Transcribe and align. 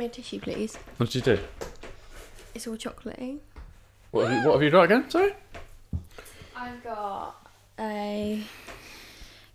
me 0.00 0.06
a 0.06 0.08
tissue, 0.08 0.40
please? 0.40 0.76
What 0.96 1.10
did 1.10 1.14
you 1.26 1.36
do? 1.36 1.42
It's 2.54 2.66
all 2.66 2.76
chocolatey. 2.76 3.38
What 4.10 4.28
have 4.28 4.42
you, 4.42 4.48
what 4.48 4.54
have 4.54 4.62
you 4.62 4.70
got 4.70 4.82
again? 4.84 5.08
Sorry. 5.10 5.34
I've 6.56 6.82
got 6.82 7.36
a 7.78 8.42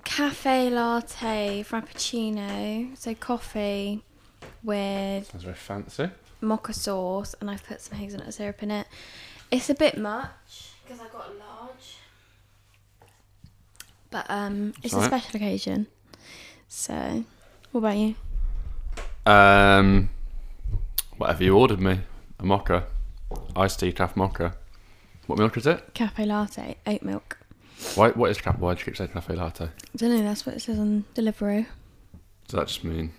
cafe 0.03 0.69
latte 0.69 1.63
frappuccino, 1.67 2.95
so 2.97 3.13
coffee 3.15 4.03
with 4.63 5.29
Sounds 5.31 5.43
very 5.43 5.55
fancy. 5.55 6.09
mocha 6.41 6.73
sauce, 6.73 7.35
and 7.41 7.49
I've 7.49 7.63
put 7.65 7.81
some 7.81 7.97
hazelnut 7.97 8.33
syrup 8.33 8.61
in 8.63 8.71
it. 8.71 8.87
It's 9.51 9.69
a 9.69 9.75
bit 9.75 9.97
much 9.97 10.29
because 10.83 10.99
I 11.01 11.07
got 11.07 11.27
a 11.29 11.33
large, 11.33 11.97
but 14.11 14.25
um, 14.29 14.73
it's 14.83 14.93
a 14.93 14.97
alright. 14.97 15.11
special 15.21 15.35
occasion. 15.37 15.87
So, 16.67 17.23
what 17.71 17.79
about 17.79 17.97
you? 17.97 18.15
Um, 19.25 20.09
whatever 21.17 21.43
you 21.43 21.57
ordered 21.57 21.79
me, 21.79 21.99
a 22.39 22.45
mocha, 22.45 22.85
iced 23.55 23.79
tea, 23.79 23.91
craft 23.91 24.15
mocha. 24.15 24.55
What 25.27 25.39
milk 25.39 25.57
is 25.57 25.65
it? 25.67 25.93
Cafe 25.93 26.25
latte, 26.25 26.77
oat 26.85 27.01
milk. 27.01 27.39
Why? 27.95 28.09
What 28.11 28.29
is 28.31 28.39
cafe? 28.39 28.57
Why 28.59 28.73
do 28.73 28.79
you 28.79 28.85
keep 28.85 28.97
saying 28.97 29.09
cafe 29.11 29.35
latte? 29.35 29.65
I 29.65 29.97
don't 29.97 30.09
know. 30.11 30.23
That's 30.23 30.45
what 30.45 30.55
it 30.55 30.61
says 30.61 30.79
on 30.79 31.03
Deliveroo. 31.15 31.65
Does 32.47 32.59
that 32.59 32.67
just 32.67 32.83
mean? 32.83 33.11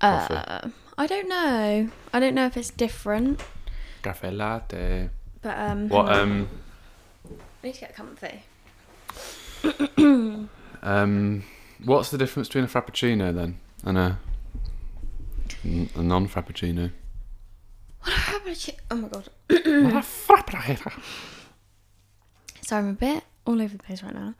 Coffee. 0.00 0.34
Uh, 0.34 0.68
I 0.96 1.06
don't 1.06 1.28
know. 1.28 1.90
I 2.12 2.20
don't 2.20 2.34
know 2.34 2.46
if 2.46 2.56
it's 2.56 2.70
different, 2.70 3.42
Cafe 4.02 4.30
latte. 4.30 5.10
but 5.42 5.58
um. 5.58 5.88
What? 5.88 6.08
hang 6.08 6.18
on. 6.20 6.28
Um. 6.30 6.48
I 7.62 7.66
need 7.66 7.74
to 7.74 7.80
get 7.80 7.94
comfy. 7.94 8.42
Um. 10.82 11.44
What's 11.84 12.10
the 12.10 12.18
difference 12.18 12.48
between 12.48 12.64
a 12.64 12.66
frappuccino 12.68 13.34
then 13.34 13.58
and 13.84 13.96
a 13.96 14.18
a 15.94 16.02
non-frappuccino? 16.02 16.90
What 18.00 18.12
a 18.12 18.20
frappuccino. 18.20 18.76
Oh 18.90 18.96
my 18.96 19.08
god. 19.08 19.28
What 19.48 19.94
a 19.94 20.06
frappuccino. 20.06 20.92
Sorry, 22.62 22.82
I'm 22.82 22.88
a 22.90 22.92
bit 22.94 23.24
all 23.46 23.60
over 23.60 23.76
the 23.76 23.82
place 23.82 24.02
right 24.02 24.14
now. 24.14 24.34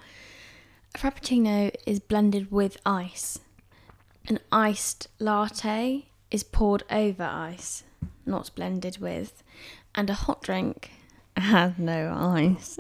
A 0.95 0.99
frappuccino 0.99 1.75
is 1.87 2.01
blended 2.01 2.51
with 2.51 2.77
ice. 2.87 3.39
An 4.29 4.39
iced 4.53 5.09
latte 5.19 6.07
is 6.31 6.43
poured 6.45 6.83
over 6.91 7.25
ice, 7.25 7.85
not 8.25 8.51
blended 8.55 8.99
with. 8.99 9.43
And 9.95 10.09
a 10.11 10.15
hot 10.15 10.43
drink 10.43 10.91
has 11.37 11.73
no 11.79 12.13
ice. 12.17 12.79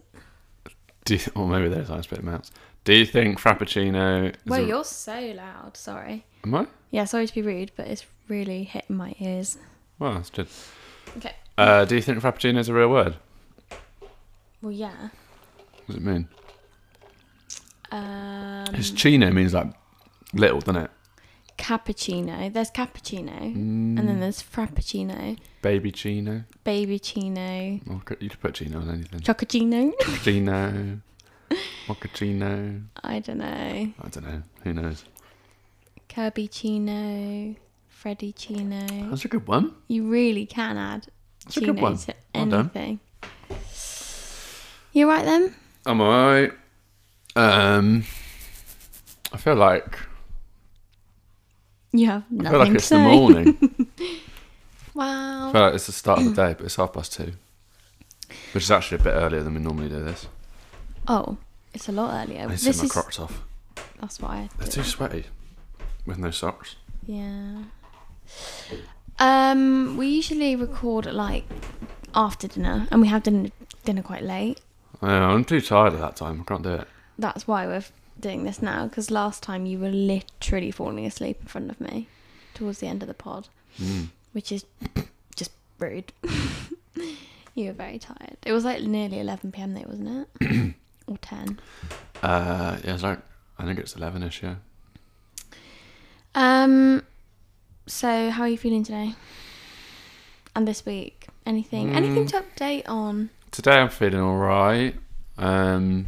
Do 1.05 1.17
you, 1.17 1.21
or 1.35 1.47
maybe 1.47 1.69
there's 1.69 1.91
ice 1.91 2.07
bit 2.07 2.21
amounts. 2.21 2.51
Do 2.85 2.95
you 2.95 3.05
think 3.07 3.39
frappuccino? 3.41 4.31
Is 4.31 4.37
Well, 4.47 4.65
a- 4.65 4.67
you're 4.67 4.85
so 4.85 5.33
loud. 5.37 5.77
Sorry. 5.77 6.25
Am 6.45 6.55
I? 6.55 6.67
Yeah, 6.95 7.07
sorry 7.07 7.27
to 7.27 7.35
be 7.35 7.43
rude, 7.43 7.73
but 7.75 7.89
it's 7.89 8.07
really 8.29 8.63
hitting 8.63 8.95
my 8.97 9.17
ears. 9.19 9.59
Well, 9.99 10.15
that's 10.15 10.31
good. 10.31 10.47
Okay. 11.17 11.33
Uh, 11.59 11.85
do 11.87 11.97
you 11.97 12.01
think 12.01 12.21
frappuccino 12.21 12.59
is 12.59 12.69
a 12.69 12.73
real 12.73 12.89
word? 12.89 13.17
Well, 14.63 14.71
yeah. 14.71 15.09
What 15.87 15.87
does 15.89 15.97
it 15.97 16.03
mean? 16.03 16.29
Um, 17.91 18.65
Because 18.71 18.93
chino 18.93 19.33
means 19.33 19.55
like 19.55 19.73
little, 20.33 20.61
doesn't 20.61 20.83
it? 20.83 20.91
cappuccino. 21.59 22.53
There's 22.53 22.71
cappuccino, 22.71 23.41
Mm. 23.41 23.99
and 23.99 24.09
then 24.09 24.21
there's 24.21 24.41
frappuccino, 24.41 25.37
Baby 25.63 25.91
chino. 25.91 26.45
baby 26.63 27.01
chino, 27.01 27.81
Or 27.89 28.03
you 28.21 28.29
could 28.31 28.41
put 28.41 28.55
chino 28.55 28.79
on 28.81 28.89
anything. 28.91 29.19
chocochino. 29.21 29.93
Chino. 30.23 31.01
Mochaccino. 31.89 32.85
I 33.03 33.19
don't 33.19 33.39
know. 33.39 33.45
I 34.01 34.09
don't 34.11 34.25
know. 34.25 34.43
Who 34.63 34.73
knows? 34.75 35.05
Kirbie 36.15 36.49
chino, 36.51 37.55
Freddie 37.89 38.33
chino. 38.33 38.87
That's 39.11 39.25
a 39.25 39.29
good 39.29 39.47
one. 39.49 39.75
You 39.89 40.09
really 40.09 40.47
can 40.47 40.77
add 40.77 41.07
That's 41.45 41.55
chino 41.57 41.73
good 41.73 41.83
one. 41.83 41.97
to 41.99 42.15
Well 42.35 42.55
anything. 42.55 43.01
You 44.93 45.09
right 45.09 45.25
then? 45.25 45.55
I'm 45.87 46.01
alright. 46.01 46.53
Um, 47.37 48.05
I 49.33 49.37
feel 49.39 49.57
like 49.57 49.99
You 51.93 52.07
have 52.07 52.23
I 52.31 52.35
nothing 52.43 52.51
feel 52.51 52.59
like 52.61 52.69
to 52.71 52.75
it's 52.77 52.85
say. 52.87 52.97
the 52.97 53.03
morning. 53.03 53.89
Wow. 54.95 55.49
I 55.49 55.53
feel 55.53 55.61
like 55.63 55.75
it's 55.75 55.87
the 55.87 55.93
start 55.93 56.21
of 56.21 56.27
the 56.27 56.35
day, 56.35 56.55
but 56.57 56.67
it's 56.67 56.77
half 56.77 56.93
past 56.93 57.15
two, 57.15 57.33
which 58.53 58.63
is 58.63 58.71
actually 58.71 59.01
a 59.01 59.03
bit 59.03 59.11
earlier 59.11 59.43
than 59.43 59.53
we 59.55 59.59
normally 59.61 59.89
do 59.89 59.99
this. 60.05 60.29
Oh, 61.09 61.37
it's 61.73 61.89
a 61.89 61.93
lot 61.93 62.15
earlier. 62.15 62.43
I 62.43 62.47
need 62.47 62.59
to 62.59 62.65
This 62.65 62.77
take 62.77 62.77
my 62.77 62.85
is 62.85 62.93
Crocs 62.93 63.19
off. 63.19 63.43
that's 64.01 64.21
why. 64.21 64.49
I 64.57 64.63
They're 64.63 64.69
too 64.69 64.83
it. 64.83 64.85
sweaty 64.85 65.25
with 66.07 66.19
no 66.19 66.31
socks. 66.31 66.77
Yeah. 67.07 67.65
Um, 69.19 69.97
we 69.97 70.09
usually 70.09 70.57
record 70.57 71.07
at 71.07 71.15
like 71.15 71.45
after 72.15 72.49
dinner, 72.49 72.87
and 72.91 73.01
we 73.01 73.09
have 73.09 73.23
dinner 73.23 73.51
dinner 73.85 74.03
quite 74.03 74.23
late. 74.23 74.61
Know, 75.03 75.09
I'm 75.09 75.45
too 75.45 75.61
tired 75.61 75.93
at 75.95 76.01
that 76.01 76.17
time. 76.17 76.41
I 76.41 76.45
can't 76.45 76.63
do 76.63 76.73
it. 76.75 76.89
That's 77.19 77.47
why 77.47 77.67
we're 77.67 77.85
doing 78.19 78.45
this 78.45 78.63
now. 78.63 78.87
Because 78.87 79.11
last 79.11 79.43
time 79.43 79.67
you 79.67 79.79
were 79.79 79.91
literally 79.91 80.71
falling 80.71 81.05
asleep 81.07 81.39
in 81.43 81.47
front 81.47 81.71
of 81.71 81.81
me 81.81 82.09
towards 82.55 82.79
the 82.81 82.87
end 82.87 83.03
of 83.03 83.09
the 83.09 83.15
pod, 83.15 83.49
Mm. 83.81 84.09
which 84.33 84.51
is 84.51 84.65
just 85.37 85.51
rude. 85.79 86.13
you 87.55 87.67
were 87.67 87.73
very 87.73 87.99
tired. 87.99 88.37
It 88.45 88.53
was 88.53 88.65
like 88.65 88.83
nearly 88.83 89.21
eleven 89.21 89.53
pm 89.53 89.75
though, 89.75 89.85
wasn't 89.87 90.29
it? 90.41 90.75
or 91.07 91.19
ten. 91.19 91.61
Uh, 92.23 92.79
yeah, 92.85 92.95
it's 92.95 93.03
like 93.03 93.21
I 93.59 93.65
think 93.65 93.79
it's 93.79 93.95
eleven-ish. 93.95 94.43
Yeah. 94.43 94.57
Um. 96.35 97.03
So, 97.87 98.31
how 98.31 98.43
are 98.43 98.49
you 98.49 98.59
feeling 98.59 98.83
today? 98.83 99.15
And 100.57 100.67
this 100.67 100.87
week? 100.87 101.27
Anything? 101.47 101.95
Anything 101.95 102.25
Mm. 102.27 102.31
to 102.31 102.43
update 102.43 102.89
on? 102.89 103.31
Today 103.51 103.73
I'm 103.79 103.91
feeling 103.91 104.21
all 104.21 104.37
right. 104.39 104.95
Um, 105.37 106.07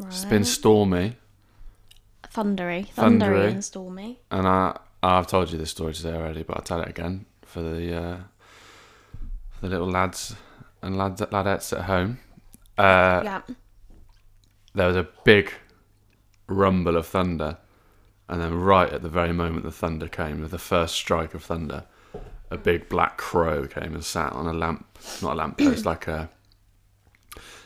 it's 0.00 0.24
been 0.24 0.44
stormy, 0.44 1.16
thundery, 2.32 2.86
thundery, 2.96 3.20
Thundery. 3.20 3.50
and 3.50 3.64
stormy. 3.64 4.20
and 4.30 4.46
I 4.48 4.78
I've 5.02 5.26
told 5.26 5.50
you 5.50 5.58
this 5.58 5.70
story 5.70 5.92
today 5.92 6.14
already, 6.14 6.42
but 6.44 6.56
I'll 6.56 6.62
tell 6.62 6.80
it 6.80 6.88
again 6.88 7.26
for 7.44 7.60
the 7.62 7.94
uh, 7.94 8.16
for 9.50 9.60
the 9.62 9.68
little 9.68 9.90
lads 9.90 10.34
and 10.80 10.96
lads 10.96 11.20
ladettes 11.20 11.72
at 11.76 11.84
home. 11.84 12.18
Uh, 12.78 13.20
yeah. 13.24 13.40
there 14.74 14.86
was 14.86 14.96
a 14.96 15.06
big 15.24 15.52
rumble 16.46 16.96
of 16.96 17.06
thunder, 17.06 17.58
and 18.32 18.40
then 18.40 18.54
right 18.54 18.90
at 18.90 19.02
the 19.02 19.10
very 19.10 19.34
moment 19.34 19.62
the 19.62 19.70
thunder 19.70 20.08
came, 20.08 20.40
with 20.40 20.52
the 20.52 20.58
first 20.58 20.94
strike 20.94 21.34
of 21.34 21.44
thunder, 21.44 21.84
a 22.50 22.56
big 22.56 22.88
black 22.88 23.18
crow 23.18 23.66
came 23.66 23.92
and 23.92 24.02
sat 24.02 24.32
on 24.32 24.46
a 24.46 24.54
lamp, 24.54 24.86
not 25.20 25.34
a 25.34 25.34
lamp 25.34 25.58
post, 25.58 25.84
like 25.84 26.08
a 26.08 26.30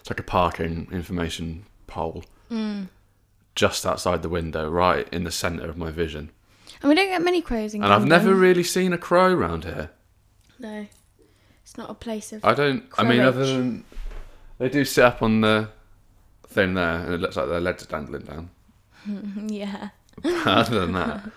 it's 0.00 0.10
like 0.10 0.18
a 0.18 0.24
parking 0.24 0.88
information 0.90 1.66
pole, 1.86 2.24
mm. 2.50 2.88
just 3.54 3.86
outside 3.86 4.22
the 4.22 4.28
window, 4.28 4.68
right 4.68 5.08
in 5.12 5.22
the 5.22 5.30
centre 5.30 5.70
of 5.70 5.76
my 5.76 5.92
vision. 5.92 6.32
And 6.82 6.88
we 6.88 6.96
don't 6.96 7.10
get 7.10 7.22
many 7.22 7.42
crows 7.42 7.72
in 7.72 7.84
And 7.84 7.92
I've 7.92 8.04
never 8.04 8.34
really 8.34 8.64
seen 8.64 8.92
a 8.92 8.98
crow 8.98 9.32
round 9.32 9.66
here. 9.66 9.90
No. 10.58 10.88
It's 11.62 11.78
not 11.78 11.90
a 11.90 11.94
place 11.94 12.32
of. 12.32 12.44
I 12.44 12.54
don't. 12.54 12.82
I 12.98 13.04
mean, 13.04 13.20
other 13.20 13.46
than 13.46 13.84
they 14.58 14.68
do 14.68 14.84
sit 14.84 15.04
up 15.04 15.22
on 15.22 15.42
the 15.42 15.68
thing 16.48 16.74
there, 16.74 16.96
and 17.04 17.14
it 17.14 17.20
looks 17.20 17.36
like 17.36 17.46
their 17.46 17.60
legs 17.60 17.84
are 17.84 17.86
dangling 17.86 18.22
down. 18.22 18.50
yeah. 19.46 19.90
Other 20.24 20.80
than 20.80 20.92
that. 20.92 21.30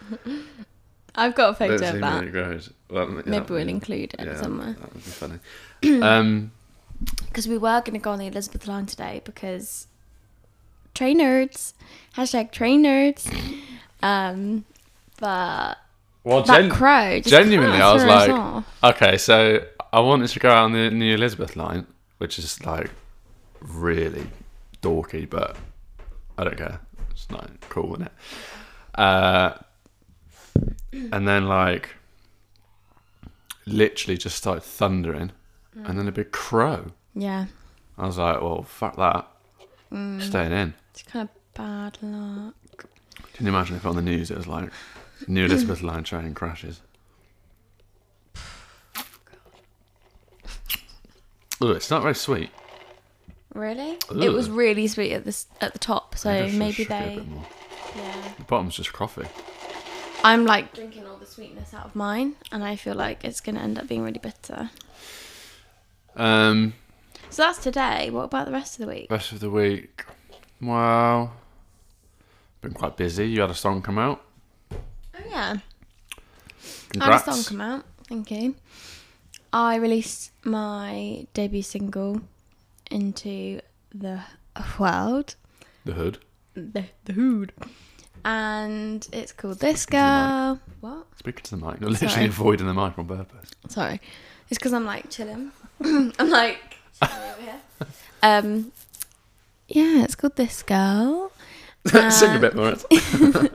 I've 1.16 1.36
got 1.36 1.50
a 1.52 1.54
photo 1.56 1.74
of 1.74 2.00
that. 2.00 2.32
crows. 2.32 2.72
Well, 2.90 3.08
Maybe 3.26 3.46
we'll 3.54 3.68
include 3.68 4.16
it 4.18 4.26
yeah, 4.26 4.42
somewhere. 4.42 4.74
That 4.80 4.94
would 4.94 5.04
be 5.04 5.10
funny. 5.12 5.40
um, 6.02 6.52
Because 7.28 7.48
we 7.48 7.58
were 7.58 7.82
going 7.82 7.94
to 7.94 8.00
go 8.00 8.12
on 8.12 8.20
the 8.20 8.28
Elizabeth 8.28 8.68
line 8.68 8.86
today 8.86 9.22
because 9.26 9.88
train 10.94 11.20
nerds. 11.20 11.74
Hashtag 12.16 12.52
train 12.52 12.84
nerds. 12.84 13.30
Um, 14.02 14.66
but 15.20 15.78
well, 16.24 16.44
that 16.44 16.62
gen- 16.62 16.70
crow 16.70 17.20
genuinely, 17.22 17.82
I 17.82 17.94
was 17.94 18.04
like, 18.06 18.30
off. 18.30 18.66
okay, 18.84 19.18
so 19.18 19.66
I 19.92 20.00
wanted 20.00 20.30
to 20.30 20.40
go 20.40 20.50
out 20.50 20.66
on 20.66 20.72
the 20.74 20.90
New 20.90 21.14
Elizabeth 21.14 21.56
line, 21.56 21.86
which 22.18 22.40
is 22.40 22.66
like 22.66 22.92
really 23.62 24.28
dorky, 24.82 25.30
but 25.30 25.58
I 26.38 26.44
don't 26.46 26.58
care. 26.58 26.80
It's 27.12 27.30
not 27.30 27.50
cool, 27.70 27.94
isn't 27.96 28.06
it? 28.08 28.12
Uh, 28.96 29.54
and 30.92 31.28
then 31.28 31.48
like 31.48 31.90
literally 33.66 34.18
just 34.18 34.36
started 34.38 34.62
thundering, 34.64 35.32
and 35.76 35.98
then 36.00 36.08
a 36.08 36.12
big 36.12 36.32
crow. 36.32 36.92
Yeah. 37.14 37.46
I 37.98 38.06
was 38.08 38.18
like, 38.18 38.42
well, 38.42 38.64
fuck 38.64 38.96
that. 38.98 39.28
Mm. 39.92 40.22
Staying 40.22 40.52
in. 40.52 40.74
It's 40.92 41.04
kind 41.04 41.28
of 41.30 41.54
bad 41.54 41.98
luck. 42.02 42.56
Can 43.34 43.46
you 43.46 43.52
imagine 43.52 43.76
if 43.76 43.86
on 43.86 43.96
the 43.96 44.02
news 44.02 44.32
it 44.32 44.38
was 44.38 44.48
like 44.48 44.70
New 45.28 45.46
Elizabeth 45.46 45.82
line 45.82 46.04
train 46.04 46.34
crashes? 46.34 46.82
Ugh, 51.62 51.76
it's 51.76 51.90
not 51.90 52.02
very 52.02 52.16
sweet. 52.16 52.50
Really? 53.54 53.98
It 54.22 54.30
was 54.30 54.50
really 54.50 54.88
sweet 54.88 55.12
at 55.12 55.26
the 55.26 55.46
at 55.60 55.74
the 55.74 55.80
top, 55.80 56.16
so 56.18 56.30
Maybe 56.32 56.44
I 56.46 56.50
should 56.50 56.60
maybe 56.60 56.74
shook 56.74 56.92
it 56.92 56.94
a 56.94 57.10
they. 57.10 57.16
bit 57.16 57.28
more. 57.28 57.46
Yeah. 57.96 58.22
The 58.38 58.44
bottom's 58.44 58.76
just 58.76 58.94
coffee. 58.94 59.28
I'm 60.24 60.46
like 60.46 60.74
drinking 60.74 61.06
all 61.08 61.16
the 61.18 61.26
sweetness 61.26 61.74
out 61.74 61.86
of 61.86 61.96
mine, 61.96 62.36
and 62.52 62.64
I 62.64 62.76
feel 62.76 62.96
like 62.96 63.24
it's 63.24 63.40
gonna 63.42 63.62
end 63.62 63.80
up 63.80 63.88
being 63.88 64.04
really 64.04 64.20
bitter. 64.20 64.70
Um, 66.16 66.74
So 67.30 67.44
that's 67.44 67.60
today. 67.64 68.10
What 68.10 68.24
about 68.26 68.46
the 68.48 68.52
rest 68.52 68.80
of 68.80 68.86
the 68.86 68.92
week? 68.92 69.08
rest 69.12 69.32
of 69.32 69.40
the 69.40 69.50
week. 69.50 70.04
Wow. 70.62 71.32
Been 72.62 72.74
quite 72.74 72.98
busy. 72.98 73.30
You 73.30 73.42
had 73.42 73.50
a 73.50 73.56
song 73.56 73.82
come 73.82 73.98
out. 73.98 74.22
Oh 74.72 74.78
yeah, 75.30 75.56
I 75.58 76.22
Congrats. 76.92 77.26
had 77.26 77.34
a 77.34 77.38
song 77.38 77.44
come 77.46 77.62
out. 77.62 77.86
Thank 78.08 78.32
you. 78.32 78.56
I 79.54 79.76
released 79.78 80.32
my 80.44 81.26
debut 81.34 81.62
single 81.64 82.22
into 82.92 83.62
the 83.96 84.22
world, 84.78 85.36
The 85.86 85.94
Hood. 85.94 86.20
The 86.74 86.86
the 87.06 87.14
hood, 87.14 87.54
and 88.26 89.08
it's 89.12 89.32
called 89.32 89.60
"This 89.60 89.86
Girl." 89.86 90.60
What? 90.82 91.06
Speaking 91.18 91.44
to 91.44 91.56
the 91.56 91.66
mic. 91.66 91.80
You're 91.82 91.90
literally 91.90 92.14
Sorry. 92.14 92.26
avoiding 92.26 92.68
the 92.68 92.74
mic 92.74 92.98
on 92.98 93.08
purpose. 93.08 93.52
Sorry, 93.68 94.00
it's 94.50 94.58
because 94.58 94.74
I'm 94.74 94.86
like 94.86 95.10
chilling. 95.10 95.52
I'm 95.84 96.30
like 96.30 96.78
chilling 97.02 97.30
over 97.32 97.42
here. 97.42 97.62
Um, 98.24 98.72
yeah, 99.68 100.04
it's 100.04 100.16
called 100.16 100.36
"This 100.36 100.64
Girl." 100.64 101.32
Sing 101.88 102.36
a 102.36 102.40
bit 102.40 102.56
more. 102.56 102.76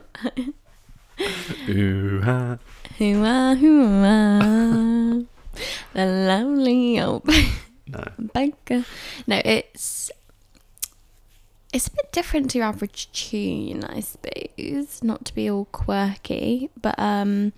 Ooh, 1.69 2.21
ha. 2.23 2.57
Hoo-ah, 2.97 3.55
hoo-ah, 3.55 5.21
the 5.93 6.05
lonely 6.05 6.99
old 6.99 7.27
No. 7.87 8.03
banker. 8.33 8.83
No, 9.27 9.41
it's 9.45 10.11
it's 11.75 11.87
a 11.87 11.91
bit 11.91 12.09
different 12.13 12.49
to 12.51 12.57
your 12.57 12.67
average 12.67 13.11
tune, 13.11 13.83
I 13.83 13.99
suppose. 13.99 15.03
Not 15.03 15.25
to 15.25 15.35
be 15.35 15.51
all 15.51 15.65
quirky, 15.65 16.69
but 16.81 16.97
um, 16.97 17.51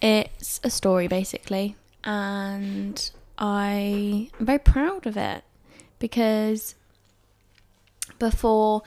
it's 0.00 0.60
a 0.62 0.70
story 0.70 1.08
basically, 1.08 1.74
and 2.04 3.10
I 3.36 4.30
am 4.38 4.46
very 4.46 4.60
proud 4.60 5.04
of 5.08 5.16
it 5.16 5.42
because 5.98 6.76
before 8.20 8.82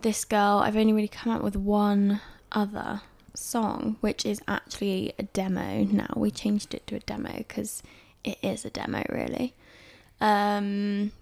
this 0.00 0.24
girl, 0.24 0.58
I've 0.64 0.76
only 0.76 0.92
really 0.92 1.06
come 1.06 1.32
out 1.32 1.44
with 1.44 1.54
one 1.54 2.20
other 2.50 3.02
song, 3.34 3.98
which 4.00 4.26
is 4.26 4.42
actually 4.48 5.12
a 5.16 5.22
demo 5.22 5.84
now. 5.84 6.12
We 6.16 6.32
changed 6.32 6.74
it 6.74 6.88
to 6.88 6.96
a 6.96 7.00
demo 7.00 7.34
because 7.38 7.84
it 8.24 8.38
is 8.42 8.64
a 8.64 8.70
demo, 8.70 9.04
really. 9.08 9.54
Um, 10.20 11.12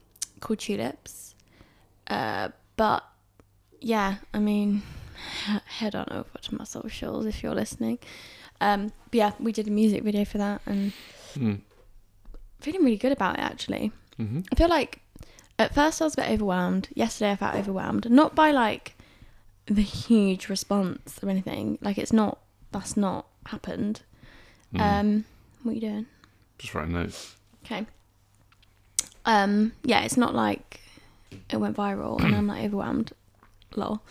called 0.41 0.61
Tulips. 0.61 1.35
Uh, 2.07 2.49
but 2.81 3.05
yeah, 3.83 4.15
I 4.33 4.39
mean, 4.39 4.81
head 5.67 5.95
on 5.95 6.07
over 6.11 6.31
to 6.41 6.55
my 6.55 6.65
socials 6.65 7.27
if 7.27 7.43
you're 7.43 7.55
listening. 7.55 7.99
Um, 8.59 8.87
but 9.11 9.15
yeah, 9.19 9.33
we 9.39 9.53
did 9.53 9.69
a 9.69 9.71
music 9.71 10.03
video 10.03 10.25
for 10.25 10.39
that 10.39 10.63
and 10.65 10.93
Mm. 11.35 11.61
feeling 12.63 12.83
really 12.83 12.97
good 12.97 13.13
about 13.13 13.35
it 13.39 13.43
actually. 13.43 13.93
hmm 14.17 14.41
I 14.51 14.55
feel 14.55 14.69
like 14.71 15.01
at 15.59 15.75
first 15.75 16.01
I 16.01 16.05
was 16.07 16.15
a 16.15 16.23
bit 16.23 16.31
overwhelmed. 16.31 16.89
Yesterday 16.95 17.33
I 17.33 17.37
felt 17.37 17.55
overwhelmed, 17.55 18.11
not 18.11 18.35
by 18.35 18.51
like 18.51 18.97
the 19.67 19.83
huge 19.83 20.49
response 20.49 21.19
or 21.23 21.29
anything. 21.29 21.77
Like 21.83 21.99
it's 21.99 22.15
not. 22.15 22.39
That's 22.73 22.97
not 22.97 23.27
happened. 23.47 24.01
Mm. 24.75 24.81
Um, 24.81 25.25
what 25.63 25.73
are 25.73 25.75
you 25.75 25.81
doing? 25.83 26.07
Just 26.59 26.75
writing 26.75 26.95
notes. 26.95 27.37
Okay. 27.63 27.87
Um, 29.27 29.73
yeah, 29.85 30.01
it's 30.01 30.17
not 30.17 30.35
like 30.35 30.81
it 31.51 31.57
went 31.57 31.77
viral 31.77 32.23
and 32.23 32.35
I'm 32.35 32.47
like 32.47 32.65
overwhelmed. 32.65 33.13
Lol. 33.77 34.03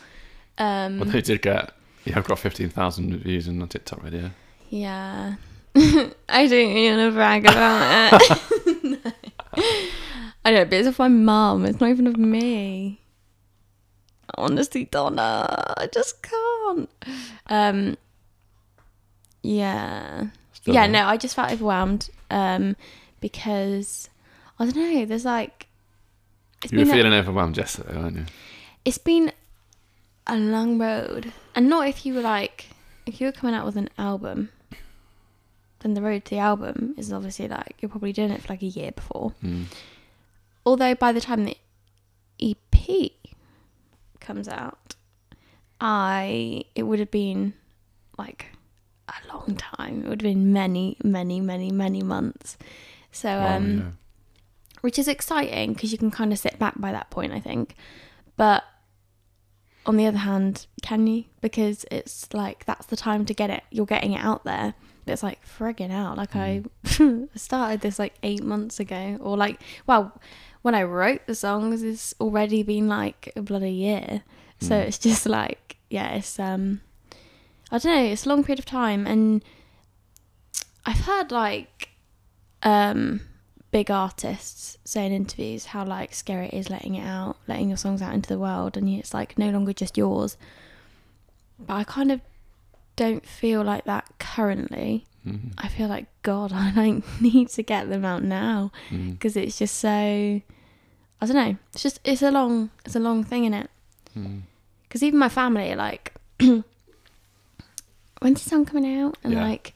Um, 0.58 1.00
Well, 1.00 1.10
they 1.10 1.22
did 1.22 1.42
get. 1.42 1.74
Yeah, 2.06 2.18
I've 2.18 2.28
got 2.28 2.40
15,000 2.40 3.18
views 3.18 3.48
on 3.48 3.60
the 3.60 3.68
TikTok 3.68 4.02
video. 4.02 4.32
Yeah. 4.70 5.36
I 5.76 6.48
don't 6.48 6.54
even 6.54 7.14
brag 7.14 7.46
about 7.46 8.22
it. 8.22 9.14
I 10.46 10.52
know, 10.52 10.66
but 10.66 10.74
it's 10.74 10.88
of 10.88 11.00
my 11.00 11.08
mum. 11.08 11.66
It's 11.66 11.80
not 11.80 11.90
even 11.90 12.08
of 12.08 12.18
me. 12.18 13.02
Honestly 14.36 14.86
don't 14.86 15.16
know. 15.16 15.46
I 15.48 15.88
just 15.92 16.24
can't. 16.24 16.90
Um. 17.48 17.98
Yeah. 19.42 20.28
Still 20.54 20.74
yeah. 20.74 20.88
there. 20.88 21.02
No, 21.02 21.08
I 21.08 21.18
just 21.18 21.36
felt 21.36 21.52
overwhelmed. 21.52 22.10
Um, 22.30 22.76
because 23.20 24.10
I 24.60 24.66
don't 24.66 24.76
know. 24.76 25.06
There's 25.06 25.26
like. 25.26 25.68
It's 26.64 26.72
You 26.74 26.80
were 26.80 26.86
been 26.86 26.94
a- 26.94 26.98
feeling 26.98 27.14
overwhelmed 27.14 27.58
yesterday, 27.58 27.96
weren't 27.96 28.16
you? 28.18 28.26
it's 28.86 28.98
been 28.98 29.32
a 30.26 30.38
long 30.38 30.78
road 30.80 31.34
and 31.56 31.68
not 31.70 31.88
if 31.88 32.06
you 32.06 32.14
were 32.14 32.22
like 32.22 32.68
if 33.06 33.20
you 33.20 33.28
were 33.28 33.32
coming 33.32 33.54
out 33.56 33.66
with 33.66 33.76
an 33.76 33.90
album 33.98 34.50
then 35.82 35.94
the 35.96 36.02
road 36.02 36.24
to 36.26 36.30
the 36.36 36.38
album 36.40 36.94
is 36.98 37.12
obviously 37.12 37.48
like 37.48 37.76
you're 37.82 37.90
probably 37.90 38.14
doing 38.14 38.32
it 38.32 38.42
for 38.42 38.54
like 38.54 38.62
a 38.62 38.66
year 38.68 38.92
before 38.92 39.34
Mm. 39.44 39.66
although 40.66 40.96
by 40.96 41.12
the 41.12 41.20
time 41.22 41.44
the 41.46 41.58
ep 42.40 43.12
comes 44.22 44.48
out 44.48 44.96
i 45.82 46.64
it 46.76 46.84
would 46.84 47.00
have 47.00 47.12
been 47.12 47.54
like 48.18 48.48
a 49.08 49.28
long 49.34 49.56
time 49.58 50.04
it 50.06 50.10
would 50.10 50.22
have 50.22 50.32
been 50.34 50.54
many 50.54 50.96
many 51.04 51.42
many 51.42 51.72
many 51.72 52.02
months 52.04 52.58
so 53.12 53.30
Wow, 53.30 53.58
um. 53.58 53.98
Which 54.82 54.98
is 55.00 55.08
exciting 55.08 55.74
because 55.74 55.92
you 55.92 55.98
can 55.98 56.12
kind 56.12 56.32
of 56.32 56.40
sit 56.40 56.58
back 56.60 56.80
by 56.80 56.92
that 56.92 57.10
point, 57.10 57.34
I 57.34 57.40
think. 57.40 57.76
But 58.38 58.64
on 59.86 59.98
the 59.98 60.06
other 60.06 60.20
hand, 60.20 60.68
can 60.82 61.08
you? 61.08 61.26
Because 61.42 61.86
it's 61.92 62.34
like 62.34 62.66
that's 62.66 62.86
the 62.88 62.96
time 62.98 63.26
to 63.26 63.34
get 63.34 63.50
it. 63.50 63.64
You're 63.72 63.86
getting 63.86 64.14
it 64.14 64.24
out 64.24 64.44
there. 64.44 64.74
But 65.06 65.14
it's 65.14 65.24
like 65.24 65.40
frigging 65.46 65.92
out. 65.92 66.18
Like 66.18 66.36
I 66.36 66.64
started 67.36 67.82
this 67.82 67.98
like 68.00 68.14
eight 68.24 68.44
months 68.44 68.80
ago, 68.80 69.18
or 69.22 69.36
like 69.38 69.62
well, 69.88 70.20
when 70.62 70.76
I 70.76 70.84
wrote 70.84 71.26
the 71.26 71.36
songs, 71.36 71.82
it's 71.84 72.14
already 72.20 72.64
been 72.64 72.88
like 72.88 73.32
a 73.36 73.42
bloody 73.42 73.72
year. 73.72 74.24
So 74.62 74.76
Mm. 74.76 74.88
it's 74.88 74.98
just 74.98 75.26
like 75.26 75.78
yeah, 75.90 76.10
it's 76.16 76.38
um, 76.40 76.82
I 77.72 77.78
don't 77.80 77.96
know. 77.96 78.04
It's 78.12 78.26
a 78.26 78.30
long 78.30 78.44
period 78.44 78.60
of 78.60 78.66
time, 78.66 79.08
and 79.08 79.44
I've 80.86 81.00
heard 81.02 81.32
like 81.32 81.90
um 82.64 83.22
big 83.72 83.92
artists 83.92 84.78
say 84.84 85.06
in 85.06 85.12
interviews 85.12 85.66
how 85.68 85.86
like 85.86 86.14
scary 86.14 86.48
it 86.48 86.54
is 86.54 86.70
letting 86.70 86.96
it 86.96 87.06
out, 87.06 87.38
letting 87.48 87.68
your 87.70 87.78
songs 87.78 88.02
out 88.02 88.14
into 88.14 88.30
the 88.30 88.40
world, 88.40 88.76
and 88.78 88.90
it's 88.90 89.14
like 89.14 89.38
no 89.38 89.50
longer 89.50 89.74
just 89.74 89.98
yours. 89.98 90.38
But 91.60 91.74
I 91.74 91.84
kind 91.84 92.12
of 92.12 92.22
don't 92.96 93.26
feel 93.26 93.64
like 93.64 93.86
that 93.86 94.06
currently. 94.20 95.06
Mhm. 95.28 95.54
I 95.58 95.68
feel 95.68 95.88
like 95.88 96.06
God, 96.24 96.52
I 96.56 96.72
like 96.74 97.04
need 97.22 97.50
to 97.50 97.64
get 97.64 97.90
them 97.90 98.06
out 98.06 98.24
now 98.24 98.72
because 98.90 99.36
it's 99.36 99.58
just 99.60 99.76
so. 99.78 99.90
I 101.22 101.26
don't 101.26 101.36
know. 101.36 101.58
It's 101.74 101.84
just 101.84 102.00
it's 102.06 102.22
a 102.22 102.32
long 102.32 102.70
it's 102.86 102.96
a 102.96 103.00
long 103.00 103.24
thing 103.24 103.44
in 103.44 103.54
it. 103.54 103.70
Because 104.84 105.04
even 105.04 105.20
my 105.20 105.30
family 105.30 105.72
are 105.72 105.76
like, 105.76 106.14
when's 106.40 106.64
the 108.44 108.50
song 108.50 108.66
coming 108.66 109.00
out? 109.00 109.18
And 109.24 109.34
Yeah. 109.34 109.44
like, 109.44 109.74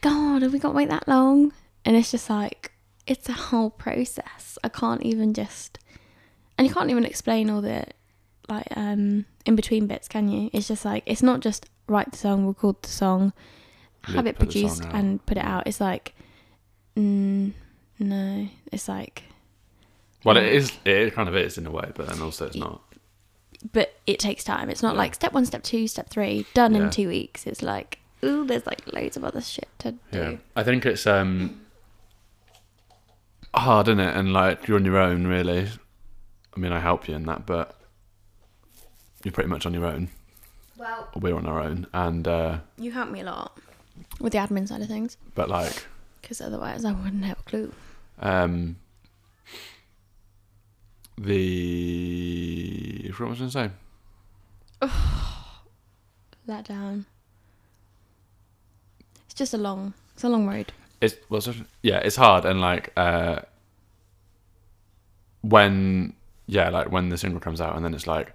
God, 0.00 0.42
have 0.42 0.52
we 0.52 0.58
got 0.58 0.70
to 0.70 0.74
wait 0.74 0.88
that 0.90 1.06
long? 1.08 1.52
And 1.84 1.96
it's 1.96 2.10
just 2.10 2.28
like, 2.28 2.72
it's 3.06 3.28
a 3.28 3.32
whole 3.32 3.70
process. 3.70 4.58
I 4.64 4.68
can't 4.68 5.02
even 5.02 5.32
just, 5.34 5.78
and 6.58 6.66
you 6.66 6.72
can't 6.74 6.90
even 6.90 7.04
explain 7.04 7.50
all 7.50 7.60
the 7.60 7.84
like 8.48 8.66
um 8.76 9.24
in 9.44 9.56
between 9.56 9.86
bits, 9.86 10.08
can 10.08 10.28
you? 10.28 10.50
It's 10.52 10.68
just 10.68 10.84
like 10.84 11.02
it's 11.06 11.22
not 11.22 11.40
just 11.40 11.66
write 11.88 12.10
the 12.12 12.16
song, 12.18 12.46
record 12.46 12.76
the 12.82 12.88
song, 12.88 13.32
have 14.04 14.26
it 14.26 14.38
put 14.38 14.50
the 14.50 14.68
song 14.68 14.76
produced, 14.78 14.94
and 14.94 15.24
put 15.26 15.36
it 15.38 15.44
out. 15.44 15.66
It's 15.66 15.80
like, 15.80 16.14
mm, 16.96 17.52
no, 17.98 18.48
it's 18.72 18.88
like, 18.88 19.22
Well, 20.24 20.36
it 20.36 20.44
is. 20.52 20.72
It 20.84 21.14
kind 21.14 21.28
of 21.28 21.36
is 21.36 21.58
in 21.58 21.66
a 21.66 21.70
way, 21.70 21.90
but 21.94 22.08
then 22.08 22.20
also 22.20 22.46
it's 22.46 22.56
not. 22.56 22.82
but 23.72 23.94
it 24.06 24.18
takes 24.18 24.44
time. 24.44 24.68
It's 24.70 24.82
not 24.82 24.94
Yeah. 24.94 24.98
like 24.98 25.14
step 25.14 25.32
one, 25.32 25.46
step 25.46 25.62
two, 25.62 25.86
step 25.88 26.08
three, 26.10 26.46
done 26.54 26.74
Yeah. 26.74 26.84
in 26.84 26.90
two 26.90 27.08
weeks. 27.08 27.46
It's 27.46 27.62
like, 27.62 27.98
ooh, 28.24 28.44
there's 28.44 28.66
like 28.66 28.80
loads 28.92 29.16
of 29.16 29.24
other 29.24 29.40
shit 29.40 29.68
to 29.80 29.92
do. 29.92 29.98
Yeah, 30.12 30.36
I 30.54 30.62
think 30.62 30.84
it's 30.86 31.06
um 31.06 31.60
hard, 33.56 33.88
isn't 33.88 34.00
it? 34.00 34.16
And 34.16 34.32
like 34.32 34.66
you're 34.68 34.76
on 34.78 34.84
your 34.84 34.98
own, 34.98 35.26
really. 35.26 35.68
I 36.56 36.60
mean, 36.60 36.72
I 36.72 36.80
help 36.80 37.08
you 37.08 37.14
in 37.14 37.24
that, 37.26 37.44
but 37.46 37.78
you're 39.24 39.32
pretty 39.32 39.50
much 39.50 39.66
on 39.66 39.74
your 39.74 39.86
own. 39.86 40.08
Well, 40.78 41.08
We're 41.16 41.34
on 41.36 41.46
our 41.46 41.60
own, 41.60 41.86
and 41.94 42.28
uh, 42.28 42.58
you 42.78 42.92
help 42.92 43.10
me 43.10 43.20
a 43.20 43.24
lot 43.24 43.58
with 44.20 44.32
the 44.34 44.38
admin 44.38 44.68
side 44.68 44.82
of 44.82 44.88
things 44.88 45.16
but 45.34 45.48
like 45.48 45.86
because 46.20 46.42
otherwise 46.42 46.84
I 46.84 46.92
wouldn't 46.92 47.24
have 47.24 47.38
a 47.40 47.42
clue. 47.44 47.72
um 48.18 48.76
the 51.18 53.10
what 53.16 53.30
was 53.30 53.38
I 53.38 53.40
going 53.40 53.50
to 53.50 53.70
say? 54.82 54.90
Let 56.46 56.68
down. 56.68 57.06
It's 59.24 59.34
just 59.34 59.54
a 59.54 59.58
long, 59.58 59.94
it's 60.14 60.24
a 60.24 60.28
long 60.28 60.46
road. 60.46 60.72
It's 61.00 61.16
was 61.28 61.48
it? 61.48 61.56
Yeah, 61.82 61.98
it's 61.98 62.16
hard, 62.16 62.44
and 62.44 62.60
like 62.60 62.92
uh 62.96 63.40
when 65.42 66.14
yeah, 66.46 66.68
like 66.70 66.90
when 66.90 67.08
the 67.08 67.18
single 67.18 67.40
comes 67.40 67.60
out, 67.60 67.76
and 67.76 67.84
then 67.84 67.94
it's 67.94 68.06
like 68.06 68.32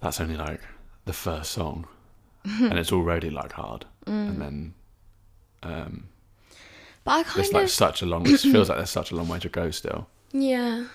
that's 0.00 0.20
only 0.20 0.36
like 0.36 0.60
the 1.04 1.12
first 1.12 1.52
song, 1.52 1.86
and 2.44 2.78
it's 2.78 2.92
already 2.92 3.30
like 3.30 3.52
hard, 3.52 3.84
and 4.06 4.40
then 4.40 4.74
um, 5.62 6.08
But 7.04 7.10
I 7.12 7.22
kind 7.22 7.40
it's 7.40 7.48
of 7.50 7.54
like 7.54 7.68
such 7.68 8.02
a 8.02 8.06
long. 8.06 8.26
It 8.28 8.40
feels 8.40 8.68
like 8.68 8.78
there's 8.78 8.90
such 8.90 9.10
a 9.12 9.16
long 9.16 9.28
way 9.28 9.38
to 9.40 9.48
go 9.48 9.70
still. 9.70 10.08
yeah. 10.32 10.86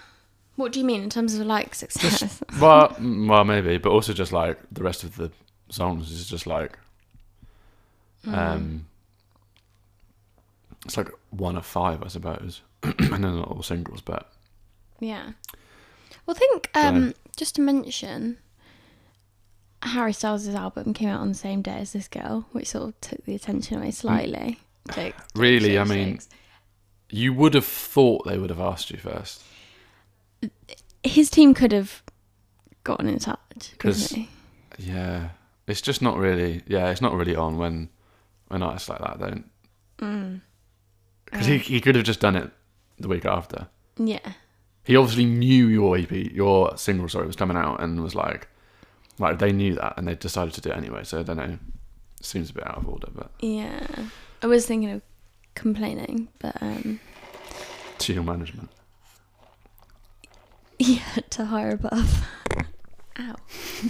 What 0.57 0.71
do 0.71 0.79
you 0.79 0.85
mean 0.85 1.03
in 1.03 1.09
terms 1.09 1.35
of 1.37 1.45
like 1.45 1.75
success? 1.75 2.41
well, 2.61 2.87
mm, 2.91 3.27
well, 3.29 3.43
maybe, 3.43 3.77
but 3.77 3.89
also 3.89 4.13
just 4.13 4.31
like 4.31 4.57
the 4.71 4.83
rest 4.83 5.03
of 5.03 5.17
the 5.17 5.29
songs 5.67 6.09
is 6.09 6.29
just 6.29 6.47
like, 6.47 6.79
um, 8.25 8.85
it's 10.85 10.97
like 10.97 11.09
one 11.31 11.57
of 11.57 11.65
five, 11.65 12.03
I 12.03 12.07
suppose. 12.07 12.61
I 12.83 13.17
know 13.17 13.35
not 13.35 13.49
all 13.49 13.63
singles, 13.63 14.01
but 14.01 14.31
Yeah. 14.99 15.31
Well, 16.25 16.35
I 16.35 16.39
think 16.39 16.69
um, 16.75 17.13
just 17.35 17.55
to 17.55 17.61
mention, 17.61 18.37
Harry 19.81 20.13
Styles' 20.13 20.47
album 20.47 20.93
came 20.93 21.09
out 21.09 21.21
on 21.21 21.29
the 21.29 21.35
same 21.35 21.61
day 21.61 21.77
as 21.79 21.93
this 21.93 22.07
girl, 22.07 22.47
which 22.51 22.69
sort 22.69 22.89
of 22.89 23.01
took 23.01 23.25
the 23.25 23.35
attention 23.35 23.77
away 23.77 23.91
slightly. 23.91 24.59
Jokes, 24.87 24.95
jokes, 24.95 25.23
really, 25.35 25.77
I 25.77 25.83
mean, 25.83 26.19
you 27.09 27.33
would 27.33 27.53
have 27.53 27.65
thought 27.65 28.25
they 28.25 28.37
would 28.37 28.49
have 28.49 28.59
asked 28.59 28.89
you 28.91 28.97
first. 28.97 29.43
his 31.03 31.29
team 31.29 31.53
could 31.53 31.71
have 31.71 32.01
gotten 32.83 33.07
in 33.07 33.19
touch. 33.19 33.73
couldn't? 33.77 34.27
Yeah, 34.77 35.29
it's 35.67 35.81
just 35.81 36.01
not 36.01 36.17
really. 36.17 36.63
Yeah, 36.67 36.89
it's 36.89 37.01
not 37.01 37.13
really 37.13 37.35
on 37.35 37.57
when 37.57 37.89
when 38.47 38.63
artists 38.63 38.89
like 38.89 38.99
that 38.99 39.19
don't. 39.19 39.49
Mm. 39.99 40.41
Because 41.35 41.47
he 41.47 41.57
he 41.57 41.81
could 41.81 41.95
have 41.95 42.05
just 42.05 42.19
done 42.19 42.35
it 42.35 42.51
the 42.99 43.07
week 43.07 43.25
after. 43.25 43.67
Yeah. 43.97 44.19
He 44.83 44.95
obviously 44.95 45.25
knew 45.25 45.67
your 45.67 45.97
EP, 45.97 46.11
your 46.11 46.77
single, 46.77 47.09
sorry, 47.09 47.25
was 47.27 47.35
coming 47.35 47.57
out, 47.57 47.81
and 47.81 48.01
was 48.03 48.13
like, 48.15 48.47
like 49.17 49.39
they 49.39 49.51
knew 49.51 49.73
that, 49.75 49.95
and 49.97 50.07
they 50.07 50.13
decided 50.15 50.53
to 50.53 50.61
do 50.61 50.69
it 50.69 50.77
anyway. 50.77 51.03
So 51.03 51.19
I 51.19 51.23
don't 51.23 51.37
know. 51.37 51.57
Seems 52.21 52.51
a 52.51 52.53
bit 52.53 52.67
out 52.67 52.77
of 52.77 52.87
order, 52.87 53.07
but 53.13 53.31
Yeah. 53.39 53.85
I 54.43 54.47
was 54.47 54.65
thinking 54.67 54.91
of 54.91 55.01
complaining, 55.55 56.27
but 56.39 56.61
um, 56.61 56.99
to 57.99 58.13
your 58.13 58.23
management. 58.23 58.69
yeah, 60.79 60.99
to 61.31 61.45
higher 61.45 61.71
above. 61.71 62.27
Ow. 63.19 63.35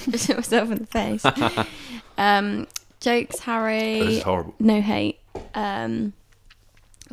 Just 0.10 0.28
hit 0.28 0.38
myself 0.38 0.72
in 0.72 0.78
the 0.80 0.86
face. 0.86 1.26
um, 2.18 2.68
jokes, 3.00 3.40
Harry. 3.40 4.00
This 4.02 4.18
is 4.18 4.24
horrible. 4.24 4.54
no 4.60 4.82
hate. 4.82 5.20
Um, 5.56 6.14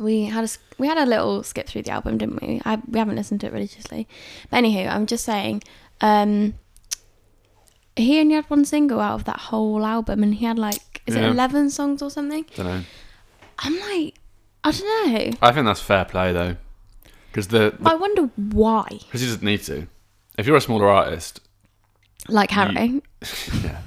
we 0.03 0.25
had 0.25 0.43
a 0.43 0.49
we 0.77 0.87
had 0.87 0.97
a 0.97 1.05
little 1.05 1.41
skip 1.43 1.67
through 1.67 1.83
the 1.83 1.91
album, 1.91 2.17
didn't 2.17 2.41
we? 2.41 2.61
I, 2.65 2.79
we 2.89 2.99
haven't 2.99 3.15
listened 3.15 3.41
to 3.41 3.47
it 3.47 3.53
religiously, 3.53 4.07
but 4.49 4.57
anywho, 4.63 4.87
I'm 4.89 5.05
just 5.05 5.23
saying. 5.25 5.63
Um, 6.01 6.55
he 7.95 8.19
only 8.19 8.35
had 8.35 8.45
one 8.49 8.65
single 8.65 8.99
out 8.99 9.13
of 9.15 9.23
that 9.25 9.39
whole 9.39 9.85
album, 9.85 10.23
and 10.23 10.35
he 10.35 10.45
had 10.45 10.57
like 10.59 11.01
is 11.05 11.15
Yeah. 11.15 11.27
it 11.27 11.31
eleven 11.31 11.69
songs 11.69 12.01
or 12.01 12.09
something? 12.09 12.45
I 12.53 12.55
Don't 12.55 12.65
know. 12.65 12.81
I'm 13.59 13.79
like, 13.79 14.15
I 14.63 14.71
don't 14.71 15.13
know. 15.13 15.37
I 15.41 15.51
think 15.51 15.65
that's 15.65 15.81
fair 15.81 16.05
play 16.05 16.33
though, 16.33 16.55
because 17.31 17.47
the 17.49 17.77
I 17.85 17.95
wonder 17.95 18.29
why. 18.35 18.87
because 18.89 19.21
he 19.21 19.27
doesn't 19.27 19.43
need 19.43 19.61
to. 19.63 19.87
If 20.37 20.47
you're 20.47 20.57
a 20.57 20.61
smaller 20.61 20.89
artist, 20.89 21.39
Like 22.27 22.49
Harry, 22.51 23.01
yeah. 23.63 23.79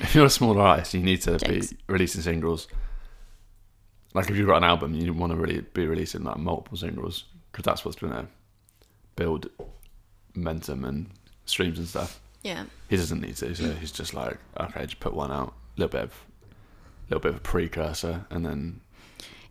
if 0.00 0.14
you're 0.14 0.26
a 0.26 0.30
smaller 0.30 0.60
artist, 0.60 0.92
you 0.92 1.00
need 1.00 1.22
to 1.22 1.38
Jokes. 1.38 1.72
be 1.72 1.76
releasing 1.88 2.20
singles. 2.20 2.68
Like 4.16 4.30
if 4.30 4.36
you've 4.36 4.46
got 4.48 4.56
an 4.58 4.64
album, 4.64 4.94
you 4.94 5.12
want 5.12 5.32
to 5.32 5.36
really 5.38 5.60
be 5.74 5.86
releasing 5.86 6.24
like 6.24 6.38
multiple 6.38 6.76
singles 6.78 7.24
because 7.52 7.64
that's 7.64 7.84
what's 7.84 7.96
going 7.98 8.12
to 8.12 8.26
build 9.14 9.48
momentum 10.34 10.84
and 10.84 11.06
streams 11.44 11.78
and 11.78 11.86
stuff. 11.86 12.20
yeah, 12.42 12.64
He 12.88 12.96
doesn't 12.96 13.20
need 13.20 13.36
to, 13.36 13.54
so 13.54 13.70
he's 13.74 13.92
just 13.92 14.14
like, 14.14 14.38
okay, 14.60 14.82
just 14.86 15.00
put 15.00 15.14
one 15.14 15.30
out, 15.32 15.54
a 15.76 15.80
little 15.80 15.90
bit 15.92 16.02
of, 16.04 16.12
a 16.42 17.14
little 17.14 17.20
bit 17.20 17.30
of 17.30 17.36
a 17.36 17.40
precursor, 17.40 18.26
and 18.30 18.44
then 18.44 18.80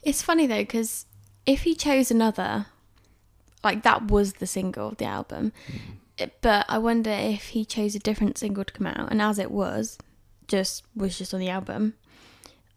it's 0.04 0.22
funny 0.22 0.46
though 0.48 0.62
because 0.62 1.06
if 1.46 1.64
he 1.64 1.74
chose 1.76 2.12
another, 2.12 2.68
like 3.64 3.84
that 3.84 4.04
was 4.10 4.34
the 4.34 4.48
single 4.48 4.90
of 4.90 4.98
the 4.98 5.06
album, 5.06 5.52
mm-hmm. 5.68 5.92
It- 6.18 6.38
but 6.42 6.66
I 6.70 6.78
wonder 6.78 7.12
if 7.12 7.50
he 7.50 7.66
chose 7.66 7.94
a 7.96 8.00
different 8.00 8.38
single 8.38 8.64
to 8.64 8.74
come 8.74 8.88
out, 8.88 9.12
and 9.12 9.22
as 9.22 9.38
it 9.40 9.52
was, 9.52 9.98
just 10.48 10.84
was 10.96 11.18
just 11.18 11.34
on 11.34 11.40
the 11.40 11.50
album. 11.50 11.96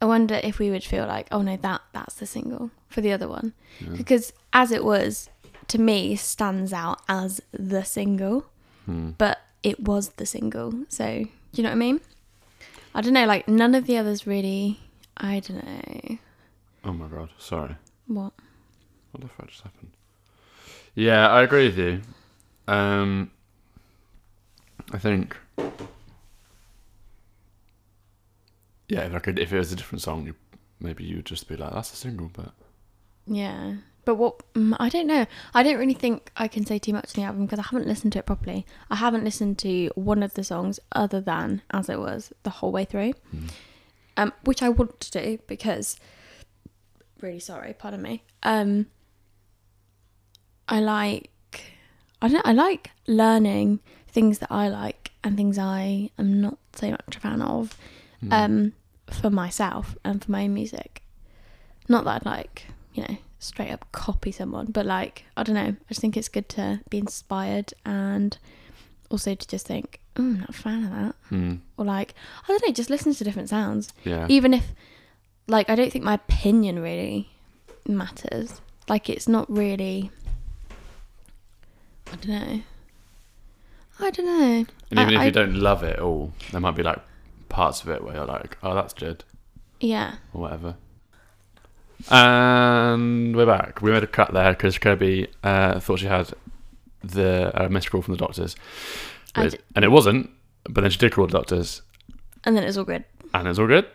I 0.01 0.07
wonder 0.07 0.41
if 0.43 0.59
we 0.59 0.71
would 0.71 0.85
feel 0.85 1.07
like, 1.07 1.29
oh 1.33 1.43
no, 1.43 1.57
that 1.57 1.81
that's 1.93 2.15
the 2.15 2.27
single 2.27 2.71
for 2.89 3.01
the 3.01 3.13
other 3.13 3.29
one, 3.29 3.53
because 3.97 4.33
as 4.53 4.71
it 4.71 4.85
was, 4.85 5.29
to 5.69 5.79
me, 5.79 6.17
stands 6.17 6.73
out 6.73 7.01
as 7.09 7.41
the 7.53 7.85
single, 7.85 8.47
hmm. 8.87 9.11
but 9.19 9.41
it 9.63 9.81
was 9.81 10.11
the 10.11 10.27
single. 10.27 10.73
So 10.89 11.25
do 11.25 11.29
you 11.55 11.63
know 11.63 11.71
what 11.71 11.77
I 11.77 11.79
mean? 11.79 12.01
I 12.95 13.01
don't 13.01 13.13
know, 13.13 13.27
like 13.27 13.49
none 13.49 13.75
of 13.75 13.87
the 13.87 13.97
others 13.97 14.27
really. 14.27 14.81
I 15.17 15.41
don't 15.41 15.67
know 15.67 16.19
oh 16.89 16.93
my 16.93 17.07
god, 17.07 17.31
sorry, 17.39 17.77
what. 18.07 18.33
what 19.13 19.21
the 19.21 19.29
fuck 19.29 19.49
just 19.49 19.63
happened? 19.63 19.91
Yeah, 20.95 21.29
I 21.29 21.43
agree 21.43 21.67
with 21.67 21.79
you. 21.79 22.01
Um, 22.67 23.31
I 24.93 24.99
think, 24.99 25.37
yeah, 28.89 29.03
if 29.03 29.15
I 29.15 29.19
could, 29.19 29.39
if 29.39 29.53
it 29.53 29.59
was 29.59 29.73
a 29.73 29.77
different 29.77 30.03
song, 30.03 30.27
you, 30.27 30.35
maybe 30.81 31.05
you 31.05 31.17
would 31.17 31.27
just 31.27 31.49
be 31.49 31.57
like, 31.57 31.73
that's 31.73 31.93
a 31.93 31.97
single, 31.97 32.31
but 32.33 32.53
Yeah. 33.27 33.75
But 34.05 34.15
what 34.15 34.41
mm, 34.55 34.75
I 34.81 34.89
don't 34.89 35.07
know. 35.07 35.27
I 35.53 35.63
don't 35.63 35.79
really 35.79 35.93
think 35.93 36.33
I 36.35 36.49
can 36.49 36.65
say 36.65 36.79
too 36.79 36.95
much 36.95 37.11
on 37.15 37.23
the 37.23 37.27
album 37.27 37.45
because 37.45 37.59
I 37.59 37.69
haven't 37.71 37.87
listened 37.87 38.15
to 38.15 38.21
it 38.21 38.27
properly. 38.27 38.65
I 38.91 38.97
haven't 38.97 39.23
listened 39.23 39.59
to 39.59 39.91
one 39.97 40.23
of 40.23 40.33
the 40.33 40.43
songs 40.43 40.81
other 40.93 41.21
than 41.21 41.61
as 41.71 41.91
it 41.91 41.99
was 41.99 42.33
the 42.43 42.51
whole 42.51 42.73
way 42.73 42.87
through. 42.87 43.13
Um, 44.17 44.33
which 44.45 44.63
I 44.63 44.71
want 44.71 44.99
to 45.01 45.11
do 45.11 45.39
because 45.47 45.99
really 47.21 47.39
sorry, 47.41 47.75
pardon 47.79 48.01
me. 48.01 48.23
Um 48.43 48.87
I 50.69 50.81
like 50.81 51.31
I 52.23 52.29
don't 52.29 52.47
I 52.47 52.53
like 52.53 52.91
learning 53.07 53.81
things 54.09 54.39
that 54.39 54.51
I 54.51 54.69
like 54.69 55.11
and 55.23 55.37
things 55.37 55.59
I 55.59 56.11
am 56.19 56.41
not 56.41 56.59
so 56.75 56.91
much 56.91 57.17
a 57.17 57.21
fan 57.21 57.43
of 57.43 57.77
um 58.33 58.73
for 59.11 59.31
myself 59.31 59.97
and 60.05 60.23
for 60.25 60.31
my 60.31 60.45
own 60.45 60.55
music. 60.55 61.03
Not 61.89 62.05
that 62.05 62.23
I'd 62.23 62.27
like, 62.27 62.67
you 62.95 63.03
know, 63.03 63.17
straight 63.39 63.71
up 63.71 63.91
copy 63.93 64.33
someone, 64.33 64.67
but 64.67 64.85
like, 64.87 65.25
I 65.37 65.43
don't 65.43 65.55
know. 65.55 65.61
I 65.81 65.89
just 65.89 66.01
think 66.01 66.17
it's 66.17 66.29
good 66.29 66.49
to 66.51 66.81
be 66.91 66.99
inspired 66.99 67.73
and 67.87 68.37
also 69.11 69.35
to 69.35 69.47
just 69.49 69.67
think, 69.67 70.01
oh, 70.17 70.23
I'm 70.23 70.41
not 70.41 70.51
a 70.51 70.53
fan 70.53 70.85
of 70.85 70.91
that. 70.91 71.15
Hmm. 71.29 71.55
Or 71.77 71.85
like, 71.85 72.15
I 72.45 72.49
don't 72.49 72.67
know, 72.67 72.73
just 72.73 72.91
listen 72.91 73.15
to 73.15 73.25
different 73.25 73.49
sounds. 73.49 73.93
yeah, 74.05 74.27
Even 74.29 74.53
if, 74.55 74.73
like, 75.47 75.71
I 75.71 75.75
don't 75.75 75.91
think 75.93 76.05
my 76.05 76.15
opinion 76.15 76.81
really 76.83 77.31
matters. 77.87 78.61
Like, 78.89 79.09
it's 79.09 79.29
not 79.29 79.51
really, 79.51 80.11
I 82.13 82.17
don't 82.17 82.29
know. 82.29 82.61
I 84.01 84.11
don't 84.11 84.27
know. 84.27 84.67
and 84.91 85.01
even 85.01 85.09
I- 85.09 85.13
if 85.15 85.21
I- 85.21 85.25
you 85.27 85.31
don't 85.33 85.55
love 85.55 85.83
it 85.83 85.99
all, 85.99 86.33
there 86.53 86.61
might 86.61 86.77
be 86.77 86.83
like 86.83 86.99
parts 87.49 87.83
of 87.83 87.89
it 87.89 88.03
where 88.05 88.15
you're 88.15 88.27
like, 88.27 88.57
oh, 88.63 88.75
that's 88.75 88.95
good, 88.95 89.25
Yeah. 89.81 90.15
or 90.33 90.43
whatever. 90.43 90.77
And 92.11 93.35
we're 93.37 93.47
back. 93.47 93.83
We 93.83 93.91
made 93.91 94.05
a 94.05 94.07
cut 94.07 94.33
there 94.33 94.53
because 94.53 94.79
Kirbie 94.79 95.29
uh, 95.43 95.81
thought 95.81 95.99
she 95.99 96.07
had 96.07 96.31
the 97.03 97.51
uh, 97.61 97.69
missed 97.69 97.91
call 97.91 98.03
from 98.03 98.15
the 98.15 98.19
doctors, 98.19 98.55
I 99.35 99.45
But- 99.45 99.53
d- 99.53 99.59
and 99.75 99.85
it 99.85 99.89
wasn't. 99.91 100.31
But 100.69 100.83
then 100.83 100.91
she 100.91 100.99
did 100.99 101.13
call 101.13 101.27
the 101.27 101.33
doctors, 101.33 101.83
And 102.45 102.55
then 102.57 102.63
it 102.63 102.67
was 102.67 102.77
all 102.79 102.85
good. 102.85 103.05
and 103.35 103.49
it's 103.49 103.59
all 103.59 103.67
good. 103.67 103.87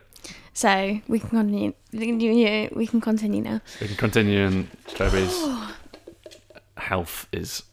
So 0.53 1.00
we 1.07 1.19
can 1.19 1.29
continue. 1.29 1.74
We 1.91 2.00
can, 2.00 2.19
continue- 2.19 2.69
we 2.75 2.88
can 2.88 3.01
continue 3.01 3.41
now. 3.41 3.62
We 3.81 3.88
can 3.88 3.95
continue, 3.98 4.45
and 4.45 4.72
Kirbie's 4.88 5.72
health 6.77 7.27
is 7.31 7.63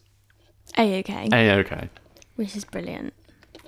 A 0.77 0.99
okay. 0.99 1.29
a 1.31 1.51
okay. 1.59 1.89
which 2.35 2.55
is 2.55 2.63
brilliant. 2.65 3.13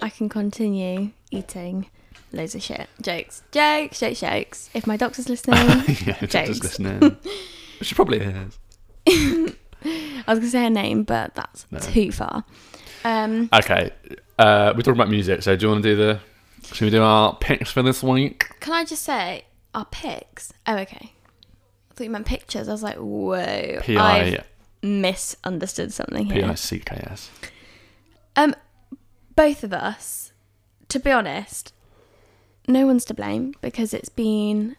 I 0.02 0.10
can 0.10 0.30
continue 0.30 1.12
eating 1.32 1.88
loads 2.34 2.56
of 2.56 2.62
shit. 2.64 2.88
Jokes, 3.02 3.44
jokes, 3.52 4.00
jokes, 4.00 4.20
jokes. 4.20 4.70
If 4.74 4.86
my 4.88 4.98
doctor's 4.98 5.30
listening, 5.30 5.58
yeah, 6.06 6.26
Jokes. 6.26 6.62
listening. 6.62 7.16
she 7.82 7.96
probably 7.96 8.20
is. 8.20 8.60
I 9.08 10.24
was 10.28 10.40
gonna 10.40 10.50
say 10.50 10.64
her 10.64 10.70
name, 10.70 11.04
but 11.04 11.36
that's 11.36 11.66
No. 11.72 11.80
too 11.80 12.12
far. 12.12 12.44
Um, 13.06 13.50
Okay, 13.54 13.92
uh, 14.40 14.74
we're 14.76 14.82
talking 14.82 14.94
about 14.94 15.10
music. 15.10 15.44
So 15.44 15.56
do 15.56 15.66
you 15.66 15.72
want 15.72 15.84
to 15.84 15.90
do 15.90 15.96
the? 15.96 16.20
Should 16.74 16.86
we 16.86 16.92
do 16.92 17.04
our 17.04 17.36
picks 17.36 17.72
for 17.72 17.82
this 17.84 18.02
week? 18.02 18.48
can 18.62 18.74
I 18.74 18.86
just 18.86 19.04
say 19.04 19.44
our 19.76 19.86
pics? 19.86 20.54
Oh, 20.66 20.78
okay. 20.78 21.12
I 21.92 21.94
thought 21.94 22.04
you 22.06 22.10
meant 22.10 22.26
pictures. 22.26 22.70
I 22.70 22.72
was 22.72 22.82
like, 22.82 22.96
whoa, 22.96 23.80
P 23.82 23.98
I've 23.98 24.36
I 24.40 24.44
misunderstood 24.82 25.92
something 25.94 26.28
P 26.30 26.36
here. 26.36 26.46
I 26.46 26.56
C 26.56 26.80
K 26.80 26.96
S. 27.12 27.30
Um, 28.38 28.56
both 29.36 29.64
of 29.66 29.74
us, 29.74 30.32
to 30.88 31.00
be 31.00 31.12
honest, 31.12 31.74
no 32.68 32.86
one's 32.86 33.06
to 33.06 33.14
blame 33.14 33.54
because 33.62 33.94
it's 33.94 34.10
been 34.10 34.76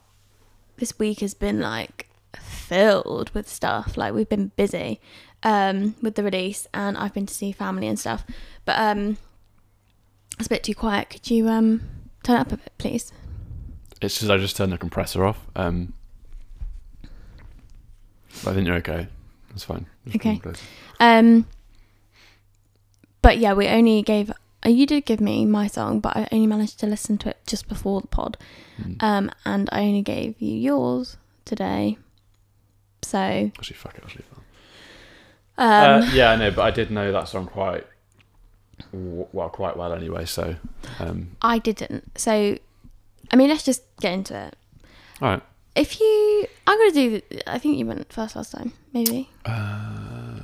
this 0.77 0.99
week 0.99 1.21
has 1.21 1.35
been 1.35 1.61
like 1.61 2.09
filled 2.41 3.31
with 3.31 3.49
stuff. 3.49 3.97
Like 3.97 4.15
we've 4.15 4.29
been 4.29 4.53
busy 4.57 5.01
um 5.43 5.95
with 6.01 6.15
the 6.15 6.23
release 6.23 6.67
and 6.73 6.97
I've 6.97 7.13
been 7.13 7.27
to 7.27 7.35
see 7.35 7.53
family 7.53 7.87
and 7.87 7.99
stuff. 7.99 8.25
But 8.65 8.79
um 8.79 9.19
it's 10.39 10.47
a 10.47 10.51
bit 10.51 10.65
too 10.65 10.75
quiet. 10.75 11.11
Could 11.11 11.31
you 11.31 11.49
um 11.49 11.83
turn 12.23 12.37
it 12.37 12.41
up 12.41 12.53
a 12.53 12.57
bit, 12.57 12.73
please? 12.79 13.13
It's 14.01 14.19
just 14.19 14.31
I 14.31 14.37
just 14.37 14.57
turned 14.57 14.73
the 14.73 14.79
compressor 14.79 15.25
off. 15.25 15.47
Um, 15.57 15.95
I 18.47 18.53
think 18.53 18.67
you're 18.67 18.77
okay. 18.77 19.07
That's 19.51 19.65
fine. 19.65 19.87
Okay. 20.15 20.41
Um, 21.01 21.47
but 23.23 23.39
yeah, 23.39 23.55
we 23.55 23.69
only 23.69 24.03
gave. 24.03 24.33
Uh, 24.65 24.71
you 24.71 24.87
did 24.87 25.05
give 25.05 25.21
me 25.21 25.45
my 25.45 25.67
song, 25.67 26.01
but 26.01 26.17
I 26.17 26.29
only 26.33 26.47
managed 26.47 26.81
to 26.81 26.87
listen 26.87 27.19
to 27.19 27.31
it 27.31 27.39
just 27.47 27.69
before 27.69 28.01
the 28.01 28.07
pod. 28.07 28.37
Mm. 28.81 29.03
Um, 29.03 29.31
and 29.45 29.69
I 29.73 29.81
only 29.83 30.03
gave 30.03 30.41
you 30.41 30.57
yours 30.57 31.17
today. 31.45 31.99
So, 33.03 33.19
Actually, 33.19 33.77
fuck 33.77 33.95
it. 33.99 34.05
I'll 34.05 34.09
leave 34.11 34.25
that. 35.57 35.97
um, 35.97 36.03
uh, 36.03 36.11
yeah, 36.15 36.31
I 36.31 36.37
know, 36.37 36.51
but 36.51 36.63
I 36.63 36.71
did 36.71 36.91
know 36.91 37.13
that 37.13 37.29
song 37.29 37.47
quite 37.47 37.87
well, 38.93 39.51
quite 39.51 39.77
well 39.77 39.93
anyway. 39.93 40.25
So, 40.25 40.57
um, 40.99 41.37
I 41.43 41.59
didn't. 41.59 42.19
So, 42.19 42.57
I 43.31 43.37
mean, 43.37 43.49
let's 43.51 43.63
just 43.65 43.83
get 44.01 44.13
into 44.15 44.35
it. 44.47 44.57
all 45.21 45.29
right. 45.29 45.43
If 45.77 45.99
you, 46.01 46.47
I'm 46.67 46.79
gonna 46.79 46.93
do. 46.93 47.11
The, 47.31 47.51
I 47.51 47.59
think 47.59 47.77
you 47.79 47.85
went 47.87 48.13
first 48.13 48.37
last 48.37 48.53
time, 48.53 48.73
maybe. 48.93 49.29
Uh, 49.45 50.39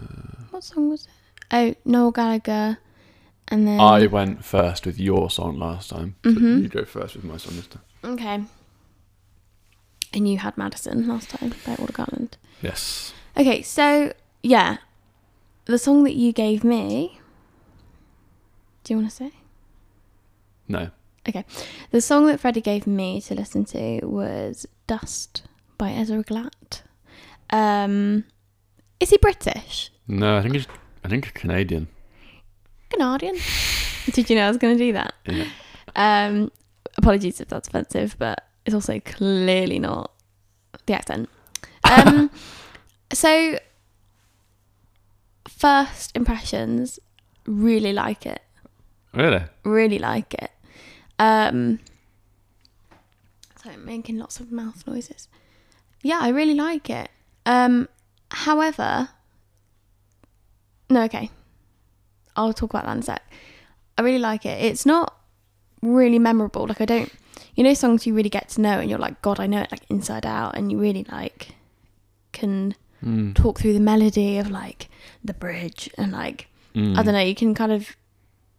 What 0.50 0.64
song 0.64 0.90
was 0.90 1.06
it? 1.06 1.10
Oh, 1.52 1.74
Noel 1.84 2.10
Gallagher, 2.10 2.78
and 3.50 3.66
then 3.66 3.80
I 3.80 4.06
went 4.06 4.44
first 4.44 4.86
with 4.86 4.98
your 5.00 5.30
song 5.30 5.58
last 5.58 5.90
time. 5.90 6.14
so 6.24 6.30
Mhm. 6.30 6.62
You 6.62 6.68
go 6.68 6.84
first 6.84 7.14
with 7.16 7.24
my 7.24 7.36
song 7.36 7.56
this 7.56 7.66
time. 7.66 7.82
okay. 8.04 8.44
And 10.12 10.28
you 10.28 10.38
had 10.38 10.58
Madison 10.58 11.06
last 11.06 11.30
time 11.30 11.54
by 11.64 11.76
Orla 11.76 11.92
Gartland. 11.92 12.32
Yes. 12.62 13.12
Okay, 13.36 13.62
so 13.62 14.12
yeah, 14.42 14.78
the 15.66 15.78
song 15.78 16.02
that 16.04 16.14
you 16.14 16.32
gave 16.32 16.64
me. 16.64 17.20
Do 18.82 18.92
you 18.94 18.98
want 18.98 19.10
to 19.10 19.14
say? 19.16 19.32
No. 20.66 20.90
Okay. 21.28 21.44
The 21.90 22.00
song 22.00 22.26
that 22.26 22.40
Freddie 22.40 22.60
gave 22.62 22.86
me 22.86 23.20
to 23.20 23.34
listen 23.34 23.64
to 23.66 24.00
was 24.04 24.66
"Dust" 24.86 25.42
by 25.78 25.92
Ezra 25.92 26.24
Glatt. 26.24 26.82
Um, 27.50 28.24
is 28.98 29.10
he 29.10 29.18
British? 29.18 29.90
No, 30.08 30.38
I 30.38 30.42
think 30.42 30.54
he's. 30.54 30.66
I 31.04 31.08
think 31.08 31.24
he's 31.24 31.32
Canadian. 31.32 31.88
Canadian? 32.90 33.36
Did 34.12 34.28
you 34.28 34.36
know 34.36 34.46
I 34.46 34.48
was 34.48 34.56
going 34.56 34.76
to 34.76 34.84
do 34.84 34.92
that? 34.92 35.14
Yeah. 35.26 35.46
Um, 35.96 36.50
apologies 36.98 37.40
if 37.40 37.48
that's 37.48 37.68
offensive, 37.68 38.16
but 38.18 38.46
it's 38.66 38.74
also 38.74 39.00
clearly 39.00 39.78
not 39.78 40.12
the 40.86 40.94
accent. 40.94 41.28
Um, 41.84 42.30
so, 43.12 43.58
first 45.48 46.16
impressions, 46.16 46.98
really 47.46 47.92
like 47.92 48.26
it. 48.26 48.42
Really? 49.12 49.42
Really 49.64 49.98
like 49.98 50.34
it. 50.34 50.50
Um, 51.18 51.80
so 53.62 53.70
I'm 53.70 53.84
making 53.84 54.18
lots 54.18 54.40
of 54.40 54.50
mouth 54.50 54.86
noises. 54.86 55.28
Yeah, 56.02 56.18
I 56.20 56.28
really 56.28 56.54
like 56.54 56.88
it. 56.88 57.10
Um, 57.44 57.88
however, 58.30 59.10
no, 60.88 61.02
okay. 61.04 61.30
I'll 62.36 62.52
talk 62.52 62.70
about 62.70 62.84
that 62.86 62.92
in 62.92 62.98
a 62.98 63.02
sec. 63.02 63.22
I 63.98 64.02
really 64.02 64.18
like 64.18 64.46
it. 64.46 64.64
It's 64.64 64.86
not 64.86 65.16
really 65.82 66.18
memorable. 66.18 66.66
Like 66.66 66.80
I 66.80 66.84
don't, 66.84 67.10
you 67.54 67.64
know, 67.64 67.74
songs 67.74 68.06
you 68.06 68.14
really 68.14 68.28
get 68.30 68.48
to 68.50 68.60
know, 68.60 68.78
and 68.80 68.88
you're 68.88 68.98
like, 68.98 69.20
God, 69.22 69.40
I 69.40 69.46
know 69.46 69.60
it 69.62 69.70
like 69.72 69.82
inside 69.90 70.24
out, 70.26 70.56
and 70.56 70.70
you 70.72 70.78
really 70.78 71.04
like 71.10 71.54
can 72.32 72.74
Mm. 73.04 73.34
talk 73.34 73.58
through 73.58 73.72
the 73.72 73.80
melody 73.80 74.36
of 74.36 74.50
like 74.50 74.90
the 75.24 75.32
bridge 75.32 75.88
and 75.96 76.12
like 76.12 76.48
Mm. 76.74 76.98
I 76.98 77.02
don't 77.02 77.14
know, 77.14 77.20
you 77.20 77.34
can 77.34 77.54
kind 77.54 77.72
of 77.72 77.96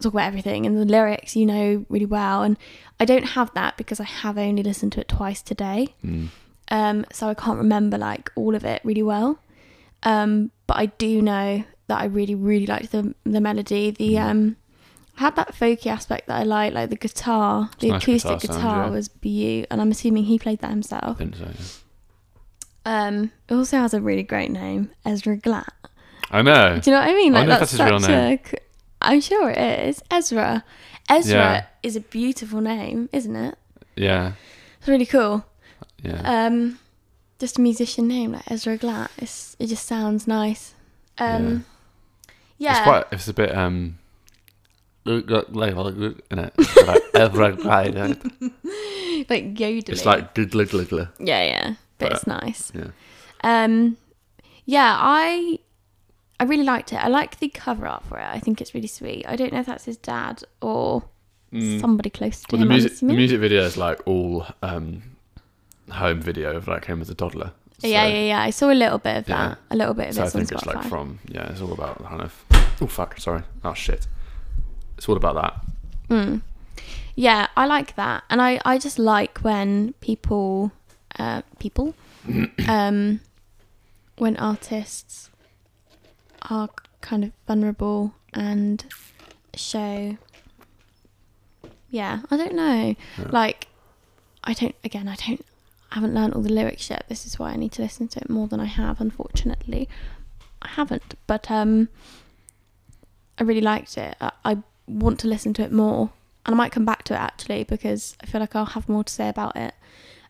talk 0.02 0.14
about 0.14 0.26
everything 0.26 0.66
and 0.66 0.76
the 0.78 0.84
lyrics 0.84 1.36
you 1.36 1.46
know 1.46 1.86
really 1.90 2.08
well. 2.08 2.42
And 2.42 2.58
I 3.00 3.06
don't 3.06 3.24
have 3.38 3.54
that 3.54 3.78
because 3.78 4.00
I 4.00 4.04
have 4.06 4.38
only 4.40 4.64
listened 4.64 4.94
to 4.94 5.00
it 5.02 5.08
twice 5.08 5.42
today. 5.44 5.94
Mm. 6.04 6.30
Um, 6.70 7.06
so 7.14 7.28
I 7.30 7.36
can't 7.36 7.60
remember 7.60 7.98
like 8.00 8.32
all 8.36 8.56
of 8.56 8.66
it 8.66 8.82
really 8.84 9.04
well. 9.04 9.38
Um, 10.04 10.50
but 10.66 10.78
I 10.78 10.88
do 10.88 11.22
know 11.22 11.64
that 11.92 12.02
I 12.02 12.06
really, 12.06 12.36
really 12.36 12.66
liked 12.66 12.92
the 12.92 13.14
the 13.36 13.42
melody. 13.42 13.92
The 13.92 14.14
Mm. 14.16 14.30
um 14.30 14.56
had 15.16 15.36
that 15.36 15.54
folky 15.54 15.88
aspect 15.88 16.28
that 16.28 16.38
I 16.40 16.44
like, 16.44 16.74
like 16.74 16.90
the 16.90 16.96
guitar, 16.96 17.70
the 17.80 17.90
nice 17.90 18.02
acoustic 18.04 18.40
guitar 18.40 18.56
guitar, 18.58 18.62
sound, 18.62 18.86
yeah. 18.92 18.98
was 18.98 19.08
beautiful, 19.10 19.68
and 19.70 19.82
I'm 19.82 19.92
assuming 19.92 20.24
he 20.24 20.40
played 20.40 20.60
that 20.62 20.68
I 20.68 20.76
himself. 20.78 21.18
think 21.18 21.36
so. 21.36 21.46
Yeah. 21.46 21.66
Um, 22.86 23.32
it 23.50 23.54
also 23.54 23.78
has 23.78 23.94
a 23.94 24.02
really 24.02 24.24
great 24.24 24.52
name, 24.52 24.90
Ezra 25.06 25.38
Glatt. 25.38 25.68
I 26.32 26.42
know. 26.42 26.80
Do 26.80 26.90
you 26.90 26.96
know 26.96 27.02
what 27.04 27.10
I 27.10 27.14
mean? 27.14 27.36
I 27.36 27.40
Like 27.40 27.44
if 27.44 27.60
that's, 27.60 27.72
that's 27.72 27.72
his 27.72 27.80
real 27.80 28.00
a. 28.00 28.40
c- 28.50 28.58
I'm 29.02 29.22
sure 29.22 29.50
it 29.52 29.80
is 29.90 30.02
Ezra. 30.10 30.64
Ezra 31.10 31.34
Yeah. 31.40 31.66
is 31.84 31.96
a 31.96 32.02
beautiful 32.02 32.62
name, 32.62 33.10
isn't 33.12 33.36
it? 33.36 33.56
Yeah. 33.96 34.32
It's 34.80 34.88
really 34.88 35.06
cool. 35.06 35.46
Yeah. 36.02 36.22
Um, 36.24 36.80
just 37.38 37.58
a 37.60 37.62
musician 37.62 38.08
name 38.08 38.32
like 38.32 38.50
Ezra 38.50 38.78
Glatt. 38.78 39.10
It's, 39.18 39.56
it 39.60 39.68
just 39.68 39.86
sounds 39.86 40.26
nice. 40.26 40.74
Um, 41.20 41.66
yeah. 42.62 42.72
It's 42.78 42.84
quite. 42.84 43.06
It's 43.12 43.28
a 43.28 43.34
bit. 43.34 43.56
Um. 43.56 43.98
In 45.06 45.18
it. 45.26 46.54
Like 46.88 47.02
Ezra 47.16 47.56
Glide. 47.56 47.96
like 49.30 49.60
yodeling. 49.60 49.84
It's 49.88 50.06
like 50.06 50.36
glugla 50.36 50.66
glugla. 50.66 51.10
yeah, 51.20 51.44
yeah, 51.44 51.68
but 51.98 52.10
But- 52.10 52.12
it's 52.14 52.28
nice. 52.28 52.72
Yeah. 52.76 52.92
Um, 53.44 53.98
yeah, 54.66 54.96
I 55.00 55.58
I 56.40 56.44
really 56.44 56.64
liked 56.64 56.94
it. 56.94 56.98
I 56.98 57.08
like 57.08 57.40
the 57.40 57.50
cover 57.50 57.88
art 57.88 58.04
for 58.06 58.20
it. 58.20 58.26
I 58.26 58.40
think 58.40 58.62
it's 58.62 58.76
really 58.76 58.88
sweet. 58.88 59.26
I 59.28 59.36
don't 59.36 59.52
know 59.54 59.60
if 59.60 59.66
that's 59.66 59.86
his 59.86 59.98
dad 59.98 60.44
or 60.62 61.04
Mm. 61.54 61.82
somebody 61.82 62.10
close 62.10 62.42
to 62.44 62.48
Well, 62.56 62.62
him. 62.62 62.72
I'm 62.72 62.78
music, 62.78 63.00
the 63.00 63.06
music 63.14 63.40
video 63.42 63.64
is 63.66 63.76
like 63.76 64.00
all 64.08 64.46
um, 64.64 65.02
home 65.90 66.22
video 66.22 66.56
of 66.56 66.66
like 66.68 66.86
him 66.86 67.02
as 67.02 67.10
a 67.10 67.16
toddler. 67.16 67.52
Yeah, 67.88 68.06
yeah, 68.08 68.24
yeah. 68.24 68.42
I 68.42 68.50
saw 68.52 68.72
a 68.72 68.74
little 68.74 68.98
bit 68.98 69.18
of 69.18 69.30
Yeah. 69.30 69.48
that. 69.50 69.58
A 69.72 69.76
little 69.76 69.94
bit 69.94 70.10
of 70.10 70.16
So 70.16 70.22
I 70.22 70.26
it 70.26 70.28
on 70.28 70.32
think 70.46 70.52
it's 70.52 70.66
like 70.66 70.84
from 70.86 71.20
yeah, 71.28 71.52
it's 71.52 71.62
all 71.62 71.74
about 71.74 72.04
kind 72.04 72.22
of 72.22 72.44
oh 72.82 72.88
fuck, 72.88 73.18
sorry, 73.20 73.44
oh 73.64 73.74
shit, 73.74 74.08
it's 74.98 75.08
all 75.10 75.18
about 75.18 75.36
that. 75.36 75.54
Mm. 76.10 76.42
Yeah, 77.16 77.48
I 77.58 77.66
like 77.66 77.96
that, 77.96 78.24
and 78.30 78.42
I 78.42 78.60
I 78.66 78.78
just 78.78 78.98
like 79.00 79.40
when 79.40 79.94
people, 80.00 80.72
uh, 81.20 81.42
people, 81.60 81.94
um, 82.68 83.20
when 84.18 84.38
artists 84.38 85.30
are 86.50 86.70
kind 87.02 87.24
of 87.24 87.32
vulnerable 87.48 88.14
and 88.34 88.86
show. 89.56 90.18
Yeah, 91.90 92.22
I 92.32 92.38
don't 92.38 92.56
know. 92.56 92.96
Yeah. 93.18 93.28
Like, 93.32 93.68
I 94.46 94.54
don't. 94.54 94.76
Again, 94.84 95.10
I 95.10 95.16
don't. 95.16 95.46
I 95.92 95.96
haven't 95.96 96.14
learned 96.14 96.34
all 96.34 96.42
the 96.42 96.54
lyrics 96.54 96.90
yet. 96.90 97.06
This 97.10 97.26
is 97.26 97.38
why 97.38 97.52
I 97.52 97.58
need 97.58 97.74
to 97.74 97.82
listen 97.82 98.08
to 98.10 98.20
it 98.22 98.30
more 98.30 98.48
than 98.48 98.60
I 98.60 98.66
have. 98.66 99.02
Unfortunately, 99.02 99.90
I 100.62 100.70
haven't. 100.70 101.16
But 101.28 101.52
um, 101.52 101.90
I 103.38 103.44
really 103.44 103.62
liked 103.62 103.98
it. 103.98 104.16
I, 104.22 104.32
I 104.46 104.58
want 104.88 105.20
to 105.20 105.28
listen 105.28 105.54
to 105.56 105.64
it 105.64 105.72
more, 105.72 106.12
and 106.46 106.56
I 106.56 106.58
might 106.58 106.72
come 106.72 106.86
back 106.86 107.04
to 107.06 107.14
it 107.14 107.20
actually 107.20 107.64
because 107.66 108.16
I 108.22 108.26
feel 108.26 108.40
like 108.40 108.56
I'll 108.56 108.66
have 108.68 108.88
more 108.88 109.04
to 109.04 109.12
say 109.14 109.28
about 109.28 109.56
it. 109.56 109.74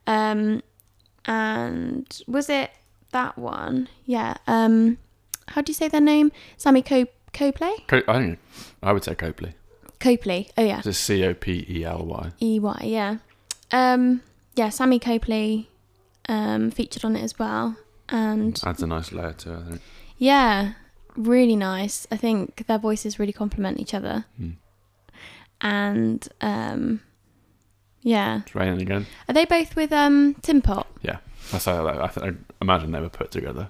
Um, 0.08 0.64
and 1.26 2.22
was 2.28 2.50
it 2.50 2.72
that 3.12 3.38
one? 3.38 3.88
Yeah. 4.06 4.38
Um, 4.48 4.98
how 5.50 5.62
do 5.62 5.70
you 5.70 5.76
say 5.76 5.88
their 5.88 6.02
name? 6.02 6.32
Sammy 6.58 6.82
Co 6.82 7.06
Copley. 7.34 7.74
Co- 7.88 8.02
I 8.08 8.18
think 8.20 8.40
I 8.82 8.94
would 8.94 9.04
say 9.04 9.14
Copley. 9.16 9.54
Copley. 10.00 10.50
Oh 10.58 10.64
yeah. 10.64 10.82
It's 10.84 10.98
C 10.98 11.24
O 11.24 11.34
P 11.34 11.66
E 11.70 11.86
L 11.86 12.04
Y. 12.06 12.32
E 12.40 12.60
Y. 12.60 12.80
Yeah. 12.84 13.18
Um, 13.72 14.22
yeah. 14.56 14.70
Sammy 14.70 15.00
Copley 15.00 15.70
um, 16.30 16.72
featured 16.72 17.04
on 17.06 17.16
it 17.16 17.24
as 17.24 17.38
well, 17.40 17.76
and 18.10 18.60
Adds 18.66 18.82
a 18.84 18.88
nice 18.88 19.12
layer 19.12 19.34
to 19.34 19.54
it. 19.54 19.58
I 19.58 19.70
think. 19.70 19.82
yeah, 20.18 20.74
really 21.16 21.56
nice. 21.56 22.08
I 22.12 22.18
think 22.18 22.68
their 22.68 22.78
voices 22.80 23.20
really 23.20 23.34
complement 23.34 23.80
each 23.80 23.94
other, 23.94 24.26
Hmm. 24.38 24.52
and 25.62 26.28
um, 26.42 27.02
yeah. 28.02 28.42
It's 28.46 28.56
raining 28.56 28.82
again. 28.82 29.06
Are 29.28 29.34
they 29.34 29.46
both 29.46 29.76
with 29.76 29.92
um 29.92 30.36
Tim 30.42 30.62
Pot? 30.62 30.88
That's 31.52 31.66
how 31.66 31.86
I, 31.86 32.06
I, 32.06 32.08
th- 32.08 32.26
I 32.26 32.36
imagine 32.62 32.92
they 32.92 33.02
were 33.02 33.10
put 33.10 33.30
together 33.32 33.68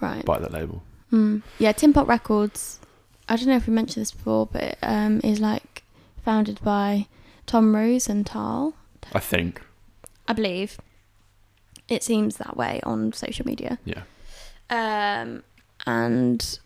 Right. 0.00 0.24
by 0.24 0.38
that 0.38 0.50
label. 0.50 0.82
Mm. 1.12 1.42
Yeah, 1.58 1.72
Tim 1.72 1.92
Pot 1.92 2.06
Records. 2.06 2.80
I 3.28 3.36
don't 3.36 3.48
know 3.48 3.56
if 3.56 3.66
we 3.66 3.74
mentioned 3.74 4.00
this 4.00 4.12
before, 4.12 4.46
but 4.46 4.62
it, 4.62 4.78
um, 4.80 5.20
is 5.22 5.40
like 5.40 5.82
founded 6.24 6.58
by 6.62 7.06
Tom 7.44 7.74
Rosenthal, 7.76 8.72
I 9.12 9.18
think. 9.18 9.60
I 10.30 10.32
believe. 10.32 10.78
It 11.88 12.02
seems 12.04 12.36
that 12.36 12.56
way 12.56 12.80
on 12.84 13.12
social 13.12 13.44
media. 13.46 13.78
Yeah. 13.84 14.02
Um, 14.70 15.42
and 15.86 16.58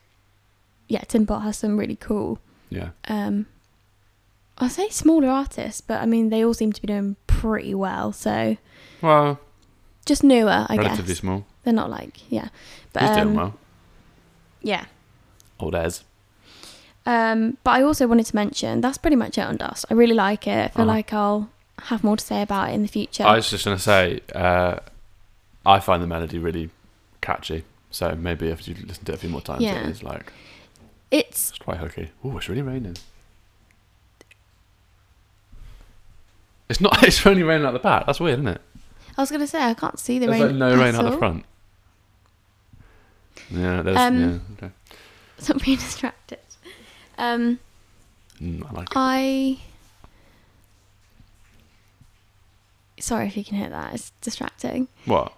yeah, 0.89 1.01
Tim 1.09 1.27
Pot 1.27 1.41
has 1.43 1.57
some 1.59 1.79
really 1.79 1.97
cool. 1.97 2.39
Yeah. 2.69 2.91
Um, 3.09 3.47
I'll 4.59 4.69
say 4.69 4.89
smaller 4.91 5.29
artists, 5.29 5.81
but 5.81 6.01
I 6.03 6.07
mean 6.07 6.29
they 6.29 6.45
all 6.45 6.55
seem 6.55 6.73
to 6.73 6.81
be 6.81 6.87
doing 6.89 7.17
pretty 7.27 7.75
well. 7.75 8.13
So 8.13 8.57
Well, 9.01 9.41
just 10.07 10.23
newer, 10.23 10.67
I 10.69 10.77
guess. 10.77 10.85
relatively 10.85 11.09
guess. 11.15 11.19
small. 11.21 11.47
They're 11.65 11.73
not 11.73 11.91
like 11.91 12.31
yeah, 12.31 12.49
but 12.93 13.03
He's 13.03 13.11
um, 13.11 13.23
doing 13.25 13.35
well. 13.37 13.55
yeah. 14.63 14.85
Old 15.59 15.75
Ez. 15.75 16.05
Um, 17.07 17.57
but 17.65 17.73
I 17.73 17.83
also 17.83 18.07
wanted 18.07 18.27
to 18.27 18.37
mention 18.37 18.81
that's 18.81 18.99
pretty 18.99 19.17
much 19.17 19.39
it 19.39 19.43
on 19.43 19.57
Dust. 19.57 19.85
I 19.91 19.95
really 19.95 20.15
like 20.15 20.47
it. 20.47 20.65
I 20.65 20.69
feel 20.69 20.83
Uh-huh. 20.83 20.93
like 20.97 21.13
I'll 21.13 21.51
have 21.83 22.05
more 22.05 22.17
to 22.17 22.25
say 22.25 22.43
about 22.43 22.71
it 22.71 22.73
in 22.75 22.83
the 22.83 22.89
future. 22.89 23.25
I 23.25 23.37
was 23.37 23.51
just 23.51 23.65
gonna 23.65 23.79
say, 23.79 24.21
uh, 24.35 24.79
I 25.67 25.81
find 25.81 26.03
the 26.03 26.07
melody 26.07 26.39
really 26.39 26.71
catchy. 27.21 27.65
So 27.91 28.15
maybe 28.15 28.49
if 28.49 28.67
you 28.67 28.75
listen 28.87 29.05
to 29.05 29.13
it 29.13 29.17
a 29.17 29.19
few 29.19 29.29
more 29.31 29.41
times, 29.41 29.63
Yeah. 29.63 29.81
it 29.85 29.89
is 29.91 30.03
like 30.03 30.33
it's 31.11 31.51
it's 31.51 31.59
quite 31.59 31.79
hooky. 31.79 32.11
Oh, 32.25 32.37
it's 32.37 32.49
really 32.49 32.63
raining. 32.63 32.97
It's 36.69 36.81
not. 36.81 37.03
It's 37.07 37.25
only 37.27 37.43
raining 37.43 37.67
at 37.67 37.73
the 37.73 37.79
back. 37.79 38.07
That's 38.07 38.21
weird, 38.21 38.39
isn't 38.41 38.49
it? 38.49 38.61
I 39.17 39.23
was 39.23 39.31
gonna 39.31 39.47
say 39.47 39.63
I 39.63 39.75
can't 39.75 39.99
see 39.99 40.19
the 40.19 40.27
There's 40.27 40.41
rain. 40.41 40.59
like 40.59 40.71
no 40.71 40.73
at 40.73 40.79
rain 40.79 40.95
out 40.95 41.11
the 41.11 41.19
front. 41.19 41.45
Yeah, 43.51 43.83
there's 43.83 43.97
Um, 43.97 44.21
yeah. 44.21 44.67
Okay. 44.67 44.75
Stop 45.39 45.63
being 45.63 45.77
distracted. 45.79 46.39
Um, 47.19 47.59
Mm, 48.43 48.67
I 48.69 48.73
like 48.73 48.89
it. 48.91 48.97
I. 48.97 49.59
Sorry 53.05 53.27
if 53.27 53.37
you 53.37 53.45
can 53.45 53.59
hear 53.59 53.69
that. 53.69 53.93
It's 53.95 54.13
distracting, 54.23 54.89
What? 55.05 55.35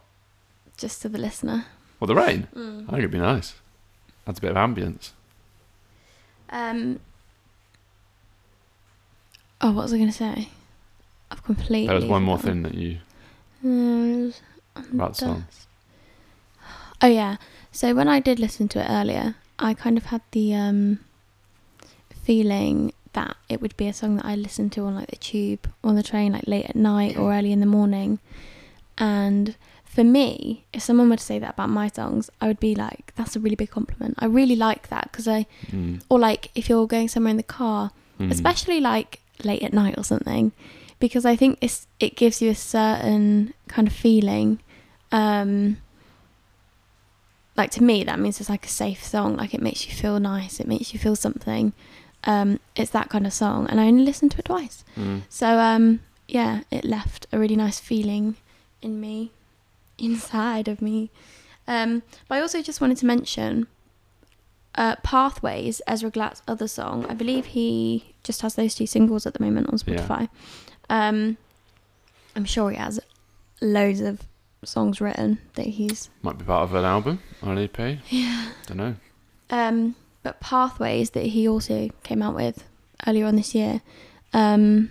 just 0.76 1.02
to 1.02 1.08
the 1.08 1.18
listener. 1.18 1.66
Well, 1.98 2.06
the 2.06 2.14
rain. 2.14 2.46
Mm. 2.54 2.84
I 2.84 2.90
think 2.90 2.98
it'd 2.98 3.10
be 3.10 3.18
nice. 3.18 3.54
Adds 4.24 4.38
a 4.38 4.42
bit 4.42 4.50
of 4.52 4.56
ambience. 4.56 5.10
Um. 6.50 7.00
Oh, 9.60 9.72
what 9.72 9.82
was 9.82 9.92
I 9.92 9.96
going 9.96 10.10
to 10.10 10.16
say? 10.16 10.48
I've 11.30 11.42
completely. 11.42 11.86
There 11.88 11.96
was 11.96 12.04
one 12.04 12.22
more 12.22 12.38
thing 12.38 12.62
that 12.62 12.74
you 12.74 12.98
There's- 13.64 14.40
about 14.92 15.14
the 15.14 15.18
song. 15.18 15.44
Oh 17.02 17.08
yeah. 17.08 17.36
So 17.72 17.94
when 17.96 18.06
I 18.08 18.20
did 18.20 18.38
listen 18.38 18.68
to 18.68 18.78
it 18.80 18.86
earlier, 18.88 19.34
I 19.58 19.74
kind 19.74 19.98
of 19.98 20.04
had 20.06 20.22
the 20.30 20.54
um 20.54 21.00
feeling 22.22 22.92
that 23.16 23.36
it 23.48 23.60
would 23.60 23.76
be 23.76 23.88
a 23.88 23.92
song 23.92 24.16
that 24.16 24.24
I 24.24 24.36
listened 24.36 24.70
to 24.72 24.84
on 24.86 24.94
like 24.94 25.10
the 25.10 25.16
tube 25.16 25.68
on 25.82 25.96
the 25.96 26.02
train 26.02 26.32
like 26.32 26.46
late 26.46 26.66
at 26.66 26.76
night 26.76 27.16
or 27.18 27.32
early 27.34 27.52
in 27.52 27.60
the 27.60 27.66
morning. 27.78 28.20
And 28.96 29.56
for 29.84 30.04
me, 30.04 30.64
if 30.72 30.82
someone 30.82 31.10
were 31.10 31.16
to 31.16 31.28
say 31.30 31.38
that 31.40 31.54
about 31.54 31.70
my 31.70 31.88
songs, 31.88 32.30
I 32.40 32.46
would 32.46 32.60
be 32.60 32.74
like, 32.74 33.12
that's 33.16 33.34
a 33.34 33.40
really 33.40 33.56
big 33.56 33.70
compliment. 33.70 34.14
I 34.18 34.26
really 34.26 34.56
like 34.56 34.88
that 34.88 35.10
because 35.10 35.26
I, 35.26 35.46
Mm, 35.66 36.02
or 36.08 36.18
like 36.18 36.50
if 36.54 36.68
you're 36.68 36.86
going 36.86 37.08
somewhere 37.08 37.32
in 37.32 37.36
the 37.36 37.42
car, 37.60 37.90
mm. 38.20 38.30
especially 38.30 38.80
like 38.80 39.20
late 39.44 39.62
at 39.62 39.72
night 39.72 39.96
or 39.98 40.04
something 40.04 40.52
because 40.98 41.24
i 41.24 41.36
think 41.36 41.58
it's 41.60 41.86
it 42.00 42.16
gives 42.16 42.40
you 42.40 42.50
a 42.50 42.54
certain 42.54 43.52
kind 43.68 43.86
of 43.88 43.94
feeling 43.94 44.58
um 45.12 45.76
like 47.56 47.70
to 47.70 47.82
me 47.82 48.04
that 48.04 48.18
means 48.18 48.40
it's 48.40 48.50
like 48.50 48.66
a 48.66 48.68
safe 48.68 49.02
song 49.02 49.36
like 49.36 49.54
it 49.54 49.62
makes 49.62 49.86
you 49.86 49.92
feel 49.92 50.18
nice 50.20 50.60
it 50.60 50.66
makes 50.66 50.92
you 50.92 50.98
feel 50.98 51.16
something 51.16 51.72
um 52.26 52.58
it's 52.74 52.90
that 52.90 53.08
kind 53.08 53.26
of 53.26 53.32
song 53.32 53.66
and 53.68 53.80
i 53.80 53.86
only 53.86 54.04
listened 54.04 54.30
to 54.32 54.38
it 54.38 54.44
twice 54.44 54.84
Mm. 54.96 55.22
so 55.28 55.46
um 55.58 56.00
yeah 56.28 56.62
it 56.70 56.84
left 56.84 57.26
a 57.32 57.38
really 57.38 57.56
nice 57.56 57.78
feeling 57.80 58.36
in 58.82 59.00
me 59.00 59.30
inside 59.98 60.68
of 60.68 60.80
me 60.82 61.10
um 61.68 62.02
but 62.28 62.36
i 62.36 62.40
also 62.40 62.60
just 62.62 62.80
wanted 62.80 62.96
to 62.98 63.06
mention 63.06 63.66
uh, 64.78 64.94
Pathways, 65.02 65.80
Ezra 65.86 66.10
Glatt's 66.10 66.42
other 66.46 66.68
song. 66.68 67.06
I 67.06 67.14
believe 67.14 67.46
he 67.46 68.12
just 68.22 68.42
has 68.42 68.56
those 68.56 68.74
two 68.74 68.84
singles 68.86 69.24
at 69.24 69.32
the 69.32 69.42
moment 69.42 69.68
on 69.68 69.78
Yeah. 69.86 69.96
Spotify. 70.06 70.28
Um, 70.90 71.38
I'm 72.36 72.44
sure 72.44 72.68
he 72.70 72.76
has 72.76 73.00
loads 73.62 74.02
of 74.02 74.20
songs 74.64 75.00
written 75.00 75.38
that 75.54 75.64
he's. 75.64 76.10
Might 76.20 76.36
be 76.36 76.44
part 76.44 76.64
of 76.64 76.74
an 76.74 76.84
album 76.84 77.20
or 77.42 77.52
an 77.52 77.58
EP. 77.58 77.78
Yeah. 78.10 78.48
Don't 78.66 78.76
know. 78.76 78.94
Um, 79.48 79.94
but 80.26 80.40
Pathways 80.40 81.10
that 81.10 81.26
he 81.26 81.46
also 81.48 81.88
came 82.02 82.20
out 82.20 82.34
with 82.34 82.64
earlier 83.06 83.26
on 83.26 83.36
this 83.36 83.54
year. 83.54 83.80
Um, 84.32 84.90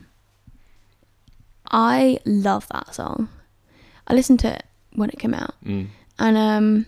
I 1.69 2.19
love 2.25 2.67
that 2.69 2.95
song. 2.95 3.29
I 4.07 4.13
listened 4.13 4.39
to 4.41 4.53
it 4.55 4.63
when 4.93 5.09
it 5.09 5.19
came 5.19 5.33
out. 5.33 5.53
Mm. 5.65 5.87
and 6.19 6.37
um 6.37 6.85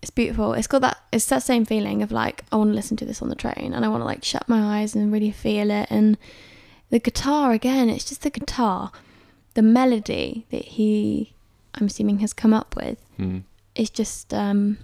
it's 0.00 0.10
beautiful 0.10 0.54
it's 0.54 0.66
got 0.66 0.80
that 0.80 0.96
it's 1.12 1.26
that 1.26 1.42
same 1.42 1.66
feeling 1.66 2.00
of 2.02 2.10
like 2.10 2.42
i 2.50 2.56
want 2.56 2.70
to 2.70 2.74
listen 2.74 2.96
to 2.96 3.04
this 3.04 3.20
on 3.20 3.28
the 3.28 3.34
train 3.34 3.74
and 3.74 3.84
i 3.84 3.88
want 3.88 4.00
to 4.00 4.06
like 4.06 4.24
shut 4.24 4.48
my 4.48 4.78
eyes 4.80 4.94
and 4.94 5.12
really 5.12 5.30
feel 5.30 5.70
it 5.70 5.86
and 5.90 6.16
the 6.88 6.98
guitar 6.98 7.52
again 7.52 7.90
it's 7.90 8.06
just 8.08 8.22
the 8.22 8.30
guitar 8.30 8.90
the 9.52 9.60
melody 9.60 10.46
that 10.50 10.64
he 10.76 11.34
i'm 11.74 11.86
assuming 11.88 12.20
has 12.20 12.32
come 12.32 12.54
up 12.54 12.74
with 12.76 12.98
Mm. 13.18 13.42
is 13.74 13.90
just 13.90 14.32
um 14.32 14.78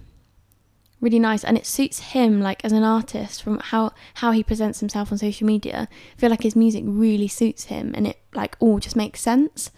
really 1.01 1.19
nice 1.19 1.45
and 1.45 1.57
it 1.59 1.67
suits 1.67 1.99
him 2.15 2.41
like 2.41 2.65
as 2.65 2.73
an 2.73 2.83
artist 2.83 3.43
from 3.43 3.59
how 3.59 3.93
how 4.15 4.31
he 4.33 4.43
presents 4.43 4.81
himself 4.81 5.13
on 5.13 5.19
social 5.19 5.47
media 5.47 5.89
i 5.91 6.21
feel 6.21 6.31
like 6.31 6.43
his 6.43 6.57
music 6.57 6.83
really 6.87 7.29
suits 7.29 7.65
him 7.65 7.93
and 7.95 8.07
it 8.07 8.19
like 8.35 8.57
all 8.61 8.79
just 8.79 8.97
makes 8.97 9.21
sense 9.21 9.71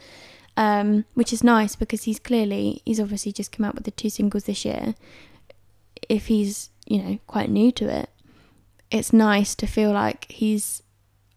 um 0.56 1.04
which 1.14 1.32
is 1.32 1.42
nice 1.42 1.74
because 1.76 2.04
he's 2.04 2.20
clearly 2.20 2.82
he's 2.86 3.00
obviously 3.00 3.32
just 3.32 3.50
come 3.50 3.64
out 3.66 3.74
with 3.74 3.84
the 3.84 3.90
two 3.90 4.08
singles 4.08 4.44
this 4.44 4.64
year 4.64 4.94
if 6.08 6.26
he's 6.28 6.70
you 6.86 7.02
know 7.02 7.18
quite 7.26 7.50
new 7.50 7.72
to 7.72 7.88
it 7.88 8.08
it's 8.90 9.12
nice 9.12 9.54
to 9.56 9.66
feel 9.66 9.90
like 9.92 10.30
he's 10.30 10.82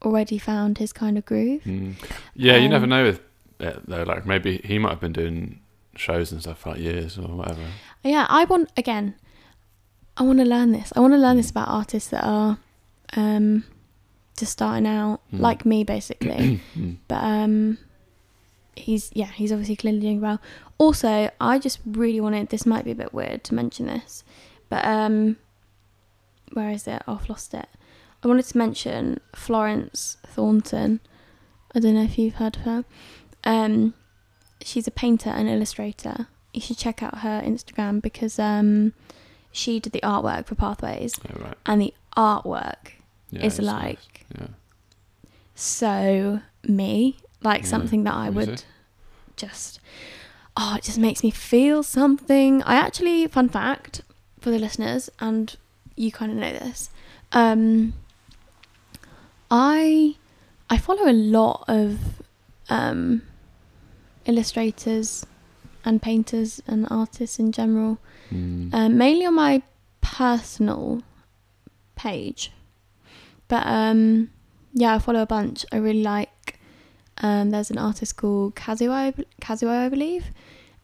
already 0.03 0.37
found 0.37 0.77
his 0.77 0.93
kind 0.93 1.17
of 1.17 1.25
groove 1.25 1.61
Mm. 1.63 1.95
Yeah, 2.35 2.55
you 2.57 2.69
never 2.69 2.85
Um, 2.85 2.89
know 2.89 3.03
with 3.03 3.21
it 3.59 3.81
though. 3.87 4.03
Like 4.03 4.25
maybe 4.25 4.61
he 4.63 4.79
might 4.79 4.91
have 4.91 4.99
been 4.99 5.11
doing 5.13 5.59
shows 5.95 6.31
and 6.31 6.41
stuff 6.41 6.59
for 6.59 6.69
like 6.71 6.79
years 6.79 7.17
or 7.17 7.23
whatever. 7.27 7.65
yeah 8.03 8.25
i 8.29 8.45
want 8.45 8.71
again 8.77 9.13
i 10.17 10.23
want 10.23 10.39
to 10.39 10.45
learn 10.45 10.71
this. 10.71 10.91
I 10.95 10.99
want 10.99 11.13
to 11.13 11.17
learn 11.17 11.37
this 11.37 11.49
about 11.51 11.67
artists 11.69 12.09
that 12.09 12.23
are 12.23 12.57
um 13.15 13.63
just 14.37 14.53
starting 14.53 14.87
out 14.87 15.19
Mm. 15.33 15.39
like 15.39 15.65
me 15.65 15.83
basically. 15.83 16.61
Mm. 16.75 16.97
but 17.07 17.23
um 17.23 17.77
he's 18.75 19.09
yeah 19.13 19.27
he's 19.27 19.51
obviously 19.51 19.75
clearly 19.75 19.99
doing 19.99 20.21
well. 20.21 20.39
Also 20.77 21.29
i 21.39 21.59
just 21.59 21.79
really 21.85 22.19
wanted 22.19 22.49
this 22.49 22.65
might 22.65 22.85
be 22.85 22.91
a 22.91 22.95
bit 22.95 23.13
weird 23.13 23.43
to 23.45 23.53
mention 23.53 23.85
this 23.87 24.23
but 24.69 24.83
um 24.85 25.37
where 26.53 26.69
is 26.71 26.87
it? 26.87 27.01
Oh, 27.07 27.15
i've 27.21 27.29
lost 27.29 27.53
it. 27.53 27.67
I 28.23 28.27
wanted 28.27 28.45
to 28.45 28.57
mention 28.57 29.19
florence 29.35 30.17
thornton. 30.27 30.99
I 31.73 31.79
don't 31.79 31.95
know 31.95 32.03
if 32.03 32.17
you've 32.17 32.35
heard 32.35 32.57
of 32.57 32.61
her. 32.63 32.85
Um 33.43 33.93
she's 34.63 34.87
a 34.87 34.91
painter 34.91 35.29
and 35.29 35.47
illustrator. 35.49 36.27
You 36.53 36.61
should 36.61 36.77
check 36.77 37.01
out 37.01 37.19
her 37.19 37.41
instagram 37.45 38.01
because 38.01 38.37
um 38.39 38.93
she 39.51 39.79
did 39.79 39.91
the 39.93 40.01
artwork 40.01 40.45
for 40.45 40.55
pathways 40.55 41.19
Yeah, 41.25 41.43
right. 41.43 41.57
and 41.65 41.81
the 41.81 41.93
artwork 42.17 42.93
Yeah, 43.31 43.45
is 43.45 43.59
like 43.59 44.25
nice. 44.35 44.39
Yeah. 44.39 44.47
so 45.55 46.41
me 46.63 47.17
like 47.41 47.61
Yeah. 47.63 47.67
something 47.69 48.03
that 48.03 48.13
i 48.13 48.29
What 48.29 48.47
would 48.47 48.63
just 49.35 49.79
oh 50.57 50.75
it 50.77 50.83
just 50.83 50.97
makes 50.99 51.23
me 51.23 51.31
feel 51.31 51.83
something 51.83 52.61
i 52.63 52.75
actually 52.75 53.25
fun 53.27 53.49
fact 53.49 54.01
for 54.39 54.51
the 54.51 54.59
listeners 54.59 55.09
and 55.19 55.55
you 55.95 56.11
kind 56.11 56.31
of 56.31 56.37
know 56.37 56.51
this 56.51 56.89
um 57.31 57.93
i 59.49 60.15
i 60.69 60.77
follow 60.77 61.09
a 61.09 61.13
lot 61.13 61.63
of 61.67 61.99
um 62.69 63.21
illustrators 64.25 65.25
and 65.85 66.01
painters 66.01 66.61
and 66.67 66.87
artists 66.89 67.39
in 67.39 67.51
general 67.51 67.97
Mm. 68.31 68.73
um, 68.73 68.97
mainly 68.97 69.25
on 69.25 69.35
my 69.35 69.61
personal 69.99 71.01
page. 71.95 72.51
But 73.47 73.65
um, 73.67 74.29
yeah, 74.73 74.95
I 74.95 74.99
follow 74.99 75.21
a 75.21 75.25
bunch. 75.25 75.65
I 75.71 75.77
really 75.77 76.03
like. 76.03 76.59
Um, 77.17 77.49
there's 77.51 77.69
an 77.71 77.77
artist 77.77 78.15
called 78.15 78.55
Kazuo, 78.55 78.89
I 78.91 79.13
Kazuo, 79.41 79.69
I 79.69 79.89
believe, 79.89 80.25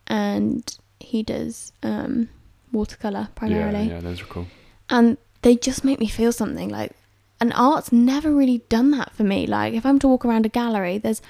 and 0.07 0.77
he 0.99 1.23
does 1.23 1.71
um, 1.83 2.29
watercolor 2.71 3.29
primarily, 3.36 3.88
Yeah, 3.88 3.95
yeah, 3.95 3.99
those 4.01 4.21
are 4.21 4.25
cool. 4.25 4.47
and 4.89 5.17
they 5.41 5.55
just 5.55 5.83
make 5.86 5.99
me 5.99 6.07
feel 6.07 6.31
something. 6.31 6.69
Like, 6.69 6.91
and 7.39 7.53
art's 7.53 7.91
never 7.91 8.33
really 8.33 8.62
done 8.69 8.91
that 8.91 9.13
for 9.13 9.23
me. 9.23 9.47
Like, 9.47 9.73
if 9.73 9.86
I'm 9.86 9.99
to 9.99 10.07
walk 10.07 10.25
around 10.25 10.45
a 10.45 10.49
gallery, 10.49 10.97
there's 10.97 11.21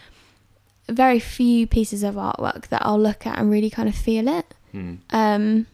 very 0.89 1.19
few 1.19 1.67
pieces 1.67 2.03
of 2.03 2.15
artwork 2.15 2.67
that 2.67 2.81
I'll 2.85 2.99
look 2.99 3.25
at 3.27 3.37
and 3.37 3.49
really 3.51 3.69
kind 3.69 3.89
of 3.89 3.95
feel 3.95 4.27
it. 4.27 4.53
Mm. 4.73 4.99
Um, 5.11 5.67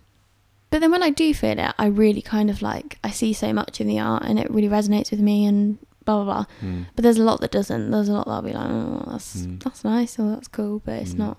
but 0.69 0.79
then 0.81 0.91
when 0.91 1.03
I 1.03 1.09
do 1.11 1.33
feel 1.33 1.59
it, 1.59 1.73
I 1.77 1.85
really 1.87 2.21
kind 2.21 2.49
of 2.49 2.61
like 2.61 2.97
I 3.03 3.11
see 3.11 3.33
so 3.33 3.53
much 3.53 3.79
in 3.79 3.87
the 3.87 3.99
art 3.99 4.23
and 4.25 4.39
it 4.39 4.49
really 4.49 4.69
resonates 4.69 5.11
with 5.11 5.19
me 5.19 5.45
and 5.45 5.77
blah 6.05 6.23
blah 6.23 6.33
blah. 6.33 6.45
Mm. 6.61 6.85
But 6.95 7.03
there's 7.03 7.17
a 7.17 7.23
lot 7.23 7.41
that 7.41 7.51
doesn't. 7.51 7.91
There's 7.91 8.09
a 8.09 8.13
lot 8.13 8.25
that 8.25 8.31
I'll 8.31 8.41
be 8.41 8.53
like, 8.53 8.69
oh, 8.69 9.03
that's 9.11 9.37
Mm. 9.45 9.63
that's 9.63 9.83
nice 9.83 10.17
or 10.17 10.29
that's 10.31 10.47
cool, 10.47 10.79
but 10.83 10.93
it's 11.01 11.13
not. 11.13 11.37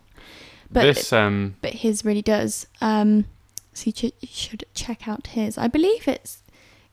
But 0.71 0.83
this 0.85 1.13
um 1.13 1.57
but 1.63 1.73
his 1.73 2.05
really 2.05 2.23
does. 2.23 2.67
Um, 2.81 3.27
so 3.73 3.87
you 3.87 3.93
should, 3.97 4.13
you 4.21 4.29
should 4.31 4.65
check 4.75 5.09
out 5.09 5.27
his. 5.29 5.59
I 5.59 5.67
believe 5.69 6.07
it's. 6.07 6.43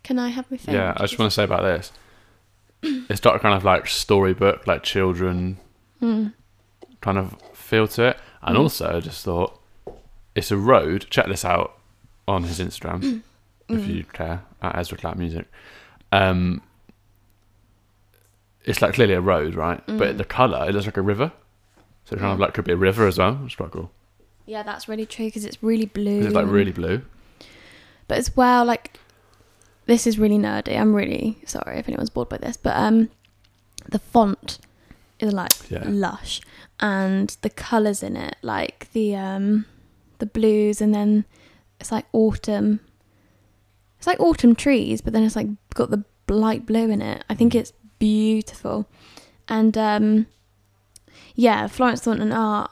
Can 0.04 0.18
I 0.18 0.30
have 0.30 0.50
my 0.50 0.58
phone? 0.58 0.74
yeah, 0.76 0.94
I 0.98 1.02
just 1.02 1.20
want 1.20 1.32
to 1.32 1.36
say 1.36 1.44
about 1.44 1.62
this. 1.62 1.92
it's 3.08 3.24
not 3.24 3.40
kind 3.42 3.54
of 3.56 3.64
like 3.64 3.88
storybook, 3.88 4.66
like 4.66 4.82
children 4.82 5.58
Mm. 6.02 6.34
Kind 7.02 7.18
of 7.18 7.36
feel 7.54 7.88
to 7.90 8.04
it, 8.10 8.18
and 8.42 8.56
Mm. 8.56 8.62
also 8.62 8.98
I 8.98 9.00
just 9.00 9.24
thought 9.26 9.60
it's 10.36 10.52
a 10.52 10.58
road. 10.58 11.08
Check 11.10 11.28
this 11.28 11.44
out 11.44 11.78
on 12.28 12.44
his 12.44 12.60
Instagram 12.60 13.22
if 13.70 13.82
Mm. 13.82 13.88
you 13.96 14.04
care 14.06 14.44
at 14.62 14.78
Ezra 14.78 14.98
Glatt 14.98 15.16
Music. 15.18 15.48
Um, 16.12 16.62
it's 18.64 18.82
like 18.82 18.94
clearly 18.94 19.14
a 19.14 19.22
road, 19.22 19.56
right? 19.56 19.86
Mm. 19.88 19.98
But 19.98 20.18
the 20.18 20.26
color, 20.26 20.66
it 20.70 20.74
looks 20.74 20.86
like 20.86 20.98
a 20.98 21.02
river. 21.02 21.32
So 22.06 22.16
it 22.16 22.20
kind 22.20 22.32
of 22.34 22.40
like 22.40 22.54
could 22.54 22.66
be 22.66 22.74
a 22.74 22.78
river 22.78 23.08
as 23.08 23.18
well. 23.18 23.40
It's 23.46 23.56
quite 23.56 23.72
cool. 23.72 23.92
Yeah, 24.46 24.64
that's 24.64 24.88
really 24.88 25.06
true 25.06 25.26
because 25.26 25.46
it's 25.46 25.62
really 25.64 25.86
blue. 25.86 26.26
It's 26.26 26.36
like 26.36 26.48
really 26.48 26.72
blue. 26.72 27.02
But 28.08 28.18
as 28.18 28.36
well, 28.36 28.66
like 28.66 29.00
this 29.86 30.06
is 30.06 30.20
really 30.20 30.38
nerdy. 30.38 30.78
I'm 30.78 30.94
really 30.94 31.40
sorry 31.46 31.78
if 31.80 31.88
anyone's 31.88 32.10
bored 32.10 32.30
by 32.30 32.38
this, 32.38 32.58
but 32.58 32.76
um, 32.76 33.10
the 33.90 34.00
font 34.00 34.60
is 35.20 35.32
like 35.34 35.52
Yeah. 35.70 35.84
lush, 35.86 36.42
and 36.82 37.36
the 37.42 37.50
colours 37.50 38.02
in 38.02 38.18
it, 38.18 38.36
like 38.42 38.92
the 38.94 39.16
um, 39.16 39.66
the 40.20 40.26
blues, 40.26 40.82
and 40.82 40.94
then 40.94 41.26
it's 41.80 41.92
like 41.92 42.06
autumn. 42.12 42.80
It's 43.98 44.08
like 44.08 44.20
autumn 44.20 44.56
trees, 44.56 45.02
but 45.02 45.14
then 45.14 45.24
it's 45.24 45.36
like 45.36 45.48
got 45.74 45.92
the 45.92 46.04
light 46.28 46.66
blue 46.66 46.90
in 46.90 47.02
it. 47.02 47.24
I 47.30 47.36
think 47.36 47.54
it's 47.54 47.74
beautiful, 48.00 48.88
and 49.48 49.78
um, 49.78 50.28
yeah, 51.36 51.68
Florence 51.68 52.02
Thornton 52.02 52.32
art. 52.32 52.72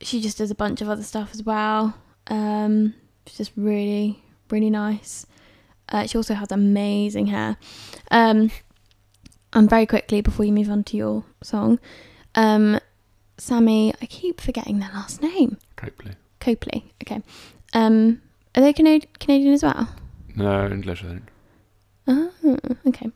She 0.00 0.20
just 0.20 0.38
does 0.38 0.50
a 0.50 0.54
bunch 0.54 0.82
of 0.82 0.88
other 0.88 1.02
stuff 1.02 1.30
as 1.32 1.42
well. 1.42 1.94
Um, 2.28 2.94
it's 3.26 3.38
just 3.38 3.52
really, 3.56 4.22
really 4.50 4.70
nice. 4.70 5.26
Uh, 5.88 6.06
she 6.06 6.18
also 6.18 6.34
has 6.34 6.52
amazing 6.52 7.26
hair. 7.28 7.56
Um, 8.10 8.50
and 9.52 9.70
very 9.70 9.86
quickly 9.86 10.20
before 10.20 10.44
you 10.44 10.52
move 10.52 10.70
on 10.70 10.84
to 10.84 10.96
your 10.96 11.24
song, 11.42 11.78
um, 12.34 12.78
Sammy, 13.38 13.92
I 14.00 14.06
keep 14.06 14.40
forgetting 14.40 14.78
their 14.78 14.90
last 14.94 15.22
name. 15.22 15.58
Copley. 15.76 16.12
Copley. 16.40 16.92
Okay. 17.02 17.22
Um, 17.74 18.22
are 18.54 18.62
they 18.62 18.72
Cana- 18.72 19.00
Canadian 19.20 19.52
as 19.54 19.62
well? 19.62 19.88
No, 20.34 20.66
English, 20.66 21.04
I 21.04 21.08
think. 21.08 21.22
Oh, 22.08 22.32
okay. 22.86 23.10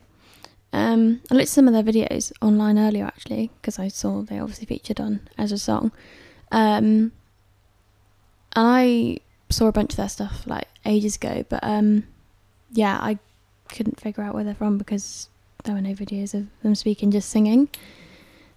Um, 0.73 1.21
I 1.29 1.33
looked 1.33 1.43
at 1.43 1.49
some 1.49 1.67
of 1.67 1.73
their 1.73 1.83
videos 1.83 2.31
online 2.41 2.77
earlier 2.77 3.05
actually 3.05 3.51
because 3.61 3.77
I 3.79 3.87
saw 3.89 4.21
they 4.21 4.39
obviously 4.39 4.65
featured 4.65 4.99
on 4.99 5.21
as 5.37 5.51
a 5.51 5.57
song. 5.57 5.91
Um, 6.51 7.11
and 8.53 8.67
I 8.67 9.17
saw 9.49 9.67
a 9.67 9.71
bunch 9.71 9.93
of 9.93 9.97
their 9.97 10.09
stuff 10.09 10.43
like 10.45 10.67
ages 10.85 11.15
ago, 11.15 11.45
but 11.49 11.63
um, 11.63 12.05
yeah, 12.71 12.97
I 13.01 13.17
couldn't 13.69 13.99
figure 13.99 14.23
out 14.23 14.33
where 14.33 14.43
they're 14.43 14.55
from 14.55 14.77
because 14.77 15.29
there 15.63 15.75
were 15.75 15.81
no 15.81 15.93
videos 15.93 16.33
of 16.33 16.47
them 16.63 16.75
speaking, 16.75 17.11
just 17.11 17.29
singing. 17.29 17.69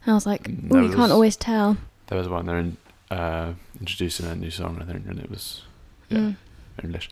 And 0.04 0.12
I 0.12 0.14
was 0.14 0.26
like, 0.26 0.44
Mm, 0.44 0.68
oh, 0.72 0.76
you 0.80 0.86
was- 0.88 0.94
can't 0.96 1.12
always 1.12 1.36
tell. 1.36 1.76
There 2.08 2.18
was 2.18 2.28
one 2.28 2.46
they're 2.46 2.58
in, 2.58 2.76
uh, 3.10 3.54
introducing 3.80 4.26
a 4.26 4.34
new 4.34 4.50
song, 4.50 4.78
I 4.80 4.84
think, 4.90 5.06
and 5.06 5.18
it 5.18 5.30
was 5.30 5.62
yeah, 6.10 6.18
Mm. 6.18 6.36
English. 6.82 7.10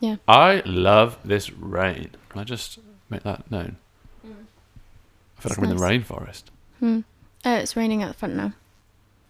Yeah. 0.00 0.16
I 0.28 0.62
love 0.66 1.16
this 1.24 1.50
rain. 1.52 2.10
Can 2.28 2.40
I 2.40 2.44
just 2.44 2.78
make 3.08 3.22
that 3.22 3.50
known? 3.50 3.76
I 4.22 4.26
feel 4.26 5.50
It's 5.52 5.58
like 5.58 5.58
I'm 5.58 5.64
in 5.72 5.76
the 5.76 5.82
rainforest. 5.82 6.44
Hmm. 6.80 7.00
Oh, 7.44 7.54
it's 7.54 7.76
raining 7.76 8.02
at 8.02 8.08
the 8.08 8.14
front 8.14 8.34
now. 8.36 8.52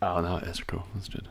Oh 0.02 0.20
no, 0.20 0.36
it 0.36 0.44
is 0.44 0.60
cool. 0.60 0.84
That's 0.94 1.08
good. 1.08 1.28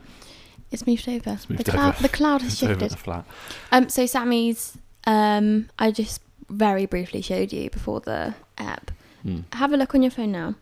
It's 0.70 0.86
moved 0.86 1.08
over. 1.08 1.30
It's 1.30 1.48
moved 1.48 1.64
the 1.64 1.70
cloud. 1.72 1.96
The 1.98 2.08
cloud 2.08 2.42
has 2.42 2.54
It's 2.54 2.62
over 2.62 2.72
shifted. 2.72 2.90
the 2.90 2.96
flat. 2.96 3.24
Um, 3.70 3.88
so 3.88 4.06
Sammy's, 4.06 4.76
um, 5.06 5.68
I 5.78 5.90
just 5.90 6.20
very 6.48 6.86
briefly 6.86 7.20
showed 7.22 7.52
you 7.52 7.70
before 7.70 8.00
the 8.00 8.34
app. 8.58 8.90
Mm. 9.24 9.44
Have 9.54 9.72
a 9.72 9.76
look 9.76 9.94
on 9.94 10.02
your 10.02 10.10
phone 10.10 10.32
now. 10.32 10.54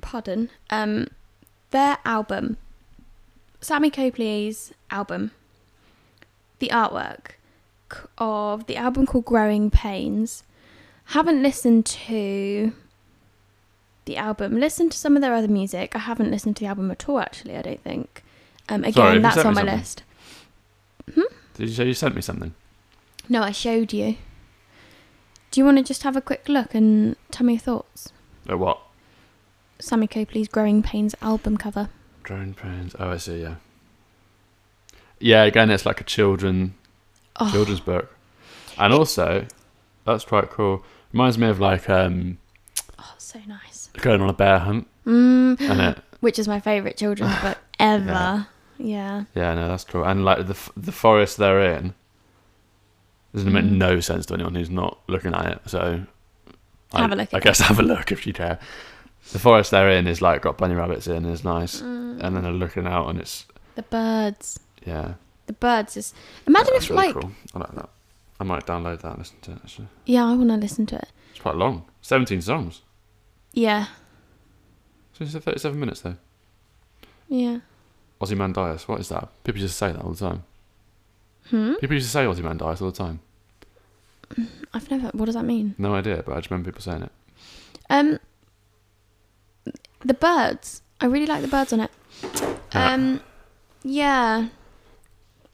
Pardon. 0.00 0.50
Um, 0.70 1.08
their 1.70 1.98
album, 2.04 2.56
Sammy 3.60 3.90
Copley's 3.90 4.72
album, 4.90 5.30
the 6.58 6.68
artwork 6.68 7.32
of 8.18 8.66
the 8.66 8.76
album 8.76 9.06
called 9.06 9.24
Growing 9.24 9.70
Pains. 9.70 10.42
Haven't 11.08 11.42
listened 11.42 11.84
to 11.86 12.72
the 14.06 14.16
album. 14.16 14.58
Listened 14.58 14.92
to 14.92 14.98
some 14.98 15.16
of 15.16 15.22
their 15.22 15.34
other 15.34 15.48
music. 15.48 15.94
I 15.94 15.98
haven't 16.00 16.30
listened 16.30 16.56
to 16.56 16.60
the 16.64 16.68
album 16.68 16.90
at 16.90 17.08
all. 17.08 17.18
Actually, 17.20 17.56
I 17.56 17.62
don't 17.62 17.82
think. 17.82 18.22
Um, 18.68 18.82
again, 18.84 18.92
Sorry, 18.94 19.18
that's 19.18 19.36
on 19.38 19.54
my 19.54 19.60
something? 19.60 19.76
list. 19.76 20.02
Did 21.54 21.68
you 21.68 21.74
say 21.74 21.86
you 21.86 21.94
sent 21.94 22.14
me 22.16 22.22
something? 22.22 22.54
No, 23.28 23.42
I 23.42 23.52
showed 23.52 23.92
you. 23.92 24.16
Do 25.50 25.60
you 25.60 25.64
want 25.64 25.76
to 25.78 25.84
just 25.84 26.02
have 26.02 26.16
a 26.16 26.20
quick 26.20 26.48
look 26.48 26.74
and 26.74 27.16
tell 27.30 27.46
me 27.46 27.54
your 27.54 27.60
thoughts? 27.60 28.10
Oh, 28.48 28.56
what? 28.56 28.80
Sammy 29.78 30.06
Copley's 30.06 30.48
Growing 30.48 30.82
Pains 30.82 31.14
album 31.20 31.56
cover. 31.56 31.88
Growing 32.22 32.54
Pains. 32.54 32.94
Oh, 32.98 33.10
I 33.10 33.16
see. 33.18 33.42
Yeah. 33.42 33.56
Yeah. 35.20 35.44
Again, 35.44 35.70
it's 35.70 35.84
like 35.86 36.00
a 36.00 36.04
children 36.04 36.74
Oh, 37.40 37.50
children's 37.50 37.80
book, 37.80 38.14
and 38.78 38.92
also 38.92 39.46
that's 40.04 40.24
quite 40.24 40.50
cool. 40.50 40.84
Reminds 41.12 41.36
me 41.36 41.48
of 41.48 41.58
like 41.58 41.90
um, 41.90 42.38
oh 42.98 43.14
so 43.18 43.40
nice. 43.48 43.90
going 43.94 44.20
on 44.22 44.28
a 44.28 44.32
bear 44.32 44.60
hunt, 44.60 44.86
Mm, 45.04 45.60
it. 45.60 45.98
which 46.20 46.38
is 46.38 46.46
my 46.46 46.60
favourite 46.60 46.96
children's 46.96 47.36
book 47.40 47.58
ever. 47.78 48.46
Yeah. 48.76 49.24
Yeah, 49.36 49.54
no, 49.54 49.68
that's 49.68 49.84
cool. 49.84 50.02
And 50.04 50.24
like 50.24 50.46
the 50.48 50.56
the 50.76 50.90
forest 50.92 51.36
they're 51.36 51.60
in, 51.76 51.94
doesn't 53.32 53.52
make 53.52 53.64
Mm. 53.64 53.72
no 53.78 54.00
sense 54.00 54.26
to 54.26 54.34
anyone 54.34 54.54
who's 54.56 54.68
not 54.70 54.98
looking 55.08 55.32
at 55.32 55.46
it. 55.46 55.60
So 55.66 56.04
I, 56.92 57.00
Have 57.02 57.12
a 57.12 57.16
look 57.16 57.32
I 57.32 57.38
guess 57.38 57.60
have 57.60 57.78
a 57.78 57.84
look 57.84 58.10
if 58.10 58.26
you 58.26 58.32
care. 58.32 58.58
The 59.32 59.38
forest 59.38 59.70
they're 59.70 59.90
in 59.90 60.06
is 60.06 60.20
like 60.22 60.42
got 60.42 60.58
bunny 60.58 60.74
rabbits 60.74 61.06
in, 61.06 61.24
It's 61.26 61.44
nice, 61.44 61.80
Mm, 61.80 62.20
and 62.22 62.36
then 62.36 62.42
they're 62.44 62.52
looking 62.52 62.86
out, 62.86 63.08
and 63.08 63.20
it's 63.20 63.46
the 63.74 63.82
birds. 63.82 64.60
yeah. 64.86 65.14
The 65.46 65.52
birds 65.52 65.96
is. 65.96 66.14
Imagine 66.46 66.72
that's 66.74 66.84
if, 66.84 66.90
really 66.90 67.06
like. 67.08 67.14
cool. 67.20 67.30
I 67.54 67.58
like 67.58 67.74
that. 67.74 67.88
I 68.40 68.44
might 68.44 68.66
download 68.66 69.00
that 69.02 69.10
and 69.10 69.18
listen 69.18 69.36
to 69.42 69.52
it. 69.52 69.58
Actually, 69.62 69.88
Yeah, 70.06 70.24
I 70.26 70.34
want 70.34 70.48
to 70.50 70.56
listen 70.56 70.86
to 70.86 70.96
it. 70.96 71.08
it's 71.32 71.40
quite 71.40 71.56
long. 71.56 71.84
Seventeen 72.00 72.40
songs. 72.40 72.82
Yeah. 73.52 73.86
So 75.12 75.24
it's 75.24 75.34
thirty-seven 75.34 75.78
minutes 75.78 76.00
though. 76.00 76.16
Yeah. 77.28 77.58
Ozymandias. 78.20 78.88
What 78.88 79.00
is 79.00 79.08
that? 79.10 79.28
People 79.44 79.60
just 79.60 79.76
say 79.76 79.92
that 79.92 80.00
all 80.02 80.12
the 80.12 80.18
time. 80.28 80.44
Hmm? 81.50 81.74
People 81.74 81.94
used 81.94 82.06
to 82.06 82.10
say 82.12 82.24
Ozymandias 82.26 82.80
all 82.80 82.90
the 82.90 82.96
time. 82.96 83.20
I've 84.72 84.90
never. 84.90 85.08
What 85.08 85.26
does 85.26 85.34
that 85.34 85.44
mean? 85.44 85.74
No 85.78 85.94
idea, 85.94 86.22
but 86.24 86.32
I 86.32 86.36
just 86.36 86.50
remember 86.50 86.70
people 86.70 86.82
saying 86.82 87.02
it. 87.02 87.12
Um, 87.90 88.18
the 90.04 90.14
birds. 90.14 90.82
I 91.00 91.06
really 91.06 91.26
like 91.26 91.42
the 91.42 91.48
birds 91.48 91.72
on 91.72 91.80
it. 91.80 91.90
Yeah. 92.74 92.92
Um, 92.92 93.20
yeah, 93.82 94.48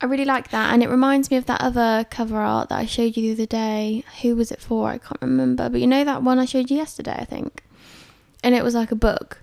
I 0.01 0.07
really 0.07 0.25
like 0.25 0.51
that, 0.51 0.73
and 0.73 0.83
it 0.83 0.89
reminds 0.89 1.31
me 1.31 1.37
of 1.37 1.47
that 1.47 1.61
other 1.61 2.07
cover 2.11 2.39
art 2.39 2.69
that 2.69 2.79
I 2.79 2.87
showed 2.87 3.17
you 3.17 3.23
the 3.23 3.43
other 3.43 3.47
day. 3.47 4.05
Who 4.23 4.37
was 4.37 4.51
it 4.51 4.61
for? 4.61 4.89
I 4.89 4.99
can't 4.99 5.21
remember, 5.21 5.69
but 5.69 5.81
you 5.81 5.87
know 5.87 6.05
that 6.05 6.23
one 6.23 6.39
I 6.39 6.45
showed 6.45 6.71
you 6.71 6.77
yesterday, 6.77 7.17
I 7.19 7.25
think, 7.25 7.63
and 8.43 8.55
it 8.55 8.65
was 8.65 8.75
like 8.75 8.93
a 8.93 8.97
book, 8.97 9.43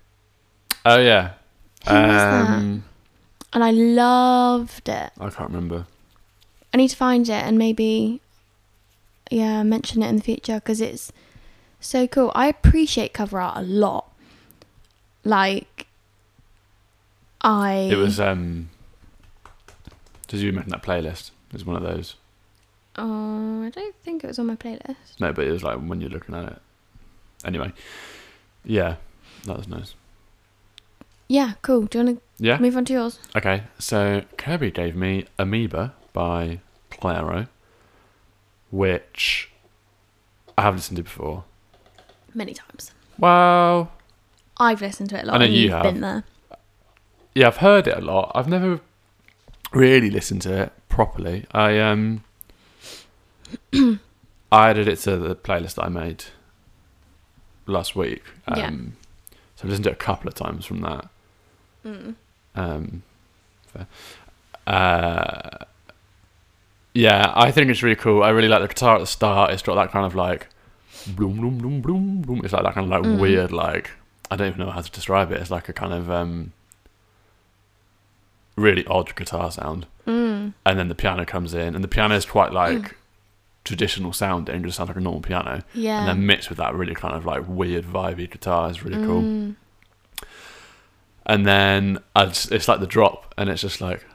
Oh 0.87 0.99
yeah. 0.99 1.33
Who 1.85 1.93
was 1.93 2.01
that? 2.01 2.49
Um, 2.49 2.83
and 3.51 3.63
I 3.63 3.71
loved 3.71 4.87
it. 4.87 5.11
I 5.19 5.29
can't 5.29 5.49
remember. 5.49 5.85
I 6.73 6.77
need 6.77 6.87
to 6.87 6.95
find 6.95 7.27
it 7.27 7.31
and 7.31 7.57
maybe, 7.57 8.21
yeah, 9.29 9.63
mention 9.63 10.01
it 10.01 10.07
in 10.07 10.15
the 10.15 10.23
future 10.23 10.55
because 10.55 10.79
it's 10.79 11.11
so 11.81 12.07
cool. 12.07 12.31
I 12.35 12.47
appreciate 12.47 13.13
cover 13.13 13.41
art 13.41 13.57
a 13.57 13.61
lot. 13.63 14.13
Like, 15.27 15.87
I. 17.41 17.89
It 17.91 17.97
was 17.97 18.17
um. 18.17 18.69
Did 20.27 20.39
you 20.39 20.53
mention 20.53 20.71
that 20.71 20.81
playlist? 20.83 21.31
It 21.49 21.53
was 21.53 21.65
one 21.65 21.75
of 21.75 21.83
those. 21.83 22.15
Oh, 22.95 23.63
I 23.63 23.69
don't 23.69 23.95
think 24.03 24.23
it 24.23 24.27
was 24.27 24.39
on 24.39 24.45
my 24.47 24.55
playlist. 24.55 25.19
No, 25.19 25.33
but 25.33 25.45
it 25.45 25.51
was 25.51 25.63
like 25.63 25.77
when 25.79 25.99
you're 25.99 26.09
looking 26.09 26.33
at 26.33 26.45
it. 26.53 26.61
Anyway, 27.45 27.73
yeah, 28.63 28.95
that 29.45 29.57
was 29.57 29.67
nice. 29.67 29.95
Yeah, 31.27 31.53
cool. 31.61 31.81
Do 31.87 31.99
you 31.99 32.05
want 32.05 32.19
to 32.19 32.43
Yeah. 32.45 32.57
move 32.59 32.77
on 32.77 32.85
to 32.85 32.93
yours? 32.93 33.19
Okay, 33.35 33.63
so 33.77 34.23
Kirbie 34.37 34.73
gave 34.73 34.95
me 34.95 35.25
Amoeba 35.37 35.93
by 36.13 36.61
Clairo, 36.89 37.49
which 38.71 39.49
I 40.57 40.61
haven't 40.63 40.77
listened 40.77 40.97
to 40.97 41.03
before. 41.03 41.43
Many 42.33 42.53
times. 42.53 42.91
Well, 43.19 43.91
I've 44.59 44.81
listened 44.81 45.09
to 45.11 45.17
it 45.19 45.23
a 45.23 45.27
lot. 45.27 45.35
I 45.35 45.37
know 45.39 45.45
and 45.45 45.53
you 45.53 45.61
you've 45.63 45.71
have. 45.73 45.83
been 45.83 46.01
there. 46.01 46.23
yeah, 47.35 47.47
I've 47.47 47.57
heard 47.57 47.87
it 47.87 47.97
a 47.97 48.01
lot. 48.01 48.31
I've 48.35 48.47
never 48.47 48.79
really 49.71 50.09
listened 50.09 50.41
to 50.43 50.63
it 50.63 50.73
properly. 50.89 51.45
I 51.51 51.79
um, 51.79 52.23
I 53.73 54.69
added 54.69 54.87
it 54.87 54.97
to 54.99 55.17
the 55.17 55.35
playlist 55.35 55.75
that 55.75 55.85
I 55.85 55.89
made 55.89 56.25
last 57.65 57.95
week. 57.95 58.23
Um, 58.47 58.57
Yeah. 58.57 58.69
So 59.55 59.63
I've 59.63 59.69
listened 59.69 59.83
to 59.85 59.89
it 59.91 59.93
a 59.93 59.95
couple 59.97 60.27
of 60.27 60.35
times 60.35 60.65
from 60.65 60.81
that. 60.81 61.09
Mm. 61.85 62.15
Um, 62.55 63.03
fair. 63.67 63.87
Uh, 64.65 65.65
yeah, 66.93 67.31
I 67.35 67.51
think 67.51 67.69
it's 67.69 67.83
really 67.83 67.95
cool. 67.95 68.23
I 68.23 68.29
really 68.29 68.47
like 68.47 68.61
the 68.61 68.67
guitar 68.67 68.95
at 68.95 68.99
the 68.99 69.07
start. 69.07 69.51
It's 69.51 69.61
got 69.61 69.75
that 69.75 69.91
kind 69.91 70.05
of 70.05 70.15
like 70.15 70.47
bloom, 71.15 71.37
bloom, 71.37 71.57
bloom, 71.57 71.81
bloom, 71.81 72.21
bloom. 72.21 72.41
It's 72.43 72.53
like 72.53 72.63
that 72.63 72.73
kind 72.73 72.85
of 72.85 72.89
like 72.91 73.03
Mm. 73.11 73.19
weird, 73.19 73.51
like 73.51 73.91
I 74.29 74.35
don't 74.35 74.47
even 74.47 74.59
know 74.65 74.71
how 74.71 74.81
to 74.81 74.91
describe 74.91 75.31
it. 75.31 75.39
It's 75.41 75.51
like 75.51 75.69
a 75.69 75.73
kind 75.73 75.93
of 75.93 76.09
um, 76.11 76.51
really 78.55 78.85
odd 78.87 79.15
guitar 79.15 79.51
sound, 79.51 79.85
Mm. 80.05 80.53
and 80.65 80.79
then 80.79 80.87
the 80.87 80.95
piano 80.95 81.25
comes 81.25 81.53
in, 81.53 81.75
and 81.75 81.83
the 81.83 81.87
piano 81.87 82.15
is 82.15 82.25
quite 82.25 82.51
like 82.63 82.95
traditional 83.63 84.13
sounding, 84.13 84.63
just 84.63 84.77
sounds 84.77 84.87
like 84.89 84.97
a 84.97 85.01
normal 85.01 85.21
piano, 85.21 85.63
Yeah. 85.73 85.99
and 85.99 86.07
then 86.07 86.25
mixed 86.25 86.49
with 86.49 86.57
that 86.57 86.73
really 86.73 86.95
kind 86.95 87.13
of 87.15 87.25
like 87.25 87.43
weird 87.47 87.85
vibey 87.85 88.29
guitar 88.29 88.69
is 88.69 88.83
really 88.83 89.03
cool. 89.05 89.21
Mm. 89.21 89.55
And 91.25 91.45
then 91.45 91.99
I 92.15 92.25
just, 92.27 92.51
it's 92.53 92.67
like 92.69 92.79
the 92.79 92.87
drop, 92.87 93.33
and 93.37 93.49
it's 93.49 93.61
just 93.61 93.81
like 93.81 94.05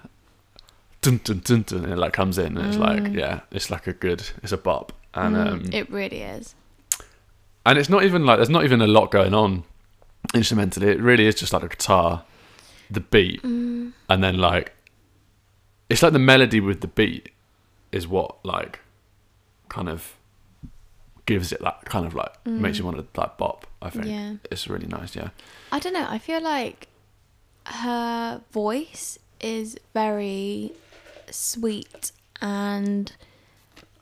dun 1.03 1.21
dun 1.25 1.41
dun 1.45 1.63
dun, 1.63 1.85
and 1.85 1.93
it 1.93 1.99
like 1.99 2.13
comes 2.13 2.39
in, 2.39 2.57
and 2.57 2.67
it's 2.67 2.79
like 2.79 3.03
Mm. 3.03 3.15
yeah, 3.19 3.41
it's 3.51 3.71
like 3.71 3.87
a 3.87 3.93
good, 3.93 4.23
it's 4.43 4.53
a 4.53 4.57
bop, 4.57 4.93
and 5.15 5.37
Mm, 5.37 5.47
um, 5.53 5.65
it 5.73 5.91
really 5.91 6.23
is. 6.23 6.55
and 7.67 7.79
it's 7.79 7.89
not 7.91 8.03
even 8.05 8.25
like 8.27 8.39
there's 8.39 8.51
not 8.51 8.65
even 8.65 8.81
a 8.81 8.87
lot 8.87 9.11
going 9.11 9.35
on 9.35 9.65
instrumentally. 10.35 10.89
It 10.89 11.01
really 11.01 11.27
is 11.27 11.35
just 11.35 11.53
like 11.53 11.63
a 11.63 11.69
guitar, 11.69 12.25
the 12.91 13.01
beat, 13.01 13.43
Mm. 13.43 13.93
and 14.09 14.23
then 14.25 14.39
like 14.39 14.73
it's 15.89 16.03
like 16.03 16.13
the 16.13 16.19
melody 16.19 16.61
with 16.61 16.81
the 16.81 16.87
beat 16.89 17.31
is 17.91 18.09
what 18.09 18.45
like 18.45 18.81
kind 19.69 19.89
of 19.89 20.15
gives 21.27 21.53
it 21.53 21.61
that 21.61 21.85
kind 21.85 22.05
of 22.07 22.15
like 22.15 22.45
makes 22.47 22.79
you 22.79 22.85
want 22.85 22.97
to 22.97 23.21
like 23.21 23.37
bop. 23.37 23.67
I 23.81 23.91
think 23.91 24.07
Mm. 24.07 24.11
Yeah. 24.11 24.35
it's 24.51 24.69
really 24.69 24.87
nice. 24.87 25.15
Yeah, 25.17 25.31
I 25.71 25.79
don't 25.79 25.93
know. 25.93 26.07
I 26.09 26.19
feel 26.19 26.43
like 26.43 26.89
her 27.67 28.41
voice 28.53 29.19
is 29.41 29.77
very 29.95 30.73
sweet 31.31 32.13
and 32.41 33.13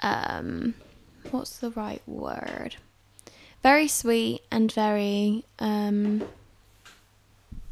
um 0.02 0.74
what's 1.30 1.58
the 1.58 1.70
right 1.72 2.02
word? 2.06 2.76
Very 3.62 3.88
sweet 3.88 4.42
and 4.50 4.72
very 4.72 5.44
um 5.58 6.24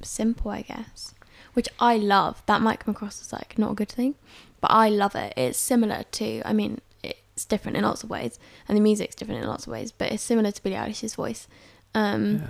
simple, 0.03 0.51
I 0.51 0.63
guess. 0.63 1.15
Which 1.55 1.69
I 1.81 1.97
love. 1.97 2.43
That 2.47 2.61
might 2.63 2.81
come 2.81 2.95
across 2.95 3.21
as 3.21 3.33
like 3.33 3.59
not 3.59 3.73
a 3.73 3.75
good 3.75 3.89
thing, 3.89 4.15
but 4.61 4.71
I 4.71 4.89
love 4.89 5.15
it. 5.15 5.33
It's 5.37 5.59
similar 5.59 6.05
to 6.13 6.43
I 6.45 6.53
mean, 6.53 6.81
it's 7.03 7.45
different 7.45 7.77
in 7.77 7.85
lots 7.85 8.03
of 8.03 8.11
ways 8.11 8.39
and 8.69 8.77
the 8.77 8.83
music's 8.83 9.15
different 9.15 9.43
in 9.43 9.49
lots 9.49 9.67
of 9.67 9.73
ways, 9.73 9.91
but 9.93 10.13
it's 10.13 10.23
similar 10.23 10.51
to 10.51 10.63
Billie 10.63 10.77
Eilish's 10.77 11.15
voice. 11.15 11.49
Um 11.95 12.37
yeah. 12.37 12.47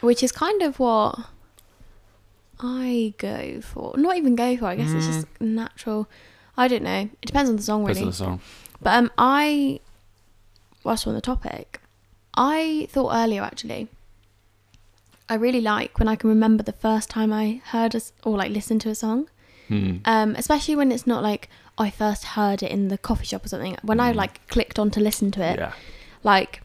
which 0.00 0.22
is 0.22 0.32
kind 0.32 0.62
of 0.62 0.78
what 0.78 1.18
I 2.60 3.14
go 3.18 3.60
for. 3.60 3.94
Not 3.96 4.16
even 4.16 4.34
go 4.36 4.56
for. 4.56 4.66
I 4.66 4.76
guess 4.76 4.92
it's 4.92 5.06
just 5.06 5.26
natural. 5.40 6.08
I 6.56 6.68
don't 6.68 6.82
know. 6.82 7.08
It 7.22 7.26
depends 7.26 7.48
on 7.50 7.56
the 7.56 7.62
song, 7.62 7.82
really. 7.84 7.94
Depends 7.94 8.20
on 8.20 8.36
the 8.36 8.38
song. 8.38 8.40
But 8.80 8.94
um, 8.94 9.10
I, 9.18 9.80
whilst 10.84 11.06
we're 11.06 11.10
on 11.10 11.14
the 11.16 11.22
topic, 11.22 11.80
I 12.36 12.86
thought 12.90 13.14
earlier 13.14 13.42
actually. 13.42 13.88
I 15.28 15.34
really 15.34 15.60
like 15.60 15.98
when 15.98 16.08
I 16.08 16.16
can 16.16 16.28
remember 16.28 16.62
the 16.62 16.72
first 16.72 17.08
time 17.08 17.32
I 17.32 17.62
heard 17.66 17.94
us 17.94 18.12
or 18.24 18.36
like 18.36 18.50
listened 18.50 18.80
to 18.82 18.90
a 18.90 18.94
song. 18.94 19.28
Hmm. 19.68 19.96
Um, 20.04 20.34
especially 20.36 20.76
when 20.76 20.92
it's 20.92 21.06
not 21.06 21.22
like 21.22 21.48
I 21.78 21.88
first 21.90 22.24
heard 22.24 22.62
it 22.62 22.70
in 22.70 22.88
the 22.88 22.98
coffee 22.98 23.24
shop 23.26 23.44
or 23.44 23.48
something. 23.48 23.76
When 23.82 24.00
I 24.00 24.12
Mm. 24.12 24.16
like 24.16 24.46
clicked 24.48 24.78
on 24.78 24.90
to 24.90 25.00
listen 25.00 25.30
to 25.32 25.42
it, 25.42 25.58
Yeah, 25.58 25.72
like 26.22 26.62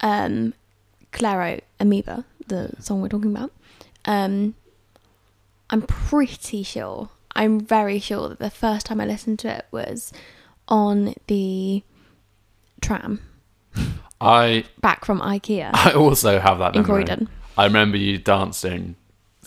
um 0.00 0.54
Clairo 1.12 1.60
Amoeba, 1.80 2.24
the 2.46 2.70
song 2.80 3.02
we're 3.02 3.08
talking 3.08 3.34
about. 3.36 3.52
Um 4.04 4.54
I'm 5.68 5.82
pretty 5.82 6.62
sure, 6.62 7.08
I'm 7.34 7.58
very 7.60 7.98
sure 7.98 8.28
that 8.28 8.38
the 8.38 8.50
first 8.50 8.86
time 8.86 9.00
I 9.00 9.06
listened 9.06 9.38
to 9.40 9.48
it 9.48 9.66
was 9.72 10.12
on 10.68 11.14
the 11.26 11.82
tram 12.80 13.20
I 14.20 14.64
back 14.80 15.04
from 15.04 15.20
IKEA 15.20 15.70
I 15.74 15.92
also 15.92 16.38
have 16.40 16.58
that 16.58 16.74
in 16.74 16.82
memory. 16.82 17.04
Croydon, 17.04 17.28
I 17.58 17.64
remember 17.66 17.96
you 17.96 18.18
dancing 18.18 18.96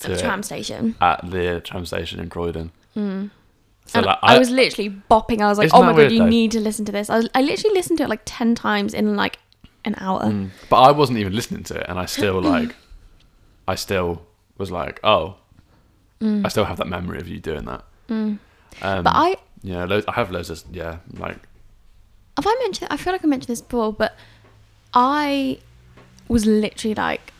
at 0.04 0.12
the 0.12 0.18
tram 0.18 0.44
station. 0.44 0.96
at 1.02 1.30
the 1.30 1.62
tram 1.62 1.86
station 1.86 2.20
in 2.20 2.30
Croydon. 2.30 2.72
Mm. 2.96 3.32
So 3.86 4.00
and 4.00 4.06
like, 4.06 4.20
I, 4.22 4.38
was 4.38 4.52
literally 4.52 4.92
bopping. 5.10 5.42
I 5.42 5.48
was 5.48 5.58
like, 5.58 5.72
"Oh 5.74 5.82
my 5.82 5.94
god, 5.94 6.12
you 6.12 6.20
though? 6.20 6.28
need 6.28 6.52
to 6.52 6.60
listen 6.60 6.86
to 6.86 6.92
this." 6.92 7.10
I, 7.10 7.18
was, 7.18 7.30
I 7.34 7.42
literally 7.42 7.74
listened 7.74 7.98
to 7.98 8.04
it 8.04 8.10
like 8.10 8.22
ten 8.26 8.54
times 8.54 8.94
in 8.94 9.16
like 9.16 9.40
an 9.84 9.96
hour. 9.98 10.22
Mm. 10.26 10.52
But 10.70 10.82
I 10.82 10.92
wasn't 10.92 11.18
even 11.18 11.34
listening 11.34 11.64
to 11.64 11.80
it, 11.80 11.86
and 11.90 11.98
I 11.98 12.06
still 12.06 12.40
like, 12.56 12.76
I 13.68 13.74
still 13.76 14.22
was 14.58 14.70
like, 14.72 15.00
oh, 15.04 15.38
Mm. 16.22 16.46
I 16.46 16.50
still 16.50 16.66
have 16.66 16.76
that 16.78 16.88
memory 16.88 17.18
of 17.20 17.30
you 17.30 17.40
doing 17.40 17.64
that. 17.64 17.86
Mm. 18.10 18.40
Um, 18.82 19.04
But 19.04 19.14
I 19.16 19.38
yeah, 19.64 19.86
lo- 19.86 20.04
I 20.06 20.12
have 20.12 20.32
loads 20.32 20.50
of 20.50 20.62
yeah, 20.70 20.98
like 21.14 21.38
have 22.36 22.46
I 22.46 22.56
mentioned 22.62 22.90
I 22.92 22.98
feel 22.98 23.14
like 23.14 23.24
I 23.24 23.28
mentioned 23.28 23.48
this 23.48 23.62
before, 23.62 23.94
but 23.94 24.16
I 24.94 25.60
was 26.28 26.46
literally 26.46 26.96
like 26.96 27.34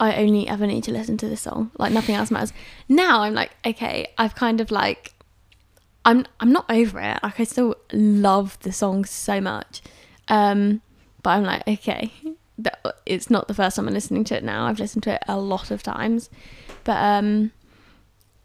I 0.00 0.16
only 0.16 0.48
ever 0.48 0.66
need 0.66 0.84
to 0.84 0.92
listen 0.92 1.16
to 1.18 1.28
this 1.28 1.42
song. 1.42 1.70
Like 1.78 1.92
nothing 1.92 2.14
else 2.14 2.30
matters. 2.30 2.52
Now 2.88 3.22
I'm 3.22 3.34
like, 3.34 3.52
okay, 3.64 4.08
I've 4.18 4.34
kind 4.34 4.60
of 4.60 4.70
like 4.70 5.12
I'm 6.04 6.26
I'm 6.40 6.52
not 6.52 6.66
over 6.68 6.98
it. 7.00 7.18
Like 7.22 7.38
I 7.38 7.44
still 7.44 7.76
love 7.92 8.58
the 8.60 8.72
song 8.72 9.04
so 9.04 9.40
much. 9.40 9.82
Um 10.28 10.82
but 11.22 11.30
I'm 11.30 11.44
like, 11.44 11.66
okay, 11.68 12.12
that, 12.58 12.80
it's 13.06 13.30
not 13.30 13.46
the 13.46 13.54
first 13.54 13.76
time 13.76 13.86
I'm 13.86 13.94
listening 13.94 14.24
to 14.24 14.36
it 14.36 14.42
now. 14.42 14.66
I've 14.66 14.80
listened 14.80 15.04
to 15.04 15.14
it 15.14 15.22
a 15.28 15.38
lot 15.38 15.70
of 15.70 15.82
times. 15.82 16.30
But 16.84 16.96
um 16.96 17.52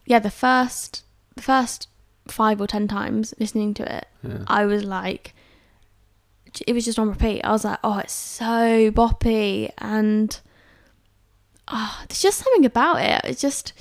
yeah, 0.05 0.19
the 0.19 0.29
first 0.31 1.03
the 1.35 1.41
first 1.43 1.87
5 2.27 2.61
or 2.61 2.67
10 2.67 2.87
times 2.87 3.33
listening 3.39 3.73
to 3.75 3.97
it, 3.97 4.07
yeah. 4.21 4.43
I 4.47 4.65
was 4.65 4.83
like, 4.83 5.33
it 6.65 6.73
was 6.73 6.85
just 6.85 6.97
on 6.97 7.09
repeat. 7.09 7.41
I 7.41 7.51
was 7.51 7.65
like, 7.65 7.79
oh, 7.83 7.99
it's 7.99 8.13
so 8.13 8.91
boppy, 8.91 9.71
and 9.77 10.39
oh, 11.67 12.03
there's 12.07 12.21
just 12.21 12.39
something 12.39 12.65
about 12.65 13.01
it. 13.01 13.21
It's 13.29 13.41
just, 13.41 13.73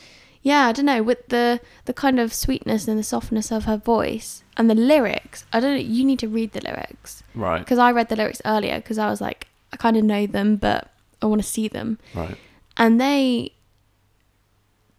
yeah, 0.42 0.66
I 0.66 0.72
don't 0.72 0.86
know, 0.86 1.02
with 1.02 1.28
the 1.28 1.60
the 1.86 1.92
kind 1.94 2.18
of 2.20 2.34
sweetness 2.34 2.88
and 2.88 2.98
the 2.98 3.02
softness 3.04 3.50
of 3.50 3.64
her 3.64 3.76
voice 3.76 4.42
and 4.56 4.68
the 4.68 4.74
lyrics. 4.74 5.46
I 5.52 5.60
don't 5.60 5.74
know. 5.74 5.80
You 5.80 6.04
need 6.04 6.18
to 6.18 6.28
read 6.28 6.52
the 6.52 6.60
lyrics 6.60 7.22
right, 7.34 7.60
because 7.60 7.78
I 7.78 7.92
read 7.92 8.08
the 8.08 8.16
lyrics 8.16 8.42
earlier 8.44 8.76
because 8.76 8.98
I 8.98 9.08
was 9.08 9.20
like, 9.20 9.48
I 9.72 9.76
kind 9.76 9.96
of 9.96 10.04
know 10.04 10.26
them, 10.26 10.56
but 10.56 10.90
I 11.22 11.26
want 11.26 11.42
to 11.42 11.48
see 11.48 11.68
them, 11.68 11.98
right. 12.14 12.36
and 12.76 13.00
they. 13.00 13.52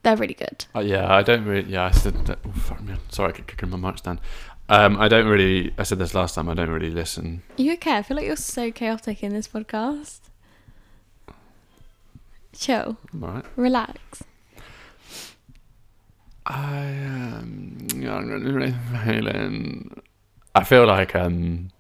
They're 0.04 0.16
really 0.16 0.36
good. 0.36 0.64
Uh, 0.74 0.80
yeah, 0.80 1.14
I 1.14 1.22
don't 1.22 1.44
really. 1.44 1.70
Yeah, 1.70 1.86
I 1.86 1.92
said. 1.92 2.28
That, 2.28 2.40
oh, 2.48 2.52
fuck 2.52 2.82
me. 2.82 2.94
Sorry, 3.10 3.34
I 3.34 3.36
keep 3.36 3.48
kicking 3.48 3.70
my 3.72 3.78
mic 3.78 3.98
stand. 3.98 4.22
Um, 4.70 5.00
I 5.00 5.08
don't 5.08 5.28
really. 5.28 5.74
I 5.78 5.84
said 5.84 6.00
this 6.00 6.14
last 6.14 6.36
time. 6.36 6.50
I 6.50 6.54
don't 6.54 6.70
really 6.70 6.90
listen. 6.90 7.42
You 7.56 7.74
okay? 7.74 7.98
I 7.98 8.02
feel 8.04 8.18
like 8.18 8.26
you're 8.26 8.36
so 8.36 8.72
chaotic 8.72 9.24
in 9.24 9.34
this 9.34 9.48
podcast. 9.48 10.20
Chill. 12.54 12.98
I'm 13.14 13.24
alright. 13.24 13.46
Relax. 13.56 14.24
I 16.46 16.88
um, 16.88 17.88
I'm 17.92 18.02
not 18.02 18.54
really 18.54 18.74
feeling. 19.06 20.02
I 20.56 20.64
feel 20.64 20.86
like 20.88 21.16
um, 21.16 21.72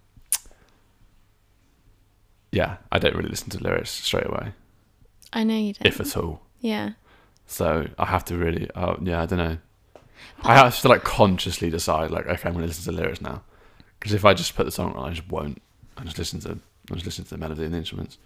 yeah, 2.52 2.78
I 2.92 3.00
don't 3.00 3.16
really 3.16 3.30
listen 3.30 3.50
to 3.52 3.64
lyrics 3.64 3.90
straight 3.92 4.26
away, 4.28 4.54
I 5.34 5.44
know 5.44 5.56
you 5.56 5.74
don't. 5.74 5.86
if 5.86 6.00
at 6.00 6.16
all. 6.18 6.42
yeah. 6.60 6.92
So 7.46 7.88
I 7.98 8.06
have 8.06 8.26
to 8.26 8.38
really, 8.38 8.70
oh 8.76 8.98
yeah, 9.02 9.22
I 9.22 9.26
don't 9.26 9.40
know. 9.40 9.58
I 10.44 10.56
have 10.56 10.80
to 10.82 10.88
like 10.88 11.04
consciously 11.04 11.70
decide, 11.70 12.12
like, 12.12 12.28
okay, 12.28 12.48
I'm 12.48 12.54
going 12.54 12.64
to 12.64 12.68
listen 12.68 12.86
to 12.86 12.92
the 12.92 13.02
lyrics 13.04 13.22
now, 13.22 13.42
because 14.00 14.14
if 14.14 14.24
I 14.26 14.34
just 14.34 14.56
put 14.56 14.66
the 14.66 14.72
song 14.72 14.94
on, 14.94 15.10
I 15.10 15.14
just 15.14 15.28
won't. 15.30 15.62
I 15.98 16.04
just 16.04 16.18
listen 16.18 16.40
to, 16.42 16.60
I 16.92 16.94
just 16.94 17.06
listen 17.06 17.24
to 17.26 17.30
the 17.32 17.38
melody 17.38 17.64
and 17.66 17.74
the 17.74 17.78
instruments. 17.80 18.18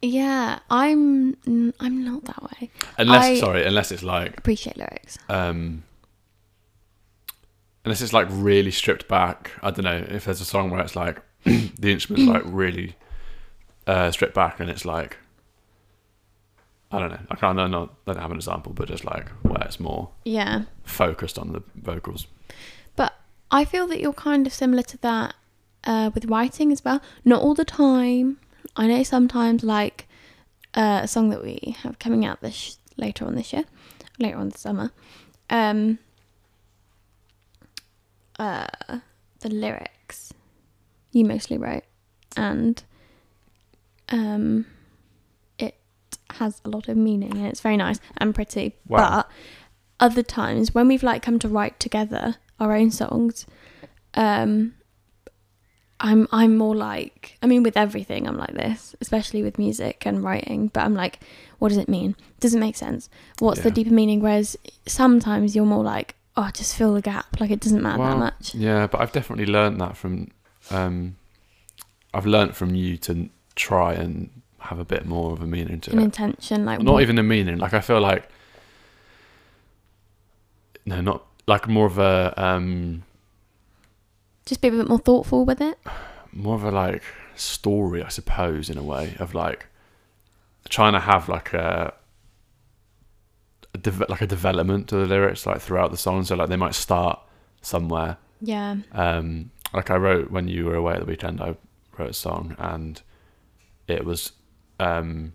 Yeah, 0.00 0.58
I'm. 0.70 1.36
I'm 1.80 2.04
not 2.04 2.24
that 2.26 2.42
way. 2.42 2.70
Unless, 2.98 3.24
I- 3.24 3.40
sorry, 3.40 3.64
unless 3.64 3.90
it's 3.90 4.02
like, 4.02 4.38
Appreciate 4.38 4.76
lyrics. 4.76 5.18
um, 5.28 5.82
unless 7.84 8.00
it's 8.00 8.12
like 8.12 8.28
really 8.30 8.70
stripped 8.70 9.08
back. 9.08 9.50
I 9.62 9.70
don't 9.70 9.84
know 9.84 10.04
if 10.08 10.24
there's 10.26 10.40
a 10.40 10.44
song 10.44 10.70
where 10.70 10.80
it's 10.80 10.94
like 10.96 11.20
the 11.44 11.92
instruments 11.92 12.28
like 12.30 12.42
really 12.46 12.96
uh, 13.86 14.10
stripped 14.10 14.34
back, 14.34 14.60
and 14.60 14.70
it's 14.70 14.84
like. 14.84 15.16
I 16.94 16.98
don't 17.00 17.10
know. 17.10 17.20
I 17.30 17.34
can't. 17.36 17.58
I 17.58 17.68
don't 17.68 17.90
don't 18.06 18.18
have 18.18 18.30
an 18.30 18.36
example, 18.36 18.72
but 18.72 18.88
just 18.88 19.04
like 19.04 19.28
where 19.42 19.62
it's 19.62 19.80
more 19.80 20.10
Yeah, 20.24 20.62
focused 20.84 21.38
on 21.38 21.52
the 21.52 21.62
vocals. 21.74 22.26
but 22.96 23.14
I 23.50 23.64
feel 23.64 23.86
that 23.88 24.00
you're 24.00 24.12
kind 24.12 24.46
of 24.46 24.52
similar 24.52 24.82
to 24.84 24.96
that 24.98 25.34
uh, 25.84 26.10
with 26.14 26.24
writing 26.26 26.72
as 26.72 26.84
well. 26.84 27.00
Not 27.24 27.42
all 27.42 27.54
the 27.54 27.64
time. 27.64 28.38
I 28.76 28.86
know 28.86 29.02
sometimes, 29.02 29.62
like 29.62 30.06
uh, 30.74 31.00
a 31.04 31.08
song 31.08 31.30
that 31.30 31.42
we 31.42 31.76
have 31.82 31.98
coming 31.98 32.24
out 32.24 32.40
this 32.40 32.78
later 32.96 33.24
on 33.26 33.34
this 33.34 33.52
year, 33.52 33.64
later 34.18 34.36
on 34.38 34.48
this 34.50 34.60
summer. 34.60 34.90
Um, 35.50 35.98
uh, 38.38 38.66
the 39.40 39.48
lyrics 39.48 40.32
you 41.12 41.24
mostly 41.24 41.56
wrote, 41.58 41.84
and 42.36 42.82
um, 44.08 44.66
has 46.30 46.60
a 46.64 46.68
lot 46.68 46.88
of 46.88 46.96
meaning 46.96 47.36
and 47.36 47.46
it's 47.46 47.60
very 47.60 47.76
nice 47.76 48.00
and 48.18 48.34
pretty. 48.34 48.74
Wow. 48.88 48.98
But 48.98 49.30
other 50.00 50.22
times 50.22 50.74
when 50.74 50.88
we've 50.88 51.02
like 51.02 51.22
come 51.22 51.38
to 51.40 51.48
write 51.48 51.78
together 51.78 52.36
our 52.58 52.74
own 52.74 52.90
songs, 52.90 53.46
um, 54.14 54.74
I'm 56.00 56.28
I'm 56.32 56.56
more 56.56 56.74
like 56.74 57.38
I 57.42 57.46
mean 57.46 57.62
with 57.62 57.76
everything 57.76 58.26
I'm 58.26 58.36
like 58.36 58.54
this, 58.54 58.94
especially 59.00 59.42
with 59.42 59.58
music 59.58 60.06
and 60.06 60.22
writing. 60.22 60.68
But 60.68 60.84
I'm 60.84 60.94
like, 60.94 61.20
what 61.58 61.68
does 61.68 61.78
it 61.78 61.88
mean? 61.88 62.16
Does 62.40 62.54
it 62.54 62.58
make 62.58 62.76
sense? 62.76 63.08
What's 63.38 63.60
the 63.60 63.70
deeper 63.70 63.92
meaning? 63.92 64.20
Whereas 64.20 64.56
sometimes 64.86 65.54
you're 65.54 65.64
more 65.64 65.84
like, 65.84 66.16
oh, 66.36 66.50
just 66.52 66.76
fill 66.76 66.94
the 66.94 67.02
gap. 67.02 67.40
Like 67.40 67.50
it 67.50 67.60
doesn't 67.60 67.82
matter 67.82 68.02
that 68.02 68.18
much. 68.18 68.54
Yeah, 68.54 68.86
but 68.86 69.00
I've 69.00 69.12
definitely 69.12 69.46
learned 69.46 69.80
that 69.80 69.96
from 69.96 70.30
um, 70.70 71.16
I've 72.12 72.26
learned 72.26 72.56
from 72.56 72.74
you 72.74 72.96
to 72.98 73.28
try 73.54 73.94
and 73.94 74.42
have 74.64 74.78
a 74.78 74.84
bit 74.84 75.04
more 75.06 75.32
of 75.32 75.40
a 75.42 75.46
meaning 75.46 75.80
to 75.80 75.90
it. 75.90 75.94
An 75.94 76.00
it. 76.00 76.04
intention, 76.04 76.64
like 76.64 76.80
Not 76.80 76.92
what- 76.94 77.02
even 77.02 77.18
a 77.18 77.22
meaning. 77.22 77.58
Like 77.58 77.74
I 77.74 77.80
feel 77.80 78.00
like 78.00 78.28
no, 80.86 81.00
not 81.00 81.24
like 81.46 81.68
more 81.68 81.86
of 81.86 81.98
a 81.98 82.34
um, 82.36 83.02
just 84.46 84.60
be 84.60 84.68
a 84.68 84.70
bit 84.70 84.88
more 84.88 84.98
thoughtful 84.98 85.44
with 85.44 85.60
it. 85.60 85.78
more 86.32 86.54
of 86.56 86.64
a 86.64 86.70
like 86.70 87.02
story, 87.36 88.02
I 88.02 88.08
suppose, 88.08 88.68
in 88.70 88.78
a 88.78 88.82
way 88.82 89.16
of 89.18 89.34
like 89.34 89.66
trying 90.68 90.92
to 90.94 91.00
have 91.00 91.28
like 91.28 91.52
a, 91.54 91.94
a 93.74 93.78
deve- 93.78 94.08
like 94.08 94.20
a 94.20 94.26
development 94.26 94.88
to 94.88 94.96
the 94.96 95.06
lyrics 95.06 95.46
like 95.46 95.60
throughout 95.60 95.90
the 95.90 95.96
song. 95.96 96.24
So 96.24 96.34
like 96.36 96.48
they 96.48 96.56
might 96.56 96.74
start 96.74 97.18
somewhere. 97.62 98.18
Yeah. 98.40 98.76
Um, 98.92 99.50
like 99.72 99.90
I 99.90 99.96
wrote 99.96 100.30
when 100.30 100.48
you 100.48 100.66
were 100.66 100.74
away 100.74 100.94
at 100.94 101.00
the 101.00 101.06
weekend, 101.06 101.40
I 101.40 101.56
wrote 101.98 102.10
a 102.10 102.14
song 102.14 102.56
and 102.58 103.00
it 103.88 104.04
was 104.04 104.32
um 104.80 105.32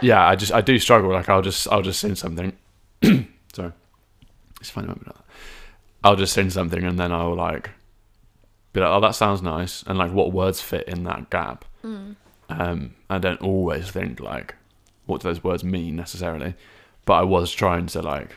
yeah 0.00 0.26
i 0.26 0.34
just 0.36 0.52
i 0.52 0.60
do 0.60 0.78
struggle. 0.78 1.10
Like 1.12 1.28
i'll 1.28 1.42
just 1.42 1.68
i'll 1.68 1.82
just 1.82 2.00
send 2.00 2.18
something. 2.18 2.52
Sorry. 3.52 3.72
It's 4.60 4.70
funny 4.70 4.88
moment 4.88 5.06
like 5.06 5.16
that. 5.16 5.24
i'll 6.04 6.16
just 6.16 6.32
send 6.32 6.52
something 6.52 6.84
and 6.84 6.98
then 6.98 7.12
i'll 7.12 7.34
like 7.34 7.70
be 8.72 8.80
like 8.80 8.90
oh 8.90 9.00
that 9.00 9.14
sounds 9.14 9.42
nice. 9.42 9.82
And 9.86 9.98
like 9.98 10.12
what 10.12 10.32
words 10.32 10.60
fit 10.60 10.88
in 10.88 11.04
that 11.04 11.30
gap. 11.30 11.64
Um 12.48 12.94
i 13.08 13.18
don't 13.18 13.40
always 13.42 13.90
think 13.90 14.20
like 14.20 14.54
what 15.06 15.20
do 15.20 15.28
those 15.28 15.42
words 15.42 15.64
mean 15.64 15.96
necessarily 15.96 16.54
but 17.04 17.14
i 17.14 17.22
was 17.22 17.50
trying 17.52 17.86
to 17.86 18.00
like 18.02 18.36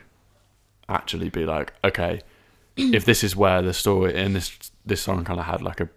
actually 0.89 1.29
be 1.29 1.45
like 1.45 1.73
okay 1.83 2.21
if 2.77 3.05
this 3.05 3.23
is 3.23 3.35
where 3.35 3.61
the 3.61 3.73
story 3.73 4.15
in 4.15 4.33
this 4.33 4.71
this 4.85 5.01
song 5.01 5.23
kind 5.23 5.39
of 5.39 5.45
had 5.45 5.61
like 5.61 5.79
a 5.79 5.89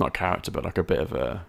not 0.00 0.14
character 0.14 0.50
but 0.50 0.64
like 0.64 0.78
a 0.78 0.82
bit 0.82 0.98
of 0.98 1.12
a 1.12 1.44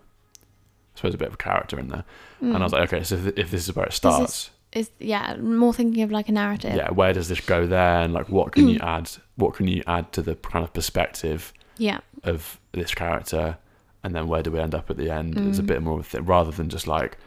I 0.93 0.97
suppose 0.97 1.14
a 1.14 1.18
bit 1.18 1.30
of 1.30 1.34
a 1.36 1.38
character 1.38 1.80
in 1.80 1.88
there 1.88 2.04
and 2.41 2.58
I 2.58 2.64
was 2.64 2.74
like 2.74 2.91
okay 2.93 3.04
so 3.04 3.16
if, 3.16 3.28
if 3.38 3.52
this 3.52 3.68
is 3.68 3.76
where 3.76 3.86
it 3.86 3.93
Hmm. 3.93 3.95
Starts 3.95 4.52
Is 4.74 4.89
yeah, 4.99 5.36
more 5.38 5.74
thinking 5.74 6.04
of 6.04 6.12
like 6.12 6.30
a 6.30 6.32
narrative. 6.32 6.76
yeah 6.76 6.91
where 6.91 7.14
does 7.14 7.28
this 7.30 7.41
go 7.41 7.66
there 7.68 8.02
and 8.02 8.14
like 8.14 8.30
what 8.30 8.52
can 8.52 8.68
you 8.70 8.80
add 8.95 9.10
what 9.36 9.54
can 9.56 9.68
you 9.68 9.82
add 9.88 10.12
to 10.14 10.22
the 10.22 10.36
kind 10.36 10.64
of 10.66 10.72
perspective 10.74 11.52
Yeah. 11.78 11.99
of 12.24 12.60
this 12.74 12.93
character 12.93 13.58
and 14.04 14.14
then 14.16 14.28
where 14.28 14.41
do 14.43 14.52
we 14.52 14.60
end 14.60 14.74
up 14.76 14.89
at 14.89 14.97
the 14.97 15.10
end 15.10 15.38
it's 15.38 15.58
Mm. 15.60 15.64
a 15.64 15.64
bit 15.64 15.82
more 15.84 15.93
of 15.95 15.99
a 16.02 16.04
thing 16.04 16.26
rather 16.26 16.52
than 16.52 16.70
just 16.70 16.88
like 16.88 17.18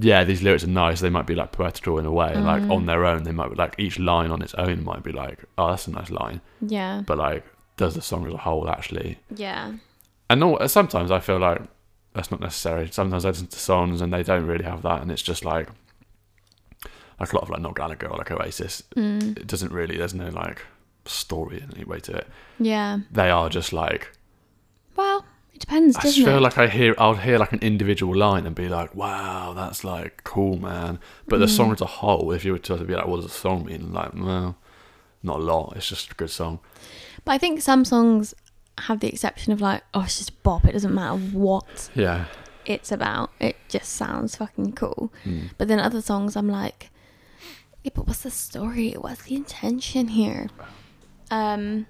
yeah 0.00 0.24
these 0.24 0.42
lyrics 0.42 0.64
are 0.64 0.68
nice 0.68 1.00
they 1.00 1.10
might 1.10 1.26
be 1.26 1.34
like 1.36 1.52
poetical 1.52 1.98
in 1.98 2.06
a 2.06 2.12
way 2.12 2.34
like 2.34 2.62
Mm. 2.62 2.72
on 2.74 2.86
their 2.86 3.04
own 3.04 3.22
they 3.22 3.32
might 3.32 3.48
be 3.50 3.54
like 3.54 3.74
each 3.78 3.98
line 3.98 4.30
on 4.30 4.42
its 4.42 4.54
own 4.54 4.82
might 4.84 5.02
be 5.04 5.12
like 5.12 5.44
oh 5.58 5.70
that's 5.70 5.86
a 5.86 5.90
nice 5.92 6.10
line 6.10 6.40
Yeah. 6.60 7.02
but 7.06 7.16
like 7.18 7.44
does 7.76 7.94
the 7.94 8.02
song 8.02 8.26
as 8.26 8.34
a 8.34 8.38
whole 8.38 8.68
actually 8.68 9.18
Yeah. 9.34 9.72
and 10.30 10.40
no, 10.40 10.58
sometimes 10.66 11.10
I 11.10 11.20
feel 11.20 11.38
like 11.38 11.60
that's 12.12 12.30
not 12.30 12.40
necessary. 12.40 12.88
Sometimes 12.92 13.24
I 13.24 13.30
listen 13.30 13.48
to 13.48 13.58
songs 13.58 14.00
and 14.00 14.12
they 14.12 14.22
don't 14.22 14.46
really 14.46 14.64
have 14.64 14.82
that, 14.82 15.02
and 15.02 15.10
it's 15.10 15.22
just 15.22 15.44
like 15.44 15.68
like 17.20 17.32
a 17.32 17.36
lot 17.36 17.42
of 17.44 17.50
like 17.50 17.60
Noel 17.60 17.72
Gallagher 17.72 18.08
or 18.08 18.18
like 18.18 18.30
Oasis. 18.30 18.82
Mm. 18.96 19.36
It 19.38 19.46
doesn't 19.46 19.72
really. 19.72 19.96
There's 19.96 20.14
no 20.14 20.28
like 20.28 20.62
story 21.04 21.60
in 21.60 21.72
any 21.74 21.84
way 21.84 22.00
to 22.00 22.12
it. 22.12 22.26
Yeah. 22.58 23.00
They 23.10 23.30
are 23.30 23.48
just 23.48 23.72
like 23.72 24.10
Well, 24.96 25.24
it 25.52 25.60
depends, 25.60 25.96
I 25.96 26.02
doesn't 26.02 26.14
just 26.16 26.26
feel 26.26 26.38
it? 26.38 26.40
like 26.42 26.58
I 26.58 26.66
hear 26.68 26.94
I'll 26.98 27.14
hear 27.14 27.38
like 27.38 27.52
an 27.52 27.60
individual 27.60 28.16
line 28.16 28.46
and 28.46 28.54
be 28.54 28.68
like, 28.68 28.94
wow, 28.94 29.52
that's 29.54 29.84
like 29.84 30.22
cool, 30.24 30.56
man. 30.58 30.98
But 31.28 31.38
the 31.38 31.46
Mm. 31.46 31.56
song 31.56 31.72
as 31.72 31.80
a 31.80 31.86
whole, 31.86 32.32
if 32.32 32.44
you 32.44 32.52
were 32.52 32.58
to 32.58 32.76
be 32.84 32.94
like, 32.94 33.06
what 33.06 33.16
does 33.16 33.26
the 33.26 33.38
song 33.38 33.64
mean? 33.66 33.92
Like, 33.92 34.14
well, 34.14 34.56
not 35.22 35.38
a 35.38 35.42
lot. 35.42 35.74
It's 35.76 35.88
just 35.88 36.10
a 36.12 36.14
good 36.14 36.30
song. 36.30 36.58
But 37.24 37.32
I 37.32 37.38
think 37.38 37.60
some 37.62 37.84
songs 37.84 38.34
have 38.78 39.00
the 39.00 39.08
exception 39.08 39.52
of 39.52 39.60
like, 39.60 39.82
oh, 39.94 40.02
it's 40.02 40.18
just 40.18 40.42
bop. 40.42 40.64
It 40.64 40.72
doesn't 40.72 40.94
matter 40.94 41.16
what 41.16 41.90
Yeah. 41.94 42.26
it's 42.66 42.90
about. 42.92 43.30
It 43.40 43.56
just 43.68 43.92
sounds 43.92 44.36
fucking 44.36 44.72
cool. 44.72 45.12
Mm. 45.24 45.50
But 45.58 45.68
then 45.68 45.78
other 45.78 46.00
songs, 46.02 46.36
I'm 46.36 46.48
like, 46.48 46.90
yeah, 47.82 47.92
but 47.94 48.06
what's 48.06 48.22
the 48.22 48.30
story? 48.30 48.92
What's 48.92 49.22
the 49.24 49.34
intention 49.36 50.08
here? 50.08 50.48
Um, 51.30 51.86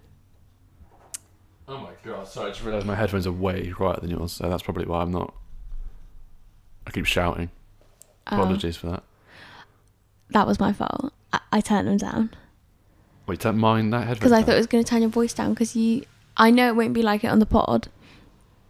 Oh 1.67 1.79
my 1.79 1.93
god! 2.05 2.29
Sorry, 2.29 2.49
I 2.49 2.51
just 2.51 2.63
realised 2.63 2.85
my 2.85 2.95
headphones 2.95 3.27
are 3.27 3.33
way 3.33 3.71
quieter 3.71 4.03
than 4.03 4.11
yours, 4.11 4.33
so 4.33 4.51
that's 4.51 4.63
probably 4.63 4.85
why 4.85 5.01
I'm 5.01 5.11
not. 5.11 5.33
I 6.87 6.91
keep 6.91 7.07
shouting. 7.07 7.51
uh, 8.31 8.37
Apologies 8.37 8.77
for 8.77 8.89
that. 8.89 9.03
that 10.31 10.47
was 10.47 10.61
my 10.61 10.75
fault. 10.75 11.15
I, 11.33 11.41
I 11.53 11.61
turned 11.63 11.89
them 11.89 11.97
down 11.97 12.31
Wait, 13.27 13.41
don't 13.41 13.59
mind 13.59 13.93
that 13.93 14.01
headphones. 14.07 14.19
because 14.19 14.33
I 14.33 14.43
thought 14.43 14.55
it 14.55 14.59
was 14.59 14.67
going 14.67 14.85
to 14.85 14.89
turn 14.89 15.01
your 15.03 15.11
voice 15.11 15.33
down. 15.33 15.55
Because 15.55 15.75
you, 15.75 16.05
I 16.37 16.51
know 16.51 16.69
it 16.69 16.77
won't 16.77 16.93
be 16.93 17.03
like 17.03 17.25
it 17.25 17.29
on 17.29 17.39
the 17.39 17.47
pod. 17.47 17.89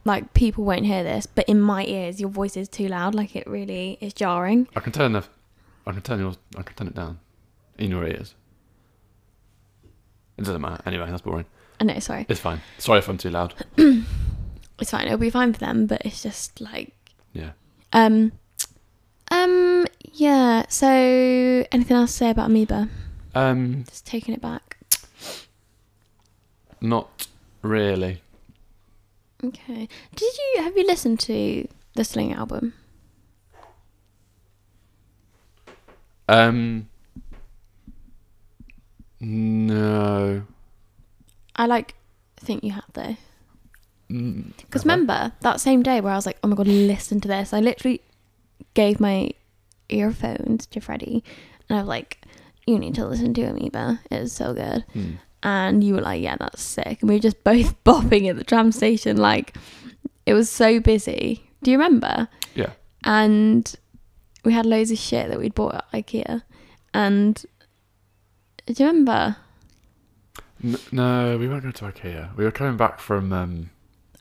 Like 0.04 0.34
people 0.34 0.64
won't 0.64 0.84
hear 0.84 1.02
this, 1.02 1.26
but 1.26 1.48
in 1.48 1.60
my 1.60 1.84
ears, 1.86 2.20
your 2.20 2.28
voice 2.28 2.56
is 2.56 2.68
too 2.68 2.88
loud. 2.88 3.14
Like 3.14 3.34
it 3.34 3.46
really 3.46 3.96
is 4.00 4.12
jarring. 4.12 4.68
I 4.76 4.80
can 4.80 4.92
turn 4.92 5.12
the. 5.12 5.24
I 5.86 5.92
can 5.92 6.02
turn 6.02 6.20
yours. 6.20 6.36
I 6.56 6.62
can 6.62 6.76
turn 6.76 6.86
it 6.88 6.94
down. 6.94 7.20
In 7.78 7.90
your 7.90 8.06
ears. 8.06 8.34
It 10.36 10.44
doesn't 10.44 10.60
matter. 10.60 10.82
Anyway, 10.86 11.06
that's 11.08 11.22
boring. 11.22 11.46
I 11.80 11.84
know. 11.84 11.98
Sorry, 12.00 12.26
It's 12.28 12.40
fine. 12.40 12.60
Sorry 12.78 12.98
if 12.98 13.08
I'm 13.08 13.18
too 13.18 13.30
loud. 13.30 13.54
it's 13.76 14.90
fine. 14.90 15.06
It'll 15.06 15.18
be 15.18 15.30
fine 15.30 15.52
for 15.52 15.60
them, 15.60 15.86
but 15.86 16.02
it's 16.04 16.22
just 16.22 16.60
like 16.60 16.92
Yeah. 17.32 17.52
Um, 17.92 18.32
um, 19.30 19.86
yeah. 20.12 20.66
So, 20.68 20.86
anything 21.72 21.96
else 21.96 22.12
to 22.12 22.16
say 22.18 22.30
about 22.30 22.50
Amoeba? 22.50 22.88
Um, 23.34 23.84
Just 23.88 24.06
taking 24.06 24.34
it 24.34 24.40
back. 24.40 24.78
not 26.80 27.26
really. 27.62 28.20
Okay. 29.42 29.88
Did 30.14 30.32
you 30.38 30.62
have 30.62 30.76
you 30.76 30.86
listened 30.86 31.20
to 31.20 31.66
the 31.94 32.04
Sling 32.04 32.32
album? 32.32 32.74
Um. 36.28 36.88
No. 39.20 40.42
I 41.56 41.66
like 41.66 41.94
think 42.36 42.64
you 42.64 42.72
have 42.72 42.84
though. 42.92 43.16
Mm, 44.10 44.56
Because 44.58 44.82
okay. 44.82 44.90
remember 44.90 45.32
that 45.40 45.60
same 45.60 45.82
day 45.82 46.00
where 46.00 46.12
I 46.12 46.16
was 46.16 46.26
like, 46.26 46.38
oh 46.42 46.48
my 46.48 46.56
god, 46.56 46.66
listen 46.68 47.20
to 47.22 47.28
this. 47.28 47.52
I 47.52 47.60
literally 47.60 48.00
gave 48.74 49.00
my 49.00 49.30
earphones 49.88 50.66
to 50.66 50.80
Freddie, 50.80 51.22
and 51.68 51.78
I 51.78 51.82
was 51.82 51.88
like, 51.88 52.18
you 52.66 52.78
need 52.78 52.94
to 52.96 53.06
listen 53.06 53.34
to 53.34 53.42
Amoeba. 53.42 54.00
It 54.10 54.16
is 54.22 54.32
so 54.32 54.54
good. 54.54 54.84
Hmm. 54.92 55.12
and 55.42 55.84
you 55.84 55.94
were 55.94 56.00
like, 56.00 56.22
"Yeah, 56.22 56.36
that's 56.38 56.62
sick." 56.62 56.98
And 57.00 57.08
we 57.08 57.16
were 57.16 57.20
just 57.20 57.42
both 57.44 57.82
bopping 57.84 58.28
at 58.30 58.36
the 58.36 58.44
tram 58.44 58.72
station, 58.72 59.16
like 59.18 59.56
it 60.26 60.34
was 60.34 60.48
so 60.50 60.80
busy. 60.80 61.44
Do 61.62 61.70
you 61.70 61.76
remember? 61.78 62.28
Yeah. 62.54 62.70
And 63.04 63.74
we 64.44 64.52
had 64.52 64.66
loads 64.66 64.90
of 64.90 64.98
shit 64.98 65.28
that 65.28 65.38
we'd 65.38 65.54
bought 65.54 65.74
at 65.74 65.92
IKEA, 65.92 66.42
and 66.94 67.44
do 68.66 68.72
you 68.82 68.86
remember? 68.86 69.36
N- 70.62 70.78
no, 70.92 71.36
we 71.36 71.46
weren't 71.48 71.62
going 71.62 71.72
to 71.74 71.84
IKEA. 71.84 72.34
We 72.36 72.44
were 72.44 72.50
coming 72.50 72.76
back 72.76 72.98
from. 73.00 73.32
Um, 73.32 73.70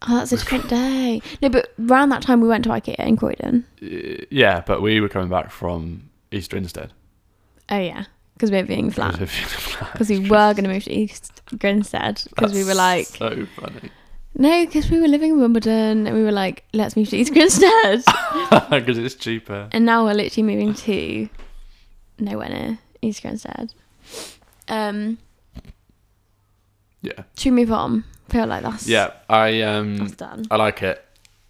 Oh, 0.05 0.17
that's 0.17 0.33
a 0.33 0.37
different 0.37 0.67
day. 0.81 1.21
No, 1.41 1.47
but 1.47 1.71
around 1.79 2.09
that 2.09 2.21
time 2.21 2.41
we 2.41 2.49
went 2.49 2.65
to 2.65 2.69
IKEA 2.71 2.99
in 2.99 3.15
Croydon. 3.15 3.65
yeah, 3.79 4.61
but 4.67 4.81
we 4.81 4.99
were 4.99 5.07
coming 5.07 5.29
back 5.29 5.49
from 5.49 6.09
East 6.29 6.51
Grinstead. 6.51 6.91
Oh 7.69 7.79
yeah, 7.79 8.03
because 8.34 8.51
we 8.51 8.57
were 8.57 8.63
being 8.67 8.89
flat. 8.91 9.19
Because 9.19 10.09
we 10.09 10.19
were 10.19 10.53
going 10.53 10.63
to 10.63 10.69
move 10.69 10.84
to 10.86 10.91
East 10.93 11.41
Grinstead. 11.57 12.21
Because 12.29 12.53
we 12.53 12.63
were 12.63 12.73
like, 12.73 13.05
so 13.07 13.45
funny. 13.55 13.89
no, 14.36 14.65
because 14.65 14.89
we 14.89 14.99
were 14.99 15.07
living 15.07 15.31
in 15.31 15.39
Wimbledon, 15.39 16.07
and 16.07 16.15
we 16.15 16.23
were 16.23 16.31
like, 16.31 16.63
let's 16.73 16.95
move 16.95 17.09
to 17.09 17.17
East 17.17 17.34
Grinstead. 17.34 18.03
Because 18.69 18.97
it's 18.97 19.15
cheaper. 19.15 19.67
And 19.71 19.86
now 19.86 20.05
we're 20.05 20.13
literally 20.13 20.43
moving 20.55 20.73
to 20.73 21.29
nowhere 22.19 22.49
near 22.49 22.77
East 23.01 23.21
Grinstead. 23.21 23.73
Um, 24.67 25.17
Yeah. 27.01 27.23
we 27.45 27.51
move 27.51 27.71
on? 27.71 28.03
feel 28.29 28.47
like 28.47 28.63
that's 28.63 28.88
Yeah, 28.88 29.11
I 29.29 29.61
um 29.61 29.97
that's 29.97 30.13
done. 30.13 30.45
I 30.49 30.55
like 30.55 30.81
it. 30.81 31.03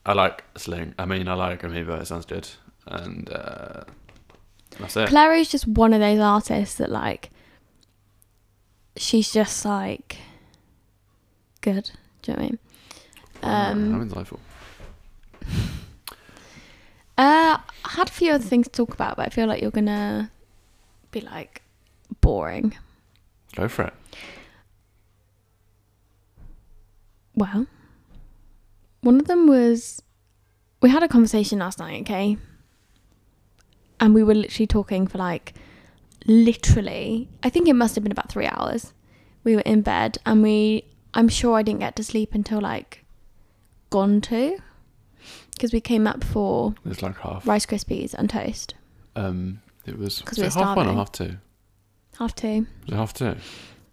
I 0.06 0.14
like 0.14 0.44
Sling. 0.58 0.94
I 1.00 1.06
mean, 1.06 1.28
I 1.30 1.34
like 1.34 1.64
Amoeba. 1.64 1.94
It 2.02 2.08
sounds 2.08 2.26
good, 2.26 2.48
and 2.88 3.30
uh, 3.32 3.84
that's 4.80 4.98
it. 4.98 5.10
Clairo 5.10 5.40
is 5.40 5.50
just 5.50 5.68
one 5.68 5.94
of 5.94 6.00
those 6.00 6.20
artists 6.20 6.76
that 6.76 6.92
like 6.92 7.30
she's 8.98 9.32
just 9.32 9.66
like 9.66 10.18
good. 11.62 11.92
Do 12.22 12.32
you 12.32 12.38
know 12.38 12.44
what 12.44 12.46
I 12.46 12.50
mean? 12.50 12.60
Um, 13.44 13.96
I'm 14.02 14.10
insightful. 14.10 14.40
Uh, 17.16 17.60
I 17.86 17.90
had 17.90 18.10
a 18.10 18.12
few 18.12 18.32
other 18.32 18.44
things 18.44 18.66
to 18.68 18.72
talk 18.72 18.92
about, 18.96 19.18
but 19.18 19.28
I 19.28 19.30
feel 19.30 19.46
like 19.46 19.62
you're 19.62 19.70
gonna 19.70 20.32
be 21.12 21.22
like 21.22 21.62
boring. 22.22 22.76
Go 23.56 23.68
for 23.68 23.84
it. 23.84 23.94
Well, 27.36 27.68
one 29.02 29.20
of 29.20 29.28
them 29.28 29.46
was 29.46 30.02
we 30.82 30.90
had 30.90 31.04
a 31.04 31.08
conversation 31.08 31.60
last 31.60 31.78
night, 31.78 32.02
okay? 32.02 32.38
And 34.04 34.14
we 34.14 34.22
were 34.22 34.36
literally 34.36 34.68
talking 34.68 35.08
for 35.08 35.18
like 35.18 35.54
literally, 36.26 37.30
I 37.42 37.50
think 37.50 37.68
it 37.68 37.74
must 37.74 37.96
have 37.96 38.04
been 38.04 38.12
about 38.12 38.30
three 38.30 38.46
hours. 38.48 38.94
we 39.46 39.56
were 39.56 39.62
in 39.62 39.82
bed 39.82 40.18
and 40.26 40.42
we 40.44 40.84
I'm 41.14 41.28
sure 41.30 41.58
I 41.58 41.64
didn't 41.64 41.80
get 41.82 41.96
to 41.98 42.04
sleep 42.04 42.34
until 42.34 42.60
like 42.62 43.04
gone 43.90 44.20
to 44.22 44.58
because 45.52 45.72
we 45.72 45.80
came 45.82 46.08
up 46.08 46.24
for 46.24 46.74
It 46.86 46.90
was 46.90 47.02
like 47.02 47.18
half. 47.20 47.46
Rice 47.48 47.66
Krispies 47.66 48.14
and 48.14 48.30
toast. 48.30 48.74
Um, 49.16 49.62
it 49.86 49.98
was, 49.98 50.22
'Cause 50.22 50.38
was 50.38 50.40
we 50.40 50.48
it 50.48 50.56
were 50.56 50.66
half 50.66 50.76
one 50.78 50.88
or 50.88 50.90
starving. 50.90 50.98
half 50.98 51.12
two? 51.12 51.38
Half 52.20 52.36
two. 52.36 52.68
Was 52.86 52.94
it 52.94 52.96
half 52.96 53.14
two? 53.14 53.36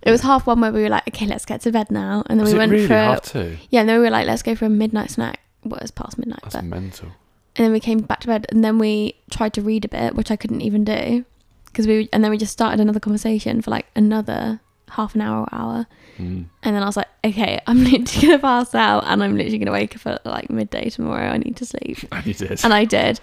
It 0.03 0.11
was 0.11 0.23
half 0.23 0.47
one 0.47 0.61
where 0.61 0.73
we 0.73 0.83
were 0.83 0.89
like, 0.89 1.07
okay, 1.09 1.27
let's 1.27 1.45
get 1.45 1.61
to 1.63 1.73
bed 1.73 1.91
now, 1.91 2.23
and 2.27 2.39
then 2.39 2.45
was 2.45 2.53
we 2.55 2.57
it 2.57 2.63
went 2.63 2.73
really 2.73 2.87
for 2.87 2.95
half 2.95 3.23
two? 3.23 3.59
yeah, 3.69 3.81
and 3.81 3.89
then 3.89 3.99
we 3.99 4.05
were 4.05 4.11
like, 4.11 4.27
let's 4.27 4.43
go 4.43 4.55
for 4.55 4.65
a 4.65 4.71
midnight 4.71 5.11
snack. 5.11 5.41
Well, 5.63 5.77
it 5.77 5.83
was 5.83 5.91
past 5.91 6.17
midnight, 6.19 6.41
That's 6.43 6.55
but 6.57 6.65
mental. 6.65 7.11
And 7.57 7.65
then 7.65 7.73
we 7.73 7.81
came 7.81 7.99
back 8.01 8.21
to 8.21 8.27
bed, 8.29 8.47
and 8.51 8.63
then 8.65 8.79
we 8.79 9.15
tried 9.31 9.53
to 9.55 9.63
read 9.63 9.85
a 9.85 9.89
bit, 9.89 10.15
which 10.15 10.31
I 10.31 10.37
couldn't 10.37 10.61
even 10.63 10.85
do 10.85 11.25
because 11.67 11.87
we 11.87 12.09
and 12.13 12.23
then 12.25 12.31
we 12.33 12.37
just 12.39 12.53
started 12.53 12.81
another 12.81 12.99
conversation 13.01 13.63
for 13.63 13.71
like 13.71 13.87
another 13.95 14.61
half 14.91 15.15
an 15.15 15.21
hour 15.21 15.43
or 15.43 15.49
hour, 15.53 15.87
Mm. 16.19 16.47
and 16.65 16.77
then 16.77 16.83
I 16.83 16.87
was 16.87 16.97
like, 16.97 17.09
okay, 17.25 17.61
I'm 17.67 17.83
literally 17.85 18.27
gonna 18.27 18.39
pass 18.41 18.75
out, 18.75 19.05
and 19.07 19.23
I'm 19.23 19.37
literally 19.37 19.59
gonna 19.59 19.73
wake 19.73 19.95
up 19.97 20.07
at 20.07 20.27
like 20.27 20.51
midday 20.51 20.91
tomorrow. 20.91 21.29
I 21.31 21.39
need 21.39 21.57
to 21.57 21.65
sleep, 21.67 21.99
And 22.13 22.27
you 22.27 22.35
did. 22.35 22.61
and 22.65 22.75
I 22.75 22.85
did, 22.85 23.21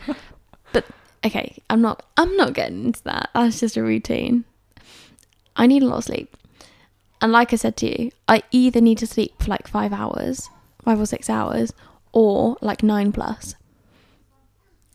but 0.73 0.85
okay, 1.25 1.57
I'm 1.69 1.81
not 1.81 2.05
I'm 2.17 2.35
not 2.37 2.53
getting 2.53 2.85
into 2.85 3.03
that. 3.03 3.29
That's 3.33 3.59
just 3.59 3.75
a 3.77 3.83
routine. 3.83 4.45
I 5.55 5.67
need 5.67 5.83
a 5.83 5.87
lot 5.87 5.97
of 5.97 6.03
sleep. 6.05 6.35
And 7.21 7.31
like 7.31 7.51
I 7.51 7.55
said 7.55 7.75
to 7.77 7.87
you, 8.03 8.11
I 8.27 8.43
either 8.51 8.79
need 8.79 8.99
to 8.99 9.07
sleep 9.07 9.33
for 9.41 9.49
like 9.49 9.67
five 9.67 9.91
hours, 9.91 10.49
five 10.83 10.99
or 10.99 11.05
six 11.07 11.29
hours, 11.29 11.73
or 12.13 12.57
like 12.61 12.83
nine 12.83 13.11
plus. 13.11 13.55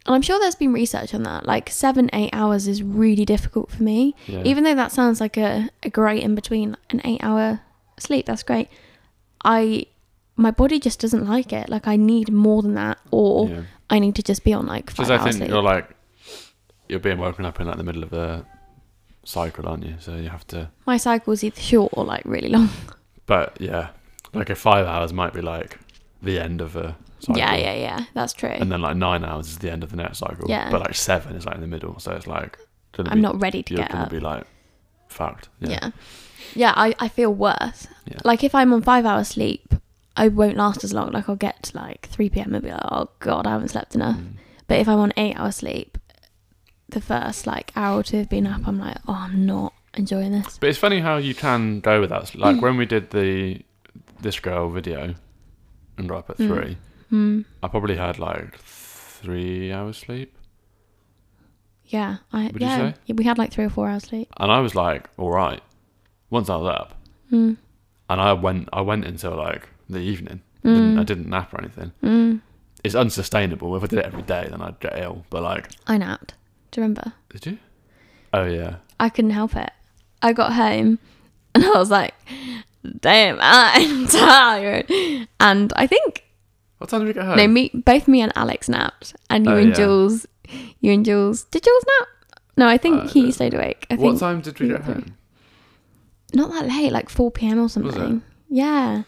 And 0.06 0.14
I'm 0.14 0.22
sure 0.22 0.38
there's 0.40 0.54
been 0.56 0.72
research 0.72 1.14
on 1.14 1.22
that. 1.22 1.46
Like 1.46 1.70
seven, 1.70 2.10
eight 2.12 2.30
hours 2.32 2.66
is 2.66 2.82
really 2.82 3.24
difficult 3.24 3.70
for 3.70 3.82
me. 3.82 4.14
yeah. 4.26 4.42
Even 4.44 4.64
though 4.64 4.74
that 4.74 4.90
sounds 4.92 5.20
like 5.20 5.36
a, 5.36 5.70
a 5.82 5.90
great 5.90 6.22
in 6.22 6.34
between, 6.34 6.76
an 6.90 7.00
eight 7.04 7.22
hour 7.22 7.60
sleep, 7.98 8.26
that's 8.26 8.42
great. 8.42 8.68
I 9.44 9.86
my 10.36 10.50
body 10.50 10.80
just 10.80 10.98
doesn't 11.00 11.26
like 11.28 11.52
it. 11.52 11.68
Like 11.68 11.86
I 11.86 11.96
need 11.96 12.32
more 12.32 12.62
than 12.62 12.74
that, 12.74 12.98
or 13.10 13.48
yeah. 13.48 13.62
I 13.90 13.98
need 13.98 14.14
to 14.16 14.22
just 14.22 14.44
be 14.44 14.52
on 14.52 14.66
like 14.66 14.90
five 14.90 15.06
Because 15.06 15.10
I 15.10 15.18
think 15.18 15.36
sleep. 15.36 15.50
you're 15.50 15.62
like 15.62 15.88
you're 16.88 17.00
being 17.00 17.18
woken 17.18 17.44
up 17.44 17.60
in 17.60 17.66
like 17.66 17.76
the 17.76 17.84
middle 17.84 18.02
of 18.02 18.12
a 18.12 18.44
cycle, 19.24 19.68
aren't 19.68 19.84
you? 19.84 19.94
So 20.00 20.16
you 20.16 20.28
have 20.30 20.46
to. 20.48 20.70
My 20.86 20.96
cycle's 20.96 21.44
either 21.44 21.60
short 21.60 21.92
or 21.96 22.04
like 22.04 22.22
really 22.24 22.48
long. 22.48 22.68
But 23.24 23.56
yeah, 23.60 23.90
like 24.34 24.50
a 24.50 24.56
five 24.56 24.84
hours 24.84 25.12
might 25.12 25.32
be 25.32 25.40
like 25.42 25.78
the 26.22 26.38
end 26.38 26.60
of 26.60 26.76
a 26.76 26.96
cycle. 27.18 27.38
Yeah, 27.38 27.54
yeah, 27.56 27.74
yeah. 27.74 28.04
That's 28.14 28.32
true. 28.32 28.48
And 28.50 28.70
then 28.70 28.80
like 28.80 28.96
nine 28.96 29.24
hours 29.24 29.48
is 29.48 29.58
the 29.58 29.70
end 29.70 29.82
of 29.82 29.90
the 29.90 29.96
next 29.96 30.18
cycle. 30.18 30.48
Yeah. 30.48 30.70
But 30.70 30.80
like 30.80 30.94
seven 30.94 31.36
is 31.36 31.44
like 31.46 31.56
in 31.56 31.60
the 31.60 31.66
middle. 31.66 31.98
So 31.98 32.12
it's 32.12 32.26
like 32.26 32.58
I'm 32.98 33.16
be- 33.16 33.20
not 33.20 33.40
ready 33.40 33.62
to 33.62 33.74
you're 33.74 33.82
get 33.82 33.90
gonna 33.92 34.04
up. 34.04 34.10
be 34.10 34.20
like 34.20 34.44
fucked. 35.08 35.48
Yeah. 35.60 35.70
yeah. 35.70 35.90
Yeah, 36.54 36.74
I, 36.76 36.94
I 36.98 37.08
feel 37.08 37.32
worse. 37.32 37.86
Yeah. 38.06 38.18
Like 38.24 38.44
if 38.44 38.54
I'm 38.54 38.72
on 38.72 38.82
five 38.82 39.06
hours 39.06 39.28
sleep, 39.28 39.74
I 40.16 40.28
won't 40.28 40.56
last 40.56 40.84
as 40.84 40.92
long. 40.92 41.12
Like 41.12 41.28
I'll 41.28 41.36
get 41.36 41.62
to 41.64 41.76
like 41.76 42.08
3 42.08 42.28
p.m. 42.28 42.54
and 42.54 42.62
be 42.62 42.70
like, 42.70 42.80
oh 42.84 43.08
God, 43.20 43.46
I 43.46 43.50
haven't 43.52 43.68
slept 43.68 43.94
enough. 43.94 44.16
Mm. 44.16 44.34
But 44.66 44.78
if 44.78 44.88
I'm 44.88 44.98
on 44.98 45.12
eight 45.16 45.38
hours 45.38 45.56
sleep, 45.56 45.98
the 46.88 47.00
first 47.00 47.46
like 47.46 47.72
hour 47.74 48.00
or 48.00 48.02
two 48.02 48.20
of 48.20 48.28
being 48.28 48.46
up, 48.46 48.66
I'm 48.66 48.78
like, 48.78 48.98
oh, 49.08 49.14
I'm 49.14 49.46
not 49.46 49.72
enjoying 49.94 50.32
this. 50.32 50.58
But 50.58 50.68
it's 50.68 50.78
funny 50.78 51.00
how 51.00 51.16
you 51.16 51.34
can 51.34 51.80
go 51.80 52.00
with 52.00 52.10
that. 52.10 52.34
Like 52.34 52.60
when 52.60 52.76
we 52.76 52.86
did 52.86 53.10
the 53.10 53.62
this 54.20 54.38
girl 54.38 54.70
video 54.70 55.14
and 55.98 56.10
right 56.10 56.18
up 56.18 56.30
at 56.30 56.38
Mm. 56.38 56.46
three, 56.48 56.76
Hmm. 57.10 57.40
I 57.62 57.68
probably 57.68 57.96
had 57.96 58.18
like 58.18 58.56
three 58.58 59.70
hours 59.72 59.98
sleep. 59.98 60.34
Yeah. 61.86 62.18
I, 62.32 62.44
Would 62.46 62.60
you 62.60 62.66
yeah. 62.66 62.92
say? 63.06 63.12
We 63.12 63.24
had 63.24 63.38
like 63.38 63.52
three 63.52 63.64
or 63.64 63.70
four 63.70 63.88
hours 63.88 64.04
sleep. 64.04 64.28
And 64.38 64.50
I 64.50 64.60
was 64.60 64.74
like, 64.74 65.08
all 65.18 65.30
right. 65.30 65.60
Once 66.30 66.48
I 66.48 66.56
was 66.56 66.68
up, 66.74 66.94
Mm. 67.30 67.56
and 68.10 68.20
I 68.20 68.32
went, 68.34 68.68
I 68.72 68.80
went 68.82 69.04
until 69.04 69.36
like 69.36 69.68
the 69.88 69.98
evening. 69.98 70.40
Mm. 70.64 70.74
Didn't, 70.74 70.98
I 70.98 71.02
didn't 71.04 71.28
nap 71.28 71.52
or 71.54 71.60
anything. 71.60 71.92
Mm. 72.02 72.40
It's 72.84 72.94
unsustainable. 72.94 73.76
If 73.76 73.82
I 73.84 73.86
did 73.86 73.98
it 74.00 74.06
every 74.06 74.22
day, 74.22 74.46
then 74.50 74.60
I'd 74.62 74.80
get 74.80 74.98
ill. 74.98 75.24
But 75.30 75.42
like, 75.42 75.68
I 75.86 75.98
napped. 75.98 76.34
Do 76.70 76.80
you 76.80 76.82
remember? 76.84 77.12
did 77.30 77.46
you? 77.46 77.58
Oh 78.32 78.44
yeah. 78.44 78.76
I 78.98 79.08
couldn't 79.10 79.30
help 79.32 79.54
it. 79.56 79.70
I 80.22 80.32
got 80.32 80.52
home 80.54 80.98
and 81.54 81.64
I 81.64 81.70
was 81.78 81.90
like, 81.90 82.14
damn, 83.00 83.38
I'm 83.40 84.06
tired. 84.08 84.86
And 85.40 85.72
I 85.76 85.86
think 85.86 86.24
What 86.78 86.90
time 86.90 87.00
did 87.00 87.08
we 87.08 87.12
get 87.14 87.24
home? 87.24 87.36
no, 87.36 87.46
me 87.48 87.70
both 87.74 88.08
me 88.08 88.20
and 88.20 88.32
Alex 88.36 88.68
napped, 88.68 89.14
and 89.30 89.46
you 89.46 89.52
Oh, 89.52 89.56
and 89.56 89.68
yeah. 89.68 89.74
Jules, 89.74 90.26
you 90.80 90.92
and 90.92 91.04
Jules. 91.04 91.44
Did 91.44 91.62
Jules 91.64 91.84
nap? 92.00 92.08
No, 92.56 92.66
I 92.68 92.76
think 92.78 93.04
Uh, 93.04 93.08
he 93.08 93.32
stayed 93.32 93.54
awake. 93.54 93.86
I 93.90 93.94
what 93.96 94.18
time 94.18 94.40
did 94.40 94.58
we 94.60 94.68
get 94.68 94.82
home? 94.82 95.16
not 96.34 96.50
that 96.52 96.66
late, 96.66 96.92
like 96.92 97.08
four 97.10 97.30
p.m. 97.30 97.58
or 97.60 97.68
something. 97.68 98.22
Yeah, 98.48 99.02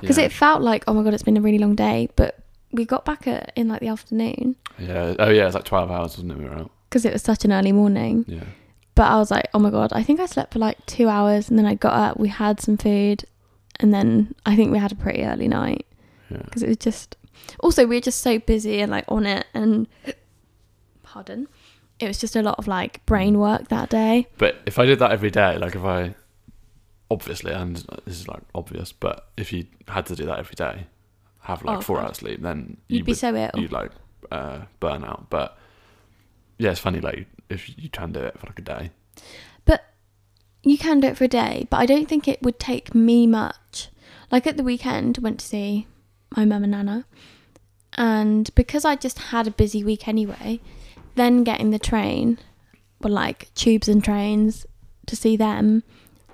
because 0.00 0.18
yeah. 0.18 0.24
it 0.24 0.32
felt 0.32 0.62
like 0.62 0.84
oh 0.86 0.94
my 0.94 1.02
god, 1.02 1.14
it's 1.14 1.22
been 1.22 1.36
a 1.36 1.40
really 1.40 1.58
long 1.58 1.74
day, 1.74 2.08
but 2.16 2.38
we 2.72 2.84
got 2.84 3.04
back 3.04 3.26
at, 3.26 3.52
in 3.56 3.68
like 3.68 3.80
the 3.80 3.88
afternoon 3.88 4.54
Yeah. 4.78 5.14
Oh 5.18 5.28
yeah. 5.30 5.46
It's 5.46 5.54
like 5.54 5.64
twelve 5.64 5.90
hours, 5.90 6.12
wasn't 6.16 6.32
it? 6.32 6.38
We 6.38 6.44
were 6.44 6.54
out. 6.54 6.70
because 6.88 7.04
it 7.04 7.12
was 7.12 7.22
such 7.22 7.44
an 7.44 7.52
early 7.52 7.72
morning. 7.72 8.24
Yeah. 8.28 8.44
But 8.94 9.04
I 9.10 9.16
was 9.18 9.30
like, 9.30 9.46
oh 9.54 9.58
my 9.58 9.70
god, 9.70 9.92
I 9.92 10.02
think 10.02 10.20
I 10.20 10.26
slept 10.26 10.52
for 10.52 10.58
like 10.58 10.84
two 10.86 11.08
hours, 11.08 11.48
and 11.48 11.58
then 11.58 11.66
I 11.66 11.74
got 11.74 11.94
up, 11.94 12.18
we 12.20 12.28
had 12.28 12.60
some 12.60 12.76
food, 12.76 13.24
and 13.78 13.94
then 13.94 14.34
I 14.44 14.56
think 14.56 14.72
we 14.72 14.78
had 14.78 14.92
a 14.92 14.96
pretty 14.96 15.22
early 15.24 15.48
night. 15.48 15.86
Yeah. 16.30 16.42
because 16.44 16.62
it 16.62 16.68
was 16.68 16.76
just 16.76 17.16
also 17.58 17.84
we 17.86 17.96
were 17.96 18.00
just 18.00 18.20
so 18.20 18.38
busy 18.38 18.80
and 18.80 18.92
like 18.92 19.04
on 19.08 19.26
it 19.26 19.46
and 19.52 19.88
pardon 21.02 21.48
it 21.98 22.06
was 22.06 22.18
just 22.18 22.36
a 22.36 22.42
lot 22.42 22.56
of 22.58 22.68
like 22.68 23.04
brain 23.04 23.38
work 23.38 23.66
that 23.68 23.90
day 23.90 24.26
But 24.38 24.56
if 24.64 24.78
I 24.78 24.86
did 24.86 25.00
that 25.00 25.10
every 25.10 25.30
day, 25.32 25.58
like 25.58 25.74
if 25.74 25.82
I 25.82 26.14
obviously, 27.10 27.52
and 27.52 27.76
this 28.04 28.20
is 28.20 28.28
like 28.28 28.42
obvious, 28.54 28.92
but 28.92 29.26
if 29.36 29.52
you 29.52 29.66
had 29.88 30.06
to 30.06 30.14
do 30.14 30.24
that 30.26 30.38
every 30.38 30.54
day, 30.54 30.86
have 31.40 31.64
like 31.64 31.78
Oh, 31.78 31.80
four 31.80 31.96
God. 31.96 32.06
hours 32.06 32.18
sleep, 32.18 32.40
then 32.42 32.76
you'd 32.88 32.98
you 32.98 33.04
be 33.04 33.10
would, 33.12 33.18
so 33.18 33.34
ill 33.34 33.50
you'd 33.56 33.72
like 33.72 33.90
uh, 34.30 34.60
burn 34.78 35.02
out. 35.04 35.28
But 35.30 35.58
yeah, 36.58 36.70
it's 36.70 36.78
funny 36.80 37.00
like 37.00 37.26
if 37.50 37.78
you 37.78 37.88
can 37.90 38.12
do 38.12 38.20
it 38.20 38.38
for 38.38 38.46
like 38.46 38.58
a 38.58 38.62
day. 38.62 38.90
But 39.64 39.84
you 40.62 40.78
can 40.78 41.00
do 41.00 41.08
it 41.08 41.16
for 41.16 41.24
a 41.24 41.28
day 41.28 41.66
but 41.70 41.78
i 41.78 41.86
don't 41.86 42.06
think 42.08 42.28
it 42.28 42.42
would 42.42 42.58
take 42.58 42.94
me 42.94 43.26
much. 43.26 43.88
Like 44.30 44.46
at 44.46 44.56
the 44.56 44.62
weekend 44.62 45.18
went 45.18 45.40
to 45.40 45.46
see 45.46 45.86
my 46.36 46.44
mum 46.44 46.62
and 46.62 46.70
nana 46.70 47.04
and 47.94 48.54
because 48.54 48.84
i 48.84 48.94
just 48.94 49.18
had 49.18 49.48
a 49.48 49.50
busy 49.50 49.82
week 49.82 50.06
anyway 50.06 50.60
then 51.16 51.42
getting 51.42 51.70
the 51.70 51.78
train 51.78 52.38
were 53.02 53.10
like 53.10 53.52
tubes 53.54 53.88
and 53.88 54.04
trains 54.04 54.66
to 55.06 55.16
see 55.16 55.36
them 55.36 55.82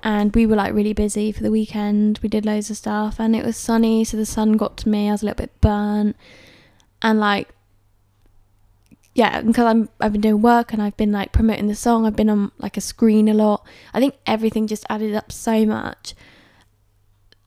and 0.03 0.35
we 0.35 0.45
were 0.45 0.55
like 0.55 0.73
really 0.73 0.93
busy 0.93 1.31
for 1.31 1.41
the 1.41 1.51
weekend. 1.51 2.19
We 2.21 2.29
did 2.29 2.45
loads 2.45 2.69
of 2.69 2.77
stuff 2.77 3.19
and 3.19 3.35
it 3.35 3.43
was 3.43 3.57
sunny 3.57 4.03
so 4.03 4.15
the 4.15 4.25
sun 4.25 4.53
got 4.53 4.77
to 4.77 4.89
me. 4.89 5.09
I 5.09 5.11
was 5.11 5.23
a 5.23 5.25
little 5.25 5.43
bit 5.43 5.59
burnt 5.59 6.15
and 7.01 7.19
like 7.19 7.49
yeah 9.17 9.41
because 9.41 9.65
i'm 9.65 9.89
i've 9.99 10.11
been 10.11 10.21
doing 10.21 10.43
work 10.43 10.71
and 10.71 10.81
i've 10.81 10.95
been 10.95 11.11
like 11.11 11.31
promoting 11.31 11.65
the 11.67 11.75
song 11.75 12.05
i've 12.05 12.15
been 12.15 12.29
on 12.29 12.51
like 12.59 12.77
a 12.77 12.81
screen 12.81 13.27
a 13.27 13.33
lot. 13.33 13.65
I 13.91 13.99
think 13.99 14.15
everything 14.27 14.67
just 14.67 14.85
added 14.89 15.15
up 15.15 15.31
so 15.31 15.65
much. 15.65 16.13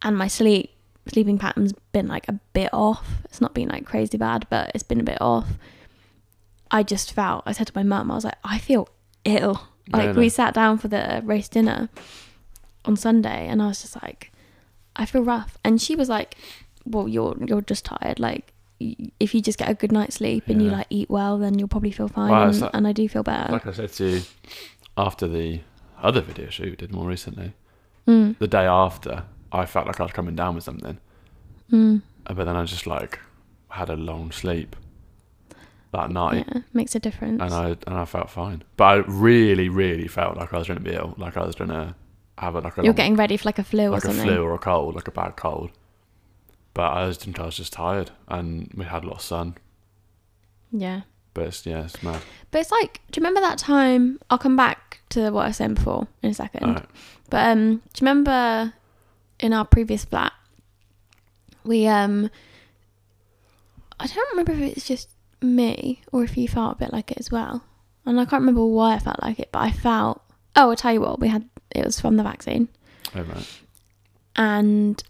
And 0.03 0.19
my 0.19 0.27
sleep 0.27 0.71
sleeping 1.07 1.39
pattern's 1.39 1.73
been 1.93 2.09
like 2.09 2.29
a 2.29 2.39
bit 2.53 2.71
off. 2.73 3.09
It's 3.25 3.41
not 3.41 3.55
been 3.55 3.69
like 3.69 3.87
crazy 3.87 4.19
bad 4.19 4.47
but 4.51 4.73
it's 4.75 4.83
been 4.83 5.01
a 5.01 5.05
bit 5.05 5.21
off. 5.21 5.47
I 6.73 6.83
just 6.83 7.13
felt 7.13 7.45
i 7.47 7.53
said 7.53 7.69
to 7.69 7.73
my 7.77 7.85
mum 7.85 8.11
i 8.11 8.15
was 8.17 8.25
like 8.25 8.39
i 8.43 8.59
feel 8.59 8.89
ill. 9.25 9.69
Like 9.93 10.17
we 10.17 10.29
sat 10.29 10.55
down 10.55 10.79
for 10.79 10.89
the 10.89 11.23
roast 11.25 11.53
dinner 11.53 11.89
on 12.85 12.97
sunday 12.97 13.47
and 13.47 13.63
i 13.63 13.69
was 13.69 13.83
just 13.83 14.03
like 14.03 14.33
i 14.97 15.07
feel 15.07 15.23
rough. 15.23 15.57
And 15.65 15.81
she 15.81 15.95
was 15.95 16.09
like 16.09 16.35
well 16.85 17.07
you're 17.07 17.37
you're 17.47 17.63
just 17.63 17.85
tired. 17.85 18.19
Like 18.19 18.53
if 19.21 19.35
you 19.35 19.43
just 19.43 19.59
get 19.59 19.69
a 19.69 19.75
good 19.75 19.93
night's 19.93 20.17
sleep 20.17 20.49
and 20.49 20.63
you 20.63 20.71
like 20.71 20.87
eat 20.91 21.11
well 21.11 21.37
then 21.39 21.59
you'll 21.59 21.69
probably 21.69 21.91
feel 21.91 22.09
fine 22.09 22.31
Wow, 22.31 22.45
and, 22.49 22.55
that- 22.55 22.71
and 22.75 22.87
i 22.89 22.93
do 22.93 23.09
feel 23.09 23.23
better. 23.23 23.53
Like 23.53 23.67
I 23.67 23.73
said 23.73 23.93
to 23.93 24.05
you 24.09 24.21
after 24.97 25.29
the 25.29 25.61
other 26.03 26.21
video 26.23 26.49
shoot 26.51 26.71
we 26.71 26.77
did 26.77 26.93
more 26.93 27.07
recently, 27.07 27.53
mm, 28.09 28.39
the 28.39 28.49
day 28.49 28.65
after, 28.67 29.25
I 29.53 29.67
felt 29.67 29.87
like 29.87 30.01
I 30.01 30.05
was 30.05 30.13
coming 30.13 30.35
down 30.35 30.55
with 30.55 30.65
something, 30.65 30.99
mm, 31.71 32.01
but 32.25 32.45
then 32.45 32.57
I 32.57 32.65
just 32.65 32.87
like 32.87 33.19
had 33.69 33.91
a 33.91 33.97
long 33.97 34.33
sleep 34.33 34.77
that 35.93 36.11
night. 36.11 36.47
yeah 36.49 36.61
makes 36.73 36.95
a 36.95 37.01
difference. 37.01 37.41
And 37.43 37.53
I 37.53 37.67
and 37.87 37.97
I 37.99 38.05
felt 38.05 38.31
fine. 38.31 38.63
But 38.77 38.85
I 38.85 38.95
really, 39.07 39.69
really 39.69 40.09
felt 40.09 40.37
like 40.37 40.53
I 40.55 40.59
was 40.59 40.67
going 40.69 40.79
to 40.83 40.85
be 40.85 40.95
ill, 40.97 41.15
like 41.19 41.37
I 41.37 41.45
was 41.45 41.55
going 41.55 41.71
to 41.71 41.95
have 42.39 42.55
a, 42.55 42.61
like 42.61 42.79
a 42.79 42.83
you're 42.83 42.93
long- 42.93 42.97
getting 42.97 43.17
ready 43.17 43.37
for 43.37 43.47
like 43.49 43.59
a 43.59 43.65
flu 43.65 43.87
or 43.89 43.91
like 43.91 44.05
a 44.05 44.07
something. 44.07 44.25
flu 44.25 44.43
or 44.43 44.55
a 44.55 44.59
cold, 44.59 44.95
like 44.95 45.09
a 45.09 45.11
bad 45.13 45.37
cold. 45.37 45.71
But 46.75 46.91
I 46.93 47.07
was, 47.07 47.17
think 47.19 47.39
I 47.41 47.47
was 47.47 47.57
just 47.57 47.73
tired, 47.73 48.11
and 48.29 48.71
we 48.77 48.85
had 48.85 49.05
a 49.05 49.07
lot 49.09 49.17
of 49.17 49.23
sun. 49.23 49.57
yeah 50.73 51.01
But 51.35 51.47
it's, 51.49 51.67
yeah, 51.67 51.85
it's 51.85 52.03
mad. 52.03 52.23
but 52.51 52.61
it's 52.61 52.71
like 52.71 53.01
do 53.11 53.19
you 53.21 53.25
remember 53.27 53.41
that 53.41 53.59
time 53.59 54.19
i'll 54.31 54.39
come 54.39 54.57
back 54.57 55.01
to 55.11 55.31
what 55.31 55.45
i 55.45 55.49
was 55.49 55.57
saying 55.57 55.75
before 55.75 56.07
in 56.23 56.31
a 56.31 56.35
second. 56.35 56.87
But 57.29 57.47
um, 57.51 57.77
do 57.77 58.05
you 58.05 58.09
remember 58.09 58.73
in 59.41 59.53
our 59.53 59.65
previous 59.65 60.05
flat, 60.05 60.33
we 61.65 61.87
um, 61.87 62.31
I 63.99 64.07
don't 64.07 64.31
remember 64.31 64.53
if 64.53 64.77
it's 64.77 64.87
just 64.87 65.09
me 65.43 66.03
or 66.13 66.23
if 66.25 66.37
you 66.37 66.49
felt 66.49 66.77
a 66.77 66.79
bit 66.79 66.93
like 66.93 67.11
it 67.13 67.19
as 67.19 67.31
well, 67.31 67.63
and 68.07 68.19
I 68.21 68.25
can't 68.25 68.41
remember 68.41 68.65
why 68.67 68.95
I 68.95 68.99
felt 68.99 69.23
like 69.23 69.39
it, 69.41 69.51
but 69.53 69.61
I 69.61 69.71
felt. 69.71 70.23
Oh, 70.57 70.71
I'll 70.71 70.77
tell 70.77 70.93
you 70.93 71.01
what, 71.01 71.21
we 71.21 71.29
had 71.29 71.49
it 71.71 71.85
was 71.85 72.01
from 72.01 72.17
the 72.17 72.23
vaccine. 72.25 72.69
Oh, 73.15 73.23
right. 73.23 73.47
and 74.37 75.03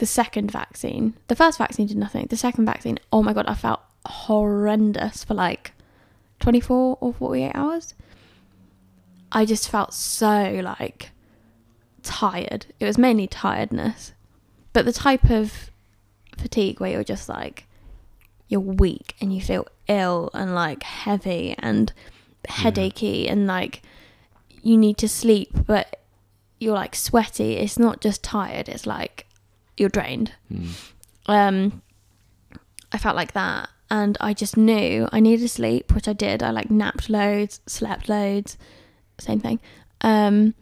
the 0.00 0.06
second 0.06 0.50
vaccine, 0.50 1.12
the 1.28 1.36
first 1.36 1.58
vaccine 1.58 1.86
did 1.86 1.98
nothing. 1.98 2.26
The 2.30 2.36
second 2.36 2.64
vaccine, 2.64 2.98
oh 3.12 3.22
my 3.22 3.34
god, 3.34 3.44
I 3.46 3.54
felt 3.54 3.80
horrendous 4.06 5.24
for 5.24 5.34
like 5.34 5.72
24 6.40 6.96
or 6.98 7.12
48 7.12 7.52
hours. 7.54 7.92
I 9.30 9.44
just 9.44 9.68
felt 9.68 9.92
so 9.92 10.58
like 10.64 11.10
tired. 12.02 12.64
It 12.80 12.86
was 12.86 12.96
mainly 12.96 13.26
tiredness, 13.26 14.14
but 14.72 14.86
the 14.86 14.92
type 14.92 15.28
of 15.28 15.70
fatigue 16.38 16.80
where 16.80 16.92
you're 16.92 17.04
just 17.04 17.28
like 17.28 17.66
you're 18.48 18.58
weak 18.58 19.14
and 19.20 19.34
you 19.34 19.42
feel 19.42 19.66
ill 19.86 20.30
and 20.32 20.54
like 20.54 20.82
heavy 20.82 21.54
and 21.58 21.92
headachy 22.48 23.28
and 23.28 23.46
like 23.46 23.82
you 24.62 24.78
need 24.78 24.96
to 24.96 25.08
sleep, 25.10 25.50
but 25.66 26.00
you're 26.58 26.74
like 26.74 26.96
sweaty. 26.96 27.58
It's 27.58 27.78
not 27.78 28.00
just 28.00 28.22
tired. 28.22 28.66
It's 28.66 28.86
like 28.86 29.26
you're 29.80 29.88
drained. 29.88 30.32
Mm. 30.52 30.68
Um, 31.26 31.82
I 32.92 32.98
felt 32.98 33.16
like 33.16 33.32
that, 33.32 33.68
and 33.90 34.16
I 34.20 34.34
just 34.34 34.56
knew 34.56 35.08
I 35.10 35.20
needed 35.20 35.48
sleep, 35.48 35.94
which 35.94 36.06
I 36.06 36.12
did. 36.12 36.42
I 36.42 36.50
like 36.50 36.70
napped 36.70 37.08
loads, 37.10 37.60
slept 37.66 38.08
loads, 38.08 38.56
same 39.18 39.40
thing. 39.40 39.58
Um, 40.02 40.54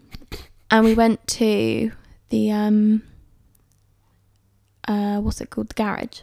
and 0.70 0.84
we 0.84 0.94
went 0.94 1.26
to 1.28 1.92
the 2.30 2.50
um, 2.52 3.02
uh, 4.86 5.18
what's 5.20 5.40
it 5.40 5.50
called, 5.50 5.68
the 5.70 5.74
garage, 5.74 6.20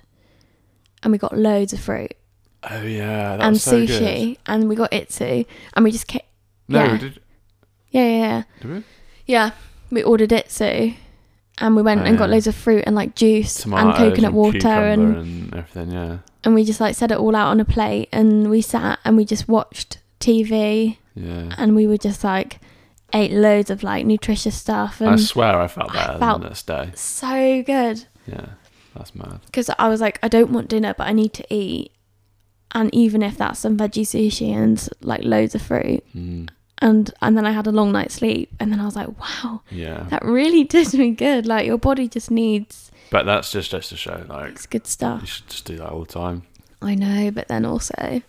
and 1.04 1.12
we 1.12 1.18
got 1.18 1.38
loads 1.38 1.74
of 1.74 1.80
fruit 1.80 2.14
Oh 2.68 2.82
yeah, 2.82 3.38
that 3.38 3.42
and 3.42 3.60
so 3.62 3.86
sushi, 3.86 4.26
good. 4.26 4.38
and 4.48 4.70
we 4.70 4.76
got 4.76 4.92
itsu, 4.92 5.46
and 5.74 5.84
we 5.84 5.92
just 5.92 6.08
ca- 6.08 6.26
No, 6.68 6.84
yeah. 6.84 6.98
did, 6.98 7.22
yeah, 7.92 8.04
yeah, 8.08 8.18
yeah. 8.18 8.44
did 8.62 8.72
we? 8.72 8.84
Yeah, 9.28 9.52
we 9.92 10.04
ordered 10.04 10.30
itsu, 10.32 10.96
and 11.60 11.76
we 11.76 11.82
went 11.82 12.02
Oh, 12.02 12.06
and 12.06 12.18
got 12.18 12.30
yeah. 12.30 12.36
loads 12.36 12.48
of 12.48 12.56
fruit 12.56 12.84
and 12.86 12.96
like 12.96 13.16
juice 13.16 13.62
Tomatoes 13.62 13.86
and 13.86 13.96
coconut 14.10 14.34
water 14.34 14.68
and 14.68 15.16
and 15.18 15.54
everything. 15.56 15.92
Yeah, 15.92 16.18
and 16.44 16.54
we 16.56 16.64
just 16.64 16.80
like 16.82 16.96
set 16.96 17.12
it 17.12 17.18
all 17.18 17.36
out 17.36 17.48
on 17.48 17.60
a 17.60 17.66
plate 17.66 18.10
and 18.12 18.50
we 18.50 18.62
sat 18.62 19.00
and 19.06 19.16
we 19.18 19.26
just 19.26 19.48
watched 19.48 20.00
TV 20.20 20.98
yeah. 21.16 21.54
and 21.58 21.76
we 21.76 21.88
were 21.88 21.98
just 21.98 22.24
like 22.24 22.60
ate 23.14 23.32
loads 23.32 23.70
of 23.70 23.84
like 23.84 24.06
nutritious 24.06 24.56
stuff 24.56 25.02
I 25.02 25.06
and 25.14 25.20
swear 25.22 25.60
I 25.60 25.68
felt 25.68 25.92
I 25.92 25.94
better 26.08 26.20
felt- 26.20 26.42
the 26.42 26.48
next 26.48 26.68
day. 26.68 26.92
so 26.96 27.64
good 27.64 28.06
Yeah, 28.28 28.46
that's 28.96 29.14
mad. 29.16 29.40
because 29.46 29.70
I 29.78 29.88
was 29.88 30.02
like 30.02 30.20
I 30.24 30.28
don't 30.28 30.52
want 30.52 30.68
dinner 30.70 30.94
but 30.98 31.08
I 31.08 31.14
need 31.14 31.32
to 31.34 31.46
eat 31.54 31.92
and 32.74 32.94
even 32.94 33.22
if 33.22 33.38
that's 33.38 33.60
some 33.60 33.78
veggie 33.78 34.02
sushi 34.02 34.50
and 34.54 34.90
like 35.02 35.24
loads 35.24 35.56
of 35.56 35.62
fruit 35.62 36.04
Mm, 36.16 36.50
and 36.80 37.14
and 37.22 37.38
then 37.38 37.46
I 37.46 37.52
had 37.52 37.68
a 37.68 37.72
long 37.72 37.92
night's 37.92 38.16
sleep 38.16 38.54
and 38.60 38.72
then 38.72 38.80
I 38.80 38.86
was 38.86 38.96
like 38.96 39.08
wow 39.20 39.62
yeah, 39.70 40.04
that 40.10 40.24
really 40.26 40.64
did 40.76 40.94
me 40.94 41.12
good. 41.12 41.46
Like 41.46 41.66
your 41.66 41.78
body 41.78 42.08
just 42.08 42.30
needs 42.32 42.92
but 43.12 43.26
that's 43.26 43.52
just 43.52 43.72
just 43.72 43.90
to 43.90 43.98
show 43.98 44.26
like 44.28 44.52
it's 44.52 44.66
good 44.66 44.88
stuff. 44.88 45.22
you 45.22 45.28
should 45.28 45.48
just 45.48 45.66
do 45.66 45.78
that 45.78 45.90
all 45.90 46.02
the 46.02 46.12
time. 46.12 46.44
I 46.82 46.96
know 46.96 47.32
but 47.32 47.48
then 47.48 47.66
also 47.66 48.22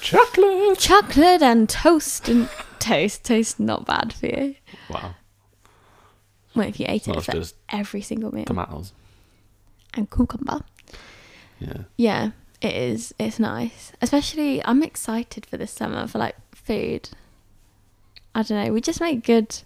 Chocolate. 0.00 0.78
chocolate 0.78 1.42
and 1.42 1.68
toast 1.68 2.28
and 2.28 2.48
toast 2.78 3.24
toast 3.24 3.58
not 3.58 3.84
bad 3.84 4.12
for 4.12 4.26
you. 4.26 4.54
Wow, 4.88 5.14
well 6.54 6.68
if 6.68 6.78
you 6.78 6.86
ate 6.88 7.08
it 7.08 7.20
for 7.24 7.42
every 7.68 8.00
single 8.02 8.32
meal. 8.32 8.44
tomatoes. 8.44 8.92
and 9.94 10.08
cucumber. 10.10 10.60
Yeah, 11.58 11.82
yeah 11.96 12.30
it 12.60 12.74
is 12.74 13.12
it's 13.18 13.38
nice. 13.40 13.90
Especially 14.00 14.64
i'm 14.64 14.82
excited 14.84 15.44
for 15.46 15.56
this 15.56 15.72
summer 15.72 16.06
for 16.06 16.18
like 16.18 16.36
food 16.54 17.10
i 18.38 18.42
don't 18.42 18.64
know 18.64 18.72
we 18.72 18.80
just 18.80 19.00
make 19.00 19.22
good 19.24 19.60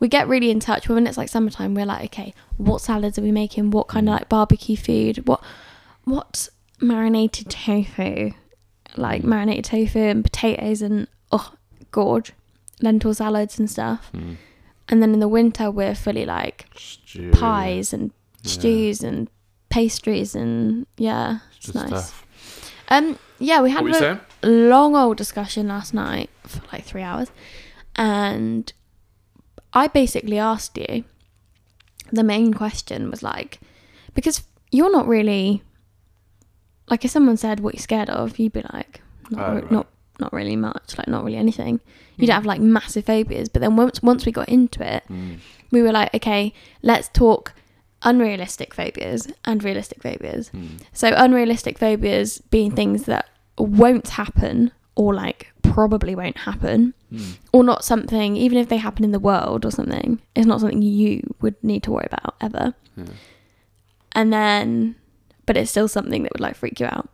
we 0.00 0.08
get 0.08 0.26
really 0.26 0.50
in 0.50 0.58
touch 0.58 0.88
when 0.88 1.06
it's 1.06 1.16
like 1.18 1.28
summertime 1.28 1.74
we're 1.74 1.86
like 1.86 2.04
okay 2.06 2.34
what 2.56 2.80
salads 2.80 3.18
are 3.18 3.22
we 3.22 3.30
making 3.30 3.70
what 3.70 3.86
kind 3.88 4.08
of 4.08 4.14
like 4.14 4.28
barbecue 4.28 4.76
food 4.76 5.26
what 5.28 5.42
what 6.04 6.48
marinated 6.80 7.48
tofu 7.50 8.32
like 8.96 9.22
marinated 9.22 9.64
tofu 9.64 9.98
and 9.98 10.24
potatoes 10.24 10.82
and 10.82 11.06
oh 11.30 11.52
gorge 11.92 12.32
lentil 12.80 13.12
salads 13.14 13.58
and 13.58 13.70
stuff 13.70 14.10
mm. 14.14 14.36
and 14.88 15.02
then 15.02 15.12
in 15.14 15.20
the 15.20 15.28
winter 15.28 15.70
we're 15.70 15.94
fully 15.94 16.24
like 16.24 16.66
Stew. 16.76 17.30
pies 17.32 17.92
and 17.92 18.10
Yeah. 18.42 18.50
stews 18.52 19.02
and 19.02 19.28
pastries 19.68 20.34
and 20.34 20.86
yeah 20.96 21.38
it's 21.56 21.74
nice 21.74 21.88
stuff. 21.88 22.24
um 22.88 23.18
yeah 23.38 23.60
we 23.60 23.70
had 23.70 23.82
What 23.82 23.84
were 23.84 23.90
you 23.90 23.96
a 23.96 23.98
saying? 23.98 24.20
Long 24.42 24.94
old 24.96 25.16
discussion 25.16 25.68
last 25.68 25.92
night 25.94 26.30
for 26.46 26.60
like 26.72 26.84
three 26.84 27.02
hours 27.02 27.30
and 27.96 28.72
i 29.72 29.86
basically 29.88 30.38
asked 30.38 30.76
you 30.78 31.04
the 32.12 32.22
main 32.22 32.54
question 32.54 33.10
was 33.10 33.22
like 33.22 33.58
because 34.14 34.42
you're 34.70 34.92
not 34.92 35.06
really 35.08 35.62
like 36.88 37.04
if 37.04 37.10
someone 37.10 37.36
said 37.36 37.60
what 37.60 37.74
you're 37.74 37.82
scared 37.82 38.08
of 38.10 38.38
you'd 38.38 38.52
be 38.52 38.62
like 38.72 39.00
not, 39.30 39.48
Oh, 39.48 39.54
right. 39.54 39.70
not 39.70 39.86
not 40.20 40.32
really 40.32 40.56
much 40.56 40.96
like 40.98 41.08
not 41.08 41.24
really 41.24 41.36
anything 41.36 41.80
you 42.16 42.24
Mm. 42.24 42.26
don't 42.28 42.34
have 42.36 42.46
like 42.46 42.60
massive 42.60 43.04
phobias 43.06 43.48
but 43.48 43.60
then 43.60 43.76
once 43.76 44.02
once 44.02 44.24
we 44.26 44.32
got 44.32 44.48
into 44.48 44.82
it 44.82 45.04
Mm. 45.10 45.38
we 45.70 45.82
were 45.82 45.92
like, 45.92 46.14
okay, 46.14 46.52
let's 46.82 47.08
talk 47.08 47.52
unrealistic 48.02 48.72
phobias 48.74 49.28
and 49.44 49.62
realistic 49.62 50.02
phobias. 50.02 50.50
Mm. 50.54 50.80
So, 50.94 51.12
unrealistic 51.14 51.76
phobias 51.78 52.40
being 52.50 52.70
things 52.70 53.04
that 53.04 53.26
won't 53.58 54.08
happen 54.08 54.72
or 54.94 55.14
like 55.14 55.52
probably 55.62 56.14
won't 56.14 56.38
happen 56.38 56.94
Mm. 57.12 57.38
or 57.54 57.64
not 57.64 57.84
something, 57.84 58.36
even 58.36 58.58
if 58.58 58.68
they 58.68 58.76
happen 58.76 59.02
in 59.02 59.12
the 59.12 59.18
world 59.18 59.64
or 59.64 59.70
something, 59.70 60.20
it's 60.36 60.46
not 60.46 60.60
something 60.60 60.82
you 60.82 61.22
would 61.40 61.54
need 61.64 61.82
to 61.84 61.90
worry 61.90 62.06
about 62.12 62.34
ever. 62.42 62.74
Yeah. 62.98 63.04
And 64.12 64.30
then, 64.30 64.94
but 65.46 65.56
it's 65.56 65.70
still 65.70 65.88
something 65.88 66.22
that 66.24 66.32
would 66.34 66.40
like 66.42 66.54
freak 66.54 66.78
you 66.80 66.84
out. 66.86 67.08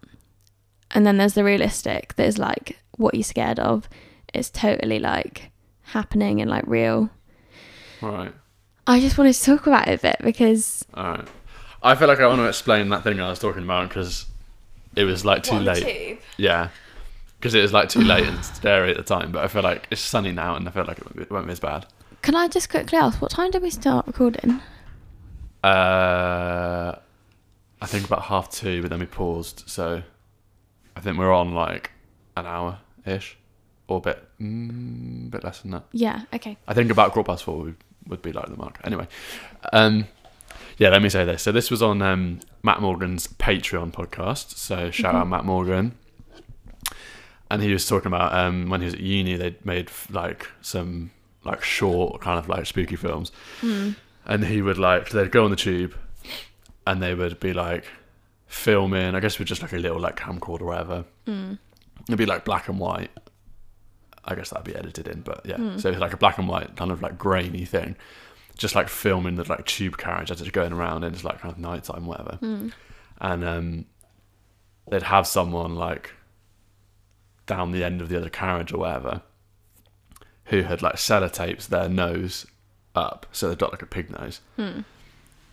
And 0.91 1.07
then 1.07 1.17
there's 1.17 1.35
the 1.35 1.45
realistic, 1.45 2.15
there's 2.17 2.39
like 2.39 2.77
what 2.97 3.15
you're 3.15 3.23
scared 3.23 3.61
of. 3.61 3.89
It's 4.33 4.51
totally 4.51 4.99
like 4.99 5.53
happening 5.83 6.41
and 6.41 6.51
like 6.51 6.65
real. 6.67 7.09
Right. 8.03 8.33
I 8.89 8.99
just 8.99 9.17
wanted 9.17 9.35
to 9.35 9.45
talk 9.45 9.69
about 9.69 9.87
it 9.87 10.01
a 10.01 10.03
bit 10.03 10.17
because 10.23 10.85
All 10.95 11.05
right. 11.05 11.29
I 11.85 11.95
feel 11.95 12.09
like 12.09 12.19
I 12.19 12.27
want 12.27 12.41
to 12.41 12.49
explain 12.49 12.89
that 12.89 13.05
thing 13.05 13.21
I 13.21 13.29
was 13.31 13.39
talking 13.39 13.63
about 13.63 13.89
because 13.91 14.27
it 14.97 15.05
was 15.05 15.25
like 15.25 15.43
too 15.43 15.59
late. 15.59 16.21
Yeah. 16.37 16.69
Because 17.39 17.55
it 17.55 17.61
was 17.63 17.73
like 17.75 17.91
too 17.91 18.01
late 18.01 18.25
and 18.25 18.43
scary 18.45 18.91
at 18.91 18.97
the 18.97 19.03
time, 19.03 19.31
but 19.31 19.45
I 19.45 19.49
feel 19.49 19.63
like 19.63 19.87
it's 19.91 20.01
sunny 20.01 20.33
now 20.33 20.57
and 20.57 20.67
I 20.67 20.71
feel 20.71 20.85
like 20.85 20.99
it 20.99 21.05
won't 21.05 21.17
be, 21.17 21.23
it 21.23 21.31
won't 21.31 21.47
be 21.47 21.53
as 21.53 21.61
bad. 21.61 21.85
Can 22.23 22.35
I 22.35 22.49
just 22.49 22.71
quickly 22.71 22.97
ask, 22.97 23.21
what 23.21 23.31
time 23.31 23.51
did 23.51 23.61
we 23.61 23.69
start 23.69 24.07
recording? 24.07 24.63
Uh, 25.63 26.95
I 27.83 27.87
think 27.87 28.07
about 28.07 28.23
half 28.23 28.51
two, 28.51 28.81
but 28.81 28.89
then 28.91 28.99
we 29.01 29.05
paused, 29.05 29.65
so 29.67 30.03
I 30.97 31.01
think 31.01 31.19
we're 31.19 31.35
on 31.35 31.55
like 31.55 31.91
an 32.35 32.47
hour 32.47 32.79
ish, 33.05 33.37
or 33.89 33.99
a 33.99 34.01
bit, 34.01 34.27
mm, 34.41 35.31
bit 35.31 35.45
less 35.45 35.61
than 35.61 35.73
that. 35.73 35.85
Yeah, 35.93 36.23
okay. 36.33 36.57
I 36.67 36.73
think 36.73 36.91
about 36.91 37.13
quarter 37.13 37.27
past 37.27 37.45
four 37.45 37.59
would, 37.59 37.77
would 38.07 38.23
be 38.23 38.33
like 38.33 38.47
the 38.47 38.57
mark. 38.57 38.81
Anyway, 38.85 39.07
um, 39.75 40.07
yeah, 40.79 40.89
let 40.89 41.03
me 41.03 41.11
say 41.11 41.27
this. 41.27 41.43
So 41.43 41.53
this 41.53 41.71
was 41.71 41.83
on 41.83 42.01
um, 42.01 42.41
Matt 42.65 42.81
Morgan's 42.81 43.29
Patreon 43.29 43.93
podcast. 43.93 44.57
So 44.57 44.91
shout 44.91 45.15
out 45.15 45.27
mhm. 45.27 45.31
Matt 45.31 45.45
Morgan. 45.45 45.95
And 47.51 47.63
he 47.63 47.71
was 47.71 47.87
talking 47.87 48.07
about 48.07 48.33
um, 48.33 48.71
when 48.71 48.81
he 48.81 48.87
was 48.87 48.95
at 48.95 49.01
uni, 49.01 49.37
they'd 49.37 49.65
made 49.65 49.91
like 50.11 50.49
some 50.63 51.11
like 51.45 51.63
short 51.63 52.23
kind 52.23 52.39
of 52.39 52.49
like 52.49 52.65
spooky 52.65 52.97
films, 52.97 53.31
hmm. 53.61 53.91
and 54.25 54.47
he 54.47 54.63
would 54.63 54.79
like 54.79 55.11
they'd 55.11 55.31
go 55.31 55.45
on 55.45 55.51
the 55.51 55.57
tube, 55.57 55.95
and 56.87 57.03
they 57.03 57.15
would 57.15 57.39
be 57.39 57.53
like 57.53 57.85
filming. 58.47 59.15
I 59.15 59.21
guess 59.21 59.39
with 59.39 59.47
just 59.47 59.61
like 59.61 59.75
a 59.75 59.79
little 59.79 60.01
like 60.01 60.17
camcorder 60.17 60.63
or 60.63 60.67
whatever. 60.69 61.05
Hmm. 61.27 61.55
It'd 62.09 62.19
be 62.19 62.27
like 62.27 62.47
black 62.47 62.69
and 62.69 62.81
white. 62.81 63.11
I 64.25 64.35
guess 64.35 64.51
that'd 64.51 64.65
be 64.65 64.75
edited 64.75 65.07
in, 65.07 65.21
but 65.21 65.43
yeah. 65.45 65.57
Hmm. 65.57 65.79
So 65.79 65.91
it's 65.91 66.01
like 66.01 66.15
a 66.15 66.17
black 66.17 66.39
and 66.39 66.49
white 66.49 66.75
kind 66.77 66.91
of 66.91 67.03
like 67.03 67.19
grainy 67.19 67.67
thing, 67.67 67.95
just 68.57 68.75
like 68.75 68.89
filming 68.89 69.37
the 69.37 69.45
like 69.45 69.67
tube 69.67 69.97
carriage 69.97 70.31
as 70.31 70.41
it's 70.41 70.51
going 70.51 70.73
around 70.73 71.05
and 71.05 71.15
it's 71.15 71.25
like 71.25 71.41
kind 71.41 71.53
of 71.53 71.59
nighttime, 71.59 72.07
whatever. 72.07 72.37
Hmm. 72.37 72.69
And 73.21 73.45
um, 73.45 73.85
they'd 74.89 75.03
have 75.03 75.27
someone 75.27 75.75
like 75.75 76.13
down 77.47 77.73
the 77.73 77.85
end 77.85 78.01
of 78.01 78.09
the 78.09 78.17
other 78.17 78.31
carriage 78.31 78.73
or 78.73 78.79
whatever, 78.79 79.23
who 80.47 80.63
had 80.63 80.83
like 80.83 80.97
sellotaped 80.97 81.69
their 81.69 81.89
nose 81.89 82.47
up, 82.95 83.27
so 83.33 83.49
they've 83.49 83.59
got 83.59 83.73
like 83.73 83.83
a 83.83 83.87
pig 83.87 84.11
nose, 84.11 84.41
hmm. 84.57 84.81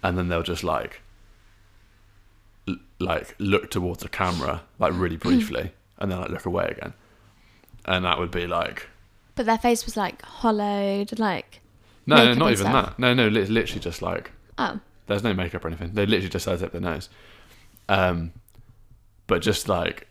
and 0.04 0.18
then 0.18 0.30
they'll 0.30 0.44
just 0.44 0.64
like 0.64 1.02
l- 2.68 2.78
like 3.00 3.36
look 3.40 3.72
towards 3.72 4.04
the 4.04 4.10
camera 4.10 4.62
like 4.80 4.94
really 4.94 5.16
hmm. 5.16 5.30
briefly, 5.30 5.72
and 5.98 6.12
then 6.12 6.20
like 6.20 6.30
look 6.30 6.46
away 6.46 6.68
again, 6.78 6.94
and 7.86 8.06
that 8.06 8.20
would 8.20 8.32
be 8.32 8.48
like 8.48 8.88
But 9.36 9.46
their 9.46 9.58
face 9.58 9.86
was 9.86 9.98
like 9.98 10.22
hollowed, 10.22 11.18
like 11.20 11.61
no, 12.06 12.16
no 12.18 12.34
not 12.34 12.52
even 12.52 12.68
stuff. 12.68 12.86
that. 12.98 13.00
No, 13.00 13.14
no, 13.14 13.28
li- 13.28 13.46
literally 13.46 13.82
just 13.82 14.02
like 14.02 14.32
oh, 14.58 14.80
there's 15.08 15.24
no 15.24 15.34
makeup 15.34 15.64
or 15.64 15.68
anything. 15.68 15.94
They 15.94 16.06
literally 16.06 16.30
just 16.30 16.46
size 16.46 16.64
up 16.64 16.72
their 16.72 16.82
nose, 16.82 17.10
um, 17.90 18.32
but 19.28 19.42
just 19.42 19.68
like, 19.68 20.08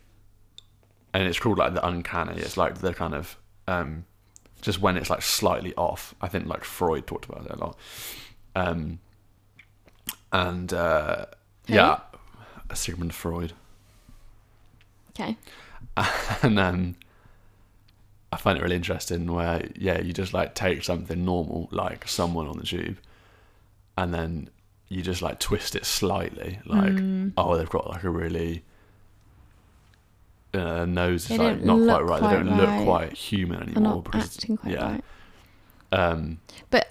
and 1.13 1.23
it's 1.23 1.39
called 1.39 1.57
like 1.57 1.73
the 1.73 1.85
uncanny. 1.85 2.39
It's 2.41 2.57
like 2.57 2.79
the 2.79 2.93
kind 2.93 3.13
of 3.13 3.37
um, 3.67 4.05
just 4.61 4.79
when 4.81 4.97
it's 4.97 5.09
like 5.09 5.21
slightly 5.21 5.73
off. 5.75 6.15
I 6.21 6.27
think 6.27 6.47
like 6.47 6.63
Freud 6.63 7.07
talked 7.07 7.25
about 7.25 7.45
it 7.45 7.51
a 7.51 7.57
lot. 7.57 7.77
Um, 8.55 8.99
and 10.31 10.73
uh, 10.73 11.25
Who? 11.67 11.73
yeah, 11.73 11.99
Sigmund 12.73 13.13
Freud. 13.13 13.53
Okay. 15.11 15.37
and 16.41 16.57
um, 16.59 16.95
I 18.31 18.37
find 18.37 18.57
it 18.57 18.61
really 18.61 18.75
interesting 18.77 19.31
where 19.31 19.67
yeah, 19.75 19.99
you 19.99 20.13
just 20.13 20.33
like 20.33 20.55
take 20.55 20.83
something 20.83 21.25
normal 21.25 21.67
like 21.71 22.07
someone 22.07 22.47
on 22.47 22.57
the 22.57 22.65
tube, 22.65 22.97
and 23.97 24.13
then 24.13 24.49
you 24.87 25.01
just 25.01 25.21
like 25.21 25.39
twist 25.39 25.75
it 25.75 25.85
slightly, 25.85 26.59
like 26.65 26.93
Mm. 26.93 27.33
oh 27.37 27.57
they've 27.57 27.69
got 27.69 27.89
like 27.89 28.03
a 28.03 28.09
really 28.09 28.63
uh, 30.53 30.85
nose 30.85 31.29
is 31.29 31.37
like 31.37 31.63
don't 31.63 31.85
quite 31.87 32.01
right. 32.03 32.19
quite 32.19 32.29
they 32.29 32.35
don't 32.35 32.57
look 32.57 32.67
right. 32.67 32.83
quite 32.85 33.13
human 33.13 33.59
They're 33.59 33.69
anymore 33.69 33.95
not 33.95 34.03
because 34.03 34.35
acting 34.35 34.57
quite 34.57 34.73
yeah, 34.73 34.91
right. 34.91 35.03
um, 35.93 36.39
But 36.69 36.87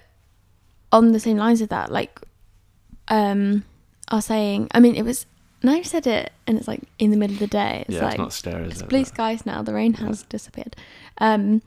on 0.91 1.11
the 1.11 1.19
same 1.19 1.37
lines 1.37 1.61
of 1.61 1.69
that, 1.69 1.91
like, 1.91 2.19
um, 3.07 3.63
are 4.09 4.21
saying, 4.21 4.67
I 4.73 4.79
mean, 4.79 4.95
it 4.95 5.03
was, 5.03 5.25
now 5.63 5.73
you've 5.75 5.87
said 5.87 6.07
it, 6.07 6.31
and 6.47 6.57
it's 6.57 6.67
like 6.67 6.81
in 6.99 7.11
the 7.11 7.17
middle 7.17 7.35
of 7.35 7.39
the 7.39 7.47
day. 7.47 7.85
It's 7.87 7.95
yeah, 7.97 8.03
like, 8.03 8.13
it's 8.13 8.19
not 8.19 8.33
scary. 8.33 8.67
It's 8.67 8.81
it? 8.81 8.89
blue 8.89 9.05
skies 9.05 9.45
now, 9.45 9.61
the 9.61 9.73
rain 9.73 9.93
has 9.95 10.23
disappeared. 10.23 10.75
Um, 11.19 11.61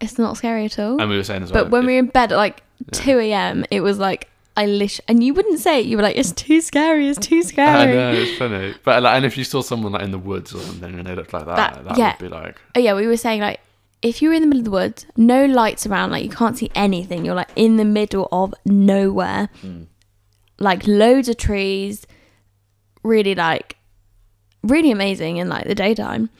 it's 0.00 0.18
not 0.18 0.36
scary 0.36 0.64
at 0.66 0.78
all. 0.78 1.00
And 1.00 1.08
we 1.08 1.16
were 1.16 1.24
saying 1.24 1.44
as 1.44 1.52
well. 1.52 1.64
but 1.64 1.70
when 1.70 1.82
if- 1.82 1.86
we 1.86 1.92
were 1.94 1.98
in 2.00 2.06
bed 2.06 2.32
at 2.32 2.36
like 2.36 2.62
Yeah. 2.92 3.00
2 3.00 3.18
a.m., 3.20 3.64
it 3.70 3.80
was 3.80 3.98
like, 3.98 4.28
I 4.56 4.66
lish, 4.66 5.00
and 5.08 5.22
you 5.22 5.34
wouldn't 5.34 5.58
say 5.60 5.80
it. 5.80 5.86
You 5.86 5.96
were 5.96 6.02
like, 6.02 6.16
it's 6.16 6.30
too 6.32 6.60
scary, 6.60 7.08
it's 7.08 7.18
too 7.24 7.42
scary." 7.42 7.92
I 7.92 7.94
know 7.94 8.12
it's 8.12 8.36
funny, 8.38 8.74
but 8.84 9.02
like, 9.02 9.16
and 9.16 9.24
if 9.24 9.36
you 9.38 9.42
saw 9.44 9.62
someone 9.62 9.92
like 9.92 10.02
in 10.02 10.10
the 10.12 10.18
woods 10.18 10.54
or 10.54 10.58
something 10.60 10.94
and 10.98 11.06
they 11.06 11.14
looked 11.14 11.32
like 11.32 11.46
that, 11.46 11.56
That- 11.56 11.84
that, 11.84 11.98
yeah. 11.98 12.12
would 12.20 12.30
be 12.30 12.34
like, 12.36 12.60
Oh 12.76 12.80
yeah, 12.80 12.94
we 12.94 13.06
were 13.06 13.16
saying 13.16 13.40
like 13.40 13.60
if 14.02 14.20
you're 14.20 14.32
in 14.34 14.42
the 14.42 14.46
middle 14.46 14.60
of 14.60 14.64
the 14.66 14.70
woods, 14.70 15.06
no 15.16 15.44
lights 15.46 15.86
around, 15.86 16.10
like 16.10 16.22
you 16.22 16.30
can't 16.30 16.58
see 16.58 16.70
anything. 16.74 17.24
You're 17.24 17.34
like 17.34 17.50
in 17.56 17.78
the 17.78 17.84
middle 17.86 18.28
of 18.30 18.52
nowhere, 18.66 19.48
like 20.58 20.86
loads 20.86 21.28
of 21.28 21.36
trees, 21.36 22.06
really 23.04 23.34
like 23.36 23.76
really 24.64 24.90
amazing 24.90 25.36
in 25.36 25.48
like 25.48 25.66
the 25.66 25.74
daytime, 25.74 26.30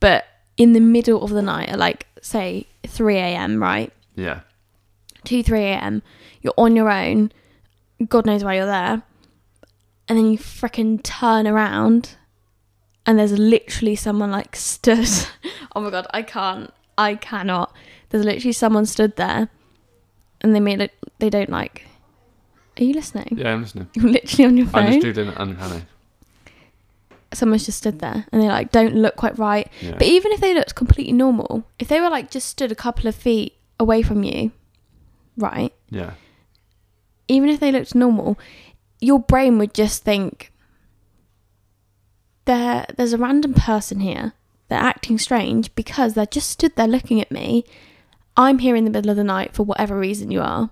but 0.00 0.24
in 0.56 0.72
the 0.72 0.80
middle 0.80 1.22
of 1.22 1.30
the 1.30 1.42
night 1.42 1.68
at 1.68 1.78
like 1.78 2.06
say 2.22 2.66
3 2.86 3.16
a.m. 3.16 3.60
right, 3.60 3.92
yeah, 4.14 4.40
2 5.24 5.42
3 5.42 5.60
a.m. 5.60 6.02
You're 6.40 6.54
on 6.56 6.76
your 6.76 6.90
own, 6.90 7.32
God 8.08 8.24
knows 8.24 8.44
why 8.44 8.56
you're 8.56 8.66
there, 8.66 9.02
and 10.08 10.18
then 10.18 10.30
you 10.30 10.38
freaking 10.38 11.02
turn 11.02 11.46
around, 11.46 12.16
and 13.04 13.18
there's 13.18 13.38
literally 13.38 13.96
someone 13.96 14.30
like 14.30 14.56
stood. 14.56 15.08
oh 15.76 15.80
my 15.80 15.90
god, 15.90 16.06
I 16.14 16.22
can't, 16.22 16.72
I 16.96 17.16
cannot. 17.16 17.74
There's 18.10 18.24
literally 18.24 18.52
someone 18.52 18.86
stood 18.86 19.16
there, 19.16 19.48
and 20.40 20.54
they 20.54 20.60
made 20.60 20.80
it. 20.80 20.92
They 21.18 21.30
don't 21.30 21.50
like. 21.50 21.86
Are 22.78 22.82
you 22.84 22.92
listening? 22.92 23.38
yeah, 23.38 23.52
I'm 23.52 23.62
listening. 23.62 23.88
You're 23.94 24.08
literally 24.10 24.44
on 24.46 24.56
your 24.56 24.66
phone. 24.66 24.82
I 24.82 24.86
just 24.86 25.02
phone. 25.02 25.12
do 25.14 25.30
it 25.30 25.34
uncanny. 25.36 25.82
Someone's 27.36 27.66
just 27.66 27.78
stood 27.78 27.98
there, 28.00 28.26
and 28.32 28.42
they 28.42 28.48
like 28.48 28.70
don't 28.72 28.94
look 28.94 29.16
quite 29.16 29.38
right. 29.38 29.68
Yeah. 29.80 29.92
But 29.92 30.02
even 30.02 30.32
if 30.32 30.40
they 30.40 30.54
looked 30.54 30.74
completely 30.74 31.12
normal, 31.12 31.64
if 31.78 31.88
they 31.88 32.00
were 32.00 32.10
like 32.10 32.30
just 32.30 32.48
stood 32.48 32.70
a 32.72 32.76
couple 32.76 33.06
of 33.08 33.14
feet 33.14 33.54
away 33.80 34.02
from 34.02 34.22
you, 34.24 34.52
right? 35.36 35.72
yeah, 35.90 36.12
even 37.28 37.48
if 37.48 37.60
they 37.60 37.72
looked 37.72 37.94
normal, 37.94 38.38
your 39.00 39.18
brain 39.18 39.58
would 39.58 39.74
just 39.74 40.02
think 40.04 40.52
there 42.44 42.86
there's 42.96 43.12
a 43.12 43.18
random 43.18 43.54
person 43.54 44.00
here. 44.00 44.32
They're 44.68 44.78
acting 44.78 45.18
strange 45.18 45.74
because 45.74 46.14
they're 46.14 46.26
just 46.26 46.50
stood 46.50 46.74
there 46.76 46.88
looking 46.88 47.20
at 47.20 47.30
me. 47.30 47.64
I'm 48.36 48.58
here 48.58 48.74
in 48.76 48.84
the 48.84 48.90
middle 48.90 49.10
of 49.10 49.16
the 49.16 49.24
night 49.24 49.54
for 49.54 49.62
whatever 49.62 49.98
reason 49.98 50.30
you 50.30 50.40
are. 50.40 50.70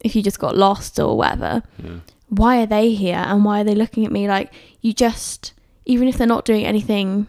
If 0.00 0.16
you 0.16 0.22
just 0.22 0.38
got 0.38 0.56
lost 0.56 0.98
or 0.98 1.16
whatever. 1.16 1.62
yeah, 1.82 1.98
Why 2.28 2.62
are 2.62 2.66
they 2.66 2.92
here 2.92 3.16
and 3.26 3.44
why 3.44 3.60
are 3.60 3.64
they 3.64 3.74
looking 3.74 4.04
at 4.04 4.12
me 4.12 4.28
like 4.28 4.52
you 4.80 4.92
just 4.92 5.53
even 5.86 6.08
if 6.08 6.16
they're 6.16 6.26
not 6.26 6.44
doing 6.44 6.64
anything 6.64 7.26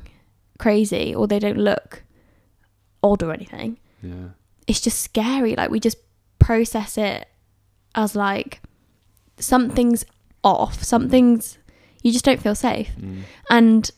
crazy 0.57 1.13
or 1.13 1.27
they 1.27 1.39
don't 1.39 1.57
look 1.57 2.03
odd 3.03 3.21
or 3.23 3.31
anything, 3.33 3.77
yeah, 4.01 4.29
it's 4.67 4.81
just 4.81 4.99
scary. 5.01 5.55
Like 5.55 5.69
we 5.69 5.79
just 5.79 5.97
process 6.39 6.97
it 6.97 7.27
as 7.95 8.15
like 8.15 8.61
something's 9.37 10.05
off, 10.43 10.83
something's 10.83 11.57
you 12.01 12.11
just 12.11 12.25
don't 12.25 12.41
feel 12.41 12.55
safe. 12.55 12.91
mm, 12.99 13.21
And 13.49 13.89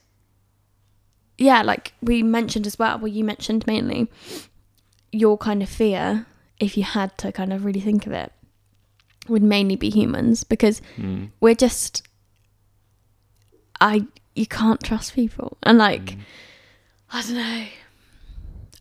yeah, 1.37 1.61
like 1.61 1.93
we 2.01 2.23
mentioned 2.23 2.65
as 2.65 2.79
well, 2.79 2.97
well 2.97 3.07
you 3.07 3.23
mentioned 3.23 3.67
mainly 3.67 4.09
your 5.11 5.37
kind 5.37 5.61
of 5.61 5.69
fear, 5.69 6.25
if 6.59 6.77
you 6.77 6.83
had 6.83 7.17
to 7.19 7.31
kind 7.31 7.53
of 7.53 7.65
really 7.65 7.81
think 7.81 8.07
of 8.07 8.13
it, 8.13 8.31
would 9.27 9.43
mainly 9.43 9.75
be 9.75 9.89
humans 9.89 10.43
because 10.43 10.81
mm, 10.97 11.29
we're 11.41 11.53
just 11.55 12.01
I 13.79 14.05
you 14.37 14.45
can't 14.45 14.81
trust 14.81 15.13
people. 15.15 15.57
And 15.63 15.77
like 15.77 16.03
mm. 16.03 16.19
I 17.11 17.21
don't 17.21 17.35
know. 17.35 17.65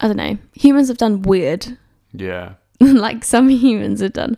I 0.01 0.07
don't 0.09 0.17
know. 0.17 0.39
Humans 0.55 0.89
have 0.89 0.99
done 0.99 1.23
weird 1.23 1.79
yeah, 2.13 2.55
like 2.81 3.25
some 3.25 3.49
humans 3.49 4.01
have 4.01 4.13
done 4.13 4.37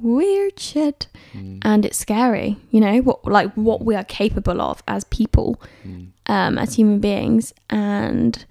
weird 0.00 0.58
shit 0.58 1.08
mm, 1.32 1.58
and 1.62 1.84
it's 1.84 1.98
scary 1.98 2.56
you 2.70 2.80
know 2.80 2.98
what 2.98 3.24
like 3.24 3.52
what 3.54 3.84
we 3.84 3.96
are 3.96 4.04
capable 4.04 4.60
of 4.62 4.80
as 4.86 5.02
people 5.04 5.60
mm, 5.84 6.06
um 6.26 6.56
as 6.56 6.74
human 6.74 7.00
beings 7.00 7.52
and 7.68 8.44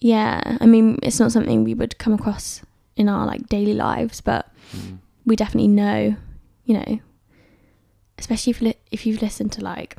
yeah 0.00 0.58
i 0.60 0.66
mean 0.66 0.98
it's 1.02 1.20
not 1.20 1.30
something 1.30 1.62
we 1.62 1.74
would 1.74 1.96
come 1.98 2.12
across 2.12 2.62
in 2.96 3.08
our 3.08 3.24
like 3.24 3.46
daily 3.48 3.72
lives 3.72 4.20
but 4.20 4.52
mm, 4.76 4.98
we 5.24 5.36
definitely 5.36 5.68
know 5.68 6.16
you 6.64 6.74
know 6.74 6.98
especially 8.18 8.50
if 8.50 8.60
li- 8.60 8.80
if 8.90 9.06
you've 9.06 9.22
listened 9.22 9.52
to 9.52 9.62
like 9.62 9.96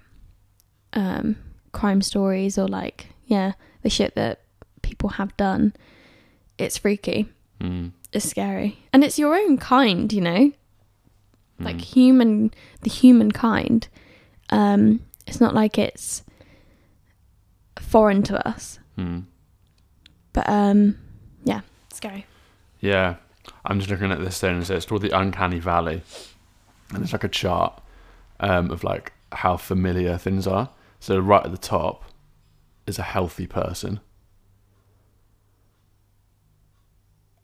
um 0.93 1.35
crime 1.71 2.01
stories 2.01 2.57
or 2.57 2.67
like 2.67 3.07
yeah 3.25 3.53
the 3.83 3.89
shit 3.89 4.15
that 4.15 4.41
people 4.81 5.09
have 5.09 5.35
done 5.37 5.73
it's 6.57 6.77
freaky. 6.77 7.29
Mm, 7.61 7.91
is 8.11 8.29
scary. 8.29 8.79
And 8.91 9.03
it's 9.03 9.17
your 9.17 9.35
own 9.35 9.57
kind 9.57 10.11
you 10.11 10.21
know? 10.21 10.51
Like 11.59 11.77
mm. 11.77 11.81
human 11.81 12.53
the 12.81 12.89
human 12.89 13.31
kind. 13.31 13.87
Um 14.49 15.01
it's 15.27 15.39
not 15.39 15.53
like 15.53 15.77
it's 15.77 16.23
foreign 17.79 18.23
to 18.23 18.47
us. 18.47 18.79
Mm. 18.97 19.25
but 20.33 20.49
um 20.49 20.97
yeah 21.43 21.61
scary. 21.93 22.25
Yeah, 22.81 23.15
I'm 23.65 23.79
just 23.79 23.91
looking 23.91 24.11
at 24.11 24.19
this 24.19 24.39
thing 24.39 24.57
and 24.57 24.67
says 24.67 24.77
it's 24.77 24.85
called 24.85 25.01
the 25.01 25.17
Uncanny 25.17 25.59
Valley, 25.59 26.01
and 26.93 27.03
it's 27.03 27.13
like 27.13 27.23
a 27.23 27.29
chart 27.29 27.81
um, 28.39 28.71
of 28.71 28.83
like 28.83 29.13
how 29.31 29.57
familiar 29.57 30.17
things 30.17 30.47
are. 30.47 30.69
So 30.99 31.19
right 31.19 31.45
at 31.45 31.51
the 31.51 31.57
top 31.57 32.03
is 32.85 32.99
a 32.99 33.03
healthy 33.03 33.47
person. 33.47 33.99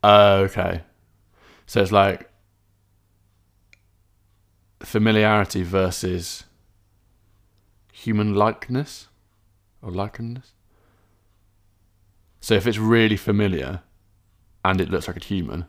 Oh, 0.04 0.42
okay, 0.42 0.84
so 1.66 1.82
it's 1.82 1.92
like 1.92 2.30
familiarity 4.82 5.64
versus 5.64 6.44
human 7.92 8.36
likeness 8.36 9.08
or 9.82 9.90
likeness. 9.90 10.54
So 12.40 12.54
if 12.54 12.68
it's 12.68 12.78
really 12.78 13.18
familiar, 13.18 13.82
and 14.64 14.80
it 14.80 14.92
looks 14.92 15.08
like 15.08 15.18
a 15.18 15.24
human, 15.24 15.66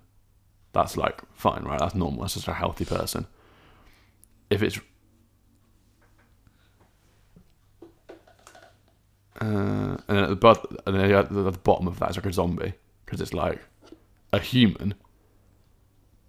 that's 0.73 0.97
like 0.99 1.23
fine, 1.33 1.65
right? 1.65 1.79
That's 1.79 1.95
normal. 1.95 2.21
That's 2.21 2.35
just 2.35 2.49
a 2.49 2.53
healthy 2.53 2.85
person. 2.85 3.27
If 4.51 4.63
it's 4.63 4.79
uh, 9.41 9.97
and 10.09 10.17
then 10.17 10.25
at 10.25 10.41
the, 10.41 10.79
and 10.87 10.97
then 10.97 11.11
at 11.13 11.29
the 11.33 11.53
bottom 11.53 11.87
of 11.89 11.99
that 11.99 12.11
is 12.11 12.17
like 12.17 12.27
a 12.27 12.33
zombie 12.33 12.73
because 13.05 13.21
it's 13.21 13.35
like 13.35 13.61
a 14.33 14.39
human, 14.39 14.95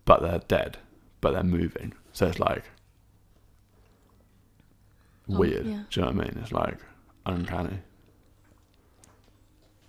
but 0.05 0.21
they're 0.21 0.41
dead, 0.47 0.77
but 1.21 1.31
they're 1.33 1.43
moving. 1.43 1.93
So 2.13 2.27
it's 2.27 2.39
like 2.39 2.63
Oh, 5.29 5.39
weird. 5.39 5.65
yeah. 5.65 5.83
Do 5.89 5.99
you 5.99 6.05
know 6.05 6.11
what 6.13 6.25
I 6.25 6.29
mean? 6.29 6.39
It's 6.41 6.51
like 6.51 6.77
uncanny. 7.25 7.79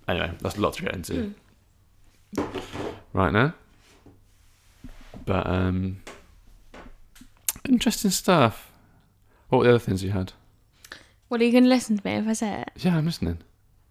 Anyway, 0.08 0.32
that's 0.40 0.56
a 0.56 0.60
lot 0.60 0.74
to 0.74 0.82
get 0.82 0.94
into 0.94 1.34
Mm. 2.34 2.62
right 3.12 3.32
now. 3.32 3.54
But 5.24 5.46
um 5.46 6.02
interesting 7.68 8.10
stuff. 8.10 8.70
What 9.48 9.58
were 9.58 9.64
the 9.64 9.70
other 9.70 9.78
things 9.78 10.02
you 10.02 10.10
had? 10.10 10.32
What 11.28 11.40
are 11.40 11.44
you 11.44 11.52
going 11.52 11.64
to 11.64 11.70
listen 11.70 11.96
to 11.98 12.06
me 12.06 12.12
if 12.14 12.26
i 12.28 12.32
say 12.32 12.62
it 12.62 12.70
Yeah, 12.84 12.96
I'm 12.96 13.04
listening. 13.06 13.38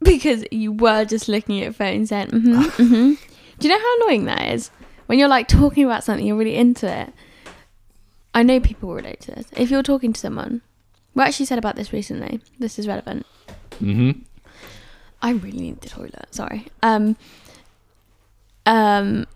because 0.02 0.44
you 0.52 0.72
were 0.72 1.06
just 1.06 1.28
looking 1.28 1.58
at 1.60 1.64
your 1.64 1.74
phone 1.74 2.06
saying 2.06 2.28
mm-hmm, 2.28 2.62
mm-hmm. 2.62 3.14
do 3.60 3.68
you 3.68 3.70
know 3.74 3.80
how 3.80 3.96
annoying 4.02 4.26
that 4.26 4.54
is 4.54 4.70
when 5.08 5.18
you're 5.20 5.28
like 5.28 5.48
talking 5.48 5.84
about 5.86 6.04
something 6.04 6.26
you're 6.26 6.36
really 6.38 6.56
into 6.56 6.88
it 6.92 7.14
i 8.34 8.44
know 8.44 8.60
people 8.60 8.94
relate 8.94 9.20
to 9.22 9.32
this 9.32 9.46
if 9.56 9.70
you're 9.72 9.84
talking 9.84 10.14
to 10.14 10.20
someone 10.20 10.62
we 11.16 11.24
actually 11.24 11.46
said 11.46 11.58
about 11.58 11.76
this 11.76 11.92
recently 11.94 12.42
this 12.60 12.78
is 12.80 12.88
relevant 12.88 13.26
Mm-hmm. 13.82 14.22
I 15.22 15.32
really 15.32 15.60
need 15.60 15.82
the 15.82 15.90
toilet. 15.90 16.28
Sorry. 16.32 16.66
Um. 16.82 17.16
Um. 18.66 19.28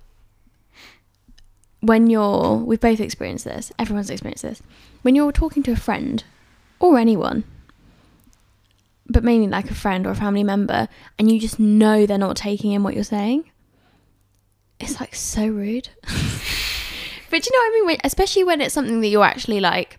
when 1.82 2.10
you're 2.10 2.56
we've 2.58 2.80
both 2.80 3.00
experienced 3.00 3.46
this 3.46 3.72
everyone's 3.80 4.10
experienced 4.10 4.44
this 4.44 4.62
when 5.04 5.16
you're 5.16 5.32
talking 5.32 5.64
to 5.64 5.72
a 5.72 5.76
friend 5.76 6.24
or 6.80 6.98
anyone 6.98 7.44
but 9.12 9.24
mainly 9.24 9.48
like 9.48 9.70
a 9.70 9.76
friend 9.76 10.06
or 10.08 10.12
a 10.12 10.16
family 10.16 10.44
member 10.44 10.88
and 11.20 11.32
you 11.32 11.40
just 11.40 11.60
know 11.60 12.06
they're 12.06 12.18
not 12.18 12.36
taking 12.36 12.72
in 12.72 12.84
what 12.84 12.94
you're 12.94 13.04
saying? 13.04 13.50
It's 14.80 15.00
like 15.00 15.16
so 15.16 15.48
rude. 15.48 15.90
But 17.32 17.46
you 17.46 17.52
know 17.54 17.60
what 17.60 17.84
i 17.84 17.88
mean? 17.88 17.98
Especially 18.04 18.44
when 18.44 18.60
it's 18.60 18.74
something 18.74 19.00
that 19.00 19.08
you're 19.08 19.24
actually 19.24 19.62
like 19.62 19.98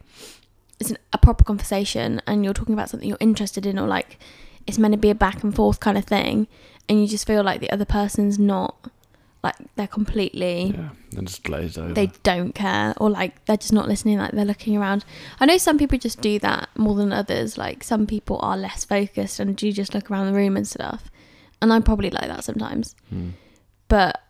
it's 0.79 0.91
an, 0.91 0.99
a 1.13 1.19
proper 1.19 1.43
conversation 1.43 2.21
and 2.27 2.45
you're 2.45 2.53
talking 2.53 2.75
about 2.75 2.91
something 2.91 3.09
you're 3.09 3.19
interested 3.21 3.65
in 3.65 3.79
or 3.79 3.89
like 3.89 4.19
it's 4.67 4.79
meant 4.79 4.93
to 4.93 4.99
be 4.99 5.11
a 5.11 5.15
back 5.15 5.43
and 5.43 5.55
forth 5.57 5.81
kind 5.81 5.97
of 5.97 6.05
thing 6.05 6.47
and 6.89 7.01
you 7.01 7.09
just 7.09 7.27
feel 7.27 7.43
like 7.43 7.61
the 7.61 7.71
other 7.71 7.85
person's 7.87 8.39
not 8.39 8.91
like 9.45 9.57
they're 9.75 9.89
completely 9.89 10.67
Yeah, 10.77 10.91
then 11.11 11.27
just 11.27 11.43
glazed 11.43 11.77
over. 11.79 11.93
they 11.93 12.07
don't 12.23 12.55
care 12.55 12.95
or 12.99 13.11
like 13.11 13.45
they're 13.47 13.57
just 13.57 13.73
not 13.73 13.89
listening 13.89 14.19
like 14.19 14.31
they're 14.33 14.45
looking 14.45 14.77
around 14.77 15.05
i 15.41 15.47
know 15.47 15.59
some 15.59 15.79
people 15.79 15.99
just 15.99 16.21
do 16.21 16.39
that 16.39 16.69
more 16.77 16.95
than 16.95 17.13
others 17.13 17.59
like 17.59 17.83
some 17.83 18.07
people 18.07 18.39
are 18.41 18.57
less 18.57 18.85
focused 18.85 19.41
and 19.41 19.57
do 19.57 19.73
just 19.73 19.95
look 19.95 20.11
around 20.11 20.27
the 20.27 20.33
room 20.33 20.57
and 20.57 20.69
stuff 20.69 21.11
and 21.61 21.73
i'm 21.73 21.83
probably 21.83 22.11
like 22.11 22.29
that 22.29 22.45
sometimes 22.45 22.95
Hmm. 23.11 23.31
but 23.89 24.21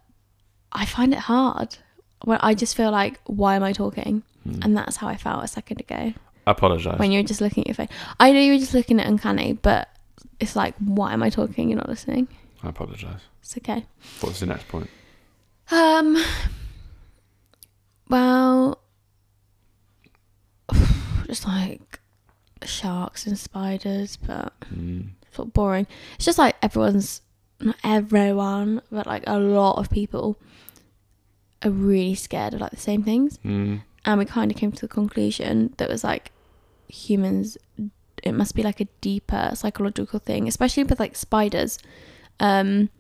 i 0.73 0.87
find 0.87 1.13
it 1.13 1.19
hard 1.21 1.77
when 2.25 2.39
i 2.41 2.55
just 2.55 2.75
feel 2.77 2.91
like 2.91 3.21
why 3.27 3.55
am 3.57 3.63
i 3.63 3.73
talking 3.73 4.23
Hmm. 4.45 4.59
and 4.63 4.77
that's 4.77 4.97
how 4.97 5.09
i 5.09 5.17
felt 5.17 5.45
a 5.45 5.49
second 5.49 5.81
ago 5.81 6.15
I 6.47 6.51
apologise. 6.51 6.99
when 6.99 7.13
you're 7.13 7.23
just 7.23 7.41
looking 7.41 7.63
at 7.65 7.69
your 7.69 7.75
phone 7.77 7.89
i 8.19 8.33
know 8.33 8.41
you're 8.41 8.59
just 8.59 8.75
looking 8.75 8.99
at 8.99 9.07
uncanny 9.07 9.53
but 9.53 9.89
it's 10.41 10.57
like 10.57 10.75
why 10.79 11.13
am 11.13 11.23
i 11.23 11.29
talking 11.31 11.69
you're 11.69 11.77
not 11.79 11.89
listening 11.89 12.29
I 12.65 12.69
apologise. 12.71 13.21
it's 13.43 13.57
okay 13.59 13.85
What's 14.21 14.41
the 14.41 14.47
next 14.47 14.67
point? 14.69 14.89
Um. 15.71 16.17
Well, 18.09 18.79
just 21.27 21.47
like 21.47 22.01
sharks 22.65 23.27
and 23.27 23.39
spiders, 23.39 24.17
but 24.17 24.53
Mm. 24.75 25.11
sort 25.33 25.49
of 25.49 25.55
boring. 25.55 25.87
It's 26.17 26.25
just 26.25 26.39
like 26.39 26.57
everyone's 26.63 27.23
not 27.61 27.77
everyone, 27.85 28.83
but 28.91 29.07
like 29.07 29.25
a 29.27 29.39
lot 29.39 29.79
of 29.79 29.89
people 29.89 30.37
are 31.63 31.71
really 31.71 32.15
scared 32.15 32.55
of 32.55 32.61
like 32.61 32.73
the 32.73 32.77
same 32.77 33.03
things, 33.03 33.39
Mm. 33.45 33.83
and 34.05 34.19
we 34.19 34.25
kind 34.25 34.51
of 34.51 34.57
came 34.59 34.73
to 34.73 34.81
the 34.83 34.89
conclusion 34.89 35.73
that 35.79 35.89
was 35.89 36.05
like 36.05 36.33
humans. 36.89 37.57
It 38.23 38.33
must 38.33 38.55
be 38.55 38.63
like 38.63 38.81
a 38.81 38.89
deeper 39.01 39.53
psychological 39.55 40.19
thing, 40.19 40.47
especially 40.49 40.85
with 40.85 41.01
like 41.01 41.17
spiders. 41.17 41.79
Um, 42.41 42.91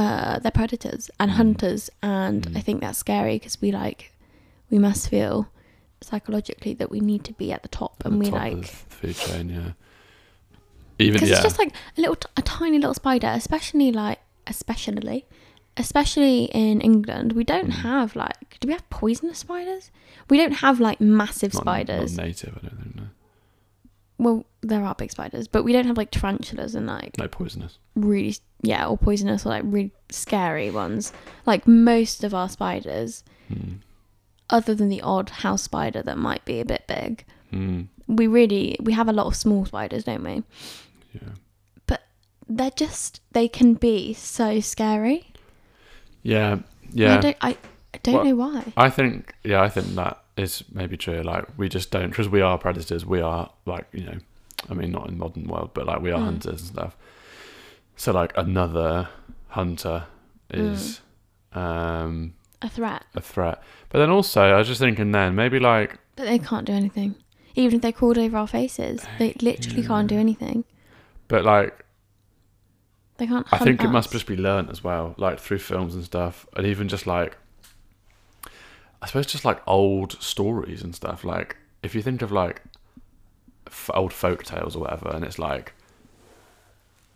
uh, 0.00 0.38
they're 0.40 0.50
predators 0.62 1.10
and 1.18 1.30
Mm. 1.30 1.34
hunters, 1.40 1.82
and 2.02 2.40
Mm. 2.46 2.56
I 2.58 2.60
think 2.66 2.80
that's 2.82 2.98
scary 2.98 3.36
because 3.38 3.56
we 3.60 3.70
like 3.72 4.00
we 4.70 4.78
must 4.78 5.08
feel 5.08 5.48
psychologically 6.02 6.74
that 6.74 6.90
we 6.90 7.00
need 7.10 7.22
to 7.24 7.32
be 7.42 7.52
at 7.56 7.62
the 7.62 7.68
top, 7.80 7.94
and 8.04 8.14
the 8.14 8.18
we 8.18 8.30
top 8.30 8.40
like 8.42 8.64
food 8.98 9.16
chain, 9.16 9.48
yeah. 9.58 9.70
Even 10.98 11.14
because 11.14 11.28
yeah, 11.30 11.36
it's 11.36 11.44
just 11.44 11.58
like 11.58 11.72
a 11.96 12.00
little, 12.00 12.16
a 12.36 12.42
tiny 12.42 12.78
little 12.78 12.94
spider, 12.94 13.28
especially 13.28 13.92
like, 13.92 14.18
especially, 14.46 15.24
especially 15.76 16.44
in 16.64 16.80
England, 16.80 17.32
we 17.32 17.44
don't 17.44 17.68
Mm. 17.70 17.82
have 17.90 18.16
like, 18.16 18.58
do 18.60 18.68
we 18.68 18.72
have 18.72 18.88
poisonous 18.90 19.38
spiders? 19.38 19.90
We 20.30 20.36
don't 20.38 20.56
have 20.64 20.80
like 20.80 21.00
massive 21.00 21.52
not, 21.54 21.62
spiders. 21.62 22.16
Not 22.16 22.26
native, 22.26 22.56
I 22.58 22.60
don't 22.66 22.78
think. 22.82 22.96
No, 22.96 23.02
well, 24.18 24.46
there 24.62 24.82
are 24.84 24.94
big 24.94 25.10
spiders, 25.10 25.46
but 25.48 25.62
we 25.62 25.72
don't 25.72 25.86
have 25.86 25.96
like 25.96 26.10
tarantulas 26.10 26.74
and 26.74 26.86
like 26.86 27.16
no 27.18 27.28
poisonous. 27.28 27.78
really, 27.94 28.34
yeah, 28.62 28.86
or 28.86 28.96
poisonous 28.96 29.44
or 29.46 29.50
like 29.50 29.62
really 29.66 29.92
scary 30.10 30.70
ones. 30.70 31.12
Like 31.44 31.66
most 31.68 32.24
of 32.24 32.32
our 32.34 32.48
spiders, 32.48 33.22
Mm. 33.52 33.78
other 34.50 34.74
than 34.74 34.88
the 34.88 35.02
odd 35.02 35.30
house 35.30 35.62
spider 35.62 36.02
that 36.02 36.18
might 36.18 36.44
be 36.44 36.60
a 36.60 36.64
bit 36.64 36.84
big, 36.88 37.24
Mm. 37.52 37.88
we 38.08 38.26
really 38.26 38.76
we 38.80 38.92
have 38.92 39.08
a 39.08 39.12
lot 39.12 39.26
of 39.26 39.36
small 39.36 39.64
spiders, 39.66 40.04
don't 40.04 40.24
we? 40.24 40.42
Yeah, 41.12 41.28
But 41.86 42.02
They're 42.48 42.70
just 42.70 43.20
they 43.32 43.48
can 43.48 43.74
be 43.74 44.14
so 44.14 44.60
scary. 44.60 45.32
yeah, 46.22 46.54
I 46.54 46.62
yeah. 46.92 47.20
don't 47.20 47.36
I, 47.40 47.56
I 47.94 47.98
don't 48.02 48.14
Well- 48.14 48.24
know 48.24 48.36
why. 48.36 48.72
I 48.76 48.90
think, 48.90 49.34
yeah, 49.44 49.62
I 49.62 49.68
think 49.68 49.88
that 49.94 50.22
is 50.36 50.64
maybe 50.72 50.96
true. 50.96 51.22
Like, 51.22 51.44
we 51.56 51.68
just 51.68 51.90
don't, 51.90 52.10
because 52.10 52.28
we 52.28 52.40
are 52.40 52.58
predators. 52.58 53.04
We 53.06 53.20
are, 53.20 53.50
like, 53.64 53.86
you 53.92 54.04
know, 54.04 54.18
I 54.70 54.74
mean, 54.74 54.92
not 54.92 55.08
in 55.08 55.18
modern 55.18 55.44
world, 55.48 55.70
but 55.74 55.86
like, 55.86 56.00
we 56.02 56.10
are 56.10 56.20
Mm. 56.20 56.24
hunters 56.24 56.60
and 56.62 56.70
stuff. 56.70 56.96
So, 57.96 58.12
like, 58.12 58.32
another 58.36 59.08
hunter 59.48 60.04
is 60.50 61.00
um, 61.52 62.34
A 62.62 62.68
threat. 62.68 63.04
a 63.14 63.20
threat. 63.20 63.62
But 63.88 64.00
then 64.00 64.10
also, 64.10 64.42
I 64.42 64.58
was 64.58 64.66
just 64.68 64.80
thinking 64.80 65.12
then, 65.12 65.34
maybe 65.34 65.58
like, 65.58 65.98
But 66.16 66.24
they 66.26 66.38
can't 66.38 66.66
do 66.66 66.72
anything. 66.72 67.14
Even 67.54 67.76
if 67.76 67.82
they 67.82 67.92
crawled 67.92 68.18
over 68.18 68.36
our 68.36 68.46
faces, 68.46 69.06
they 69.18 69.34
literally 69.40 69.82
can't 69.82 70.08
do 70.08 70.18
anything. 70.18 70.64
but 71.28 71.44
like, 71.44 71.84
They 73.16 73.26
can't. 73.26 73.46
I 73.50 73.56
think 73.58 73.82
it 73.82 73.88
must 73.88 74.12
just 74.12 74.26
be 74.26 74.36
learnt 74.36 74.68
as 74.70 74.84
well, 74.84 75.14
like 75.16 75.40
through 75.40 75.58
films 75.60 75.94
and 75.94 76.04
stuff, 76.04 76.46
and 76.54 76.66
even 76.66 76.88
just 76.88 77.06
like, 77.06 77.38
I 79.02 79.06
suppose 79.06 79.26
just 79.26 79.44
like 79.44 79.60
old 79.66 80.20
stories 80.22 80.82
and 80.82 80.94
stuff. 80.94 81.24
Like 81.24 81.56
if 81.82 81.94
you 81.94 82.02
think 82.02 82.22
of 82.22 82.32
like 82.32 82.62
f- 83.66 83.90
old 83.94 84.12
folk 84.12 84.42
tales 84.44 84.74
or 84.76 84.80
whatever, 84.80 85.10
and 85.10 85.24
it's 85.24 85.38
like, 85.38 85.72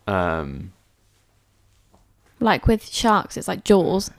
um, 0.07 0.73
like 2.39 2.67
with 2.67 2.89
sharks. 2.93 3.37
It's 3.37 3.49
like 3.49 3.65
Jaws. 3.65 4.11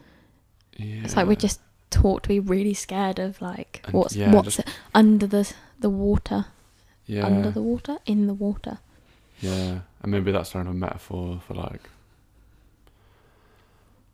yeah, 0.78 1.03
It's 1.03 1.16
like 1.16 1.28
we're 1.28 1.36
just 1.36 1.59
taught 1.89 2.24
to 2.24 2.30
be 2.30 2.39
really 2.39 2.74
scared 2.74 3.20
of 3.20 3.41
like 3.41 3.82
And- 3.86 3.93
what's 3.93 4.16
yeah, 4.16 4.32
what's 4.34 4.55
just- 4.57 4.68
under 4.95 5.28
the 5.28 5.51
the 5.80 5.89
water, 5.89 6.45
yeah, 7.05 7.26
under 7.26 7.51
the 7.51 7.62
water, 7.62 7.97
in 8.05 8.28
the 8.28 8.34
water. 8.34 8.80
yeah, 9.39 9.80
and 10.01 10.12
maybe 10.12 10.32
that's 10.32 10.51
kind 10.51 10.68
of 10.68 10.74
a 10.74 10.78
metaphor 10.78 11.41
for 11.47 11.53
like 11.55 11.89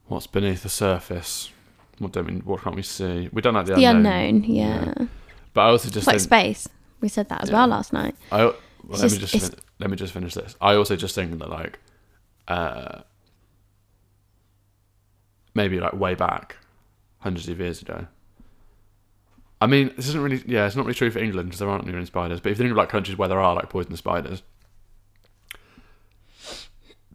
what's 0.08 0.28
beneath 0.28 0.64
the 0.64 0.70
surface. 0.70 1.52
What 2.00 2.12
don't 2.12 2.28
we? 2.28 2.34
What 2.39 2.62
can't 2.62 2.76
we 2.76 2.84
see? 2.84 3.30
We 3.32 3.41
don't 3.41 3.54
like 3.56 3.66
the, 3.66 3.76
The 3.76 3.86
unknown. 3.86 4.14
unknown, 4.14 4.43
yeah. 4.43 4.93
But 5.54 5.62
I 5.62 5.70
also 5.70 5.88
It's 5.88 5.95
just 5.95 6.08
like 6.08 6.16
think, 6.18 6.24
space. 6.24 6.70
We 7.02 7.08
said 7.10 7.30
that 7.30 7.41
as 7.43 7.50
Yeah. 7.50 7.56
well 7.56 7.68
last 7.68 7.91
night. 7.93 8.16
I 8.32 8.45
well, 8.45 8.56
It's 8.89 9.02
let 9.02 9.12
me 9.12 9.18
just- 9.20 9.34
just 9.34 9.52
fin- 9.54 9.60
let 9.80 9.89
me 9.89 9.95
just 9.98 10.14
finish 10.14 10.34
this. 10.34 10.56
I 10.62 10.76
also 10.76 10.95
just 10.95 11.16
think 11.16 11.38
that 11.39 11.50
like 11.50 11.80
uh 12.48 13.02
maybe 15.54 15.80
like 15.80 15.93
way 15.93 16.14
back 16.16 16.58
hundreds 17.20 17.48
of 17.50 17.60
years 17.60 17.82
ago. 17.82 18.08
I 19.60 19.66
mean, 19.66 19.91
this 19.95 20.08
isn't 20.10 20.22
really 20.22 20.43
yeah, 20.45 20.68
it's 20.68 20.76
not 20.76 20.86
really 20.86 20.93
true 20.95 21.10
for 21.10 21.18
England 21.20 21.50
because 21.50 21.60
there 21.60 21.70
aren't 21.70 21.88
any 21.88 22.06
spiders. 22.06 22.39
But 22.39 22.52
if 22.52 22.58
you 22.60 22.64
think 22.64 22.72
of 22.72 22.78
like 22.78 22.89
countries 22.89 23.18
where 23.18 23.28
there 23.28 23.39
are 23.39 23.56
like 23.56 23.70
poisonous 23.70 24.00
spiders, 24.00 24.43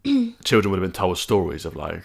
children 0.45 0.70
would 0.72 0.78
have 0.80 0.85
been 0.85 0.93
told 0.93 1.18
stories 1.18 1.64
of 1.64 1.76
like 1.76 2.03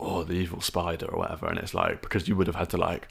oh 0.00 0.24
the 0.24 0.34
evil 0.34 0.60
spider 0.60 1.06
or 1.06 1.18
whatever, 1.18 1.46
and 1.46 1.58
it's 1.58 1.74
like 1.74 2.02
because 2.02 2.28
you 2.28 2.36
would 2.36 2.46
have 2.46 2.56
had 2.56 2.70
to 2.70 2.76
like 2.76 3.08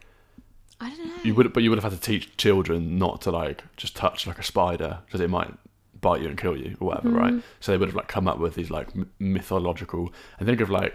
I 0.80 0.90
don't 0.90 1.08
know. 1.08 1.24
you 1.24 1.36
would, 1.36 1.54
but 1.54 1.64
you 1.64 1.70
would 1.70 1.82
have 1.82 1.92
had 1.92 2.00
to 2.00 2.06
teach 2.06 2.36
children 2.38 2.98
not 2.98 3.22
to 3.22 3.32
like 3.32 3.64
just 3.78 3.96
touch 3.96 4.28
like 4.28 4.40
a 4.40 4.44
spider 4.44 5.00
because 5.06 5.22
it 5.22 5.30
might 5.30 5.54
bite 6.00 6.22
you 6.22 6.28
and 6.28 6.38
kill 6.38 6.56
you 6.56 6.78
or 6.80 6.90
whatever, 6.90 7.10
right? 7.10 7.34
Mm-hmm. 7.34 7.40
So 7.60 7.72
they 7.72 7.78
would 7.78 7.90
have 7.90 7.96
like 7.96 8.08
come 8.08 8.28
up 8.28 8.40
with 8.40 8.56
these 8.56 8.70
like 8.70 8.90
mythological 9.20 10.14
and 10.40 10.48
think 10.48 10.62
of 10.62 10.70
like 10.70 10.94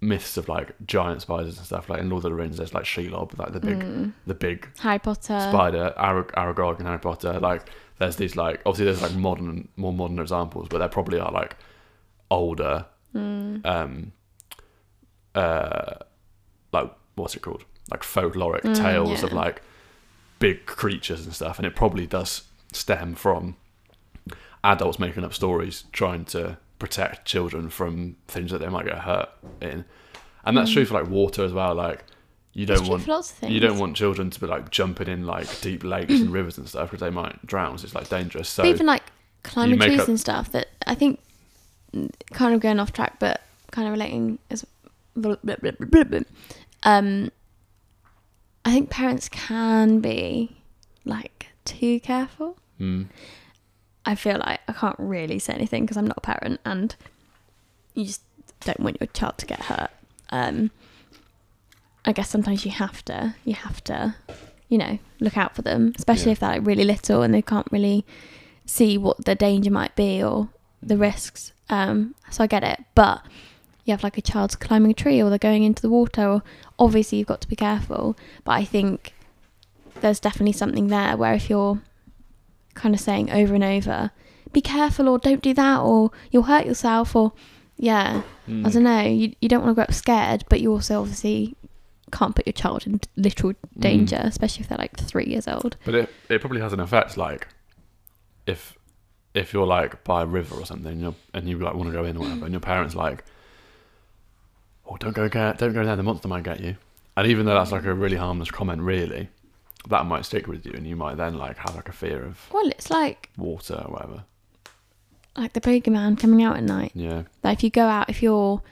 myths 0.00 0.36
of 0.36 0.48
like 0.48 0.72
giant 0.86 1.22
spiders 1.22 1.56
and 1.56 1.66
stuff. 1.66 1.88
Like 1.88 2.00
in 2.00 2.10
Lord 2.10 2.24
of 2.24 2.30
the 2.30 2.36
Rings, 2.36 2.58
there's 2.58 2.74
like 2.74 2.84
Shelob, 2.84 3.36
like 3.38 3.52
the 3.52 3.60
big, 3.60 3.80
mm. 3.80 4.12
the 4.26 4.34
big 4.34 4.68
Harry 4.78 4.98
Potter. 4.98 5.40
spider, 5.40 5.92
Arag- 5.98 6.32
Aragog 6.32 6.78
and 6.78 6.86
Harry 6.86 7.00
Potter. 7.00 7.40
Like 7.40 7.68
there's 7.98 8.16
these 8.16 8.36
like 8.36 8.60
obviously 8.66 8.86
there's 8.86 9.02
like 9.02 9.14
modern, 9.14 9.68
more 9.76 9.92
modern 9.92 10.18
examples, 10.18 10.68
but 10.68 10.78
there 10.78 10.88
probably 10.88 11.18
are 11.18 11.32
like 11.32 11.56
older, 12.30 12.86
mm. 13.14 13.64
um, 13.66 14.12
uh, 15.34 15.94
like 16.72 16.90
what's 17.16 17.34
it 17.34 17.40
called? 17.42 17.64
Like 17.90 18.02
folkloric 18.02 18.74
tales 18.74 19.22
of 19.22 19.32
like 19.32 19.62
big 20.38 20.66
creatures 20.66 21.24
and 21.24 21.34
stuff, 21.34 21.58
and 21.58 21.66
it 21.66 21.76
probably 21.76 22.06
does 22.06 22.42
stem 22.72 23.14
from 23.14 23.56
adults 24.62 24.98
making 24.98 25.24
up 25.24 25.34
stories 25.34 25.84
trying 25.92 26.24
to 26.24 26.56
protect 26.78 27.24
children 27.26 27.68
from 27.70 28.16
things 28.26 28.50
that 28.50 28.58
they 28.58 28.68
might 28.68 28.86
get 28.86 28.98
hurt 28.98 29.28
in, 29.60 29.84
and 30.44 30.56
that's 30.56 30.72
true 30.72 30.84
for 30.84 30.94
like 30.94 31.08
water 31.08 31.44
as 31.44 31.52
well. 31.52 31.74
Like 31.74 32.04
you 32.52 32.66
don't 32.66 32.88
want 32.88 33.02
for 33.02 33.10
lots 33.12 33.30
of 33.30 33.36
things. 33.36 33.52
you 33.52 33.60
don't 33.60 33.78
want 33.78 33.96
children 33.96 34.30
to 34.30 34.40
be 34.40 34.46
like 34.46 34.70
jumping 34.70 35.08
in 35.08 35.26
like 35.26 35.60
deep 35.60 35.84
lakes 35.84 36.12
and 36.12 36.30
rivers 36.32 36.56
and 36.56 36.68
stuff 36.68 36.90
because 36.90 37.00
they 37.04 37.10
might 37.10 37.44
drown. 37.46 37.76
So 37.78 37.84
it's 37.84 37.94
like 37.94 38.08
dangerous. 38.08 38.48
So 38.48 38.62
But 38.62 38.70
even 38.70 38.86
like 38.86 39.02
climbing 39.42 39.78
trees 39.78 40.00
up- 40.00 40.08
and 40.08 40.18
stuff 40.18 40.52
that 40.52 40.68
I 40.86 40.94
think 40.94 41.20
mm, 41.94 42.10
kind 42.32 42.54
of 42.54 42.60
going 42.60 42.80
off 42.80 42.92
track 42.92 43.18
but 43.18 43.42
kind 43.72 43.86
of 43.88 43.92
relating 43.92 44.38
as 44.50 44.64
um 46.82 47.30
I 48.64 48.72
think 48.72 48.90
parents 48.90 49.28
can 49.28 50.00
be 50.00 50.56
like 51.04 51.48
too 51.64 52.00
careful. 52.00 52.56
mm, 52.80 53.06
I 54.06 54.14
feel 54.14 54.38
like 54.38 54.60
I 54.68 54.72
can't 54.72 54.96
really 54.98 55.38
say 55.38 55.52
anything 55.54 55.84
because 55.84 55.96
I'm 55.96 56.06
not 56.06 56.18
a 56.18 56.22
parent 56.22 56.60
and 56.64 56.94
you 57.94 58.06
just 58.06 58.22
don't 58.60 58.80
want 58.80 58.98
your 59.00 59.08
child 59.08 59.38
to 59.38 59.46
get 59.46 59.60
hurt. 59.60 59.90
Um 60.30 60.70
I 62.06 62.12
guess 62.12 62.28
sometimes 62.28 62.64
you 62.66 62.70
have 62.70 63.02
to, 63.06 63.34
you 63.46 63.54
have 63.54 63.82
to, 63.84 64.14
you 64.68 64.76
know, 64.76 64.98
look 65.20 65.38
out 65.38 65.54
for 65.56 65.62
them, 65.62 65.92
especially 65.96 66.26
Yeah. 66.26 66.32
if 66.32 66.40
they're 66.40 66.50
like 66.50 66.66
really 66.66 66.84
little 66.84 67.22
and 67.22 67.32
they 67.32 67.40
can't 67.42 67.68
really 67.70 68.04
see 68.66 68.98
what 68.98 69.24
the 69.24 69.34
danger 69.34 69.70
might 69.70 69.94
be 69.96 70.22
or 70.22 70.48
the 70.82 70.98
risks. 70.98 71.52
Um, 71.70 72.14
so 72.30 72.44
I 72.44 72.46
get 72.46 72.62
it, 72.62 72.80
but 72.94 73.24
you 73.84 73.92
have 73.92 74.02
like 74.02 74.18
a 74.18 74.22
child's 74.22 74.56
climbing 74.56 74.90
a 74.90 74.94
tree 74.94 75.22
or 75.22 75.28
they're 75.28 75.38
going 75.38 75.62
into 75.62 75.82
the 75.82 75.90
water, 75.90 76.26
or 76.26 76.42
obviously 76.78 77.18
you've 77.18 77.28
got 77.28 77.40
to 77.42 77.48
be 77.48 77.56
careful. 77.56 78.16
But 78.44 78.52
I 78.52 78.64
think 78.64 79.14
there's 80.00 80.20
definitely 80.20 80.52
something 80.52 80.88
there 80.88 81.16
where 81.16 81.34
if 81.34 81.48
you're 81.48 81.80
kind 82.74 82.94
of 82.94 83.00
saying 83.00 83.30
over 83.30 83.54
and 83.54 83.64
over, 83.64 84.10
be 84.52 84.60
careful 84.60 85.08
or 85.08 85.18
don't 85.18 85.42
do 85.42 85.54
that 85.54 85.80
or 85.80 86.10
you'll 86.30 86.44
hurt 86.44 86.66
yourself 86.66 87.14
or 87.16 87.32
yeah, 87.76 88.22
Mm. 88.48 88.66
I 88.66 88.70
don't 88.70 88.82
know. 88.82 89.02
You, 89.02 89.34
you 89.40 89.48
don't 89.48 89.62
want 89.62 89.70
to 89.70 89.74
grow 89.74 89.84
up 89.84 89.94
scared, 89.94 90.44
but 90.48 90.60
you 90.60 90.70
also 90.72 91.00
obviously 91.00 91.56
can't 92.12 92.36
put 92.36 92.46
your 92.46 92.52
child 92.52 92.86
in 92.86 93.00
literal 93.16 93.54
danger, 93.78 94.20
especially 94.22 94.62
if 94.62 94.68
they're 94.68 94.78
like 94.78 94.96
three 94.98 95.24
years 95.24 95.48
old. 95.48 95.76
But 95.84 95.94
it 95.94 96.10
it 96.28 96.40
probably 96.40 96.60
has 96.60 96.72
an 96.72 96.80
effect. 96.80 97.16
Like 97.16 97.48
if 98.46 98.76
if 99.34 99.52
you're 99.52 99.66
like 99.66 100.04
by 100.04 100.22
a 100.22 100.26
river 100.26 100.56
or 100.56 100.66
something, 100.66 101.00
you're, 101.00 101.14
and 101.32 101.48
you 101.48 101.58
like 101.58 101.74
want 101.74 101.88
to 101.88 101.92
go 101.92 102.04
in 102.04 102.16
or 102.16 102.20
whatever, 102.20 102.44
and 102.44 102.52
your 102.52 102.60
parents 102.60 102.94
like, 102.94 103.24
oh, 104.86 104.96
don't 104.96 105.14
go 105.14 105.28
get, 105.28 105.58
don't 105.58 105.72
go 105.72 105.84
there. 105.84 105.96
The 105.96 106.02
monster 106.02 106.28
might 106.28 106.42
get 106.44 106.60
you. 106.60 106.76
And 107.16 107.26
even 107.26 107.46
though 107.46 107.54
that's 107.54 107.72
like 107.72 107.84
a 107.84 107.94
really 107.94 108.16
harmless 108.16 108.50
comment, 108.50 108.82
really, 108.82 109.28
that 109.88 110.06
might 110.06 110.24
stick 110.24 110.46
with 110.46 110.64
you, 110.66 110.72
and 110.72 110.86
you 110.86 110.96
might 110.96 111.16
then 111.16 111.34
like 111.38 111.56
have 111.58 111.76
like 111.76 111.88
a 111.88 111.92
fear 111.92 112.24
of 112.24 112.40
Well, 112.52 112.68
it's 112.68 112.90
like 112.90 113.30
water 113.36 113.82
or 113.86 113.92
whatever. 113.92 114.24
like 115.36 115.52
the 115.52 115.60
boogeyman 115.60 116.18
coming 116.18 116.42
out 116.42 116.56
at 116.56 116.62
night. 116.64 116.92
Yeah, 116.94 117.22
Like 117.42 117.58
if 117.58 117.64
you 117.64 117.70
go 117.70 117.86
out, 117.86 118.08
if 118.10 118.22
you're 118.22 118.62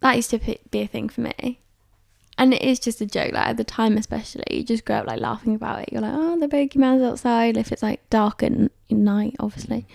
that 0.00 0.14
used 0.16 0.30
to 0.30 0.38
be 0.38 0.58
be 0.70 0.80
a 0.82 0.86
thing 0.86 1.08
for 1.08 1.22
me, 1.22 1.60
and 2.38 2.52
it 2.54 2.62
is 2.62 2.78
just 2.78 3.00
a 3.00 3.06
joke. 3.06 3.32
Like 3.32 3.46
at 3.48 3.56
the 3.56 3.64
time, 3.64 3.96
especially, 3.96 4.44
you 4.50 4.62
just 4.62 4.84
grow 4.84 4.96
up 4.96 5.06
like 5.06 5.20
laughing 5.20 5.54
about 5.54 5.80
it. 5.82 5.88
You're 5.90 6.02
like, 6.02 6.12
oh, 6.14 6.38
the 6.38 6.46
boogeyman's 6.48 7.02
outside. 7.02 7.56
If 7.56 7.72
it's 7.72 7.82
like 7.82 8.08
dark 8.10 8.42
and 8.42 8.70
night, 8.90 9.34
obviously, 9.40 9.86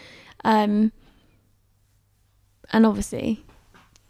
um, 0.43 0.91
and 2.73 2.85
obviously, 2.85 3.45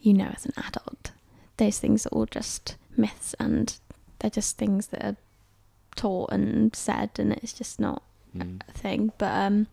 you 0.02 0.14
know, 0.14 0.32
as 0.36 0.46
an 0.46 0.54
adult, 0.58 1.12
those 1.58 1.80
things 1.80 2.06
are 2.06 2.10
all 2.10 2.26
just 2.26 2.76
myths, 2.98 3.36
and 3.40 3.78
they're 4.20 4.30
just 4.32 4.58
things 4.58 4.88
that 4.88 5.04
are 5.04 5.16
taught 5.96 6.32
and 6.32 6.76
said, 6.76 7.12
and 7.18 7.34
it's 7.34 7.54
just 7.54 7.80
not 7.80 8.04
Mm. 8.36 8.62
a 8.68 8.72
thing. 8.72 9.12
But 9.18 9.34
um, 9.34 9.68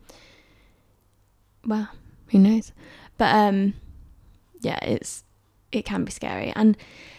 well, 1.67 1.89
who 2.29 2.39
knows? 2.39 2.73
But 3.17 3.35
um, 3.35 3.75
yeah, 4.61 4.79
it's 4.83 5.25
it 5.73 5.85
can 5.85 6.05
be 6.05 6.11
scary. 6.13 6.53
And 6.57 6.75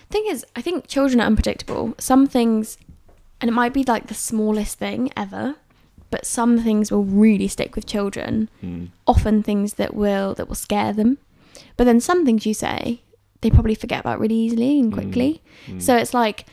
the 0.10 0.14
thing 0.14 0.26
is, 0.30 0.45
I 0.55 0.62
think 0.62 0.88
children 0.88 1.22
are 1.22 1.26
unpredictable. 1.28 1.93
Some 1.97 2.28
things, 2.28 2.78
and 3.39 3.49
it 3.49 3.53
might 3.53 3.74
be 3.74 3.84
like 3.84 4.07
the 4.07 4.14
smallest 4.14 4.78
thing 4.80 5.12
ever, 5.16 5.55
but 6.10 6.26
some 6.26 6.60
things 6.62 6.91
will 6.91 7.03
really 7.05 7.47
stick 7.47 7.76
with 7.76 7.86
children. 7.86 8.49
Mm. 8.64 8.89
Often 9.07 9.43
things 9.43 9.76
that 9.76 9.93
will 9.93 10.34
that 10.36 10.47
will 10.47 10.55
scare 10.55 10.93
them. 10.93 11.20
But 11.80 11.86
then 11.86 12.02
some 12.02 12.26
things 12.26 12.46
you 12.46 12.54
say, 12.54 13.04
they 13.40 13.50
probably 13.50 13.74
forget 13.74 14.02
about 14.02 14.20
really 14.20 14.36
easily 14.36 14.78
and 14.82 14.92
Mm. 14.92 14.94
quickly. 14.94 15.42
Mm. 15.68 15.82
So 15.82 15.96
it's 15.96 16.14
like 16.14 16.46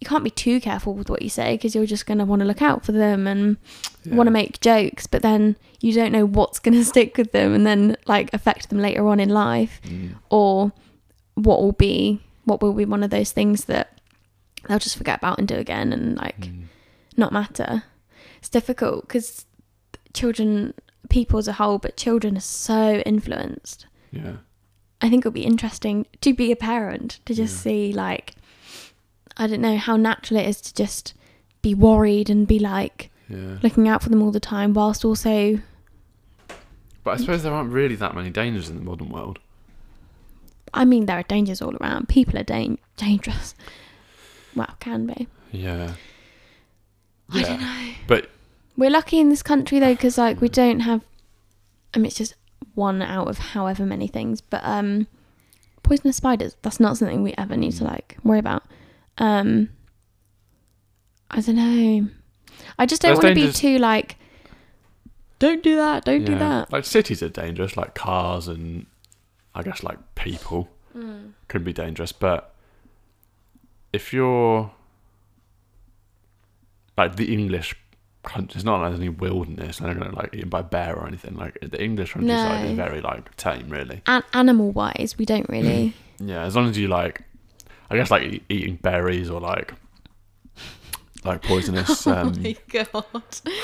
you 0.00 0.06
can't 0.08 0.24
be 0.24 0.30
too 0.30 0.60
careful 0.62 0.94
with 0.94 1.10
what 1.10 1.20
you 1.20 1.28
say 1.28 1.54
because 1.56 1.74
you're 1.74 1.84
just 1.86 2.06
going 2.06 2.16
to 2.16 2.24
want 2.24 2.40
to 2.40 2.46
look 2.46 2.62
out 2.62 2.84
for 2.86 2.92
them 2.92 3.26
and 3.26 3.58
Yeah. 4.04 4.14
want 4.16 4.28
to 4.28 4.32
make 4.32 4.60
jokes, 4.60 5.06
but 5.06 5.20
then 5.20 5.56
you 5.80 5.92
don't 5.92 6.10
know 6.10 6.24
what's 6.24 6.58
going 6.58 6.72
to 6.78 6.84
stick 6.86 7.18
with 7.18 7.32
them 7.32 7.52
and 7.54 7.66
then 7.66 7.96
like 8.06 8.32
affect 8.32 8.70
them 8.70 8.78
later 8.80 9.06
on 9.06 9.20
in 9.20 9.28
life, 9.28 9.80
Mm. 9.84 10.14
or 10.30 10.72
what 11.34 11.60
will 11.62 11.72
be 11.72 12.20
what 12.44 12.60
will 12.62 12.72
be 12.72 12.86
one 12.86 13.02
of 13.04 13.10
those 13.10 13.30
things 13.30 13.66
that 13.66 14.00
they'll 14.68 14.78
just 14.80 14.96
forget 14.96 15.18
about 15.18 15.38
and 15.38 15.46
do 15.46 15.54
again 15.56 15.92
and 15.92 16.16
like 16.16 16.40
Mm. 16.40 16.62
not 17.16 17.30
matter. 17.32 17.84
It's 18.38 18.48
difficult 18.48 19.02
because 19.06 19.44
children, 20.14 20.72
people 21.08 21.38
as 21.38 21.48
a 21.48 21.54
whole, 21.54 21.78
but 21.78 21.96
children 21.96 22.36
are 22.36 22.40
so 22.40 22.96
influenced. 23.06 23.86
Yeah. 24.10 24.36
I 25.00 25.08
think 25.10 25.22
it'll 25.22 25.32
be 25.32 25.44
interesting 25.44 26.06
to 26.20 26.32
be 26.32 26.52
a 26.52 26.56
parent 26.56 27.18
to 27.26 27.34
just 27.34 27.54
Yeah. 27.56 27.60
see 27.62 27.92
like 27.92 28.34
I 29.36 29.46
don't 29.46 29.60
know 29.62 29.76
how 29.78 29.96
natural 29.96 30.38
it 30.40 30.46
is 30.46 30.60
to 30.60 30.74
just 30.74 31.14
be 31.62 31.74
worried 31.74 32.28
and 32.30 32.46
be 32.46 32.58
like 32.58 33.10
Yeah. 33.28 33.58
looking 33.62 33.88
out 33.88 34.02
for 34.02 34.10
them 34.10 34.22
all 34.22 34.30
the 34.30 34.40
time 34.40 34.74
whilst 34.74 35.04
also 35.04 35.58
But 37.04 37.12
I 37.12 37.16
suppose 37.16 37.42
there 37.42 37.52
aren't 37.52 37.72
really 37.72 37.96
that 37.96 38.14
many 38.14 38.30
dangers 38.30 38.68
in 38.68 38.76
the 38.76 38.82
modern 38.82 39.08
world. 39.08 39.38
I 40.74 40.84
mean 40.84 41.06
there 41.06 41.18
are 41.18 41.22
dangers 41.24 41.60
all 41.60 41.74
around. 41.76 42.08
People 42.08 42.38
are 42.38 42.44
dan- 42.44 42.78
dangerous. 42.96 43.54
Well, 44.54 44.74
can 44.80 45.06
be. 45.06 45.26
Yeah. 45.50 45.94
I 47.30 47.38
Yeah. 47.40 47.46
don't 47.48 47.60
know. 47.60 47.90
But 48.06 48.30
We're 48.76 48.90
lucky 48.90 49.18
in 49.20 49.28
this 49.28 49.42
country 49.42 49.78
though 49.78 49.94
because 49.94 50.16
like 50.18 50.40
we 50.40 50.48
don't 50.48 50.80
have 50.80 51.02
I 51.94 51.98
mean 51.98 52.06
it's 52.06 52.16
just 52.16 52.34
one 52.74 53.02
out 53.02 53.28
of 53.28 53.38
however 53.38 53.84
many 53.84 54.06
things, 54.08 54.40
but 54.40 54.60
um 54.64 55.06
poisonous 55.82 56.16
spiders, 56.16 56.56
that's 56.62 56.80
not 56.80 56.96
something 56.96 57.22
we 57.22 57.34
ever 57.36 57.56
need 57.56 57.72
to 57.72 57.84
like 57.84 58.16
worry 58.24 58.38
about. 58.38 58.62
Um 59.18 59.68
I 61.30 61.40
don't 61.40 61.56
know. 61.56 62.08
I 62.78 62.86
just 62.86 63.02
don't 63.02 63.14
want 63.14 63.28
to 63.28 63.34
be 63.34 63.42
dangers- 63.42 63.58
too 63.58 63.78
like 63.78 64.16
don't 65.38 65.62
do 65.62 65.74
that, 65.76 66.04
don't 66.04 66.24
do 66.24 66.38
that. 66.38 66.72
like 66.72 66.84
cities 66.84 67.22
are 67.22 67.28
dangerous, 67.28 67.76
like 67.76 67.94
cars 67.94 68.46
and 68.48 68.86
I 69.54 69.62
guess 69.62 69.82
like 69.82 69.98
people 70.14 70.68
Mm. 70.96 71.32
could 71.48 71.64
be 71.64 71.72
dangerous. 71.72 72.12
But 72.12 72.54
if 73.94 74.12
you're 74.12 74.70
like 76.98 77.16
the 77.16 77.32
English 77.32 77.74
it's 78.24 78.64
not 78.64 78.80
like 78.80 78.90
there's 78.90 79.00
any 79.00 79.08
wilderness. 79.08 79.80
I 79.80 79.86
don't 79.86 79.98
know, 80.00 80.10
like 80.14 80.34
eaten 80.34 80.48
by 80.48 80.60
a 80.60 80.64
bear 80.64 80.94
or 80.96 81.06
anything. 81.06 81.34
Like 81.36 81.58
the 81.60 81.82
English 81.82 82.12
countryside 82.12 82.64
No. 82.64 82.70
is 82.70 82.76
very 82.76 83.00
like 83.00 83.34
tame, 83.36 83.68
really. 83.68 84.00
An- 84.06 84.22
animal 84.32 84.70
wise, 84.70 85.16
we 85.18 85.24
don't 85.24 85.48
really 85.48 85.94
Yeah, 86.20 86.42
as 86.42 86.54
long 86.54 86.68
as 86.68 86.78
you 86.78 86.88
like, 86.88 87.22
I 87.90 87.96
guess 87.96 88.10
like 88.10 88.22
e- 88.22 88.42
eating 88.48 88.76
berries 88.76 89.28
or 89.28 89.40
like 89.40 89.74
like 91.24 91.42
poisonous. 91.50 92.06
Um, 92.06 92.32
Oh 92.44 92.52
god. 92.68 93.04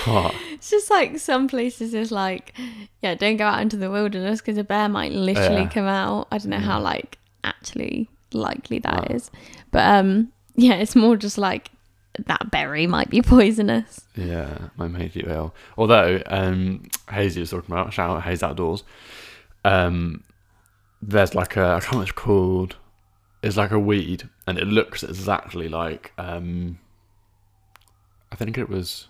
what? 0.04 0.34
It's 0.52 0.70
just 0.70 0.90
like 0.90 1.18
some 1.18 1.48
places 1.48 1.94
is 1.94 2.10
like, 2.12 2.54
yeah, 3.02 3.14
don't 3.14 3.36
go 3.36 3.46
out 3.46 3.60
into 3.62 3.76
the 3.76 3.90
wilderness 3.90 4.40
because 4.40 4.58
a 4.58 4.64
bear 4.64 4.88
might 4.88 5.12
literally 5.12 5.62
Yeah. 5.62 5.68
come 5.68 5.86
out. 5.86 6.28
I 6.32 6.38
don't 6.38 6.50
know 6.50 6.58
how 6.58 6.80
like 6.80 7.18
actually 7.44 8.08
likely 8.32 8.78
that 8.80 9.08
Wow. 9.08 9.16
is, 9.16 9.30
but 9.70 9.86
um, 9.88 10.32
yeah, 10.56 10.74
it's 10.74 10.94
more 10.96 11.16
just 11.16 11.38
like 11.38 11.70
that 12.26 12.50
berry 12.50 12.86
might 12.86 13.10
be 13.10 13.22
poisonous. 13.22 14.00
Yeah, 14.16 14.68
might 14.76 14.88
make 14.90 15.14
you 15.14 15.24
ill. 15.28 15.54
Although 15.76 16.20
um, 16.26 16.88
Hazy 17.10 17.40
was 17.40 17.50
talking 17.50 17.72
about 17.72 17.92
shout 17.92 18.10
out 18.10 18.22
Haze 18.22 18.42
Outdoors. 18.42 18.82
Um, 19.64 20.24
there's 21.02 21.34
like 21.34 21.56
a 21.56 21.60
I 21.60 21.80
can't 21.80 21.84
remember 21.92 21.98
what 21.98 22.02
it's 22.08 22.12
called. 22.12 22.76
It's 23.42 23.56
like 23.56 23.70
a 23.70 23.78
weed, 23.78 24.28
and 24.46 24.58
it 24.58 24.66
looks 24.66 25.02
exactly 25.04 25.68
like 25.68 26.12
um, 26.18 26.78
I 28.32 28.36
think 28.36 28.58
it 28.58 28.68
was. 28.68 29.06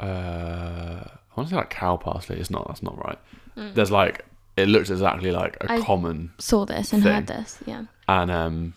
Uh, 0.00 1.04
I 1.04 1.34
want 1.36 1.48
to 1.48 1.54
say 1.54 1.56
like 1.56 1.70
cow 1.70 1.96
parsley. 1.96 2.38
It's 2.38 2.50
not. 2.50 2.66
That's 2.66 2.82
not 2.82 3.02
right. 3.04 3.18
There's 3.54 3.90
like 3.90 4.24
it 4.56 4.68
looks 4.68 4.90
exactly 4.90 5.30
like 5.30 5.56
a 5.62 5.72
I- 5.72 5.80
common 5.80 6.32
Saw 6.38 6.64
this 6.64 6.92
and 6.92 7.02
Thing. 7.02 7.12
heard 7.12 7.26
this, 7.26 7.58
yeah. 7.66 7.84
and 8.08 8.30
um 8.30 8.74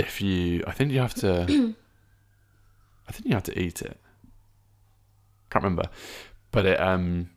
if 0.00 0.20
you 0.20 0.64
i 0.66 0.72
think 0.72 0.92
you 0.92 1.00
have 1.00 1.14
to 1.14 1.42
i 3.08 3.12
think 3.12 3.26
you 3.26 3.34
have 3.34 3.42
to 3.44 3.58
eat 3.58 3.82
it. 3.82 3.96
Can't 5.50 5.64
remember. 5.64 5.88
But 6.52 6.64
it 6.66 6.80
um 6.80 7.30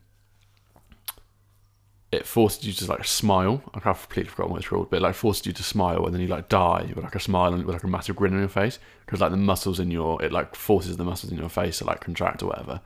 it 2.12 2.26
forced 2.26 2.64
you 2.64 2.72
to 2.72 2.86
like 2.86 3.04
smile. 3.04 3.60
I 3.74 3.80
can't 3.80 3.98
completely 3.98 4.30
forgotten 4.30 4.52
what 4.52 4.60
it's 4.60 4.68
called 4.68 4.88
but 4.90 4.98
it 4.98 5.02
like 5.02 5.16
forced 5.16 5.46
you 5.46 5.52
to 5.52 5.62
smile 5.64 6.04
and 6.06 6.14
then 6.14 6.20
you 6.22 6.28
like 6.28 6.48
die 6.48 6.92
with 6.94 7.02
like 7.02 7.16
a 7.16 7.20
smile 7.20 7.52
and 7.52 7.64
with 7.64 7.74
like 7.74 7.82
a 7.82 7.88
massive 7.88 8.14
grin 8.16 8.34
on 8.34 8.38
your 8.38 8.48
face 8.48 8.78
because 9.04 9.20
like 9.20 9.32
the 9.32 9.36
muscles 9.36 9.80
in 9.80 9.90
your 9.90 10.22
it 10.22 10.30
like 10.30 10.54
forces 10.54 10.96
the 10.96 11.04
muscles 11.04 11.32
in 11.32 11.38
your 11.38 11.48
face 11.48 11.78
to 11.78 11.84
like 11.84 12.00
contract 12.00 12.42
or 12.42 12.46
whatever. 12.46 12.80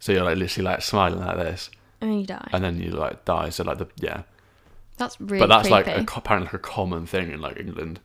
So 0.00 0.12
you're 0.12 0.24
like 0.24 0.36
literally 0.36 0.66
like 0.66 0.82
smiling 0.82 1.20
like 1.20 1.36
this. 1.36 1.70
And 2.00 2.10
then 2.10 2.18
you 2.20 2.26
die. 2.26 2.48
and 2.52 2.64
then 2.64 2.80
you 2.82 2.90
like 2.90 3.24
die. 3.24 3.48
So 3.50 3.64
like 3.64 3.78
the 3.78 3.88
yeah. 3.96 4.22
That's 4.98 5.18
really 5.18 5.38
but 5.38 5.46
that's 5.46 5.68
creepy. 5.68 5.90
like 5.90 6.10
a, 6.10 6.18
apparently 6.18 6.46
like 6.46 6.54
a 6.54 6.58
common 6.58 7.06
thing 7.06 7.32
in 7.32 7.40
like 7.40 7.58
England. 7.58 8.00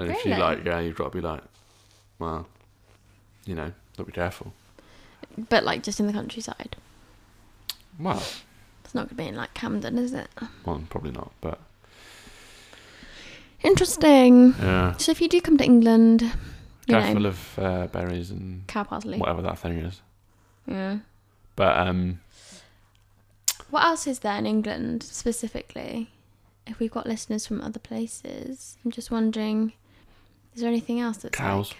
And 0.00 0.10
if 0.10 0.24
you 0.24 0.34
like, 0.36 0.64
yeah, 0.64 0.80
you've 0.80 0.96
got 0.96 1.12
to 1.12 1.18
be 1.18 1.20
like, 1.20 1.42
well, 2.18 2.46
you 3.44 3.54
know, 3.54 3.72
got 3.96 4.04
to 4.04 4.04
be 4.04 4.12
careful. 4.12 4.52
but 5.48 5.64
like 5.64 5.82
just 5.82 6.00
in 6.00 6.06
the 6.06 6.12
countryside. 6.12 6.76
Well, 7.98 8.22
It's 8.84 8.94
not 8.94 9.08
gonna 9.08 9.16
be 9.22 9.28
in 9.28 9.36
like 9.36 9.52
Camden, 9.54 9.98
is 9.98 10.12
it? 10.14 10.28
well, 10.64 10.82
probably 10.88 11.10
not, 11.12 11.32
but 11.40 11.60
Interesting. 13.62 14.54
yeah, 14.58 14.96
So 14.96 15.12
if 15.12 15.20
you 15.20 15.28
do 15.28 15.40
come 15.40 15.58
to 15.58 15.64
England, 15.64 16.22
you 16.86 16.94
know, 16.94 17.26
of 17.28 17.58
uh, 17.58 17.86
berries 17.88 18.30
and 18.30 18.66
cow 18.66 18.84
parsley. 18.84 19.18
whatever 19.18 19.42
that 19.42 19.58
thing 19.58 19.78
is. 19.78 20.00
Yeah. 20.66 20.98
But 21.56 21.76
um, 21.76 22.20
What 23.68 23.84
else 23.84 24.06
is 24.06 24.20
there 24.20 24.36
in 24.38 24.46
England 24.46 25.02
specifically? 25.02 26.10
if 26.66 26.78
we've 26.78 26.90
got 26.90 27.04
listeners 27.06 27.46
from 27.48 27.60
other 27.62 27.80
places. 27.80 28.76
I'm 28.84 28.92
just 28.92 29.10
wondering, 29.10 29.72
is 30.54 30.60
there 30.60 30.68
anything 30.68 31.00
else 31.00 31.18
that's 31.18 31.36
Cows. 31.36 31.72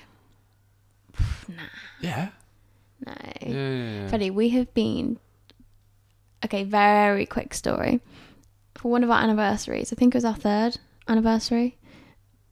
like, 1.18 1.28
nah, 1.48 1.62
Yeah. 2.00 2.28
no. 3.06 3.12
Yeah. 3.42 3.48
yeah, 3.48 3.68
yeah. 4.02 4.08
Freddie, 4.08 4.30
we 4.30 4.50
have 4.50 4.72
been. 4.74 5.18
Okay, 6.44 6.64
very 6.64 7.26
quick 7.26 7.52
story. 7.54 8.00
For 8.76 8.90
one 8.90 9.04
of 9.04 9.10
our 9.10 9.20
anniversaries, 9.22 9.92
I 9.92 9.96
think 9.96 10.14
it 10.14 10.16
was 10.18 10.24
our 10.24 10.34
third 10.34 10.78
anniversary. 11.08 11.76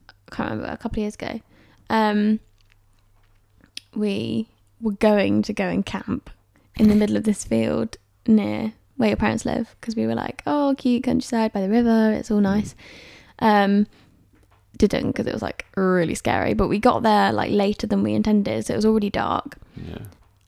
I 0.09 0.35
can't 0.35 0.51
remember, 0.51 0.71
a 0.71 0.77
couple 0.77 0.99
of 0.99 1.03
years 1.03 1.15
ago. 1.15 1.41
Um, 1.89 2.39
we 3.95 4.47
were 4.79 4.91
going 4.91 5.41
to 5.43 5.53
go 5.53 5.67
and 5.67 5.85
camp 5.85 6.29
in 6.77 6.87
the 6.87 6.95
middle 6.95 7.17
of 7.17 7.23
this 7.23 7.43
field 7.43 7.97
near 8.27 8.73
where 8.97 9.09
your 9.09 9.17
parents 9.17 9.45
live 9.45 9.75
because 9.79 9.95
we 9.95 10.05
were 10.05 10.13
like, 10.15 10.43
oh, 10.45 10.75
cute 10.77 11.03
countryside 11.03 11.51
by 11.53 11.61
the 11.61 11.69
river, 11.69 12.11
it's 12.13 12.29
all 12.29 12.41
nice. 12.41 12.75
Um, 13.39 13.87
didn't 14.79 15.11
because 15.11 15.27
it 15.27 15.33
was 15.33 15.41
like 15.43 15.65
really 15.77 16.15
scary, 16.15 16.53
but 16.55 16.67
we 16.67 16.79
got 16.79 17.03
there 17.03 17.31
like 17.31 17.51
later 17.51 17.85
than 17.85 18.01
we 18.01 18.13
intended, 18.13 18.65
so 18.65 18.73
it 18.73 18.77
was 18.77 18.85
already 18.85 19.09
dark 19.11 19.57
Yeah. 19.75 19.99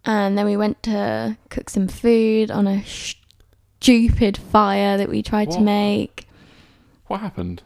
and 0.05 0.35
then 0.37 0.45
we 0.47 0.57
went 0.57 0.81
to 0.83 1.37
cook 1.49 1.69
some 1.69 1.87
food 1.87 2.49
on 2.49 2.65
a 2.67 2.83
stupid 2.85 4.37
fire 4.37 4.97
that 4.97 5.09
we 5.09 5.21
tried 5.21 5.51
to 5.51 5.61
make. 5.61 6.27
What 7.07 7.19
happened? 7.19 7.61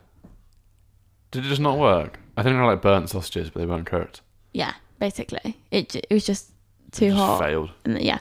Did 1.32 1.46
it 1.46 1.50
just 1.50 1.62
not 1.62 1.78
work? 1.78 2.20
I 2.38 2.44
think 2.44 2.56
I 2.56 2.66
like 2.66 2.82
burnt 2.82 3.10
sausages, 3.10 3.50
but 3.50 3.60
they 3.60 3.66
weren't 3.66 3.86
cooked. 3.86 4.22
Yeah, 4.54 4.74
basically, 5.00 5.58
it 5.72 5.96
it 5.96 6.08
was 6.12 6.26
just 6.26 6.52
too 6.92 7.08
just 7.10 7.18
hot. 7.18 7.40
Failed. 7.40 7.72
And 7.86 8.02
yeah, 8.02 8.20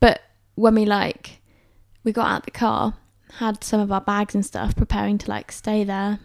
but 0.00 0.20
when 0.54 0.74
we 0.74 0.84
like 0.84 1.40
we 2.04 2.12
got 2.12 2.28
out 2.30 2.44
the 2.44 2.50
car, 2.50 2.94
had 3.38 3.62
some 3.64 3.80
of 3.80 3.90
our 3.92 4.00
bags 4.00 4.34
and 4.34 4.44
stuff, 4.44 4.74
preparing 4.76 5.18
to 5.18 5.28
like 5.30 5.50
stay 5.52 5.84
there 5.84 6.18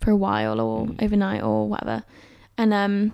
for 0.00 0.10
a 0.10 0.16
while 0.16 0.60
or 0.60 0.86
Mm. 0.86 1.02
overnight 1.02 1.42
or 1.42 1.68
whatever, 1.68 2.02
and 2.58 2.72
um, 2.74 3.12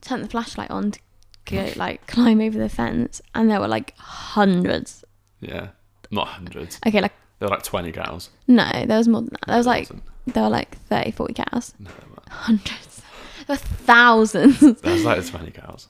turned 0.00 0.24
the 0.24 0.28
flashlight 0.28 0.70
on 0.70 0.92
to 0.92 1.00
go 1.44 1.72
like 1.76 2.06
climb 2.06 2.40
over 2.40 2.58
the 2.58 2.68
fence, 2.68 3.20
and 3.34 3.50
there 3.50 3.60
were 3.60 3.68
like 3.68 3.94
hundreds. 3.98 5.04
Yeah. 5.40 5.68
Not 6.10 6.28
hundreds. 6.28 6.78
Okay, 6.86 7.00
like 7.00 7.12
There 7.38 7.48
were 7.48 7.54
like 7.54 7.64
twenty 7.64 7.92
cows. 7.92 8.30
no, 8.46 8.70
there 8.86 8.98
was 8.98 9.08
more 9.08 9.22
than 9.22 9.30
that. 9.32 9.46
There 9.46 9.56
was 9.56 9.66
like 9.66 9.88
there 10.26 10.42
were 10.44 10.48
like 10.50 10.76
30, 10.88 11.10
40 11.12 11.34
cows. 11.34 11.74
No. 11.78 11.90
Hundreds. 12.28 13.02
There 13.46 13.54
were 13.54 13.56
thousands. 13.56 14.58
There 14.60 14.92
was 14.92 15.04
like 15.04 15.24
twenty 15.26 15.50
cows. 15.50 15.88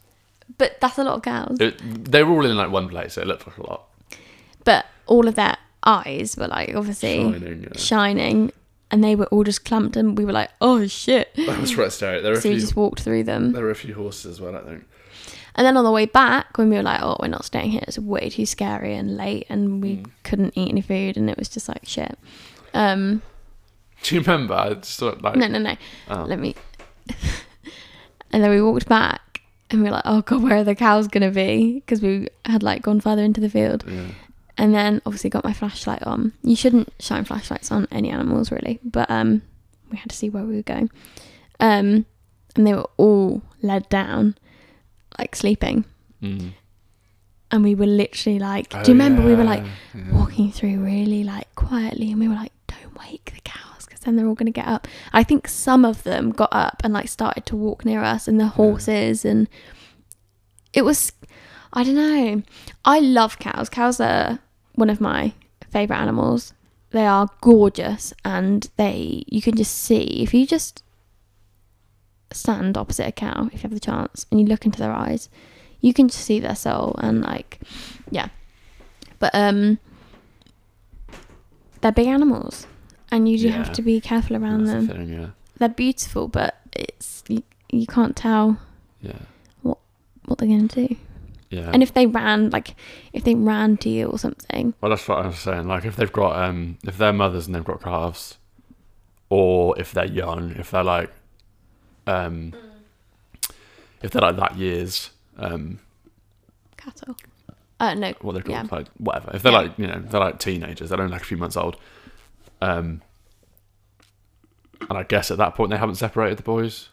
but 0.59 0.79
that's 0.81 0.99
a 0.99 1.05
lot 1.05 1.17
of 1.17 1.23
cows. 1.23 1.57
It, 1.61 2.11
they 2.11 2.23
were 2.23 2.33
all 2.33 2.47
in 2.47 2.57
like 2.57 2.71
one 2.71 2.89
place, 2.89 3.15
so 3.15 3.23
it 3.23 3.27
looked 3.27 3.47
like 3.47 3.59
a 3.59 3.67
lot. 3.67 3.89
But 4.65 4.87
all 5.07 5.29
of 5.29 5.35
their 5.37 5.57
eyes 5.85 6.37
were 6.37 6.49
like 6.49 6.75
obviously 6.75 7.17
Shining. 7.23 7.63
Yeah. 7.63 7.79
shining 7.79 8.53
and 8.91 9.03
they 9.03 9.15
were 9.17 9.27
all 9.27 9.45
just 9.45 9.65
clumped 9.65 9.97
and 9.97 10.17
we 10.17 10.25
were 10.25 10.33
like, 10.33 10.51
oh 10.61 10.87
shit. 10.87 11.31
That 11.37 11.61
was 11.61 11.75
quite 11.75 11.93
scary. 11.93 12.21
There 12.23 12.33
were 12.33 12.39
a 12.39 12.41
So 12.41 12.51
we 12.51 12.57
just 12.59 12.77
walked 12.77 13.01
through 13.01 13.25
them. 13.25 13.53
There 13.53 13.63
were 13.65 13.71
a 13.71 13.75
few 13.75 13.95
horses 13.95 14.27
as 14.27 14.41
well. 14.41 14.57
I 14.57 14.63
think. 14.63 14.85
And 15.55 15.67
then 15.67 15.77
on 15.79 15.85
the 15.85 15.91
way 15.91 16.05
back, 16.05 16.59
when 16.59 16.69
we 16.69 16.77
were 16.77 16.83
like, 16.83 17.01
oh, 17.03 17.17
we're 17.21 17.29
not 17.29 17.45
staying 17.45 17.71
here, 17.71 17.83
it's 17.89 17.99
way 17.99 18.29
too 18.29 18.45
scary 18.47 18.95
and 18.95 19.17
late 19.17 19.47
and 19.49 19.83
we 19.83 19.97
Mm. 19.97 20.11
couldn't 20.23 20.53
eat 20.57 20.69
any 20.71 20.83
food 20.83 21.17
and 21.17 21.31
it 21.31 21.39
was 21.39 21.49
just 21.49 21.69
like 21.69 21.81
shit. 21.85 22.19
Um, 22.75 23.23
Do 24.03 24.15
you 24.15 24.21
remember? 24.21 24.55
I 24.55 24.75
just 24.75 24.99
thought 25.01 25.23
like. 25.23 25.37
no, 25.37 25.47
no, 25.47 25.59
no. 25.59 25.77
Oh. 26.09 26.25
Let 26.25 26.39
me. 26.39 26.55
and 28.33 28.43
then 28.43 28.51
we 28.51 28.61
walked 28.61 28.87
back 28.89 29.41
and 29.71 29.81
we 29.81 29.87
were 29.89 29.95
like, 29.95 30.03
oh 30.05 30.21
god, 30.23 30.43
where 30.43 30.57
are 30.59 30.65
the 30.65 30.75
cows 30.75 31.09
gonna 31.09 31.31
be? 31.31 31.75
Because 31.77 32.03
we 32.03 32.29
had 32.45 32.63
like 32.63 32.83
gone 32.83 33.01
further 33.01 33.23
into 33.23 33.41
the 33.41 33.49
field. 33.51 33.85
Yeah. 33.89 34.09
And 34.59 34.75
then 34.75 35.03
obviously 35.05 35.29
got 35.29 35.45
my 35.45 35.53
flashlight 35.53 36.03
on. 36.03 36.33
You 36.43 36.57
shouldn't 36.57 36.93
shine 36.99 37.25
flashlights 37.25 37.71
on 37.71 37.87
any 37.91 38.11
animals 38.11 38.51
really, 38.51 38.81
but 38.83 39.11
um, 39.11 39.43
we 39.91 39.99
had 39.99 40.11
to 40.11 40.17
see 40.17 40.31
where 40.31 40.45
we 40.45 40.57
were 40.57 40.63
going. 40.63 40.91
Um, 41.61 42.07
and 42.55 42.67
they 42.67 42.73
were 42.73 42.89
all 42.97 43.43
led 43.63 43.89
down, 43.91 44.37
like 45.19 45.37
sleeping. 45.37 45.85
Mm. 46.23 46.53
And 47.51 47.65
we 47.65 47.75
were 47.75 47.87
literally 47.87 48.39
like, 48.39 48.75
Oh, 48.75 48.83
do 48.83 48.91
you 48.91 48.95
remember 48.95 49.23
we 49.23 49.35
were 49.35 49.45
like 49.45 49.63
yeah, 49.63 50.03
yeah. 50.07 50.19
walking 50.19 50.51
through 50.51 50.79
really 50.79 51.23
like 51.23 51.55
quietly, 51.55 52.11
and 52.11 52.19
we 52.19 52.29
were 52.29 52.35
like, 52.35 52.53
don't 52.67 52.99
wake 52.99 53.33
the 53.35 53.41
cows 53.43 53.85
because 53.85 54.01
then 54.01 54.17
they're 54.17 54.27
all 54.27 54.35
gonna 54.35 54.51
get 54.51 54.67
up. 54.67 54.89
I 55.13 55.23
think 55.23 55.47
some 55.49 55.85
of 55.85 56.03
them 56.03 56.31
got 56.31 56.49
up 56.53 56.81
and 56.83 56.93
like 56.95 57.09
started 57.09 57.47
to 57.47 57.57
walk 57.57 57.85
near 57.85 58.03
us, 58.03 58.27
and 58.27 58.41
the 58.41 58.49
horses, 58.49 59.25
and 59.25 59.49
it 60.73 60.83
was, 60.83 61.13
I 61.73 61.85
don't 61.85 61.95
know. 61.95 62.43
I 62.85 62.99
love 63.01 63.39
cows. 63.39 63.69
Cows 63.69 64.01
are 64.01 64.41
one 64.77 64.89
of 64.91 65.01
my 65.01 65.33
favorite 65.71 65.97
animals. 65.99 66.55
They 66.91 67.05
are 67.07 67.29
gorgeous, 67.41 68.15
and 68.25 68.71
they 68.77 69.25
you 69.27 69.43
can 69.43 69.57
just 69.57 69.77
see 69.77 70.23
if 70.23 70.33
you 70.33 70.47
just 70.47 70.83
stand 72.33 72.77
opposite 72.77 73.07
a 73.07 73.13
cow 73.13 73.47
if 73.47 73.55
you 73.55 73.61
have 73.61 73.71
the 73.75 73.81
chance 73.81 74.27
and 74.31 74.41
you 74.41 74.47
look 74.47 74.65
into 74.67 74.79
their 74.81 74.93
eyes 74.93 75.29
you 75.81 75.95
can 75.95 76.09
just 76.09 76.25
see 76.25 76.41
their 76.41 76.57
soul 76.57 76.95
and 76.99 77.23
like 77.23 77.61
yeah 78.11 78.29
but 79.21 79.33
um 79.33 79.79
they're 81.81 81.93
big 81.93 82.09
animals 82.09 82.67
and 83.13 83.29
you 83.29 83.39
do 83.39 83.49
have 83.49 83.73
to 83.73 83.81
be 83.81 84.01
careful 84.01 84.37
around 84.37 84.65
That's 84.65 84.73
them 84.73 84.87
the 84.89 84.95
thing, 85.07 85.09
yeah. 85.21 85.27
they're 85.59 85.69
beautiful 85.69 86.27
but 86.29 86.57
it's 86.73 87.23
you, 87.29 87.43
you 87.71 87.87
can't 87.87 88.17
tell 88.17 88.59
Yeah. 89.01 89.19
What 89.63 89.79
what 90.25 90.39
they're 90.39 90.49
going 90.49 90.69
to 90.69 90.89
do 90.89 90.97
Yeah. 91.51 91.71
and 91.73 91.83
if 91.83 91.95
they 91.95 92.07
ran 92.07 92.51
like 92.51 92.75
if 93.13 93.23
they 93.25 93.35
ran 93.37 93.77
to 93.79 93.89
you 93.89 94.07
or 94.09 94.19
something 94.19 94.75
Well, 94.81 94.91
that's 94.91 95.07
what 95.09 95.25
I 95.25 95.27
was 95.29 95.39
saying. 95.39 95.69
Like, 95.69 95.85
if 95.85 95.95
they've 95.97 96.13
got, 96.13 96.37
um, 96.43 96.77
if 96.85 96.99
they're 96.99 97.13
mothers 97.13 97.47
and 97.47 97.55
they've 97.55 97.65
got 97.65 97.81
calves, 97.83 98.39
or 99.31 99.79
if 99.79 99.93
they're 99.93 100.07
young, 100.07 100.51
if 100.53 100.71
they're 100.73 100.83
like, 100.85 101.13
um, 102.09 102.53
if 104.03 104.11
they're 104.11 104.23
like 104.23 104.37
that 104.37 104.57
years, 104.57 105.11
um, 105.39 105.79
cattle 106.77 107.17
uh 107.79 107.95
no 107.95 108.13
what 108.23 108.33
they're 108.33 108.43
called, 108.43 108.69
Yeah. 108.71 108.77
like 108.77 108.89
whatever. 108.99 109.31
If 109.35 109.43
they're 109.43 109.53
Yeah. 109.53 109.59
like, 109.59 109.79
you 109.79 109.87
know, 109.87 110.01
they're 110.01 110.21
like 110.21 110.39
teenagers, 110.39 110.91
they're 110.91 111.01
only 111.01 111.13
like 111.13 111.23
a 111.23 111.25
few 111.27 111.37
months 111.37 111.57
old. 111.57 111.77
Um, 112.61 113.03
and 114.89 114.99
I 114.99 115.03
guess 115.05 115.31
at 115.31 115.39
that 115.39 115.55
point 115.55 115.71
they 115.71 115.77
haven't 115.77 115.97
separated 115.97 116.39
the 116.39 116.43
boys 116.43 116.89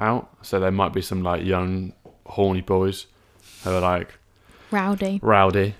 out, 0.00 0.28
so 0.42 0.60
there 0.60 0.70
might 0.70 0.92
be 0.92 1.02
some 1.02 1.22
like 1.22 1.44
young, 1.44 1.92
horny 2.28 2.60
boys 2.60 3.06
who 3.64 3.70
are 3.70 3.80
like 3.80 4.14
rowdy. 4.70 5.18
rowdy 5.22 5.74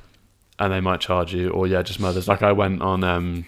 and 0.58 0.72
they 0.72 0.80
might 0.80 1.00
charge 1.00 1.34
you 1.34 1.50
or 1.50 1.66
yeah 1.66 1.82
just 1.82 2.00
mothers. 2.00 2.26
Like 2.28 2.42
i 2.42 2.52
went 2.52 2.82
on 2.82 3.04
um 3.04 3.44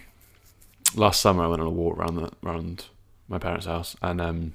last 0.95 1.21
summer 1.21 1.45
i 1.45 1.47
went 1.47 1.61
on 1.61 1.67
a 1.67 1.71
walk 1.71 1.97
around 1.99 2.17
the 2.17 2.31
around 2.45 2.87
my 3.29 3.39
parents 3.39 3.67
house 3.67 3.97
and 4.03 4.21
um 4.21 4.55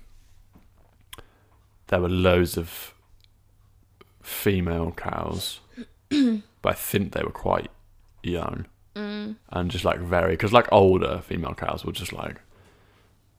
there 1.88 2.02
were 2.02 2.10
loads 2.10 2.58
of 2.58 2.94
female 4.22 4.92
cows 4.92 5.60
but 6.10 6.44
i 6.66 6.74
think 6.74 7.14
they 7.14 7.24
were 7.24 7.32
quite 7.32 7.70
young. 8.24 8.66
Mm. 8.96 9.36
and 9.52 9.70
just 9.70 9.84
like 9.84 10.00
very 10.00 10.32
because 10.32 10.54
like 10.54 10.72
older 10.72 11.22
female 11.28 11.54
cows 11.54 11.84
will 11.84 11.92
just 11.92 12.14
like 12.14 12.38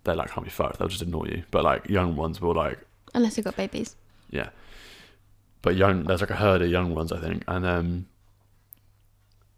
they 0.06 0.14
like 0.14 0.30
can't 0.30 0.44
be 0.44 0.50
fucked. 0.50 0.78
They'll 0.78 0.88
just 0.88 1.02
ignore 1.02 1.26
you. 1.26 1.42
But 1.50 1.64
like 1.64 1.88
young 1.88 2.16
ones 2.16 2.40
will 2.40 2.54
like 2.54 2.78
unless 3.14 3.36
you've 3.36 3.44
got 3.44 3.56
babies. 3.56 3.96
Yeah. 4.30 4.48
But 5.66 5.74
young, 5.74 6.04
there's 6.04 6.20
like 6.20 6.30
a 6.30 6.36
herd 6.36 6.62
of 6.62 6.70
young 6.70 6.94
ones, 6.94 7.10
I 7.10 7.18
think, 7.18 7.42
and 7.48 7.66
um, 7.66 8.06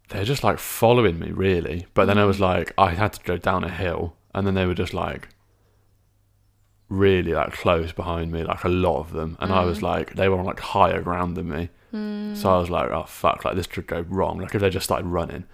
they're 0.08 0.24
just 0.24 0.42
like 0.42 0.58
following 0.58 1.18
me, 1.18 1.32
really. 1.32 1.84
But 1.92 2.06
then 2.06 2.16
I 2.16 2.24
was 2.24 2.40
like, 2.40 2.72
I 2.78 2.92
had 2.94 3.12
to 3.12 3.22
go 3.24 3.36
down 3.36 3.62
a 3.62 3.68
hill, 3.68 4.16
and 4.34 4.46
then 4.46 4.54
they 4.54 4.64
were 4.64 4.72
just 4.72 4.94
like 4.94 5.28
really 6.88 7.34
like 7.34 7.52
close 7.52 7.92
behind 7.92 8.32
me, 8.32 8.42
like 8.42 8.64
a 8.64 8.70
lot 8.70 9.00
of 9.00 9.12
them, 9.12 9.36
and 9.38 9.52
I 9.52 9.64
was 9.66 9.82
like, 9.82 10.14
they 10.14 10.30
were 10.30 10.38
on 10.38 10.46
like 10.46 10.60
higher 10.60 11.02
ground 11.02 11.36
than 11.36 11.50
me, 11.50 11.68
so 12.34 12.54
I 12.54 12.58
was 12.58 12.70
like, 12.70 12.90
oh 12.90 13.04
fuck, 13.04 13.44
like 13.44 13.54
this 13.56 13.66
could 13.66 13.86
go 13.86 14.00
wrong. 14.08 14.38
Like 14.38 14.54
if 14.54 14.62
they 14.62 14.70
just 14.70 14.84
started 14.84 15.06
running, 15.06 15.44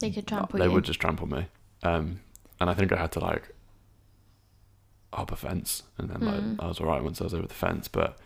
they 0.00 0.10
could 0.10 0.26
trample 0.26 0.58
me. 0.58 0.60
they 0.60 0.68
you 0.68 0.74
would 0.74 0.84
just 0.84 1.00
trample 1.00 1.28
me. 1.28 1.46
Um, 1.82 2.20
and 2.60 2.68
I 2.68 2.74
think 2.74 2.92
I 2.92 2.96
had 2.96 3.12
to 3.12 3.20
like 3.20 3.54
hop 5.14 5.32
a 5.32 5.36
fence, 5.36 5.84
and 5.96 6.10
then 6.10 6.20
like 6.20 6.40
Hmm. 6.42 6.54
I 6.60 6.66
was 6.66 6.78
alright 6.78 7.02
once 7.02 7.22
I 7.22 7.24
was 7.24 7.32
over 7.32 7.46
the 7.46 7.54
fence, 7.54 7.88
but. 7.88 8.18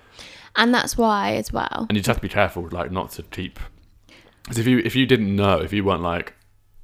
And 0.57 0.75
that's 0.75 0.97
why 0.97 1.35
as 1.35 1.53
well 1.53 1.87
and 1.89 1.97
you 1.97 2.01
just 2.01 2.07
have 2.09 2.17
to 2.17 2.23
be 2.23 2.29
careful, 2.29 2.69
like 2.71 2.91
not 2.91 3.11
to 3.13 3.23
keep. 3.25 3.59
Because 4.43 4.59
if 4.59 4.67
you 4.67 4.79
if 4.79 4.95
you 4.95 5.07
didn't 5.07 5.35
know, 5.35 5.59
if 5.59 5.73
you 5.73 5.85
weren't 5.85 6.03
like 6.03 6.35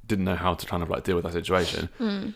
didn't 0.05 0.25
know 0.25 0.35
how 0.35 0.53
to 0.53 0.65
kind 0.65 0.83
of 0.83 0.89
like 0.89 1.03
deal 1.03 1.15
with 1.15 1.23
that 1.25 1.33
situation, 1.33 1.89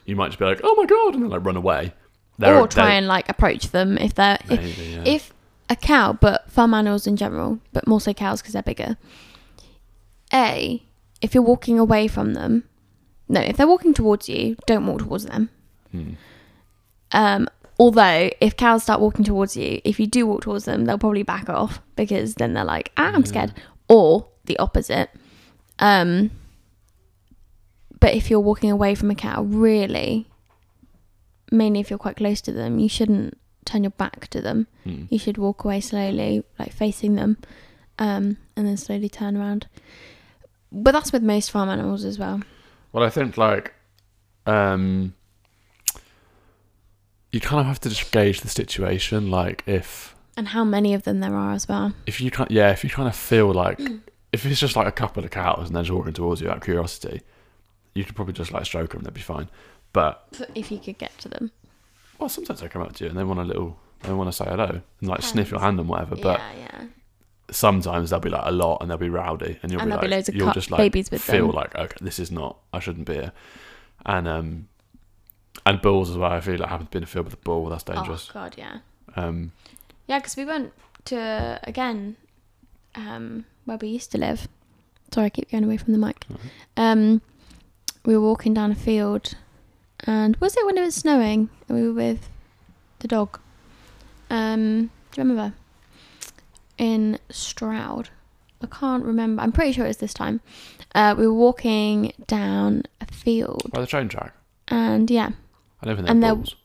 you 0.06 0.16
might 0.16 0.28
just 0.28 0.40
be 0.40 0.46
like, 0.46 0.62
oh 0.64 0.76
my 0.76 0.86
god, 0.86 1.14
and 1.16 1.24
then 1.24 1.30
like 1.30 1.46
run 1.46 1.58
away. 1.58 1.94
They're- 2.40 2.56
or 2.56 2.68
try 2.68 2.94
and 2.94 3.08
like 3.08 3.30
approach 3.30 3.70
them 3.70 3.98
if 3.98 4.14
they're 4.16 4.38
if, 4.50 4.78
yeah. 4.78 5.04
if 5.06 5.34
a 5.70 5.76
cow, 5.76 6.14
but 6.14 6.50
farm 6.50 6.74
animals 6.74 7.08
in 7.08 7.18
general, 7.18 7.60
but 7.74 7.88
more 7.88 8.00
so 8.00 8.14
cows 8.14 8.42
because 8.42 8.54
they're 8.54 8.64
bigger. 8.64 8.98
A, 10.34 10.84
if 11.22 11.34
you're 11.34 11.44
walking 11.44 11.80
away 11.80 12.08
from 12.08 12.34
them, 12.34 12.64
no, 13.28 13.42
if 13.42 13.58
they're 13.58 13.68
walking 13.68 13.94
towards 13.94 14.30
you, 14.30 14.56
don't 14.66 14.86
walk 14.86 15.00
towards 15.00 15.26
them. 15.26 15.50
Hmm. 15.92 16.12
Um, 17.12 17.48
although 17.80 18.30
if 18.42 18.58
cows 18.58 18.84
start 18.84 19.02
walking 19.02 19.24
towards 19.26 19.56
you, 19.56 19.82
if 19.84 20.00
you 20.00 20.08
do 20.08 20.26
walk 20.26 20.42
towards 20.42 20.66
them, 20.66 20.86
they'll 20.86 20.98
probably 20.98 21.24
back 21.24 21.50
off 21.50 21.82
because 21.96 22.36
then 22.36 22.54
they're 22.54 22.64
like, 22.64 22.92
ah, 22.98 23.12
I'm 23.14 23.26
scared. 23.26 23.54
Or 23.88 24.28
the 24.46 24.58
opposite. 24.60 25.10
Um, 25.80 26.32
but 28.00 28.14
if 28.14 28.30
you're 28.30 28.40
walking 28.40 28.72
away 28.72 28.96
from 28.96 29.12
a 29.12 29.16
cow, 29.16 29.44
really, 29.44 30.28
mainly 31.52 31.80
if 31.80 31.90
you're 31.90 32.00
quite 32.00 32.18
close 32.18 32.42
to 32.42 32.52
them, 32.52 32.80
you 32.80 32.90
shouldn't 32.90 33.38
turn 33.66 33.84
your 33.84 33.92
back 33.92 34.28
to 34.30 34.42
them. 34.42 34.68
Hmm. 34.84 35.06
You 35.10 35.20
should 35.20 35.38
walk 35.38 35.64
away 35.64 35.82
slowly, 35.82 36.44
like 36.58 36.72
facing 36.72 37.16
them, 37.16 37.38
um, 38.00 38.38
and 38.56 38.68
then 38.68 38.78
slowly 38.78 39.10
turn 39.10 39.38
around. 39.38 39.68
But 40.72 40.92
that's 40.92 41.12
with 41.12 41.24
most 41.24 41.52
farm 41.52 41.70
animals 41.70 42.04
as 42.04 42.20
well. 42.20 42.42
Well, 42.92 43.04
I 43.04 43.10
think 43.10 43.38
like 43.38 43.74
um, 44.46 45.14
you 47.32 47.40
kind 47.40 47.60
of 47.60 47.66
have 47.66 47.80
to 47.82 47.90
just 47.90 48.12
gauge 48.12 48.42
the 48.42 48.48
situation. 48.50 49.30
Like 49.30 49.64
if 49.68 50.16
And 50.36 50.50
how 50.50 50.64
many 50.64 50.94
of 50.94 51.04
them 51.04 51.20
there 51.20 51.36
are 51.36 51.54
as 51.54 51.68
well. 51.68 51.94
if 52.06 52.20
you 52.22 52.32
kind 52.32 52.50
yeah, 52.52 52.72
if 52.72 52.84
you 52.84 52.90
kind 52.90 53.08
of 53.08 53.16
feel 53.16 53.52
like 53.54 53.80
if 54.34 54.46
it's 54.46 54.60
just 54.60 54.76
like 54.76 54.88
a 54.88 54.92
couple 54.92 55.24
of 55.24 55.32
cows 55.32 55.68
and 55.68 55.76
they're 55.76 55.84
just 55.84 55.94
walking 55.96 56.14
towards 56.14 56.42
you 56.42 56.50
out 56.50 56.58
of 56.58 56.64
curiosity, 56.64 57.22
you 57.94 58.04
could 58.04 58.16
probably 58.16 58.34
just 58.34 58.52
like 58.52 58.66
stroke 58.66 58.92
them. 58.92 59.02
They'd 59.04 59.14
be 59.14 59.22
fine. 59.22 59.50
But 59.94 60.48
If 60.54 60.72
you 60.72 60.80
could 60.80 60.98
get 60.98 61.18
to 61.20 61.30
them. 61.30 61.52
well, 62.20 62.30
sometimes 62.30 62.60
they 62.62 62.68
come 62.68 62.82
up 62.82 62.94
to 62.96 63.04
you 63.06 63.10
and 63.10 63.18
they 63.18 63.24
want 63.24 63.40
a 63.40 63.44
little. 63.44 63.78
They 64.02 64.14
want 64.14 64.28
to 64.30 64.34
say 64.34 64.46
hello 64.46 64.82
and 65.00 65.10
like 65.10 65.24
sniff 65.24 65.50
your 65.50 65.60
hand 65.60 65.80
and 65.80 65.90
whatever. 65.90 66.16
But 66.16 66.40
yeah, 66.40 66.68
yeah. 66.80 66.86
sometimes 67.50 68.10
there'll 68.12 68.22
be 68.22 68.30
like 68.30 68.46
a 68.46 68.52
lot 68.52 68.78
and 68.82 68.90
they'll 68.92 68.98
be 68.98 69.10
rowdy 69.10 69.58
and 69.64 69.72
you'll 69.72 69.82
And 69.82 69.90
be 69.90 69.92
there'll 69.92 70.02
like 70.02 70.02
be 70.02 70.08
loads 70.16 70.30
of 70.30 70.36
you'll 70.36 70.46
cut 70.48 70.54
just 70.54 70.70
like 70.72 70.78
babies 70.80 71.10
with 71.10 71.22
feel 71.22 71.48
them. 71.48 71.56
like 71.56 71.76
okay 71.76 71.98
this 72.02 72.20
is 72.20 72.30
not 72.32 72.58
I 72.74 72.80
shouldn't 72.80 73.08
be 73.08 73.14
here 73.16 73.32
and 74.06 74.28
um 74.28 74.68
and 75.70 75.82
balls 75.82 76.10
as 76.10 76.18
well 76.18 76.32
I 76.32 76.42
feel 76.42 76.58
like 76.58 76.68
I 76.68 76.72
haven't 76.72 76.92
been 76.92 77.00
in 77.00 77.04
a 77.04 77.08
field 77.08 77.26
with 77.26 77.34
a 77.34 77.38
ball, 77.38 77.68
that's 77.70 77.84
dangerous 77.84 78.30
Oh 78.32 78.34
god, 78.34 78.56
yeah. 78.58 78.80
um 79.16 79.52
Yeah, 80.08 80.20
because 80.20 80.36
we 80.38 80.46
went 80.46 80.74
to 81.06 81.60
again 81.64 82.16
um, 82.96 83.46
where 83.66 83.78
we 83.78 83.90
used 83.90 84.12
to 84.14 84.18
live. 84.18 84.48
Sorry, 85.14 85.28
I 85.28 85.30
keep 85.30 85.52
going 85.52 85.64
away 85.64 85.78
from 85.78 85.94
the 85.94 86.00
mic. 86.00 86.26
Um, 86.76 87.22
we 88.06 88.18
were 88.18 88.26
walking 88.26 88.54
down 88.56 88.72
a 88.72 88.76
field, 88.76 89.36
and 90.02 90.36
was 90.38 90.58
it 90.58 90.66
when 90.66 90.78
it 90.78 90.82
was 90.82 90.96
snowing? 90.96 91.50
And 91.68 91.78
we 91.78 91.88
were 91.88 91.94
with 91.94 92.30
the 93.00 93.08
dog. 93.08 93.40
Um, 94.30 94.90
do 95.12 95.22
you 95.22 95.28
remember? 95.28 95.54
In 96.78 97.20
Stroud, 97.30 98.10
I 98.62 98.68
can't 98.68 99.04
remember. 99.06 99.42
I'm 99.42 99.52
pretty 99.52 99.72
sure 99.74 99.86
it 99.86 99.90
was 99.90 99.98
this 99.98 100.14
time. 100.14 100.42
Uh, 100.96 101.14
we 101.18 101.28
were 101.28 101.34
walking 101.34 102.14
down 102.28 102.84
a 103.00 103.06
field, 103.14 103.62
by 103.72 103.82
the 103.82 103.88
train 103.88 104.10
track 104.10 104.34
and 104.68 105.10
yeah, 105.10 105.32
I 105.82 105.86
don't 105.86 105.96
think 105.98 106.10
And 106.10 106.22
there- 106.24 106.36
bulls 106.36 106.56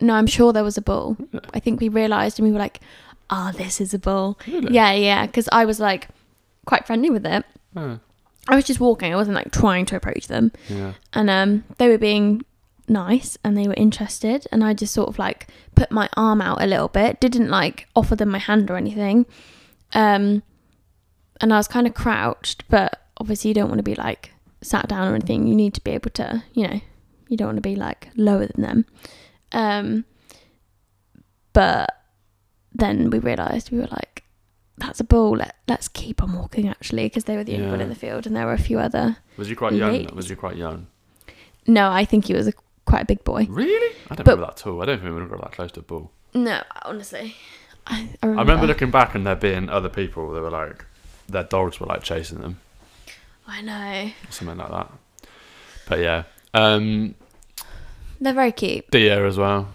no, 0.00 0.14
I'm 0.14 0.26
sure 0.26 0.52
there 0.52 0.64
was 0.64 0.76
a 0.76 0.82
bull. 0.82 1.16
Really? 1.32 1.46
I 1.54 1.60
think 1.60 1.80
we 1.80 1.88
realised, 1.88 2.38
and 2.38 2.46
we 2.46 2.52
were 2.52 2.58
like, 2.58 2.80
"Ah, 3.30 3.52
this 3.56 3.80
is 3.80 3.94
a 3.94 3.98
bull." 3.98 4.38
Really? 4.46 4.74
Yeah, 4.74 4.92
yeah, 4.92 5.24
because 5.26 5.48
I 5.52 5.64
was 5.64 5.78
like 5.80 6.08
quite 6.66 6.84
friendly 6.86 7.10
with 7.10 7.24
it. 7.24 7.44
Oh, 7.76 8.00
I 8.48 8.56
was 8.56 8.64
just 8.64 8.80
walking. 8.80 9.12
I 9.12 9.16
wasn't 9.16 9.36
like 9.36 9.52
trying 9.52 9.86
to 9.86 9.96
approach 9.96 10.26
them, 10.26 10.50
yeah 10.68 10.92
and 11.12 11.30
um, 11.30 11.64
they 11.78 11.88
were 11.88 11.96
being 11.96 12.44
nice 12.88 13.38
and 13.44 13.56
they 13.56 13.66
were 13.68 13.74
interested, 13.74 14.46
and 14.52 14.62
I 14.64 14.74
just 14.74 14.92
sort 14.92 15.08
of 15.08 15.18
like 15.18 15.46
put 15.74 15.90
my 15.92 16.08
arm 16.16 16.42
out 16.42 16.60
a 16.60 16.66
little 16.66 16.88
bit. 16.88 17.20
Didn't 17.20 17.48
like 17.48 17.86
offer 17.94 18.16
them 18.16 18.30
my 18.30 18.38
hand 18.38 18.70
or 18.70 18.76
anything. 18.76 19.26
Um, 19.92 20.42
and 21.40 21.52
I 21.52 21.56
was 21.56 21.68
kind 21.68 21.86
of 21.86 21.94
crouched, 21.94 22.64
but 22.68 23.00
obviously 23.18 23.48
you 23.48 23.54
don't 23.54 23.68
want 23.68 23.78
to 23.78 23.82
be 23.84 23.94
like 23.94 24.32
sat 24.60 24.88
down 24.88 25.06
or 25.08 25.14
anything. 25.14 25.46
You 25.46 25.54
need 25.54 25.72
to 25.74 25.80
be 25.80 25.92
able 25.92 26.10
to, 26.10 26.42
you 26.52 26.66
know, 26.68 26.80
you 27.28 27.36
don't 27.36 27.48
want 27.48 27.56
to 27.58 27.62
be 27.68 27.76
like 27.76 28.08
lower 28.16 28.46
than 28.46 28.62
them. 28.62 28.84
Um, 29.52 30.04
but 31.52 32.02
then 32.72 33.10
we 33.10 33.18
realised 33.18 33.70
we 33.70 33.78
were 33.78 33.86
like, 33.90 34.24
that's 34.76 34.98
a 35.00 35.04
bull. 35.04 35.36
Let, 35.36 35.54
let's 35.68 35.88
keep 35.88 36.22
on 36.22 36.32
walking 36.36 36.68
actually, 36.68 37.04
because 37.04 37.24
they 37.24 37.36
were 37.36 37.44
the 37.44 37.54
only 37.56 37.68
one 37.70 37.80
in 37.80 37.88
the 37.88 37.94
field, 37.94 38.26
and 38.26 38.34
there 38.34 38.46
were 38.46 38.52
a 38.52 38.58
few 38.58 38.78
other. 38.78 39.16
was 39.36 39.48
you 39.48 39.56
quite 39.56 39.72
young 39.74 40.06
was 40.14 40.28
you 40.28 40.36
quite 40.36 40.56
young 40.56 40.86
No, 41.66 41.90
I 41.90 42.04
think 42.04 42.26
he 42.26 42.34
was 42.34 42.48
a 42.48 42.52
quite 42.84 43.02
a 43.02 43.06
big 43.06 43.22
boy. 43.24 43.46
really 43.48 43.94
I 44.10 44.16
don't 44.16 44.24
But- 44.24 44.32
remember 44.32 44.46
that 44.46 44.60
at 44.60 44.66
all 44.66 44.82
I 44.82 44.84
don't 44.86 44.98
think 45.00 45.14
we 45.14 45.20
would 45.20 45.30
got 45.30 45.40
that 45.42 45.52
close 45.52 45.72
to 45.72 45.80
a 45.80 45.82
bull 45.84 46.10
No, 46.34 46.60
honestly, 46.82 47.36
I, 47.86 47.94
I 47.94 47.96
I 48.22 48.26
remember. 48.26 48.40
remember 48.52 48.66
looking 48.66 48.90
back 48.90 49.14
and 49.14 49.24
there 49.26 49.36
being 49.36 49.68
other 49.70 49.88
people 49.88 50.32
that 50.32 50.40
were 50.42 50.50
like 50.50 50.84
their 51.28 51.44
dogs 51.44 51.78
were 51.80 51.86
like 51.86 52.02
chasing 52.02 52.40
them 52.40 52.58
I 53.46 53.60
know 53.62 54.10
something 54.30 54.56
like 54.58 54.70
that 54.70 54.90
but 55.88 55.98
yeah 56.00 56.24
um 56.54 57.14
they're 58.20 58.32
very 58.32 58.52
cute. 58.52 58.90
deer 58.90 59.26
as 59.26 59.36
well. 59.36 59.68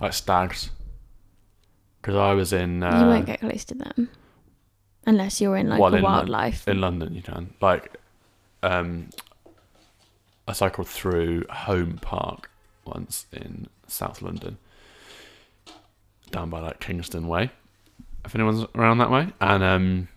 Like 0.00 0.12
stags. 0.14 0.70
Because 2.00 2.16
I 2.16 2.32
was 2.32 2.52
in 2.52 2.82
uh, 2.82 3.00
you 3.00 3.06
won't 3.06 3.26
get 3.26 3.40
close 3.40 3.64
to 3.66 3.74
them. 3.74 4.08
Unless 5.06 5.40
you're 5.40 5.56
in 5.56 5.68
like 5.68 5.78
Well, 5.80 5.94
a 5.94 5.98
in 5.98 6.02
Lon- 6.02 6.12
wildlife. 6.12 6.66
in 6.66 6.80
London 6.80 7.14
you 7.14 7.22
can 7.22 7.52
like 7.60 7.96
um 8.62 9.10
I 10.48 10.52
cycled 10.52 10.88
through 10.88 11.44
Home 11.50 11.98
Park 12.02 12.50
once 12.84 13.26
in 13.32 13.68
South 13.86 14.22
London. 14.22 14.58
Down 16.30 16.50
by 16.50 16.60
like 16.60 16.80
Kingston 16.80 17.28
Way 17.28 17.50
if 18.24 18.34
anyone's 18.34 18.64
around 18.74 18.98
that 18.98 19.10
way. 19.10 19.28
And 19.40 19.62
um 19.62 20.08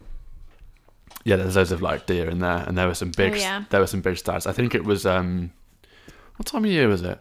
yeah 1.23 1.35
there's 1.35 1.55
loads 1.55 1.71
of 1.71 1.81
like 1.81 2.05
deer 2.07 2.29
in 2.29 2.39
there. 2.39 2.63
And 2.67 2.77
there 2.77 2.87
were 2.87 2.93
some 2.95 3.11
big 3.11 3.33
Oh, 3.33 3.37
yeah. 3.37 3.63
there 3.69 3.79
were 3.81 3.87
some 3.87 4.01
big 4.01 4.17
stags. 4.17 4.47
I 4.47 4.51
think 4.53 4.73
it 4.73 4.83
was 4.85 5.05
um 5.05 5.51
what 6.35 6.45
time 6.45 6.65
of 6.65 6.71
year 6.71 6.87
was 6.87 7.01
it 7.01 7.19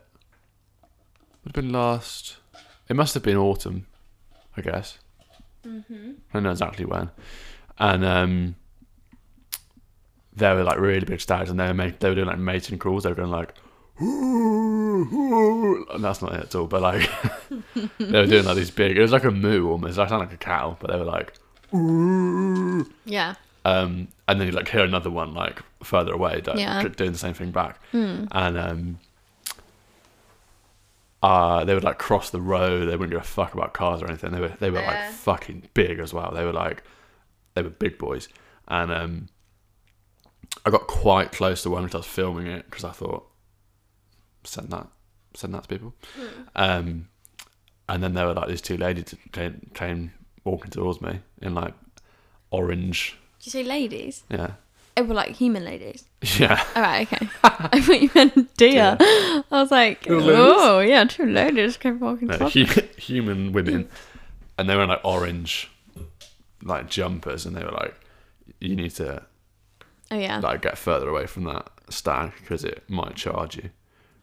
would 1.45 1.47
have 1.47 1.53
been 1.53 1.73
last 1.73 2.37
it 2.89 2.97
must 2.97 3.15
have 3.15 3.23
been 3.23 3.37
autumn 3.37 3.87
I 4.57 4.61
guess 4.61 4.99
mm-hmm. 5.67 6.13
I 6.31 6.33
don't 6.33 6.43
know 6.43 6.51
exactly 6.51 6.85
when. 6.85 7.11
And 7.79 8.05
um, 8.05 8.57
they 10.35 10.53
were 10.53 10.63
like 10.63 10.79
really 10.79 11.05
big 11.05 11.21
stags, 11.21 11.51
and 11.51 11.59
they 11.59 11.73
were 11.73 11.91
they 11.91 12.09
were 12.09 12.15
doing 12.15 12.29
like 12.29 12.39
mating 12.39 12.79
calls. 12.79 13.03
They 13.03 13.11
were 13.11 13.17
going 13.17 13.31
like, 13.31 13.55
and 13.99 16.05
that's 16.05 16.23
not 16.23 16.35
it 16.35 16.45
at 16.45 16.55
all. 16.55 16.67
But 16.67 16.83
like, 16.83 17.11
they 17.75 18.21
were 18.21 18.27
doing 18.27 18.45
like 18.45 18.57
these 18.57 18.71
big. 18.71 18.97
It 18.97 19.03
was 19.03 19.13
like 19.13 19.25
a 19.25 19.31
moo 19.31 19.69
almost. 19.69 19.99
I 19.99 20.07
sound 20.07 20.21
like 20.21 20.33
a 20.33 20.37
cow, 20.37 20.77
but 20.81 20.91
they 20.91 20.99
were 20.99 21.05
like, 21.05 21.35
Yeah. 23.05 23.35
Um, 23.65 24.09
and 24.29 24.41
then 24.41 24.47
you 24.49 24.53
like 24.53 24.69
hear 24.69 24.85
another 24.85 25.11
one 25.11 25.35
like 25.35 25.61
further 25.83 26.13
away, 26.13 26.43
like, 26.47 26.59
Yeah. 26.59 26.83
doing 26.89 27.13
the 27.13 27.19
same 27.19 27.35
thing 27.35 27.51
back, 27.51 27.79
Hmm. 27.93 28.25
and 28.33 28.59
um. 28.59 28.99
Uh, 31.23 31.65
they 31.65 31.73
would 31.73 31.85
like 31.85 31.99
cross 31.99 32.29
the 32.29 32.41
road. 32.41 32.85
They 32.87 32.97
wouldn't 32.97 33.11
give 33.13 33.21
a 33.23 33.25
fuck 33.25 33.55
about 33.55 33.73
cars 33.73 34.03
or 34.03 34.07
anything. 34.09 34.33
They 34.33 34.41
were 34.41 34.53
they 34.61 34.71
were 34.71 34.83
like 34.83 35.11
fucking 35.13 35.71
big 35.73 35.99
as 35.99 36.13
well. 36.13 36.33
They 36.35 36.45
were 36.45 36.53
like 36.53 36.83
they 37.55 37.63
were 37.63 37.71
big 37.71 37.97
boys. 37.97 38.29
And 38.69 38.93
um, 38.93 39.29
I 40.67 40.71
got 40.71 40.87
quite 40.87 41.33
close 41.33 41.63
to 41.63 41.71
one 41.71 41.85
because 41.85 41.95
I 41.95 41.99
was 42.01 42.07
filming 42.07 42.47
it 42.47 42.67
because 42.67 42.85
I 42.85 42.91
thought 42.91 43.27
send 44.45 44.69
that 44.71 44.87
send 45.33 45.55
that 45.55 45.63
to 45.63 45.69
people. 45.69 45.95
Um, 46.55 47.09
and 47.89 48.03
then 48.03 48.13
there 48.13 48.27
were 48.27 48.35
like 48.35 48.49
these 48.49 48.61
two 48.61 48.77
ladies 48.77 49.05
that 49.07 49.33
came, 49.33 49.71
came 49.73 50.13
walking 50.45 50.71
towards 50.71 51.01
me 51.01 51.21
in 51.41 51.55
like 51.55 51.73
orange. 52.51 53.17
Did 53.45 53.53
you 53.55 53.63
say 53.63 53.65
ladies? 53.69 54.25
Yeah, 54.31 54.53
Oh, 54.97 55.03
well, 55.03 55.17
like 55.17 55.31
human 55.37 55.65
ladies. 55.65 56.05
yeah. 56.39 56.65
All 56.75 56.81
right, 56.83 57.13
okay. 57.13 57.29
I 57.45 57.81
thought 57.81 58.01
you 58.01 58.11
meant 58.15 58.57
deer. 58.57 58.97
I 59.01 59.43
was 59.51 59.71
like, 59.71 60.07
Little 60.07 60.23
ladies. 60.25 60.41
oh 60.41 60.81
yeah, 60.81 61.05
two 61.05 61.27
ladies 61.27 61.77
came 61.77 62.01
walking 62.01 62.29
No, 62.29 62.39
towards 62.39 62.55
hu- 62.55 62.65
human 62.97 63.53
women, 63.53 63.89
and 64.57 64.69
they 64.69 64.75
were 64.77 64.85
in 64.85 64.89
like 64.89 65.05
orange, 65.05 65.69
like 66.63 66.89
jumpers, 66.89 67.45
and 67.45 67.55
they 67.57 67.63
were 67.65 67.73
like, 67.73 67.95
"You 68.61 68.77
need 68.77 68.93
to 68.93 69.23
Oh 70.11 70.17
yeah. 70.19 70.39
like 70.39 70.63
get 70.63 70.79
further 70.79 71.09
away 71.09 71.27
from 71.27 71.45
that 71.45 71.69
stag 71.91 72.33
because 72.41 72.65
it 72.65 72.83
might 72.89 73.15
charge 73.17 73.57
you 73.57 73.71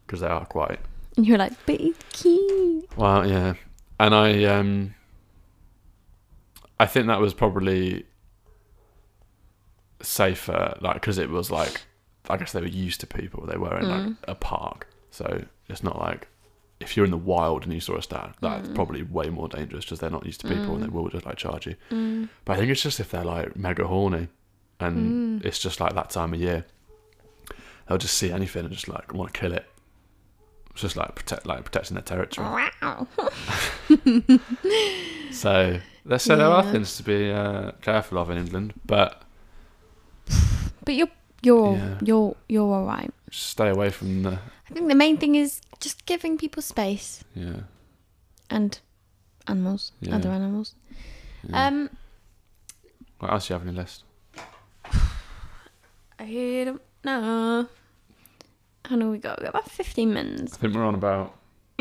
because 0.08 0.22
they 0.22 0.28
are 0.28 0.46
quite 0.46 0.80
and 1.18 1.28
you 1.28 1.34
were 1.34 1.38
like, 1.40 1.54
but 1.66 1.80
he's 1.80 1.96
cute. 2.14 2.88
well, 2.98 3.28
yeah." 3.28 3.54
And 4.00 4.16
I 4.16 4.46
um, 4.46 4.96
I 6.80 6.86
think 6.88 7.08
that 7.08 7.20
was 7.20 7.34
probably 7.34 8.06
safer, 10.04 10.78
like 10.82 10.96
because 10.96 11.18
it 11.18 11.30
was 11.30 11.52
like 11.52 11.82
I 12.30 12.38
guess 12.38 12.52
they 12.52 12.62
were 12.62 12.68
used 12.68 13.00
to 13.02 13.08
people. 13.08 13.46
They 13.46 13.58
were 13.58 13.78
in 13.78 13.90
like 13.90 14.02
mm. 14.02 14.18
a 14.28 14.36
park, 14.36 14.88
so 15.10 15.44
it's 15.68 15.84
not 15.84 16.00
like 16.00 16.28
if 16.80 16.96
you're 16.98 17.06
in 17.06 17.12
the 17.12 17.18
wild 17.18 17.64
and 17.64 17.74
you 17.74 17.80
saw 17.80 17.96
a 17.98 18.02
stag, 18.02 18.34
that's 18.42 18.68
mm. 18.68 18.76
probably 18.76 19.04
way 19.04 19.30
more 19.30 19.48
dangerous 19.48 19.86
because 19.86 20.00
they're 20.00 20.10
not 20.10 20.26
used 20.26 20.42
to 20.42 20.48
people 20.48 20.74
and 20.74 20.84
they 20.84 20.88
mm. 20.88 20.94
will 20.94 21.10
just 21.10 21.26
like 21.26 21.38
charge 21.38 21.68
you. 21.68 22.28
But 22.46 22.54
I 22.54 22.58
think 22.58 22.72
it's 22.72 22.82
just 22.82 23.00
if 23.00 23.12
they're 23.12 23.24
like 23.24 23.56
mega 23.56 23.86
horny 23.86 24.30
and 24.80 25.46
it's 25.46 25.60
just 25.60 25.80
like 25.80 25.94
that 25.94 26.10
time 26.10 26.34
of 26.34 26.40
year, 26.40 26.66
they'll 27.88 28.00
just 28.00 28.16
see 28.16 28.32
anything 28.32 28.66
and 28.66 28.74
just 28.74 28.88
like 28.88 29.14
want 29.14 29.34
to 29.34 29.40
kill 29.40 29.54
it. 29.54 29.66
It's 30.72 30.82
just 30.82 30.96
like 30.96 31.14
protect, 31.16 31.46
like 31.46 31.66
protecting 31.66 31.96
their 31.96 32.04
territory. 32.04 32.48
Wow. 32.82 33.08
So 35.32 35.80
there's 36.06 36.24
so 36.24 36.36
there 36.36 36.48
are 36.48 36.64
things 36.72 36.98
to 36.98 37.04
be 37.04 37.32
uh, 37.32 37.72
careful 37.82 38.18
of 38.18 38.30
in 38.30 38.38
England, 38.38 38.74
but 38.86 39.24
But 40.86 40.96
you're 40.96 41.10
you're 41.44 41.76
Yeah. 41.78 41.98
you're 42.04 42.36
you're 42.50 42.74
all 42.74 42.86
right. 42.86 43.12
stay 43.32 43.70
away 43.70 43.90
from 43.92 44.24
the 44.24 44.40
I 44.70 44.74
think 44.74 44.88
the 44.88 44.96
main 44.96 45.18
thing 45.18 45.36
is 45.36 45.62
just 45.80 46.06
giving 46.06 46.38
people 46.38 46.62
space 46.64 47.24
yeah. 47.36 47.62
and 48.50 48.80
animals, 49.48 49.92
Yeah. 50.02 50.16
other 50.16 50.30
animals. 50.30 50.76
yeah. 51.44 51.68
Um, 51.68 51.90
what 53.20 53.32
else 53.32 53.48
do 53.48 53.54
you 53.54 53.60
have 53.60 53.68
on 53.68 53.74
your 53.74 53.84
list? 53.84 54.04
I 56.20 56.64
don't 56.66 56.82
know. 57.04 57.68
How 58.86 58.96
long 58.96 59.12
we 59.12 59.18
got? 59.18 59.40
We 59.40 59.46
got 59.46 59.50
about 59.56 59.70
15 59.70 60.14
minutes. 60.14 60.54
I 60.54 60.58
think 60.58 60.76
we're 60.76 60.86
on 60.86 60.96
about. 60.96 61.36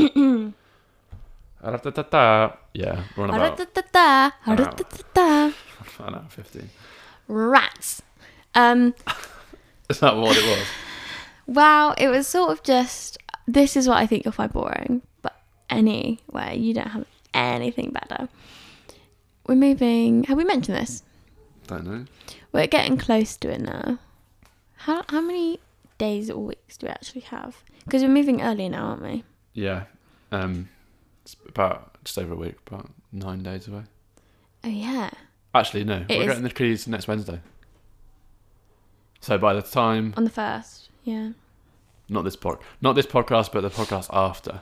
Yeah, 2.73 3.03
we're 3.17 3.25
on 3.25 3.31
about 3.31 3.57
an 6.07 6.15
hour 6.15 6.27
fifteen. 6.31 6.71
Rats. 7.29 8.03
Um, 8.55 8.95
Is 9.89 10.01
that 10.01 10.17
what 10.17 10.37
it 10.37 10.45
was? 10.45 10.67
well, 11.47 11.95
it 11.99 12.09
was 12.09 12.27
sort 12.27 12.51
of 12.51 12.63
just 12.63 13.19
this 13.47 13.77
is 13.77 13.89
what 13.89 13.97
I 13.99 14.07
think 14.07 14.25
you'll 14.25 14.33
find 14.33 14.53
boring, 14.53 15.03
but 15.23 15.37
anyway, 15.69 16.57
you 16.57 16.75
don't 16.75 16.89
have 16.89 17.07
anything 17.35 17.91
better. 17.91 18.29
We're 19.47 19.57
moving. 19.57 20.25
Have 20.25 20.37
we 20.37 20.45
mentioned 20.45 20.77
this? 20.79 21.03
Don't 21.67 21.85
know. 21.87 22.05
We're 22.53 22.67
getting 22.69 22.97
close 22.99 23.37
to 23.39 23.51
it 23.51 23.61
now. 23.61 23.99
How 24.77 25.05
how 25.09 25.21
many 25.21 25.59
days 25.99 26.31
or 26.31 26.45
weeks 26.45 26.77
do 26.77 26.87
we 26.87 26.91
actually 26.91 27.23
have? 27.23 27.57
Because 27.85 28.03
we're 28.03 28.09
moving 28.09 28.43
early 28.43 28.69
now, 28.69 28.87
aren't 28.87 29.03
we? 29.03 29.25
Yeah, 29.55 29.85
um, 30.31 30.69
it's 31.25 31.35
about 31.49 31.97
just 32.05 32.17
over 32.19 32.35
a 32.35 32.37
week, 32.37 32.57
about 32.67 32.91
nine 33.13 33.43
days 33.43 33.67
away. 33.67 33.83
Oh 34.63 34.69
yeah. 34.69 35.11
Actually, 35.55 35.83
no, 35.85 36.05
we're 36.09 36.21
is- 36.23 36.27
getting 36.29 36.43
the 36.45 36.51
keys 36.51 36.87
next 36.87 37.09
Wednesday. 37.09 37.41
So 39.21 39.37
by 39.39 39.53
the 39.55 39.63
time, 39.63 40.15
On 40.17 40.25
the 40.25 40.31
first. 40.31 40.89
Yeah. 41.05 41.31
not 42.09 42.25
this 42.25 42.37
pod, 42.37 42.59
not 42.81 42.95
this 42.95 43.07
podcast, 43.07 43.53
but 43.53 43.61
the 43.63 43.71
podcast 43.71 44.09
after, 44.13 44.61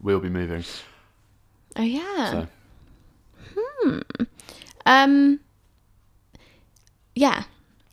we'll 0.00 0.20
be 0.20 0.28
moving. 0.30 0.64
Oh 1.76 1.82
yeah. 1.82 2.46
So 3.84 4.00
Um. 4.86 5.40
Yeah, 7.16 7.44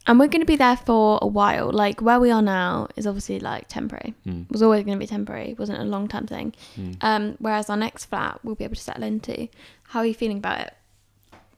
and 0.08 0.20
we're 0.20 0.28
going 0.28 0.42
to 0.42 0.46
be 0.48 0.56
there 0.56 0.76
for 0.78 1.20
a 1.22 1.28
while. 1.28 1.72
Like 1.72 2.02
where 2.02 2.20
we 2.20 2.32
are 2.32 2.42
now 2.42 2.88
is 2.96 3.06
obviously 3.06 3.40
like 3.40 3.68
temporary. 3.68 4.14
mm, 4.26 4.46
It 4.46 4.52
was 4.52 4.62
always 4.64 4.84
going 4.84 4.98
to 4.98 5.00
be 5.00 5.08
temporary. 5.08 5.52
It 5.52 5.60
wasn't 5.60 5.80
a 5.80 5.84
long 5.86 6.08
term 6.08 6.28
thing. 6.28 6.54
mm. 6.76 6.98
Um. 7.02 7.36
Whereas 7.40 7.70
our 7.70 7.78
next 7.78 8.06
flat 8.06 8.40
we'll 8.44 8.56
be 8.56 8.64
able 8.64 8.76
to 8.76 8.82
settle 8.82 9.04
into. 9.04 9.48
How 9.84 10.00
are 10.02 10.06
you 10.06 10.14
feeling 10.16 10.38
about 10.38 10.60
it? 10.62 10.74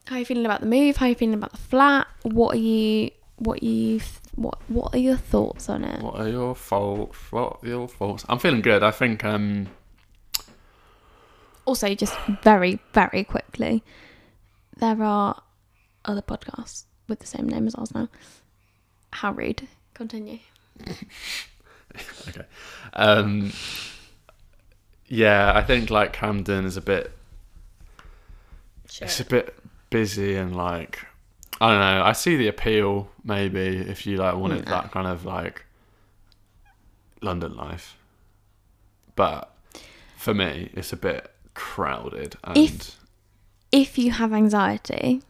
How 0.05 0.15
are 0.17 0.19
you 0.19 0.25
feeling 0.25 0.45
about 0.45 0.59
the 0.61 0.67
move? 0.67 0.97
How 0.97 1.05
are 1.05 1.09
you 1.09 1.15
feeling 1.15 1.35
about 1.35 1.51
the 1.53 1.57
flat? 1.57 2.07
What 2.23 2.55
are 2.55 2.59
you? 2.59 3.11
What 3.37 3.63
you? 3.63 4.01
What 4.35 4.57
What 4.67 4.95
are 4.95 4.99
your 4.99 5.17
thoughts 5.17 5.69
on 5.69 5.83
it? 5.83 6.01
What 6.01 6.19
are 6.19 6.29
your 6.29 6.55
thoughts? 6.55 7.17
What 7.31 7.59
are 7.63 7.67
your 7.67 7.87
thoughts? 7.87 8.25
I'm 8.29 8.39
feeling 8.39 8.61
good. 8.61 8.83
I 8.83 8.91
think 8.91 9.23
um, 9.23 9.67
Also, 11.65 11.93
just 11.93 12.17
very 12.43 12.79
very 12.93 13.23
quickly, 13.23 13.83
there 14.77 15.03
are 15.03 15.41
other 16.05 16.21
podcasts 16.21 16.85
with 17.07 17.19
the 17.19 17.27
same 17.27 17.47
name 17.47 17.67
as 17.67 17.75
ours 17.75 17.93
now. 17.93 18.09
How 19.11 19.31
rude. 19.31 19.67
Continue. 19.93 20.39
okay. 22.27 22.45
um, 22.93 23.51
yeah, 25.07 25.53
I 25.55 25.61
think 25.61 25.91
like 25.91 26.13
Camden 26.13 26.65
is 26.65 26.77
a 26.77 26.81
bit. 26.81 27.11
It's 28.99 29.19
a 29.19 29.25
bit 29.25 29.55
busy 29.89 30.35
and 30.35 30.55
like 30.55 31.05
I 31.63 31.69
don't 31.69 31.79
know. 31.79 32.03
I 32.03 32.11
see 32.13 32.35
the 32.35 32.47
appeal 32.47 33.09
maybe 33.23 33.65
if 33.77 34.05
you 34.05 34.17
like 34.17 34.35
wanted 34.35 34.65
No. 34.65 34.71
that 34.71 34.91
kind 34.91 35.07
of 35.07 35.23
like 35.25 35.65
London 37.21 37.55
life, 37.55 37.97
but 39.15 39.55
for 40.17 40.33
me, 40.33 40.69
it's 40.73 40.91
a 40.91 40.97
bit 40.97 41.31
crowded 41.53 42.35
and 42.43 42.57
If- 42.57 42.99
If 43.71 43.97
you 43.97 44.11
have 44.11 44.33
anxiety, 44.33 45.21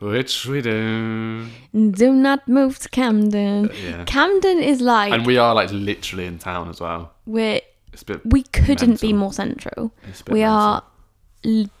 which 0.00 0.46
we 0.46 0.60
do. 0.60 1.46
do 1.72 2.12
not 2.12 2.46
move 2.46 2.78
to 2.80 2.88
Camden. 2.90 3.70
Uh, 3.70 3.72
yeah, 3.82 4.04
Camden 4.04 4.58
is 4.58 4.80
like 4.80 5.12
and 5.12 5.24
we 5.26 5.38
are 5.38 5.54
like 5.54 5.70
literally 5.72 6.26
in 6.26 6.38
town 6.38 6.68
as 6.68 6.80
well. 6.80 7.12
we're 7.26 7.60
It's 7.92 8.02
a 8.02 8.06
bit. 8.06 8.20
we 8.26 8.42
couldn't 8.42 9.00
be 9.00 9.12
more 9.12 9.32
central. 9.32 9.92
It's 10.08 10.20
a 10.20 10.24
bit 10.24 10.32
We 10.34 10.40
mental. 10.40 10.56
are 10.58 10.82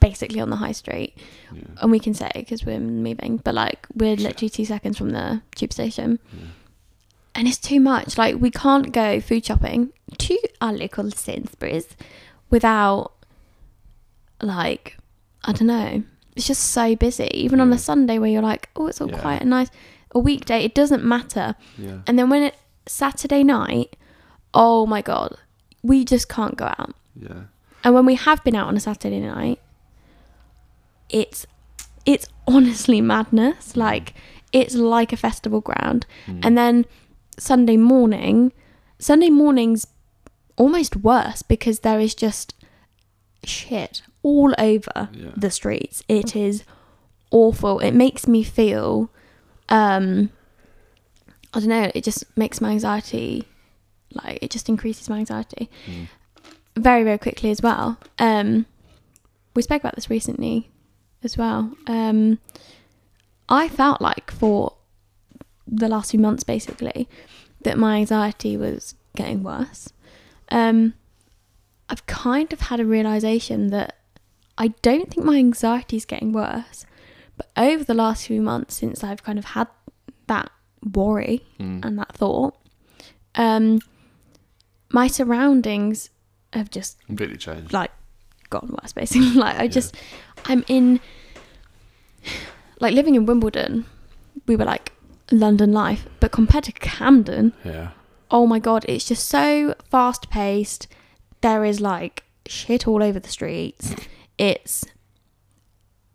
basically 0.00 0.40
on 0.40 0.50
the 0.50 0.56
high 0.56 0.72
street, 0.72 1.16
Yeah. 1.54 1.62
and 1.82 1.90
we 1.90 1.98
can 1.98 2.14
say 2.14 2.30
because 2.34 2.64
we're 2.64 2.78
moving, 2.80 3.38
but 3.38 3.54
like 3.54 3.86
we're 3.94 4.16
literally 4.16 4.50
two 4.50 4.64
seconds 4.64 4.98
from 4.98 5.10
the 5.10 5.42
tube 5.54 5.72
station, 5.72 6.18
Yeah. 6.32 6.46
and 7.34 7.48
it's 7.48 7.58
too 7.58 7.80
much. 7.80 8.18
Like 8.18 8.36
we 8.40 8.50
can't 8.50 8.92
go 8.92 9.20
food 9.20 9.44
shopping 9.46 9.92
to 10.18 10.38
our 10.60 10.72
local 10.72 11.10
Sainsbury's 11.10 11.88
without 12.50 13.12
like 14.42 14.96
I 15.44 15.52
don't 15.52 15.66
know. 15.68 16.02
It's 16.36 16.46
just 16.46 16.62
so 16.70 16.96
busy. 16.96 17.28
Even 17.32 17.60
on 17.60 17.72
a 17.72 17.78
Sunday 17.78 18.18
where 18.18 18.28
you're 18.30 18.42
like, 18.42 18.68
oh, 18.76 18.86
it's 18.88 19.00
all 19.00 19.10
Yeah. 19.10 19.20
quiet 19.20 19.42
and 19.42 19.50
nice. 19.50 19.68
A 20.14 20.18
weekday, 20.18 20.64
it 20.64 20.74
doesn't 20.74 21.04
matter. 21.04 21.54
Yeah. 21.78 21.98
And 22.06 22.18
then 22.18 22.28
when 22.28 22.42
it 22.42 22.54
Saturday 22.86 23.44
night, 23.44 23.96
oh 24.52 24.84
my 24.86 25.00
god, 25.02 25.36
we 25.82 26.04
just 26.04 26.28
can't 26.28 26.56
go 26.56 26.66
out. 26.66 26.94
Yeah. 27.14 27.44
And 27.84 27.94
when 27.94 28.06
we 28.06 28.14
have 28.14 28.42
been 28.42 28.54
out 28.56 28.66
on 28.68 28.76
a 28.76 28.80
Saturday 28.80 29.20
night, 29.20 29.60
it's 31.08 31.46
it's 32.06 32.26
honestly 32.46 33.00
madness. 33.00 33.76
Like 33.76 34.14
it's 34.52 34.74
like 34.74 35.12
a 35.12 35.16
festival 35.16 35.60
ground. 35.60 36.06
Mm. 36.26 36.40
And 36.44 36.58
then 36.58 36.86
Sunday 37.38 37.76
morning, 37.76 38.52
Sunday 38.98 39.30
morning's 39.30 39.86
almost 40.56 40.96
worse 40.96 41.42
because 41.42 41.80
there 41.80 41.98
is 42.00 42.14
just 42.14 42.54
shit 43.44 44.02
all 44.22 44.54
over 44.58 45.08
Yeah. 45.12 45.30
the 45.36 45.50
streets. 45.50 46.02
It 46.08 46.34
is 46.36 46.64
awful. 47.30 47.80
It 47.80 47.92
makes 47.92 48.26
me 48.26 48.42
feel 48.42 49.10
um 49.68 50.30
I 51.52 51.60
don't 51.60 51.68
know, 51.68 51.90
it 51.94 52.02
just 52.04 52.24
makes 52.36 52.60
my 52.60 52.70
anxiety 52.70 53.44
like 54.12 54.38
it 54.42 54.50
just 54.50 54.68
increases 54.68 55.08
my 55.08 55.18
anxiety 55.18 55.68
Mm. 55.86 56.08
Very 56.76 57.04
very 57.04 57.18
quickly 57.18 57.50
as 57.50 57.60
well. 57.62 57.98
Um 58.18 58.66
we 59.54 59.62
spoke 59.62 59.80
about 59.82 59.94
this 59.94 60.10
recently 60.10 60.70
as 61.22 61.36
well. 61.38 61.72
Um 61.86 62.38
I 63.48 63.68
felt 63.68 64.00
like 64.00 64.30
for 64.30 64.74
the 65.66 65.88
last 65.88 66.10
few 66.10 66.20
months 66.20 66.44
basically 66.44 67.08
that 67.62 67.78
my 67.78 67.96
anxiety 67.96 68.56
was 68.56 68.94
getting 69.16 69.42
worse. 69.42 69.90
Um 70.50 70.94
I've 71.88 72.06
kind 72.06 72.52
of 72.52 72.60
had 72.62 72.80
a 72.80 72.84
realization 72.86 73.68
that 73.68 73.96
I 74.56 74.68
don't 74.82 75.10
think 75.12 75.26
my 75.26 75.36
anxiety 75.36 75.96
is 75.96 76.04
getting 76.04 76.32
worse, 76.32 76.86
but 77.36 77.50
over 77.56 77.84
the 77.84 77.94
last 77.94 78.26
few 78.26 78.40
months 78.40 78.76
since 78.76 79.04
I've 79.04 79.22
kind 79.22 79.38
of 79.38 79.44
had 79.46 79.68
that 80.26 80.50
worry 80.92 81.42
Mm. 81.58 81.84
and 81.84 81.98
that 81.98 82.12
thought, 82.14 82.54
um, 83.34 83.80
my 84.90 85.06
surroundings 85.08 86.10
have 86.58 86.70
just 86.70 87.04
Completely 87.06 87.36
changed. 87.36 87.72
like 87.72 87.90
gone 88.50 88.76
worse. 88.82 88.92
Basically, 88.92 89.30
like 89.34 89.56
I 89.58 89.68
just, 89.68 89.96
I'm 90.46 90.64
in, 90.68 91.00
like 92.80 92.94
living 92.94 93.14
in 93.14 93.26
Wimbledon, 93.26 93.86
we 94.46 94.56
were 94.56 94.64
like 94.64 94.92
London 95.30 95.72
life, 95.72 96.06
but 96.20 96.32
compared 96.32 96.64
to 96.64 96.72
Camden, 96.72 97.52
Yeah. 97.64 97.90
oh 98.30 98.46
my 98.46 98.58
god, 98.58 98.84
it's 98.88 99.04
just 99.06 99.28
so 99.28 99.74
fast 99.90 100.30
paced. 100.30 100.86
There 101.40 101.64
is 101.64 101.80
like 101.80 102.24
shit 102.46 102.86
all 102.88 103.02
over 103.02 103.18
the 103.20 103.28
streets. 103.28 103.94
It's 104.36 104.84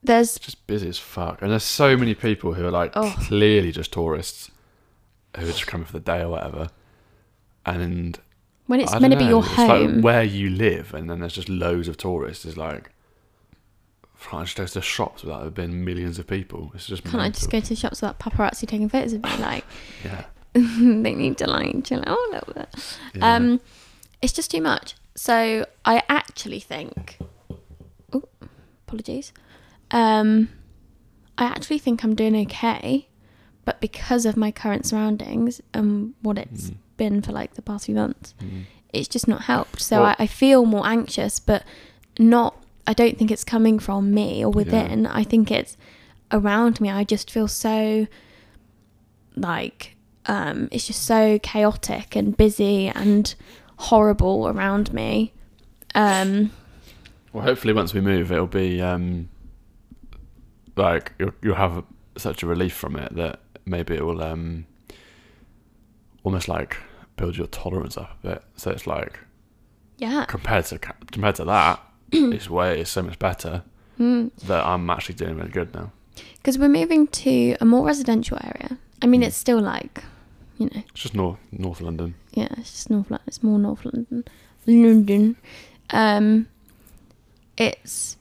there's 0.03 0.35
It's 0.35 0.45
just 0.45 0.67
busy 0.67 0.89
as 0.89 0.97
fuck. 0.99 1.41
And 1.41 1.51
there's 1.51 1.63
so 1.63 1.95
many 1.95 2.13
people 2.13 2.53
who 2.53 2.65
are 2.65 2.71
like 2.71 2.91
Oh. 2.95 3.15
clearly 3.17 3.71
just 3.71 3.93
tourists 3.93 4.51
who 5.37 5.43
are 5.43 5.47
just 5.51 5.67
coming 5.67 5.85
for 5.85 5.93
the 5.93 5.99
day 6.01 6.19
or 6.21 6.29
whatever. 6.29 6.69
And 7.65 8.19
when 8.69 8.79
it's 8.79 8.93
I 8.93 8.99
meant 8.99 9.13
to 9.13 9.17
be 9.19 9.25
your 9.25 9.43
it's 9.43 9.53
home. 9.53 9.95
like 9.95 10.03
where 10.03 10.23
you 10.23 10.49
live, 10.51 10.93
and 10.93 11.09
then 11.09 11.19
there's 11.19 11.33
just 11.33 11.49
loads 11.49 11.87
of 11.87 11.97
tourists. 11.97 12.45
It's 12.45 12.55
like, 12.57 12.91
I 14.31 14.43
just 14.43 14.55
go 14.57 14.65
to 14.65 14.81
shops 14.81 15.23
without 15.23 15.41
there 15.41 15.49
being 15.49 15.83
millions 15.83 16.19
of 16.19 16.27
people. 16.27 16.71
It's 16.75 16.85
just 16.85 17.03
Can't 17.03 17.21
I 17.21 17.29
just 17.29 17.49
go 17.49 17.59
to 17.59 17.75
shops 17.75 18.01
without 18.01 18.19
paparazzi 18.19 18.67
taking 18.67 18.87
photos 18.87 19.13
of 19.13 19.23
me? 19.23 19.29
Like 19.39 19.65
Yeah. 20.05 20.25
they 20.53 21.15
need 21.15 21.37
to 21.39 21.47
like 21.49 21.83
chill 21.83 22.03
out 22.05 22.17
a 22.17 22.31
little 22.31 22.53
bit. 22.53 22.97
yeah. 23.15 23.35
Um, 23.35 23.59
it's 24.21 24.33
just 24.33 24.51
too 24.51 24.61
much. 24.61 24.95
So 25.15 25.65
I 25.85 26.03
actually 26.09 26.59
think. 26.59 27.17
Oh, 28.13 28.23
apologies. 28.87 29.31
Um, 29.91 30.49
I 31.37 31.45
actually 31.45 31.79
think 31.79 32.03
I'm 32.03 32.13
doing 32.15 32.35
okay, 32.45 33.07
but 33.65 33.79
because 33.81 34.25
of 34.25 34.35
my 34.37 34.51
current 34.51 34.85
surroundings 34.85 35.61
and 35.73 36.13
what 36.21 36.37
it's 36.37 36.69
Mm. 36.71 36.75
Been 36.99 37.21
for 37.23 37.31
like 37.31 37.51
the 37.55 37.61
past 37.63 37.85
few 37.87 37.95
months, 37.95 38.33
Mm. 38.39 38.63
it's 38.93 39.07
just 39.15 39.27
not 39.27 39.41
helped. 39.53 39.79
So 39.81 40.01
Well- 40.01 40.15
I, 40.19 40.23
I 40.25 40.27
feel 40.27 40.65
more 40.65 40.85
anxious, 40.85 41.39
but 41.39 41.63
not. 42.19 42.53
I 42.85 42.93
don't 42.93 43.17
think 43.17 43.29
it's 43.31 43.43
coming 43.43 43.79
from 43.79 44.13
me 44.13 44.43
or 44.45 44.51
within. 44.51 45.05
I 45.07 45.23
think 45.23 45.49
it's 45.51 45.77
around 46.31 46.79
me. 46.81 46.89
I 46.89 47.03
just 47.03 47.29
feel 47.31 47.47
so 47.47 48.07
like 49.35 49.95
um, 50.25 50.67
it's 50.71 50.85
just 50.87 51.03
so 51.03 51.39
chaotic 51.39 52.15
and 52.15 52.35
busy 52.37 52.87
and 52.89 53.33
horrible 53.77 54.47
around 54.47 54.93
me. 54.93 55.33
Um, 55.95 56.51
Well, 57.33 57.43
hopefully, 57.43 57.73
once 57.73 57.93
we 57.93 58.01
move, 58.01 58.31
it'll 58.31 58.47
be 58.65 58.81
um, 58.81 59.29
like 60.75 61.13
you'll, 61.19 61.33
you'll 61.41 61.55
have 61.55 61.83
such 62.17 62.43
a 62.43 62.47
relief 62.47 62.73
from 62.73 62.95
it 62.95 63.15
that 63.15 63.39
maybe 63.65 63.93
it 63.95 64.03
will 64.05 64.21
um, 64.23 64.65
almost 66.23 66.47
like 66.47 66.77
build 67.19 67.37
your 67.37 67.47
tolerance 67.47 67.97
up 67.97 68.11
a 68.23 68.27
bit. 68.27 68.43
So 68.55 68.71
it's 68.71 68.87
like 68.87 69.19
Yeah. 69.97 70.25
compared 70.27 70.65
to 70.65 70.79
compared 70.79 71.35
to 71.35 71.45
that, 71.45 71.79
it's 72.11 72.49
way 72.49 72.79
it's 72.81 72.89
so 72.91 73.01
much 73.03 73.19
better 73.19 73.63
Mm. 73.99 74.31
that 74.47 74.65
I'm 74.65 74.89
actually 74.89 75.15
doing 75.15 75.35
really 75.35 75.49
good 75.51 75.73
now. 75.73 75.91
Because 76.37 76.57
we're 76.57 76.69
moving 76.81 77.07
to 77.07 77.55
a 77.59 77.65
more 77.65 77.85
residential 77.85 78.37
area. 78.41 78.77
I 79.01 79.07
mean, 79.07 79.23
it's 79.23 79.35
still 79.35 79.59
like, 79.59 80.03
you 80.57 80.67
know, 80.67 80.81
It's 80.91 81.01
just 81.03 81.13
north 81.15 81.37
North 81.51 81.81
London. 81.81 82.15
yeah, 82.33 82.47
it's 82.57 82.71
just 82.71 82.89
North 82.89 83.09
London. 83.11 83.25
It's 83.27 83.43
more 83.43 83.59
North 83.59 83.83
London. 83.83 84.23
London. 84.65 85.35
Um, 85.89 86.47
it's 87.57 88.15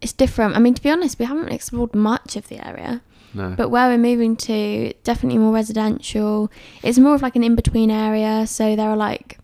it's 0.00 0.12
different. 0.12 0.56
I 0.56 0.58
mean, 0.58 0.74
to 0.74 0.82
be 0.82 0.90
honest, 0.90 1.18
we 1.18 1.24
haven't 1.26 1.50
explored 1.52 1.94
much 1.94 2.36
of 2.36 2.48
the 2.48 2.58
area. 2.66 3.00
No, 3.34 3.54
But 3.56 3.68
where 3.68 3.88
we're 3.88 3.98
moving 3.98 4.36
to, 4.36 4.92
definitely 5.04 5.38
more 5.38 5.52
residential. 5.52 6.50
It's 6.82 6.98
more 6.98 7.14
of 7.14 7.22
like 7.22 7.36
an 7.36 7.44
in 7.44 7.54
between 7.56 7.90
area. 7.90 8.46
So 8.46 8.74
there 8.74 8.88
are 8.88 8.96
like, 8.96 9.38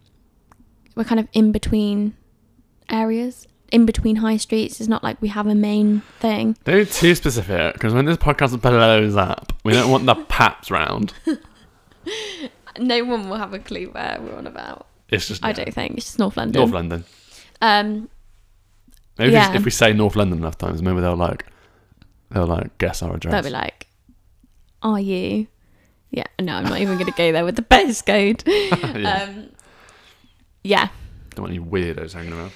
we're 0.96 1.04
kind 1.04 1.20
of 1.20 1.28
in 1.32 1.52
between 1.52 2.14
areas, 2.88 3.46
in 3.70 3.84
between 3.86 4.16
high 4.16 4.36
streets. 4.38 4.80
It's 4.80 4.88
not 4.88 5.02
like 5.04 5.20
we 5.20 5.28
have 5.28 5.46
a 5.46 5.54
main 5.54 6.00
thing. 6.20 6.56
don't 6.64 6.78
be 6.78 6.84
too 6.86 7.14
specific 7.14 7.74
because 7.74 7.92
when 7.92 8.04
this 8.06 8.16
podcast 8.16 8.60
blows 8.60 9.16
up, 9.16 9.52
we 9.64 9.72
don't 9.72 9.90
want 9.90 10.06
the 10.06 10.14
paps 10.14 10.70
round. 10.70 11.12
No 12.78 13.04
one 13.04 13.28
will 13.28 13.36
have 13.36 13.54
a 13.54 13.58
clue 13.60 13.86
where 13.92 14.18
we're 14.20 14.34
on 14.36 14.48
about. 14.48 14.88
It's 15.08 15.28
just 15.28 15.44
I 15.44 15.48
yeah, 15.50 15.52
don't 15.54 15.74
think. 15.74 15.96
It's 15.98 16.06
just 16.06 16.18
North 16.18 16.36
London. 16.36 16.60
North 16.60 16.72
London. 16.72 17.04
Um, 17.62 18.08
Maybe 19.16 19.32
Yeah. 19.32 19.50
if, 19.50 19.56
if 19.60 19.64
we 19.64 19.70
say 19.70 19.92
North 19.92 20.16
London 20.16 20.38
enough 20.38 20.58
times, 20.58 20.82
maybe 20.82 21.00
they'll 21.00 21.14
like 21.14 21.46
they'll 22.34 22.46
like 22.46 22.76
guess 22.78 23.02
our 23.02 23.14
address. 23.14 23.32
they'll 23.32 23.42
be 23.42 23.50
like, 23.50 23.86
are 24.82 25.00
you? 25.00 25.46
Yeah, 26.10 26.26
no, 26.40 26.54
I'm 26.56 26.64
not 26.64 26.80
even 26.80 26.94
going 26.98 27.10
to 27.10 27.16
go 27.16 27.32
there 27.32 27.44
with 27.44 27.56
the 27.56 27.62
postcode. 27.62 28.42
yeah. 29.02 29.22
Um, 29.24 29.48
yeah. 30.62 30.88
Don't 31.34 31.44
want 31.44 31.54
any 31.54 31.64
weirdos 31.64 32.12
hanging 32.12 32.32
around. 32.32 32.52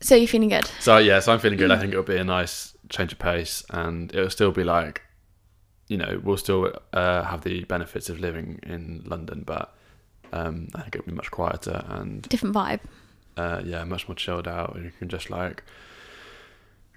So 0.00 0.16
you're 0.16 0.26
feeling 0.28 0.48
good? 0.48 0.66
So 0.80 0.98
yeah, 0.98 1.20
so 1.20 1.32
I'm 1.32 1.38
feeling 1.38 1.58
good. 1.58 1.70
I 1.70 1.78
think 1.78 1.92
it'll 1.92 2.02
be 2.04 2.16
a 2.16 2.24
nice 2.24 2.76
change 2.88 3.12
of 3.12 3.18
pace, 3.18 3.64
and 3.70 4.12
it'll 4.14 4.30
still 4.30 4.50
be 4.50 4.64
like, 4.64 5.00
you 5.88 5.96
know, 5.96 6.20
we'll 6.24 6.36
still 6.36 6.72
uh, 6.92 7.22
have 7.22 7.42
the 7.42 7.64
benefits 7.64 8.08
of 8.08 8.18
living 8.20 8.58
in 8.64 9.02
London, 9.06 9.44
but 9.46 9.74
um, 10.32 10.68
I 10.74 10.82
think 10.82 10.96
it'll 10.96 11.06
be 11.06 11.12
much 11.12 11.30
quieter 11.30 11.84
and 11.88 12.22
Different 12.22 12.54
vibe. 12.54 12.80
uh, 13.36 13.62
yeah, 13.64 13.84
much 13.84 14.08
more 14.08 14.14
chilled 14.16 14.48
out. 14.48 14.74
And 14.74 14.84
you 14.84 14.92
can 14.98 15.08
just 15.08 15.30
like 15.30 15.62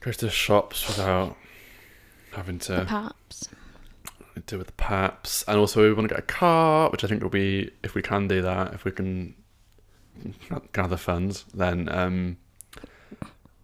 go 0.05 0.11
to 0.11 0.25
the 0.25 0.31
shops 0.31 0.87
without 0.87 1.35
having 2.33 2.59
to 2.59 2.83
Perhaps. 2.85 3.49
deal 4.45 4.59
with 4.59 4.67
the 4.67 4.73
paps. 4.73 5.43
And 5.47 5.57
also, 5.57 5.81
we 5.81 5.93
want 5.93 6.07
to 6.07 6.13
get 6.13 6.19
a 6.19 6.27
car, 6.27 6.89
which 6.91 7.03
I 7.03 7.07
think 7.07 7.23
will 7.23 7.29
be 7.29 7.71
if 7.83 7.95
we 7.95 8.03
can 8.03 8.27
do 8.27 8.41
that, 8.43 8.73
if 8.75 8.85
we 8.85 8.91
can 8.91 9.33
gather 10.73 10.95
funds, 10.95 11.45
then 11.53 11.89
um, 11.89 12.37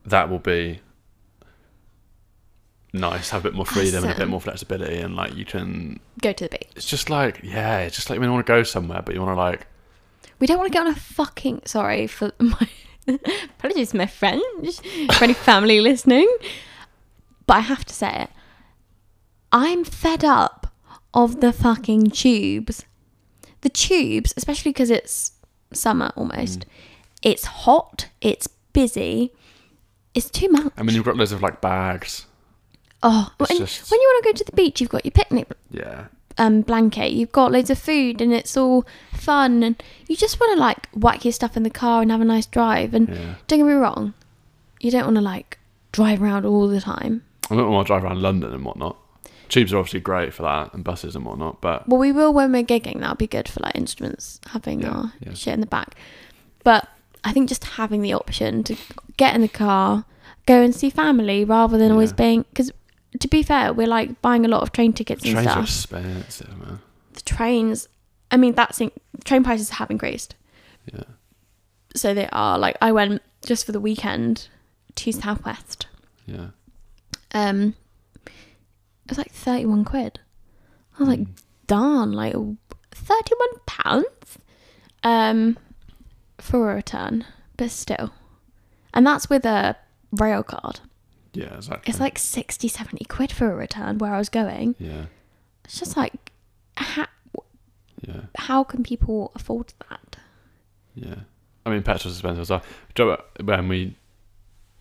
that 0.05 0.29
will 0.29 0.39
be 0.39 0.79
nice. 2.91 3.29
Have 3.29 3.45
a 3.45 3.49
bit 3.49 3.53
more 3.55 3.65
freedom 3.65 4.03
and 4.03 4.13
a 4.13 4.17
bit 4.17 4.27
more 4.27 4.41
flexibility, 4.41 4.97
and 4.97 5.15
like 5.15 5.35
you 5.35 5.45
can. 5.45 5.99
Go 6.21 6.33
to 6.33 6.45
the 6.45 6.49
beach. 6.49 6.69
It's 6.75 6.87
just 6.89 7.09
like 7.11 7.39
yeah, 7.43 7.79
it's 7.79 7.95
just 7.95 8.09
like 8.09 8.19
you 8.19 8.31
want 8.31 8.45
to 8.45 8.51
go 8.51 8.63
somewhere, 8.63 9.03
but 9.05 9.13
you 9.13 9.21
want 9.21 9.35
to 9.37 9.39
like 9.39 9.67
We 10.39 10.47
don't 10.47 10.57
want 10.57 10.71
to 10.71 10.73
get 10.73 10.87
on 10.87 10.91
a 10.91 10.95
fucking. 10.95 11.61
Sorry 11.65 12.07
for 12.07 12.31
my. 12.39 12.67
Apologies, 13.59 13.93
my 13.93 14.05
French. 14.05 14.77
For 15.17 15.23
any 15.23 15.33
family 15.33 15.79
listening. 15.81 16.27
But 17.47 17.57
I 17.57 17.59
have 17.61 17.85
to 17.85 17.93
say 17.93 18.23
it. 18.23 18.29
I'm 19.51 19.83
fed 19.83 20.23
up 20.23 20.73
of 21.13 21.41
the 21.41 21.51
fucking 21.51 22.11
tubes. 22.11 22.85
The 23.61 23.69
tubes, 23.69 24.33
especially 24.37 24.71
because 24.71 24.89
it's 24.89 25.33
summer 25.73 26.11
almost. 26.15 26.65
It's 27.21 27.45
hot. 27.45 28.07
It's 28.21 28.47
busy. 28.47 29.33
It's 30.13 30.29
too 30.29 30.49
much. 30.49 30.71
I 30.77 30.83
mean, 30.83 30.95
you've 30.95 31.05
got 31.05 31.15
loads 31.17 31.31
of 31.31 31.41
like 31.41 31.61
bags. 31.61 32.25
Oh, 33.03 33.31
and 33.39 33.47
just- 33.59 33.89
when 33.91 33.99
you 33.99 34.07
want 34.07 34.23
to 34.23 34.29
go 34.31 34.37
to 34.37 34.43
the 34.43 34.55
beach, 34.55 34.79
you've 34.79 34.89
got 34.89 35.03
your 35.05 35.11
picnic 35.11 35.47
Yeah, 35.71 36.05
um, 36.37 36.61
blanket. 36.61 37.11
You've 37.11 37.31
got 37.31 37.51
loads 37.51 37.69
of 37.69 37.79
food, 37.79 38.21
and 38.21 38.33
it's 38.33 38.55
all 38.57 38.85
fun. 39.13 39.63
And 39.63 39.81
you 40.07 40.15
just 40.15 40.39
want 40.39 40.57
to 40.57 40.59
like 40.59 40.89
whack 40.93 41.25
your 41.25 41.31
stuff 41.31 41.57
in 41.57 41.63
the 41.63 41.69
car 41.69 42.01
and 42.01 42.11
have 42.11 42.21
a 42.21 42.25
nice 42.25 42.45
drive. 42.45 42.93
And 42.93 43.09
yeah. 43.09 43.35
don't 43.47 43.59
get 43.59 43.65
me 43.65 43.73
wrong, 43.73 44.13
you 44.79 44.91
don't 44.91 45.05
want 45.05 45.15
to 45.15 45.21
like 45.21 45.59
drive 45.91 46.21
around 46.21 46.45
all 46.45 46.67
the 46.67 46.81
time. 46.81 47.23
I 47.49 47.55
don't 47.55 47.71
want 47.71 47.87
to 47.87 47.91
drive 47.93 48.03
around 48.03 48.21
London 48.21 48.53
and 48.53 48.63
whatnot. 48.63 48.97
Tubes 49.49 49.73
are 49.73 49.77
obviously 49.77 49.99
great 49.99 50.33
for 50.33 50.43
that, 50.43 50.73
and 50.73 50.83
buses 50.83 51.15
and 51.15 51.25
whatnot. 51.25 51.59
But 51.61 51.87
Well, 51.87 51.99
we 51.99 52.11
will 52.11 52.31
when 52.33 52.51
we're 52.53 52.63
gigging. 52.63 53.01
That'll 53.01 53.15
be 53.15 53.27
good 53.27 53.49
for 53.49 53.59
like 53.59 53.75
instruments 53.75 54.39
having 54.47 54.81
Yeah, 54.81 54.89
our 54.91 55.13
yeah. 55.19 55.33
shit 55.33 55.53
in 55.53 55.59
the 55.59 55.65
back. 55.67 55.95
But 56.63 56.87
I 57.23 57.33
think 57.33 57.49
just 57.49 57.63
having 57.65 58.01
the 58.01 58.13
option 58.13 58.63
to 58.63 58.75
get 59.17 59.35
in 59.35 59.41
the 59.41 59.49
car, 59.49 60.05
go 60.45 60.61
and 60.61 60.73
see 60.73 60.89
family 60.89 61.43
rather 61.43 61.77
than 61.77 61.91
always 61.91 62.13
being 62.13 62.45
because. 62.53 62.71
To 63.19 63.27
be 63.27 63.43
fair, 63.43 63.73
we're 63.73 63.87
like 63.87 64.21
buying 64.21 64.45
a 64.45 64.47
lot 64.47 64.61
of 64.63 64.71
train 64.71 64.93
tickets 64.93 65.23
and 65.25 65.33
trains 65.33 65.47
are 65.47 65.61
expensive, 65.61 66.57
man. 66.57 66.79
the 67.13 67.21
trains 67.21 67.87
i 68.31 68.37
mean 68.37 68.53
that's 68.55 68.79
in, 68.79 68.89
train 69.25 69.43
prices 69.43 69.69
have 69.71 69.91
increased 69.91 70.35
Yeah. 70.93 71.03
so 71.93 72.13
they 72.13 72.29
are 72.31 72.57
like 72.57 72.77
i 72.81 72.91
went 72.93 73.21
just 73.45 73.65
for 73.65 73.73
the 73.73 73.79
weekend 73.81 74.47
to 74.95 75.11
southwest 75.11 75.87
Yeah. 76.25 76.47
um 77.33 77.75
it 78.25 79.09
was 79.09 79.17
like 79.17 79.31
31 79.33 79.83
quid 79.83 80.19
i 80.95 80.99
was 80.99 81.09
like 81.09 81.19
Mm. 81.19 81.27
darn 81.67 82.11
like 82.13 82.33
31 82.91 83.49
pounds 83.65 84.37
um 85.03 85.57
for 86.37 86.71
a 86.71 86.75
return 86.75 87.25
but 87.57 87.71
still 87.71 88.13
and 88.93 89.05
that's 89.05 89.29
with 89.29 89.45
a 89.45 89.75
rail 90.13 90.43
card 90.43 90.79
Yeah, 91.33 91.55
exactly. 91.55 91.89
it's 91.89 91.99
like 91.99 92.19
60 92.19 92.67
70 92.67 93.05
quid 93.05 93.31
for 93.31 93.51
a 93.51 93.55
return 93.55 93.97
where 93.99 94.13
i 94.13 94.17
was 94.17 94.29
going 94.29 94.75
yeah, 94.79 95.05
it's 95.63 95.79
just 95.79 95.95
like 95.95 96.31
how, 96.75 97.07
yeah, 98.05 98.21
how 98.35 98.63
can 98.63 98.83
people 98.83 99.31
afford 99.35 99.73
that 99.89 100.17
yeah. 100.95 101.15
I 101.65 101.69
mean, 101.69 101.83
petrol's 101.83 102.15
expensive 102.15 102.41
as 102.41 102.49
well. 102.49 102.63
Drove, 102.95 103.21
when 103.43 103.67
we 103.67 103.95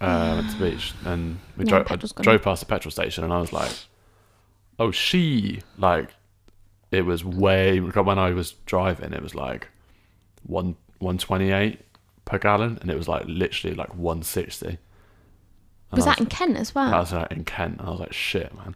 uh, 0.01 0.35
went 0.37 0.51
to 0.51 0.57
the 0.57 0.71
beach 0.71 0.93
and 1.05 1.39
we 1.57 1.65
Yeah, 1.65 1.83
drove, 1.83 1.93
I 1.93 2.23
drove 2.23 2.43
past 2.43 2.61
the 2.61 2.67
petrol 2.67 2.91
station 2.91 3.25
and 3.25 3.33
I 3.33 3.41
was 3.41 3.53
like, 3.53 3.71
oh, 4.79 4.91
she, 4.91 5.63
like, 5.79 6.11
it 6.91 7.03
was 7.03 7.25
way, 7.25 7.79
when 7.79 8.19
I 8.19 8.31
was 8.31 8.53
driving, 8.67 9.13
it 9.13 9.23
was 9.23 9.35
like 9.35 9.69
one 10.43 10.77
128 10.99 11.81
per 12.25 12.39
gallon 12.39 12.79
and 12.81 12.91
it 12.91 12.97
was 12.97 13.09
like 13.09 13.25
literally 13.27 13.75
like 13.75 13.91
160. 13.95 14.79
Was 15.93 16.05
that 16.05 16.21
in 16.21 16.27
kent 16.27 16.57
as 16.57 16.75
well 16.75 16.91
That 16.91 17.01
was 17.01 17.13
like 17.13 17.33
in 17.33 17.45
Kent. 17.45 17.81
And 17.81 17.89
I 17.89 17.91
was 17.91 18.01
like, 18.01 18.13
shit, 18.13 18.55
man. 18.55 18.75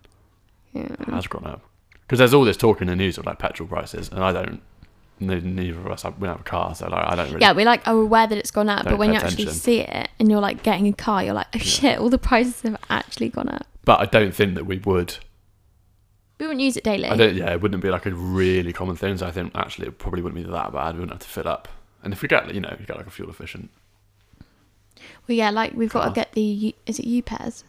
Yeah. 0.72 0.92
It 0.98 1.08
has 1.08 1.26
gone 1.26 1.46
up. 1.46 1.62
Because 2.02 2.18
there's 2.18 2.34
all 2.34 2.44
this 2.44 2.56
talk 2.56 2.80
in 2.80 2.88
the 2.88 2.96
news 2.96 3.16
of 3.18 3.24
like 3.24 3.38
petrol 3.38 3.68
prices, 3.68 4.08
and 4.10 4.22
I 4.22 4.32
don't. 4.32 4.60
Neither 5.20 5.78
of 5.78 5.86
us 5.86 6.02
have, 6.02 6.18
we 6.18 6.26
don't 6.26 6.36
have 6.36 6.40
a 6.40 6.48
car, 6.48 6.74
so 6.74 6.88
like 6.88 7.06
I 7.06 7.14
don't 7.14 7.28
really. 7.28 7.40
Yeah, 7.40 7.52
we 7.52 7.64
like 7.64 7.86
are 7.86 7.96
aware 7.96 8.26
that 8.26 8.36
it's 8.36 8.50
gone 8.50 8.68
up, 8.68 8.84
but 8.84 8.98
when 8.98 9.12
you 9.12 9.18
actually 9.18 9.46
see 9.46 9.80
it 9.80 10.08
and 10.18 10.28
you're 10.28 10.40
like 10.40 10.62
getting 10.64 10.88
a 10.88 10.92
car, 10.92 11.22
you're 11.22 11.34
like, 11.34 11.46
oh 11.54 11.58
shit, 11.58 11.98
all 11.98 12.10
the 12.10 12.18
prices 12.18 12.60
have 12.62 12.76
actually 12.90 13.28
gone 13.28 13.48
up. 13.48 13.66
But 13.84 14.00
I 14.00 14.06
don't 14.06 14.34
think 14.34 14.56
that 14.56 14.64
we 14.64 14.78
would. 14.78 15.16
We 16.40 16.46
wouldn't 16.46 16.62
use 16.62 16.76
it 16.76 16.82
daily. 16.82 17.06
I 17.06 17.16
don't. 17.16 17.36
Yeah, 17.36 17.52
it 17.52 17.60
wouldn't 17.60 17.82
be 17.82 17.90
like 17.90 18.06
a 18.06 18.10
really 18.10 18.72
common 18.72 18.96
thing. 18.96 19.16
So 19.16 19.26
I 19.26 19.30
think 19.30 19.52
actually 19.54 19.86
it 19.86 19.98
probably 19.98 20.20
wouldn't 20.20 20.44
be 20.44 20.50
that 20.50 20.72
bad. 20.72 20.94
We 20.94 21.00
wouldn't 21.00 21.12
have 21.12 21.22
to 21.22 21.28
fill 21.28 21.48
up. 21.48 21.68
And 22.02 22.12
if 22.12 22.20
we 22.20 22.28
get, 22.28 22.52
you 22.52 22.60
know, 22.60 22.76
you 22.78 22.84
get 22.84 22.96
like 22.96 23.06
a 23.06 23.10
fuel 23.10 23.30
efficient. 23.30 23.70
Well, 25.26 25.36
yeah, 25.36 25.50
like 25.50 25.72
we've 25.74 25.90
got 25.92 26.06
to 26.08 26.12
get 26.12 26.32
the 26.32 26.42
U- 26.42 26.72
is 26.86 26.98
it 26.98 27.06
UPES 27.06 27.64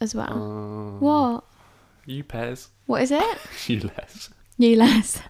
as 0.00 0.14
well? 0.14 0.96
Uh, 0.96 0.98
what? 0.98 1.44
You 2.04 2.22
pairs. 2.24 2.68
What 2.86 3.02
is 3.02 3.10
it? 3.10 3.38
You 3.66 3.80
less. 3.80 4.30
ULEZ. 4.58 5.20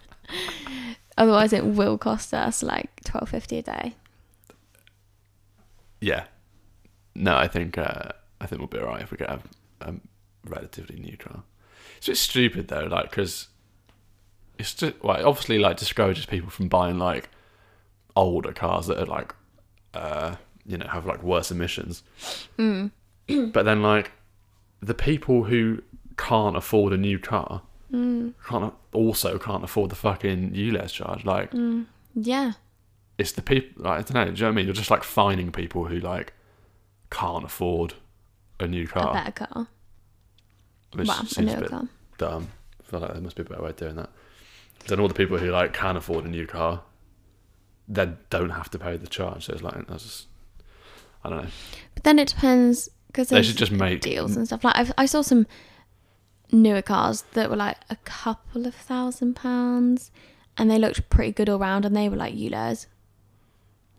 Otherwise, 1.18 1.52
it 1.52 1.64
will 1.64 1.96
cost 1.98 2.34
us 2.34 2.62
like 2.62 3.02
twelve 3.04 3.28
fifty 3.28 3.58
a 3.58 3.62
day. 3.62 3.94
Yeah. 6.00 6.24
No, 7.14 7.36
I 7.36 7.48
think 7.48 7.78
uh, 7.78 8.10
I 8.40 8.46
think 8.46 8.60
we'll 8.60 8.68
be 8.68 8.78
alright 8.78 9.02
if 9.02 9.10
we 9.10 9.16
get 9.16 9.30
a, 9.30 9.40
a 9.80 9.94
relatively 10.44 10.98
new 10.98 11.16
car. 11.16 11.42
It's 11.96 12.08
a 12.08 12.10
bit 12.10 12.18
stupid 12.18 12.68
though, 12.68 12.84
like 12.84 13.10
because 13.10 13.48
it's 14.58 14.74
just 14.74 15.02
well, 15.02 15.26
obviously 15.26 15.58
like 15.58 15.78
discourages 15.78 16.26
people 16.26 16.50
from 16.50 16.68
buying 16.68 16.98
like 16.98 17.30
older 18.14 18.52
cars 18.52 18.86
that 18.88 18.98
are 18.98 19.06
like 19.06 19.34
uh, 19.94 20.36
you 20.66 20.76
know 20.78 20.86
have 20.88 21.06
like 21.06 21.22
worse 21.22 21.50
emissions. 21.50 22.02
Mm. 22.58 22.90
but 23.52 23.64
then 23.64 23.82
like 23.82 24.12
the 24.80 24.94
people 24.94 25.44
who 25.44 25.82
can't 26.16 26.56
afford 26.56 26.92
a 26.92 26.96
new 26.96 27.18
car 27.18 27.62
Mm. 27.92 28.34
can't 28.44 28.74
also 28.92 29.38
can't 29.38 29.62
afford 29.62 29.90
the 29.90 29.96
fucking 29.96 30.50
ULEZ 30.50 30.90
charge. 30.92 31.24
Like 31.24 31.52
Mm. 31.52 31.86
Yeah. 32.14 32.52
it's 33.16 33.30
the 33.32 33.42
people 33.42 33.84
like, 33.84 33.98
I 34.00 34.02
don't 34.02 34.14
know. 34.14 34.24
Do 34.24 34.30
you 34.32 34.36
know 34.38 34.46
what 34.48 34.52
I 34.52 34.56
mean? 34.56 34.66
You're 34.66 34.74
just 34.74 34.90
like 34.90 35.04
fining 35.04 35.52
people 35.52 35.84
who 35.86 36.00
like 36.00 36.32
can't 37.10 37.44
afford 37.44 37.94
a 38.58 38.66
new 38.66 38.88
car. 38.88 39.10
A 39.10 39.14
better 39.14 39.46
car. 39.46 39.68
which 40.94 41.06
well, 41.06 41.20
a 41.22 41.26
seems 41.26 41.38
a 41.38 41.42
newer 41.42 41.60
bit 41.60 41.70
car. 41.70 41.88
dumb. 42.18 42.48
I 42.80 42.90
feel 42.90 43.00
like 43.00 43.12
there 43.12 43.20
must 43.22 43.36
be 43.36 43.42
a 43.42 43.46
better 43.46 43.62
way 43.62 43.70
of 43.70 43.76
doing 43.76 43.94
that. 43.96 44.10
then 44.88 44.98
all 44.98 45.08
the 45.08 45.14
people 45.14 45.38
who 45.38 45.50
like 45.52 45.72
can 45.72 45.96
afford 45.96 46.24
a 46.24 46.28
new 46.28 46.46
car, 46.46 46.82
then 47.88 48.18
don't 48.30 48.50
have 48.50 48.68
to 48.70 48.78
pay 48.80 48.96
the 48.96 49.06
charge. 49.06 49.44
So 49.46 49.52
it's 49.52 49.62
like 49.62 49.86
that's 49.86 50.02
just, 50.02 50.26
I 51.26 51.30
don't 51.30 51.44
know. 51.44 51.50
But 51.94 52.04
then 52.04 52.18
it 52.18 52.28
depends 52.28 52.88
because 53.08 53.28
They 53.28 53.42
should 53.42 53.56
just 53.56 53.72
make 53.72 54.00
deals 54.00 54.36
and 54.36 54.46
stuff. 54.46 54.62
Like 54.64 54.76
I've, 54.76 54.92
I 54.98 55.06
saw 55.06 55.22
some 55.22 55.46
newer 56.52 56.82
cars 56.82 57.22
that 57.32 57.50
were 57.50 57.56
like 57.56 57.76
a 57.90 57.96
couple 58.04 58.66
of 58.66 58.74
thousand 58.74 59.34
pounds, 59.36 60.10
and 60.56 60.70
they 60.70 60.78
looked 60.78 61.08
pretty 61.10 61.32
good 61.32 61.48
all 61.48 61.58
round, 61.58 61.84
and 61.84 61.96
they 61.96 62.08
were 62.08 62.16
like 62.16 62.34
ULEZ. 62.34 62.86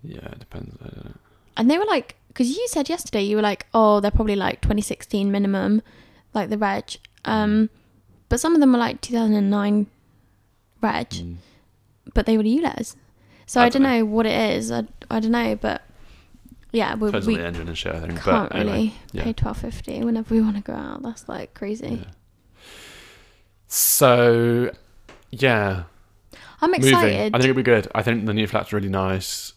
Yeah, 0.04 0.20
it 0.32 0.40
depends. 0.40 0.76
I 0.82 0.86
don't 0.90 1.06
know. 1.06 1.16
And 1.58 1.72
they 1.72 1.78
were 1.78 1.86
like, 1.86 2.16
because 2.30 2.50
you 2.56 2.68
said 2.70 2.88
yesterday, 2.88 3.24
you 3.24 3.36
were 3.36 3.42
like, 3.42 3.66
oh, 3.74 4.00
they're 4.00 4.12
probably 4.12 4.36
like 4.36 4.62
2016 4.62 5.32
minimum, 5.32 5.82
like 6.34 6.50
the 6.50 6.58
reg. 6.58 6.98
Um, 7.26 7.70
but 8.30 8.40
some 8.40 8.54
of 8.54 8.60
them 8.62 8.72
were 8.72 8.78
like 8.78 9.02
2009 9.02 9.88
reg, 10.82 11.10
Mm. 11.10 11.36
but 12.14 12.26
they 12.28 12.38
were 12.38 12.44
ULEZ. 12.44 12.96
So 13.48 13.60
I 13.62 13.66
I, 13.66 13.70
don't 13.70 13.82
dunno. 13.82 13.98
know 14.00 14.06
what 14.06 14.26
it 14.28 14.52
is. 14.56 14.72
I, 14.72 14.84
I 15.10 15.20
don't 15.20 15.32
know, 15.32 15.56
but 15.56 15.82
yeah, 16.78 16.96
we, 16.96 17.08
Depends 17.08 17.28
we 17.28 17.34
on 17.36 17.42
the 17.42 17.48
engine 17.48 17.68
and 17.68 17.78
shit. 17.78 17.96
I 17.96 18.00
think. 18.00 18.20
can't 18.22 18.50
but 18.50 18.56
anyway, 18.60 18.76
really 18.78 18.94
yeah. 19.12 19.24
pay 19.24 19.34
12.50 19.34 20.06
whenever 20.06 20.34
we 20.34 20.42
want 20.42 20.56
to 20.58 20.62
go 20.62 20.74
out. 20.74 21.02
That's 21.04 21.28
like 21.28 21.54
crazy. 21.54 22.02
Yeah. 22.04 22.12
So, 23.68 24.72
yeah, 25.32 25.84
I'm 26.62 26.72
moving. 26.72 26.88
excited. 26.88 27.36
I 27.36 27.38
think 27.38 27.50
it'll 27.50 27.56
be 27.56 27.64
good. 27.64 27.88
I 27.94 28.02
think 28.02 28.26
the 28.26 28.34
new 28.34 28.48
flat's 28.48 28.72
really 28.72 28.90
nice. 28.90 29.54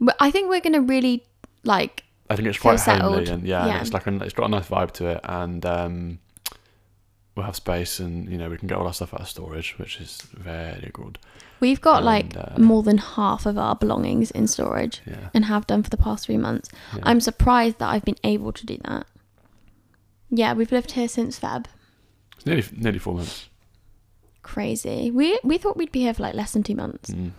but 0.00 0.16
I 0.20 0.30
think 0.30 0.50
we're 0.50 0.60
gonna 0.60 0.82
really 0.82 1.24
like. 1.64 2.04
I 2.28 2.36
think 2.36 2.48
it's 2.48 2.58
quite 2.58 2.80
homely 2.80 3.26
and 3.28 3.46
yeah, 3.46 3.66
Yeah. 3.66 3.80
it's 3.80 3.92
like 3.92 4.06
a, 4.06 4.22
it's 4.22 4.32
got 4.34 4.46
a 4.46 4.48
nice 4.48 4.68
vibe 4.68 4.92
to 4.92 5.06
it, 5.08 5.20
and 5.24 5.64
um, 5.64 6.18
we'll 7.34 7.46
have 7.46 7.56
space, 7.56 7.98
and 8.00 8.28
you 8.30 8.38
know 8.38 8.48
we 8.50 8.56
can 8.56 8.68
get 8.68 8.78
all 8.78 8.86
our 8.86 8.92
stuff 8.94 9.12
out 9.14 9.20
of 9.22 9.28
storage, 9.28 9.74
which 9.78 10.00
is 10.00 10.22
very 10.32 10.90
good. 10.92 11.18
We've 11.60 11.80
got 11.80 11.98
And, 11.98 12.06
like 12.06 12.36
uh, 12.36 12.58
more 12.58 12.82
than 12.82 12.98
half 12.98 13.46
of 13.46 13.56
our 13.56 13.74
belongings 13.76 14.30
in 14.32 14.46
storage, 14.48 15.00
Yeah, 15.06 15.30
and 15.34 15.44
have 15.46 15.66
done 15.66 15.82
for 15.82 15.90
the 15.90 15.96
past 15.96 16.26
three 16.26 16.36
months. 16.36 16.68
yeah. 16.94 17.00
I'm 17.04 17.20
surprised 17.20 17.78
that 17.78 17.88
I've 17.88 18.04
been 18.04 18.18
able 18.24 18.52
to 18.52 18.66
do 18.66 18.78
that. 18.84 19.06
Yeah, 20.30 20.52
we've 20.54 20.72
lived 20.72 20.92
here 20.92 21.08
since 21.08 21.38
Feb. 21.38 21.66
it's 22.36 22.44
nearly 22.46 22.64
nearly 22.76 22.98
four 22.98 23.14
months. 23.14 23.48
Crazy. 24.42 25.10
We 25.10 25.38
we 25.42 25.58
thought 25.58 25.76
we'd 25.76 25.92
be 25.92 26.00
here 26.00 26.12
for 26.14 26.22
like 26.22 26.34
less 26.34 26.52
than 26.52 26.62
two 26.62 26.74
months, 26.74 27.10
Mm. 27.10 27.30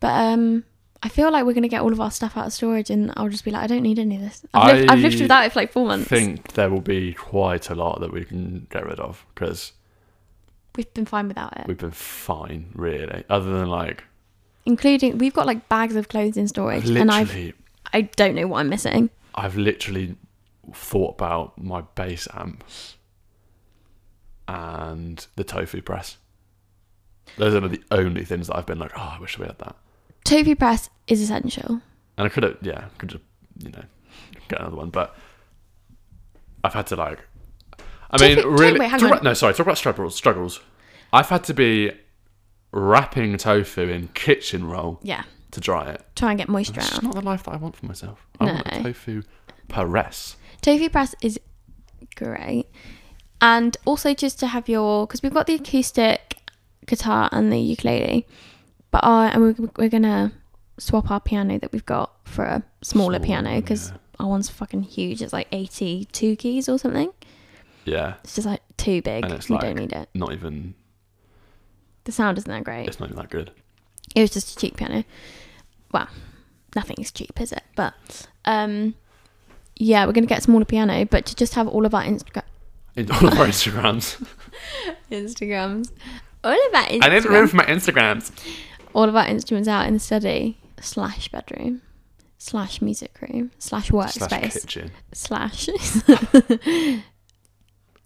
but 0.00 0.14
um, 0.32 0.64
I 1.02 1.08
feel 1.08 1.30
like 1.30 1.44
we're 1.44 1.52
gonna 1.52 1.68
get 1.68 1.82
all 1.82 1.92
of 1.92 2.00
our 2.00 2.10
stuff 2.10 2.36
out 2.36 2.46
of 2.46 2.52
storage, 2.52 2.90
and 2.90 3.12
I'll 3.16 3.28
just 3.28 3.44
be 3.44 3.50
like, 3.50 3.62
I 3.62 3.66
don't 3.66 3.82
need 3.82 3.98
any 3.98 4.16
of 4.16 4.22
this. 4.22 4.42
I've, 4.54 4.76
lived, 4.76 4.90
I've 4.90 4.98
lived 5.00 5.20
without 5.20 5.44
it 5.44 5.52
for 5.52 5.60
like 5.60 5.72
four 5.72 5.86
months. 5.86 6.10
I 6.12 6.16
think 6.16 6.52
there 6.54 6.70
will 6.70 6.80
be 6.80 7.12
quite 7.12 7.70
a 7.70 7.74
lot 7.74 8.00
that 8.00 8.12
we 8.12 8.24
can 8.24 8.66
get 8.70 8.86
rid 8.86 8.98
of 9.00 9.24
because 9.34 9.72
We've 10.76 10.92
been 10.92 11.06
fine 11.06 11.28
without 11.28 11.56
it, 11.58 11.66
we've 11.66 11.78
been 11.78 11.90
fine, 11.90 12.70
really. 12.74 13.24
Other 13.30 13.50
than 13.58 13.68
like, 13.68 14.04
including 14.66 15.16
we've 15.18 15.32
got 15.32 15.46
like 15.46 15.68
bags 15.68 15.96
of 15.96 16.08
clothes 16.08 16.36
in 16.36 16.48
storage, 16.48 16.88
and 16.88 17.10
I've 17.10 17.28
literally, 17.28 17.54
I 17.92 18.02
don't 18.02 18.34
know 18.34 18.46
what 18.46 18.60
I'm 18.60 18.68
missing. 18.68 19.10
I've 19.34 19.56
literally 19.56 20.16
thought 20.74 21.14
about 21.14 21.56
my 21.62 21.82
bass 21.94 22.28
amp 22.34 22.64
and 24.48 25.26
the 25.36 25.44
tofu 25.44 25.80
press. 25.82 26.18
Those 27.38 27.54
are 27.54 27.66
the 27.68 27.82
only 27.90 28.24
things 28.24 28.46
that 28.48 28.56
I've 28.56 28.66
been 28.66 28.78
like, 28.78 28.92
oh, 28.96 29.14
I 29.16 29.20
wish 29.20 29.38
we 29.38 29.46
had 29.46 29.58
that. 29.58 29.76
Tofu 30.26 30.54
press 30.56 30.90
is 31.06 31.20
essential. 31.22 31.80
And 32.18 32.26
I 32.26 32.28
could 32.28 32.42
have, 32.42 32.56
yeah, 32.62 32.86
could 32.98 33.10
just, 33.10 33.24
you 33.58 33.70
know, 33.70 33.82
get 34.48 34.60
another 34.60 34.76
one. 34.76 34.90
But 34.90 35.14
I've 36.64 36.74
had 36.74 36.86
to 36.88 36.96
like, 36.96 37.20
I 38.10 38.20
mean, 38.20 38.46
really, 38.46 38.78
wait, 38.78 38.90
talk 38.98 39.22
no, 39.22 39.34
sorry, 39.34 39.52
talk 39.54 39.66
about 39.66 39.78
struggles. 39.78 40.14
Struggles. 40.16 40.60
I've 41.12 41.28
had 41.28 41.44
to 41.44 41.54
be 41.54 41.92
wrapping 42.72 43.36
tofu 43.36 43.82
in 43.88 44.08
kitchen 44.08 44.66
roll 44.66 44.98
Yeah, 45.02 45.22
to 45.52 45.60
dry 45.60 45.90
it. 45.90 46.04
try 46.14 46.30
and 46.30 46.38
get 46.38 46.48
moisture 46.48 46.80
It's 46.80 46.86
out. 46.86 46.90
just 46.90 47.02
not 47.02 47.14
the 47.14 47.20
life 47.22 47.44
that 47.44 47.52
I 47.52 47.56
want 47.56 47.76
for 47.76 47.86
myself. 47.86 48.26
I 48.40 48.44
want 48.46 48.66
a 48.66 48.76
No. 48.78 48.82
tofu 48.84 49.22
press. 49.68 50.36
Tofu 50.62 50.88
press 50.88 51.14
is 51.22 51.38
great, 52.16 52.66
and 53.40 53.76
also 53.84 54.14
just 54.14 54.38
to 54.40 54.46
have 54.48 54.68
your 54.68 55.06
because 55.06 55.22
we've 55.22 55.34
got 55.34 55.46
the 55.46 55.54
acoustic 55.54 56.38
guitar 56.86 57.28
and 57.32 57.52
the 57.52 57.58
ukulele, 57.58 58.26
but 58.96 59.06
our 59.06 59.26
and 59.26 59.42
we're, 59.42 59.68
we're 59.76 59.88
gonna 59.90 60.32
swap 60.78 61.10
our 61.10 61.20
piano 61.20 61.58
that 61.58 61.70
we've 61.70 61.84
got 61.84 62.12
for 62.24 62.44
a 62.44 62.62
smaller 62.80 63.16
Smaller 63.18 63.20
piano 63.26 63.60
because 63.60 63.90
yeah. 63.90 63.96
our 64.20 64.28
one's 64.28 64.48
fucking 64.48 64.84
huge. 64.84 65.20
It's 65.20 65.34
like 65.34 65.48
eighty-two 65.52 66.36
keys 66.36 66.66
or 66.66 66.78
something. 66.78 67.10
Yeah, 67.84 68.14
It's 68.24 68.36
just 68.36 68.46
like 68.46 68.62
too 68.78 69.02
big. 69.02 69.24
And 69.24 69.34
it's 69.34 69.50
we 69.50 69.56
like- 69.56 69.62
don't 69.64 69.74
need 69.76 69.92
it. 69.92 70.08
not 70.14 70.32
even. 70.32 70.74
The 72.04 72.12
sound 72.12 72.38
isn't 72.38 72.50
that 72.50 72.64
great. 72.64 72.88
It's 72.88 72.98
not 72.98 73.10
even 73.10 73.16
that 73.16 73.28
good. 73.28 73.50
It 74.14 74.22
was 74.22 74.30
just 74.30 74.56
a 74.56 74.56
cheap 74.56 74.78
piano. 74.78 75.04
Well, 75.92 76.08
nothing 76.74 76.96
is 76.98 77.12
cheap, 77.12 77.38
is 77.38 77.52
it? 77.52 77.64
But 77.74 78.28
um, 78.46 78.94
yeah, 79.76 80.06
we're 80.06 80.12
gonna 80.12 80.26
get 80.26 80.38
a 80.38 80.42
smaller 80.42 80.64
piano, 80.64 81.04
but 81.04 81.26
to 81.26 81.34
just 81.36 81.54
have 81.54 81.68
all 81.68 81.84
of 81.84 81.94
our 81.94 82.02
Instagram 82.02 82.44
In 82.96 83.10
all 83.10 83.28
of 83.28 83.38
our 83.38 83.46
Instagrams. 83.46 84.26
Instagrams, 85.10 85.90
all 86.42 86.52
of 86.52 86.74
our 86.74 86.86
I 87.02 87.08
need 87.10 87.26
room 87.26 87.46
for 87.46 87.56
my 87.56 87.64
Instagrams. 87.66 88.32
All 88.96 89.08
of 89.08 89.14
our 89.14 89.26
instruments 89.26 89.68
out 89.68 89.86
in 89.86 89.92
the 89.94 90.00
study 90.00 90.58
slash 90.80 91.28
bedroom 91.28 91.82
slash 92.38 92.80
music 92.80 93.18
room 93.20 93.50
slash 93.58 93.88
Slash 93.88 94.16
workspace 94.16 94.62
kitchen. 94.62 94.90
slash 95.12 95.68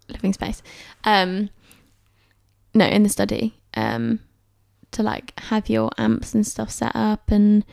living 0.09 0.33
space. 0.33 0.63
Um, 1.05 1.51
no, 2.75 2.87
in 2.87 3.03
the 3.05 3.09
study. 3.09 3.55
Um, 3.75 4.21
to 4.91 5.05
like 5.05 5.39
have 5.39 5.69
your 5.69 5.91
amps 5.97 6.35
and 6.35 6.45
stuff 6.45 6.71
set 6.71 6.91
up 6.97 7.31
and 7.31 7.65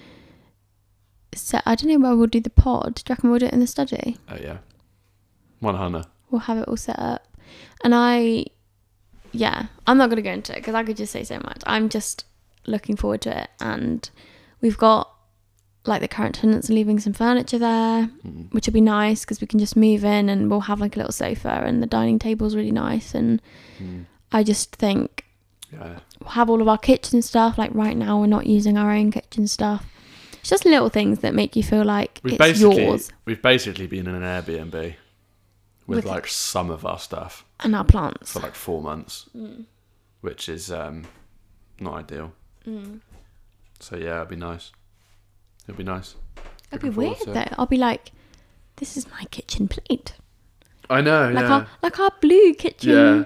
set. 1.34 1.64
I 1.66 1.74
don't 1.74 1.90
know 1.90 1.98
where 2.00 2.16
we'll 2.16 2.28
do 2.28 2.40
the 2.40 2.52
pod. 2.52 2.96
Do 2.96 3.02
you 3.10 3.14
reckon 3.16 3.32
we'll 3.32 3.40
do 3.40 3.48
it 3.48 3.54
in 3.54 3.60
the 3.60 3.66
study? 3.68 4.18
Oh 4.30 4.38
yeah. 4.40 4.58
One 5.60 5.74
hundred. 5.76 6.06
We'll 6.30 6.42
have 6.42 6.60
it 6.60 6.68
all 6.68 6.78
set 6.78 7.00
up. 7.00 7.28
And 7.84 7.96
I, 7.96 8.46
yeah, 9.32 9.68
I'm 9.88 9.98
not 9.98 10.08
going 10.12 10.18
to 10.18 10.22
go 10.22 10.32
into 10.32 10.52
it 10.54 10.58
because 10.58 10.76
I 10.76 10.84
could 10.84 10.98
just 10.98 11.12
say 11.12 11.24
so 11.24 11.38
much. 11.40 11.62
I'm 11.66 11.90
just 11.90 12.26
looking 12.68 12.96
forward 12.96 13.22
to 13.22 13.42
it. 13.44 13.50
And 13.60 14.10
we've 14.62 14.78
got 14.78 15.10
like 15.86 16.02
the 16.02 16.08
current 16.08 16.36
tenants 16.36 16.70
are 16.70 16.74
leaving 16.74 17.00
some 17.00 17.14
furniture 17.14 17.58
there, 17.58 18.10
Mm. 18.26 18.52
which 18.54 18.68
will 18.68 18.74
be 18.74 18.82
nice 18.82 19.22
because 19.22 19.40
we 19.40 19.48
can 19.48 19.58
just 19.60 19.76
move 19.78 20.04
in 20.04 20.28
and 20.28 20.52
we'll 20.52 20.60
have 20.62 20.82
like 20.82 20.96
a 20.96 21.00
little 21.00 21.14
sofa 21.14 21.64
and 21.66 21.82
the 21.82 21.88
dining 21.88 22.20
table's 22.20 22.56
really 22.58 22.72
nice. 22.72 23.16
And 23.16 23.42
Mm. 23.80 24.06
I 24.34 24.44
just 24.44 24.76
think 24.76 25.24
Yeah. 25.72 26.00
we'll 26.20 26.32
have 26.32 26.50
all 26.50 26.62
of 26.62 26.68
our 26.68 26.78
kitchen 26.78 27.22
stuff. 27.22 27.58
Like 27.58 27.74
right 27.74 27.96
now, 27.96 28.20
we're 28.20 28.26
not 28.28 28.48
using 28.48 28.78
our 28.78 28.92
own 28.92 29.12
kitchen 29.12 29.48
stuff. 29.48 29.86
It's 30.42 30.50
just 30.50 30.66
little 30.66 30.90
things 30.90 31.20
that 31.20 31.34
make 31.34 31.56
you 31.56 31.64
feel 31.64 31.86
like 31.86 32.20
We've 32.24 32.34
it's 32.34 32.38
basically 32.40 32.86
yours 32.86 33.10
we've 33.26 33.42
basically 33.42 33.88
been 33.88 34.08
in 34.08 34.16
an 34.16 34.24
Airbnb 34.24 34.74
with, 34.74 34.96
With- 35.88 36.06
like 36.06 36.28
some 36.28 36.70
of 36.70 36.86
our 36.86 37.00
stuff 37.00 37.46
and 37.62 37.74
our 37.74 37.86
plants. 37.86 38.34
for 38.34 38.42
like 38.42 38.56
four 38.56 38.82
months, 38.82 39.26
Mm. 39.36 39.64
which 40.20 40.50
is 40.50 40.70
um 40.70 41.04
not 41.80 41.94
ideal. 41.94 42.34
Mm. 42.68 43.00
So 43.80 43.96
yeah, 43.96 44.18
it'd 44.18 44.30
be 44.30 44.36
nice. 44.36 44.72
It'd 45.66 45.78
be 45.78 45.84
nice. 45.84 46.16
It'd 46.72 46.82
be 46.82 46.90
weird 46.90 47.18
though. 47.26 47.46
I'll 47.58 47.66
be 47.66 47.78
like, 47.78 48.12
this 48.78 48.98
is 48.98 49.10
my 49.12 49.24
kitchen 49.32 49.68
plate. 49.68 50.14
I 50.90 51.02
know. 51.02 51.30
Like 51.30 51.44
yeah. 51.46 51.52
our 51.54 51.68
like 51.82 52.00
our 52.00 52.12
blue 52.22 52.54
kitchen. 52.54 52.90
yeah. 52.92 53.24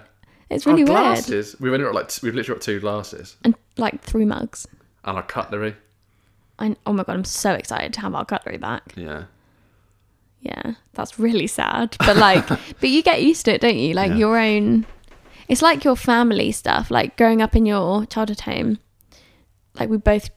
It's 0.50 0.66
really 0.66 0.82
our 0.84 0.88
weird. 0.90 0.98
glasses. 1.16 1.56
We've 1.60 1.72
only 1.74 1.86
got 1.86 1.96
like 1.96 2.10
t- 2.10 2.20
we've 2.24 2.36
literally 2.36 2.58
got 2.60 2.64
two 2.64 2.80
glasses 2.80 3.38
And 3.44 3.56
like 3.78 4.02
three 4.02 4.26
mugs. 4.26 4.68
and 5.06 5.18
our 5.18 5.24
cutlery. 5.24 5.76
I, 6.60 6.76
oh 6.86 6.94
my 6.94 7.04
god, 7.04 7.14
I'm 7.16 7.24
so 7.24 7.54
excited 7.54 7.94
to 7.94 8.02
have 8.02 8.14
our 8.14 8.26
cutlery 8.26 8.58
back. 8.58 8.94
Yeah. 8.96 9.24
Yeah, 10.42 10.74
that's 10.94 11.18
really 11.20 11.48
sad. 11.48 11.96
But 12.00 12.18
like, 12.18 12.48
but 12.80 12.90
you 12.90 13.02
get 13.04 13.22
used 13.24 13.46
to 13.46 13.54
it, 13.54 13.62
don't 13.62 13.78
you? 13.78 13.94
Like 13.94 14.12
Yeah. 14.12 14.18
your 14.18 14.38
own. 14.38 14.86
It's 15.48 15.62
like 15.62 15.84
your 15.84 15.96
family 15.96 16.52
stuff. 16.52 16.90
Like 16.92 17.16
growing 17.18 17.42
up 17.42 17.56
in 17.56 17.66
your 17.66 18.06
childhood 18.06 18.42
home. 18.42 18.80
Like 19.80 19.90
we 19.90 19.98
both 19.98 20.30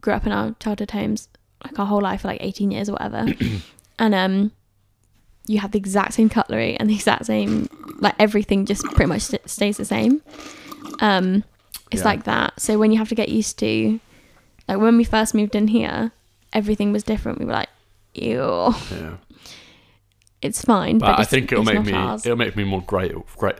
grew 0.00 0.12
up 0.12 0.26
in 0.26 0.32
our 0.32 0.54
childhood 0.60 0.90
homes, 0.90 1.28
like 1.62 1.78
our 1.78 1.86
whole 1.86 2.00
life 2.00 2.22
for 2.22 2.28
like 2.28 2.42
18 2.42 2.70
years 2.70 2.88
or 2.88 2.92
whatever. 2.92 3.26
and 3.98 4.14
um, 4.14 4.52
you 5.46 5.58
have 5.60 5.70
the 5.72 5.78
exact 5.78 6.14
same 6.14 6.28
cutlery 6.28 6.76
and 6.76 6.90
the 6.90 6.94
exact 6.94 7.26
same, 7.26 7.68
like 8.00 8.14
everything 8.18 8.66
just 8.66 8.84
pretty 8.84 9.06
much 9.08 9.22
st- 9.22 9.48
stays 9.48 9.76
the 9.76 9.84
same. 9.84 10.22
Um, 11.00 11.44
it's 11.90 12.00
Yeah. 12.02 12.08
like 12.08 12.24
that. 12.24 12.60
So 12.60 12.78
when 12.78 12.92
you 12.92 12.98
have 12.98 13.08
to 13.10 13.14
get 13.14 13.28
used 13.28 13.58
to, 13.60 14.00
like 14.68 14.78
when 14.78 14.96
we 14.96 15.04
first 15.04 15.34
moved 15.34 15.54
in 15.54 15.68
here, 15.68 16.12
everything 16.52 16.92
was 16.92 17.02
different. 17.02 17.38
We 17.38 17.44
were 17.44 17.52
like, 17.52 17.68
ew 18.14 18.74
Yeah. 18.90 19.16
it's 20.42 20.62
fine. 20.62 20.98
But, 20.98 21.06
But, 21.06 21.12
I 21.14 21.16
just- 21.18 21.30
think 21.30 21.52
it'll 21.52 21.66
it's 21.68 21.74
make 21.74 21.84
me 21.86 21.92
ours. 21.92 22.26
it'll 22.26 22.36
make 22.38 22.56
me 22.56 22.64
more 22.64 22.82
great 22.82 23.12
great 23.36 23.56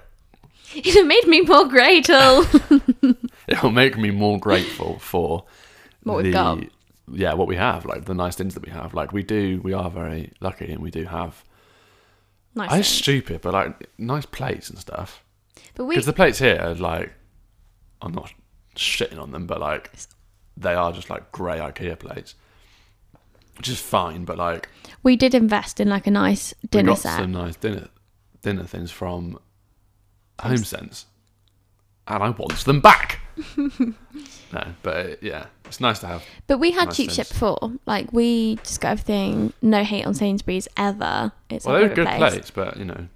It 0.85 1.07
made 1.07 1.27
me 1.29 1.41
more 1.43 1.67
grateful. 1.69 2.45
it'll 3.49 3.71
make 3.71 3.97
me 3.97 4.11
more 4.11 4.39
grateful 4.39 4.99
for 4.99 5.45
What 6.03 6.23
we've 6.25 6.33
got. 6.33 6.59
Yeah, 7.13 7.35
what 7.35 7.49
we 7.49 7.57
have, 7.57 7.85
like 7.85 8.05
the 8.07 8.15
nice 8.15 8.35
things 8.35 8.55
that 8.55 8.65
we 8.65 8.71
have. 8.73 8.95
Like 8.95 9.13
we 9.13 9.23
do, 9.23 9.61
we 9.63 9.73
are 9.73 9.91
very 9.91 10.33
lucky, 10.41 10.71
and 10.73 10.83
we 10.83 10.91
do 10.91 11.05
have. 11.05 11.45
nice. 12.55 12.81
It's 12.81 12.89
stupid, 12.89 13.41
but 13.43 13.53
like 13.53 13.89
nice 13.99 14.27
plates 14.27 14.71
and 14.71 14.79
stuff. 14.79 15.23
but 15.75 15.85
we 15.85 15.95
Because 15.95 16.07
the 16.07 16.13
plates 16.13 16.39
here 16.39 16.59
are 16.61 16.75
like, 16.75 17.13
I'm 18.03 18.13
not 18.13 18.33
shitting 18.77 19.19
on 19.21 19.33
them, 19.33 19.47
but 19.47 19.61
like 19.61 19.91
they 20.57 20.73
are 20.75 20.93
just 20.93 21.11
like 21.11 21.31
grey 21.33 21.59
IKEA 21.59 21.99
plates, 21.99 22.35
which 23.59 23.69
is 23.69 23.81
fine. 23.81 24.25
But 24.25 24.39
like 24.39 24.69
We 25.03 25.17
did 25.17 25.35
invest 25.35 25.81
in 25.81 25.89
like 25.89 26.07
a 26.07 26.11
nice 26.11 26.55
we 26.63 26.69
dinner 26.69 26.93
got 26.93 26.99
set. 27.01 27.19
some 27.19 27.33
nice 27.33 27.57
dinner 27.57 27.89
dinner 28.43 28.65
things 28.65 28.91
from 28.91 29.39
HomeSense, 30.39 31.05
and 32.09 32.23
I 32.23 32.31
want 32.31 32.57
them 32.65 32.81
back. 32.81 33.21
no, 33.57 34.65
but 34.83 35.23
yeah, 35.23 35.47
it's 35.65 35.81
nice 35.81 35.99
to 36.01 36.07
have. 36.07 36.23
But 36.47 36.59
we 36.59 36.71
had 36.71 36.87
Nice 36.89 36.97
cheap 36.97 37.11
shit 37.11 37.29
before. 37.29 37.73
Like 37.87 38.13
we 38.13 38.57
just 38.57 38.81
got 38.81 38.93
everything. 38.93 39.53
No 39.63 39.83
hate 39.85 40.07
on 40.07 40.15
Sainsbury's 40.15 40.69
ever. 40.77 41.33
It's 41.51 41.65
Well, 41.67 41.77
our 41.77 41.83
they 41.83 41.89
were 41.89 41.95
good 41.95 42.07
place. 42.07 42.19
plates, 42.19 42.51
but 42.51 42.77
you 42.77 42.85
know, 42.85 43.09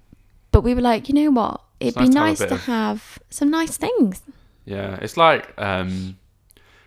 But 0.51 0.61
we 0.61 0.73
were 0.75 0.81
like, 0.81 1.07
you 1.09 1.15
know 1.15 1.31
what? 1.31 1.61
It'd 1.79 1.95
nice 1.95 2.07
be 2.07 2.13
to 2.13 2.19
have 2.19 2.25
nice 2.27 2.39
bit 2.39 2.47
to 2.49 2.55
of- 2.55 2.65
have 2.65 3.19
some 3.29 3.49
nice 3.49 3.77
things. 3.77 4.21
yeah, 4.65 4.97
it's 5.01 5.15
like 5.15 5.53
um, 5.57 6.17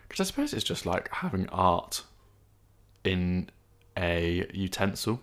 because 0.09 0.20
I 0.20 0.24
suppose 0.28 0.52
it's 0.52 0.64
just 0.64 0.84
like 0.84 1.09
having 1.12 1.48
art 1.48 2.02
in 3.04 3.48
a 3.96 4.46
utensil. 4.52 5.20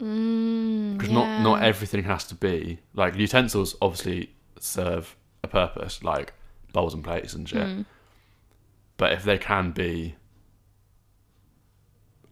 Mm, 0.00 0.98
because 0.98 1.10
not 1.12 1.40
not 1.42 1.62
everything 1.62 2.04
has 2.04 2.24
to 2.24 2.34
be 2.34 2.80
like 2.94 3.14
utensils 3.16 3.76
obviously 3.80 4.30
serve 4.60 5.16
a 5.44 5.48
purpose 5.48 6.02
like 6.02 6.32
bowls 6.72 6.94
and 6.94 7.02
plates 7.04 7.34
and 7.34 7.48
shit 7.48 7.62
Mm. 7.66 7.84
but 8.96 9.12
if 9.12 9.22
they 9.24 9.38
can 9.38 9.70
be 9.72 10.14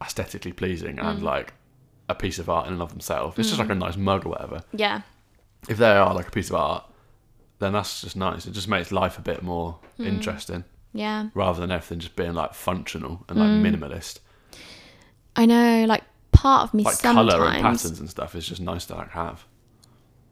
aesthetically 0.03 0.53
pleasing 0.53 0.99
and 0.99 1.21
Mm. 1.21 1.23
like 1.23 1.55
a 2.09 2.15
piece 2.15 2.39
of 2.39 2.49
art 2.51 2.67
in 2.67 2.75
and 2.75 2.83
of 2.83 2.91
themselves 2.91 3.39
it's 3.39 3.49
just 3.49 3.59
like 3.61 3.71
a 3.71 3.75
nice 3.75 3.97
mug 3.97 4.27
or 4.27 4.31
whatever 4.31 4.63
Yeah. 4.73 5.03
if 5.69 5.79
they 5.79 5.93
are 5.97 6.13
like 6.15 6.29
a 6.29 6.31
piece 6.31 6.51
of 6.51 6.57
art 6.57 6.85
then 7.61 7.73
that's 7.73 8.03
just 8.03 8.17
nice 8.17 8.47
it 8.47 8.51
just 8.53 8.69
makes 8.69 8.93
life 8.93 9.19
a 9.19 9.23
bit 9.23 9.43
more 9.43 9.79
Mm. 9.99 10.07
interesting 10.07 10.65
Yeah. 10.93 11.29
rather 11.35 11.61
than 11.61 11.71
everything 11.71 12.01
just 12.01 12.17
being 12.17 12.35
like 12.35 12.53
functional 12.55 13.25
and 13.29 13.39
like 13.39 13.49
Mm. 13.49 13.63
minimalist 13.63 14.21
I 15.37 15.47
know. 15.47 15.85
Like 15.89 16.05
part 16.31 16.63
of 16.63 16.75
me 16.75 16.85
like 16.85 16.95
sometimes, 16.95 17.33
color 17.33 17.47
and 17.49 17.61
patterns 17.63 17.99
and 17.99 18.09
stuff 18.09 18.37
is 18.37 18.47
just 18.47 18.61
nice 18.61 18.87
to 18.87 18.95
like 18.95 19.11
have 19.11 19.47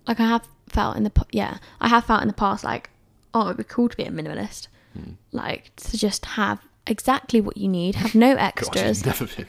like 0.07 0.21
I 0.21 0.27
have 0.27 0.47
felt 0.69 0.97
in 0.97 1.05
the 1.05 1.13
yeah, 1.33 1.59
I 1.81 1.89
have 1.89 2.05
felt 2.05 2.23
in 2.23 2.29
the 2.29 2.35
past 2.35 2.65
like, 2.65 2.91
oh, 3.35 3.47
it'd 3.47 3.57
be 3.59 3.65
cool 3.65 3.89
to 3.89 3.97
be 3.97 4.05
a 4.05 4.11
minimalist. 4.11 4.69
Hmm. 4.95 5.13
Like 5.31 5.75
to 5.77 5.97
just 5.99 6.25
have 6.27 6.61
exactly 6.87 7.41
what 7.41 7.57
you 7.57 7.69
need, 7.69 7.95
have 7.97 8.15
no 8.15 8.35
extras. 8.37 9.05
never 9.07 9.27
been 9.27 9.47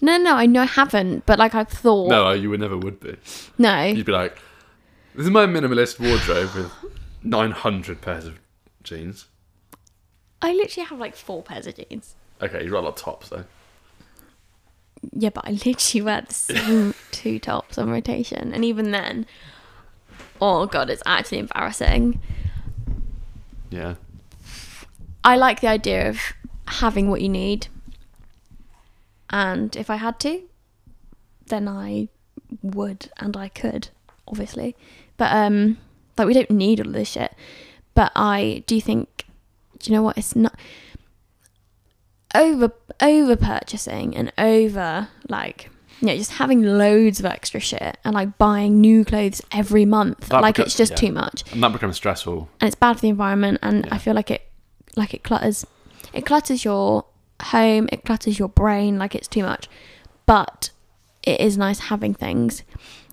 No, 0.00 0.18
no, 0.18 0.34
I 0.36 0.46
know 0.46 0.62
I 0.62 0.66
haven't, 0.66 1.26
but 1.26 1.38
like 1.38 1.54
I've 1.54 1.68
thought. 1.68 2.08
no 2.08 2.32
you 2.32 2.50
would 2.50 2.60
never 2.60 2.76
would 2.76 3.00
be 3.00 3.16
No. 3.58 3.82
You'd 3.84 4.06
be 4.06 4.12
like, 4.12 4.38
this 5.14 5.24
is 5.24 5.30
my 5.30 5.46
minimalist 5.46 5.98
wardrobe 5.98 6.54
with 6.54 6.72
900 7.22 8.00
pairs 8.02 8.26
of 8.26 8.38
jeans. 8.82 9.26
I 10.42 10.52
literally 10.52 10.86
have 10.86 10.98
like 10.98 11.16
four 11.16 11.42
pairs 11.42 11.66
of 11.66 11.74
jeans. 11.76 12.14
Okay, 12.42 12.62
you've 12.62 12.72
got 12.72 12.80
a 12.80 12.86
lot 12.86 12.88
of 12.90 12.96
tops 12.96 13.30
though. 13.30 13.44
Yeah, 15.12 15.30
but 15.30 15.46
I 15.46 15.52
literally 15.52 16.02
wear 16.02 16.20
the 16.22 16.34
same 16.34 16.94
two 17.10 17.38
tops 17.38 17.78
on 17.78 17.88
rotation, 17.90 18.52
and 18.52 18.64
even 18.64 18.90
then, 18.90 19.26
oh 20.40 20.66
god, 20.66 20.90
it's 20.90 21.02
actually 21.06 21.38
embarrassing. 21.38 22.20
Yeah. 23.70 23.94
I 25.24 25.36
like 25.36 25.60
the 25.60 25.68
idea 25.68 26.08
of 26.08 26.20
having 26.66 27.10
what 27.10 27.20
you 27.20 27.28
need, 27.28 27.68
and 29.30 29.74
if 29.76 29.90
I 29.90 29.96
had 29.96 30.20
to, 30.20 30.42
then 31.46 31.68
I 31.68 32.08
would 32.62 33.10
and 33.18 33.36
I 33.36 33.48
could, 33.48 33.88
obviously. 34.28 34.76
But 35.16 35.32
um, 35.32 35.78
like 36.16 36.26
we 36.26 36.34
don't 36.34 36.50
need 36.50 36.84
all 36.84 36.92
this 36.92 37.08
shit. 37.08 37.34
But 37.94 38.12
I 38.14 38.62
do 38.66 38.80
think, 38.80 39.24
do 39.78 39.90
you 39.90 39.96
know 39.96 40.02
what? 40.02 40.18
It's 40.18 40.36
not 40.36 40.58
over 42.34 42.72
over 43.00 43.36
purchasing 43.36 44.16
and 44.16 44.32
over 44.38 45.08
like 45.28 45.70
you 46.00 46.06
know 46.08 46.16
just 46.16 46.32
having 46.32 46.62
loads 46.62 47.18
of 47.20 47.26
extra 47.26 47.60
shit 47.60 47.96
and 48.04 48.14
like 48.14 48.36
buying 48.38 48.80
new 48.80 49.04
clothes 49.04 49.40
every 49.52 49.84
month. 49.84 50.28
That 50.28 50.42
like 50.42 50.58
it's 50.58 50.76
just 50.76 50.92
yeah. 50.92 50.96
too 51.08 51.12
much 51.12 51.44
And 51.52 51.62
that 51.62 51.72
becomes 51.72 51.96
stressful. 51.96 52.48
and 52.60 52.66
it's 52.68 52.74
bad 52.76 52.94
for 52.96 53.00
the 53.02 53.08
environment 53.08 53.58
and 53.62 53.86
Yeah. 53.86 53.94
i 53.94 53.98
feel 53.98 54.14
like 54.14 54.30
it 54.30 54.42
like 54.96 55.14
it 55.14 55.22
clutters 55.24 55.66
it 56.12 56.24
clutters 56.26 56.64
your 56.64 57.04
home 57.42 57.88
it 57.92 58.04
clutters 58.04 58.38
your 58.38 58.48
brain 58.48 58.98
like 58.98 59.14
it's 59.14 59.28
too 59.28 59.42
much 59.42 59.68
but 60.26 60.70
it 61.22 61.40
is 61.40 61.56
nice 61.58 61.80
having 61.80 62.14
things 62.14 62.62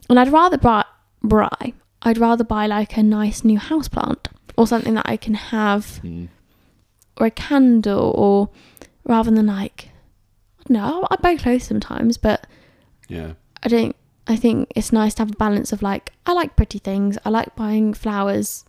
and 0.10 0.20
i'd 0.20 0.32
rather 0.32 0.58
buy, 0.58 0.84
buy 1.24 1.74
i'd 2.04 2.18
rather 2.18 2.44
buy 2.44 2.66
like 2.68 2.96
a 2.98 3.04
nice 3.04 3.44
new 3.44 3.60
house 3.60 3.88
plant 3.90 4.28
or 4.58 4.66
something 4.68 4.94
that 4.94 5.06
i 5.08 5.18
can 5.18 5.34
have 5.34 6.00
Mm. 6.04 6.28
or 7.18 7.28
a 7.28 7.32
candle 7.32 8.12
or 8.16 8.50
rather 9.06 9.32
than 9.32 9.48
like 9.48 9.90
no 10.70 11.06
i 11.12 11.16
buy 11.18 11.36
clothes 11.36 11.64
sometimes 11.66 12.18
but 12.18 12.48
Yeah. 13.08 13.34
I 13.62 13.68
don't. 13.68 13.96
I 14.26 14.36
think 14.36 14.72
it's 14.76 14.94
nice 14.94 15.14
to 15.16 15.24
have 15.24 15.32
a 15.32 15.36
balance 15.36 15.74
of 15.74 15.82
like 15.82 16.12
I 16.26 16.34
like 16.34 16.56
pretty 16.56 16.80
things. 16.80 17.18
I 17.26 17.30
like 17.30 17.56
buying 17.56 17.94
flowers. 17.94 18.66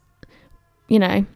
You 0.88 0.98
know, 0.98 1.26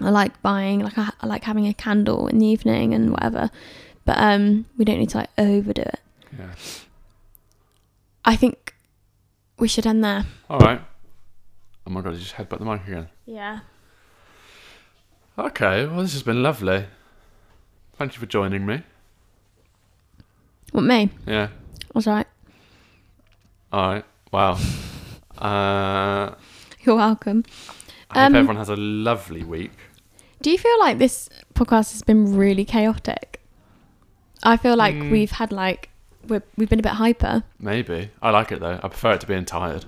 I 0.00 0.10
like 0.10 0.40
buying 0.42 0.80
like 0.80 0.96
I, 0.96 1.10
I 1.20 1.26
like 1.26 1.44
having 1.44 1.66
a 1.66 1.74
candle 1.74 2.28
in 2.28 2.38
the 2.38 2.46
evening 2.46 2.94
and 2.94 3.10
whatever. 3.10 3.50
But 4.04 4.18
um, 4.18 4.66
we 4.76 4.84
don't 4.84 4.98
need 4.98 5.10
to 5.10 5.18
like 5.18 5.30
overdo 5.38 5.82
it. 5.82 6.00
Yeah. 6.38 6.54
I 8.24 8.36
think 8.36 8.74
we 9.58 9.68
should 9.68 9.86
end 9.86 10.04
there. 10.04 10.24
All 10.48 10.58
right. 10.58 10.80
Oh 11.86 11.90
my 11.90 12.00
god, 12.00 12.14
you 12.14 12.20
just 12.20 12.34
headbutt 12.34 12.58
the 12.58 12.64
mic 12.64 12.86
again. 12.86 13.08
Yeah. 13.26 13.60
Okay, 15.38 15.86
well, 15.86 16.02
this 16.02 16.12
has 16.12 16.22
been 16.22 16.42
lovely. 16.42 16.86
Thank 17.96 18.14
you 18.14 18.20
for 18.20 18.26
joining 18.26 18.64
me. 18.64 18.82
What 20.72 20.82
me? 20.82 21.10
Yeah. 21.26 21.48
That's 21.94 22.06
right. 22.06 22.26
All 23.72 23.88
right. 23.94 24.04
Wow. 24.32 24.58
Uh, 25.38 26.34
You're 26.82 26.96
welcome. 26.96 27.44
I 28.10 28.18
hope 28.20 28.26
Um, 28.26 28.34
everyone 28.36 28.56
has 28.56 28.68
a 28.68 28.76
lovely 28.76 29.42
week. 29.44 29.72
Do 30.42 30.50
you 30.50 30.58
feel 30.58 30.78
like 30.80 30.98
this 30.98 31.28
podcast 31.54 31.92
has 31.92 32.02
been 32.02 32.36
really 32.36 32.64
chaotic? 32.64 33.40
I 34.42 34.56
feel 34.56 34.76
like 34.76 34.94
Mm. 34.94 35.10
we've 35.10 35.30
had 35.32 35.52
like 35.52 35.88
we're, 36.28 36.42
we've 36.56 36.68
been 36.68 36.78
a 36.78 36.82
bit 36.82 36.92
hyper. 36.92 37.42
Maybe. 37.58 38.10
I 38.22 38.30
like 38.30 38.50
it 38.52 38.60
though. 38.60 38.78
I 38.82 38.88
prefer 38.88 39.12
it 39.12 39.20
to 39.22 39.26
being 39.26 39.44
tired. 39.44 39.84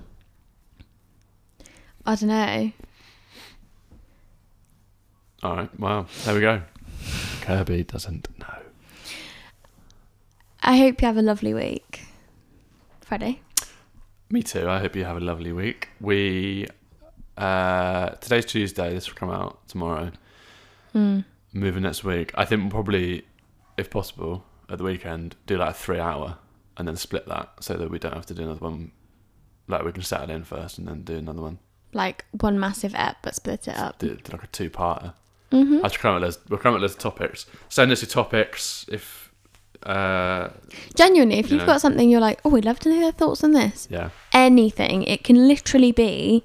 I 2.04 2.14
don't 2.14 2.28
know. 2.28 2.72
All 5.42 5.56
right. 5.56 5.80
Well, 5.80 6.06
there 6.24 6.34
we 6.34 6.40
go. 6.40 6.62
Kirbie 7.40 7.86
doesn't 7.86 8.28
know. 8.38 8.58
I 10.66 10.76
hope 10.78 11.00
you 11.00 11.06
have 11.06 11.16
a 11.16 11.22
lovely 11.22 11.54
week. 11.54 12.00
Freddie. 13.02 13.40
Me 14.30 14.42
too. 14.42 14.68
I 14.68 14.80
hope 14.80 14.96
you 14.96 15.04
have 15.04 15.16
a 15.16 15.20
lovely 15.20 15.52
week. 15.52 15.88
We 16.00 16.66
uh 17.36 18.10
today's 18.20 18.44
Tuesday. 18.46 18.92
This 18.92 19.08
will 19.08 19.14
come 19.16 19.30
out 19.30 19.66
tomorrow. 19.68 20.10
Mm. 20.94 21.24
Moving 21.52 21.84
next 21.84 22.02
week. 22.02 22.32
I 22.34 22.44
think 22.44 22.62
we'll 22.62 22.70
probably, 22.70 23.24
if 23.76 23.90
possible, 23.90 24.44
at 24.68 24.78
the 24.78 24.84
weekend 24.84 25.36
do 25.46 25.56
like 25.56 25.70
a 25.70 25.74
three 25.74 26.00
hour 26.00 26.38
and 26.76 26.88
then 26.88 26.96
split 26.96 27.26
that 27.28 27.52
so 27.60 27.74
that 27.74 27.88
we 27.90 27.98
don't 27.98 28.14
have 28.14 28.26
to 28.26 28.34
do 28.34 28.42
another 28.42 28.60
one. 28.60 28.90
Like 29.68 29.84
we 29.84 29.92
can 29.92 30.02
settle 30.02 30.30
in 30.30 30.42
first 30.44 30.78
and 30.78 30.88
then 30.88 31.02
do 31.02 31.16
another 31.16 31.42
one. 31.42 31.58
like 31.92 32.24
one 32.32 32.58
massive 32.58 32.94
ep 32.96 33.18
but 33.22 33.34
split 33.36 33.68
it 33.68 33.76
up. 33.76 34.00
Do, 34.00 34.08
do 34.16 34.32
like 34.32 34.42
a 34.42 34.48
two 34.48 34.68
parter. 34.70 35.14
Mm-hmm. 35.52 35.84
I 35.84 35.88
to 35.88 35.98
come 35.98 36.16
up 36.16 36.20
with 36.22 36.34
those. 36.34 36.48
We'll 36.48 36.58
come 36.58 36.74
up 36.74 36.80
with 36.80 36.90
those 36.90 37.00
topics. 37.00 37.46
Send 37.68 37.92
us 37.92 38.02
your 38.02 38.08
topics 38.08 38.84
if. 38.90 39.25
Uh, 39.86 40.50
Genuinely, 40.96 41.38
if 41.38 41.46
You 41.50 41.58
you've 41.58 41.66
know. 41.66 41.72
got 41.74 41.80
something 41.80 42.10
you're 42.10 42.20
like, 42.20 42.40
oh, 42.44 42.50
we'd 42.50 42.64
love 42.64 42.78
to 42.80 42.88
know 42.88 43.00
their 43.00 43.12
thoughts 43.12 43.44
on 43.44 43.52
this. 43.52 43.86
yeah. 43.90 44.10
Anything. 44.32 45.04
It 45.04 45.22
can 45.24 45.46
literally 45.48 45.92
be 45.92 46.42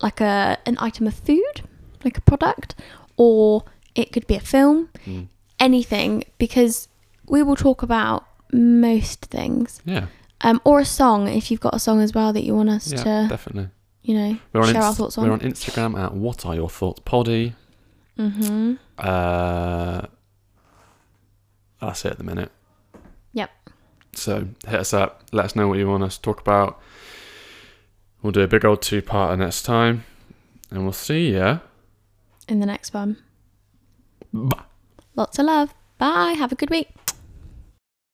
like 0.00 0.20
a 0.20 0.56
an 0.66 0.76
item 0.78 1.06
of 1.06 1.14
food, 1.14 1.62
like 2.04 2.16
a 2.16 2.20
product, 2.20 2.74
or 3.16 3.64
it 3.94 4.12
could 4.12 4.26
be 4.26 4.36
a 4.36 4.40
film. 4.40 4.88
Mm. 5.04 5.26
Anything, 5.58 6.24
because 6.38 6.86
we 7.26 7.42
will 7.42 7.56
talk 7.56 7.82
about 7.82 8.24
most 8.52 9.24
things. 9.26 9.80
Yeah. 9.84 10.06
Um, 10.42 10.60
or 10.64 10.78
a 10.80 10.84
song 10.84 11.28
if 11.28 11.50
you've 11.50 11.60
got 11.60 11.74
a 11.74 11.78
song 11.80 12.00
as 12.02 12.12
well 12.14 12.32
that 12.34 12.44
you 12.44 12.54
want 12.54 12.68
us 12.68 12.92
Yeah. 12.92 13.02
to, 13.04 13.26
Definitely. 13.30 13.70
you 14.02 14.14
know, 14.14 14.38
We're 14.52 14.60
on, 14.60 14.72
share 14.72 14.82
our 14.82 14.88
Inst- 14.88 14.98
thoughts 14.98 15.16
we're 15.16 15.24
on. 15.24 15.30
on 15.32 15.40
Instagram 15.40 15.98
at 15.98 16.12
What 16.14 16.44
Are 16.46 16.54
Your 16.54 16.68
Thoughts 16.70 17.00
Poddy. 17.04 17.54
mm-hmm. 18.18 18.74
Uh, 18.98 20.02
that's 21.80 22.04
it 22.04 22.12
at 22.12 22.18
the 22.18 22.24
minute. 22.24 22.52
So 24.16 24.48
hit 24.66 24.80
us 24.80 24.92
up. 24.92 25.22
Let 25.32 25.46
us 25.46 25.56
know 25.56 25.68
what 25.68 25.78
you 25.78 25.88
want 25.88 26.02
us 26.02 26.16
to 26.16 26.22
talk 26.22 26.40
about. 26.40 26.80
We'll 28.22 28.32
do 28.32 28.40
a 28.40 28.48
big 28.48 28.64
old 28.64 28.82
two 28.82 29.02
parter 29.02 29.38
next 29.38 29.62
time. 29.62 30.04
And 30.70 30.82
we'll 30.82 30.92
see 30.92 31.32
ya. 31.32 31.60
In 32.48 32.60
the 32.60 32.66
next 32.66 32.92
one. 32.92 33.18
Bye. 34.32 34.64
Lots 35.14 35.38
of 35.38 35.46
love. 35.46 35.74
Bye. 35.98 36.32
Have 36.32 36.52
a 36.52 36.56
good 36.56 36.70
week. 36.70 36.88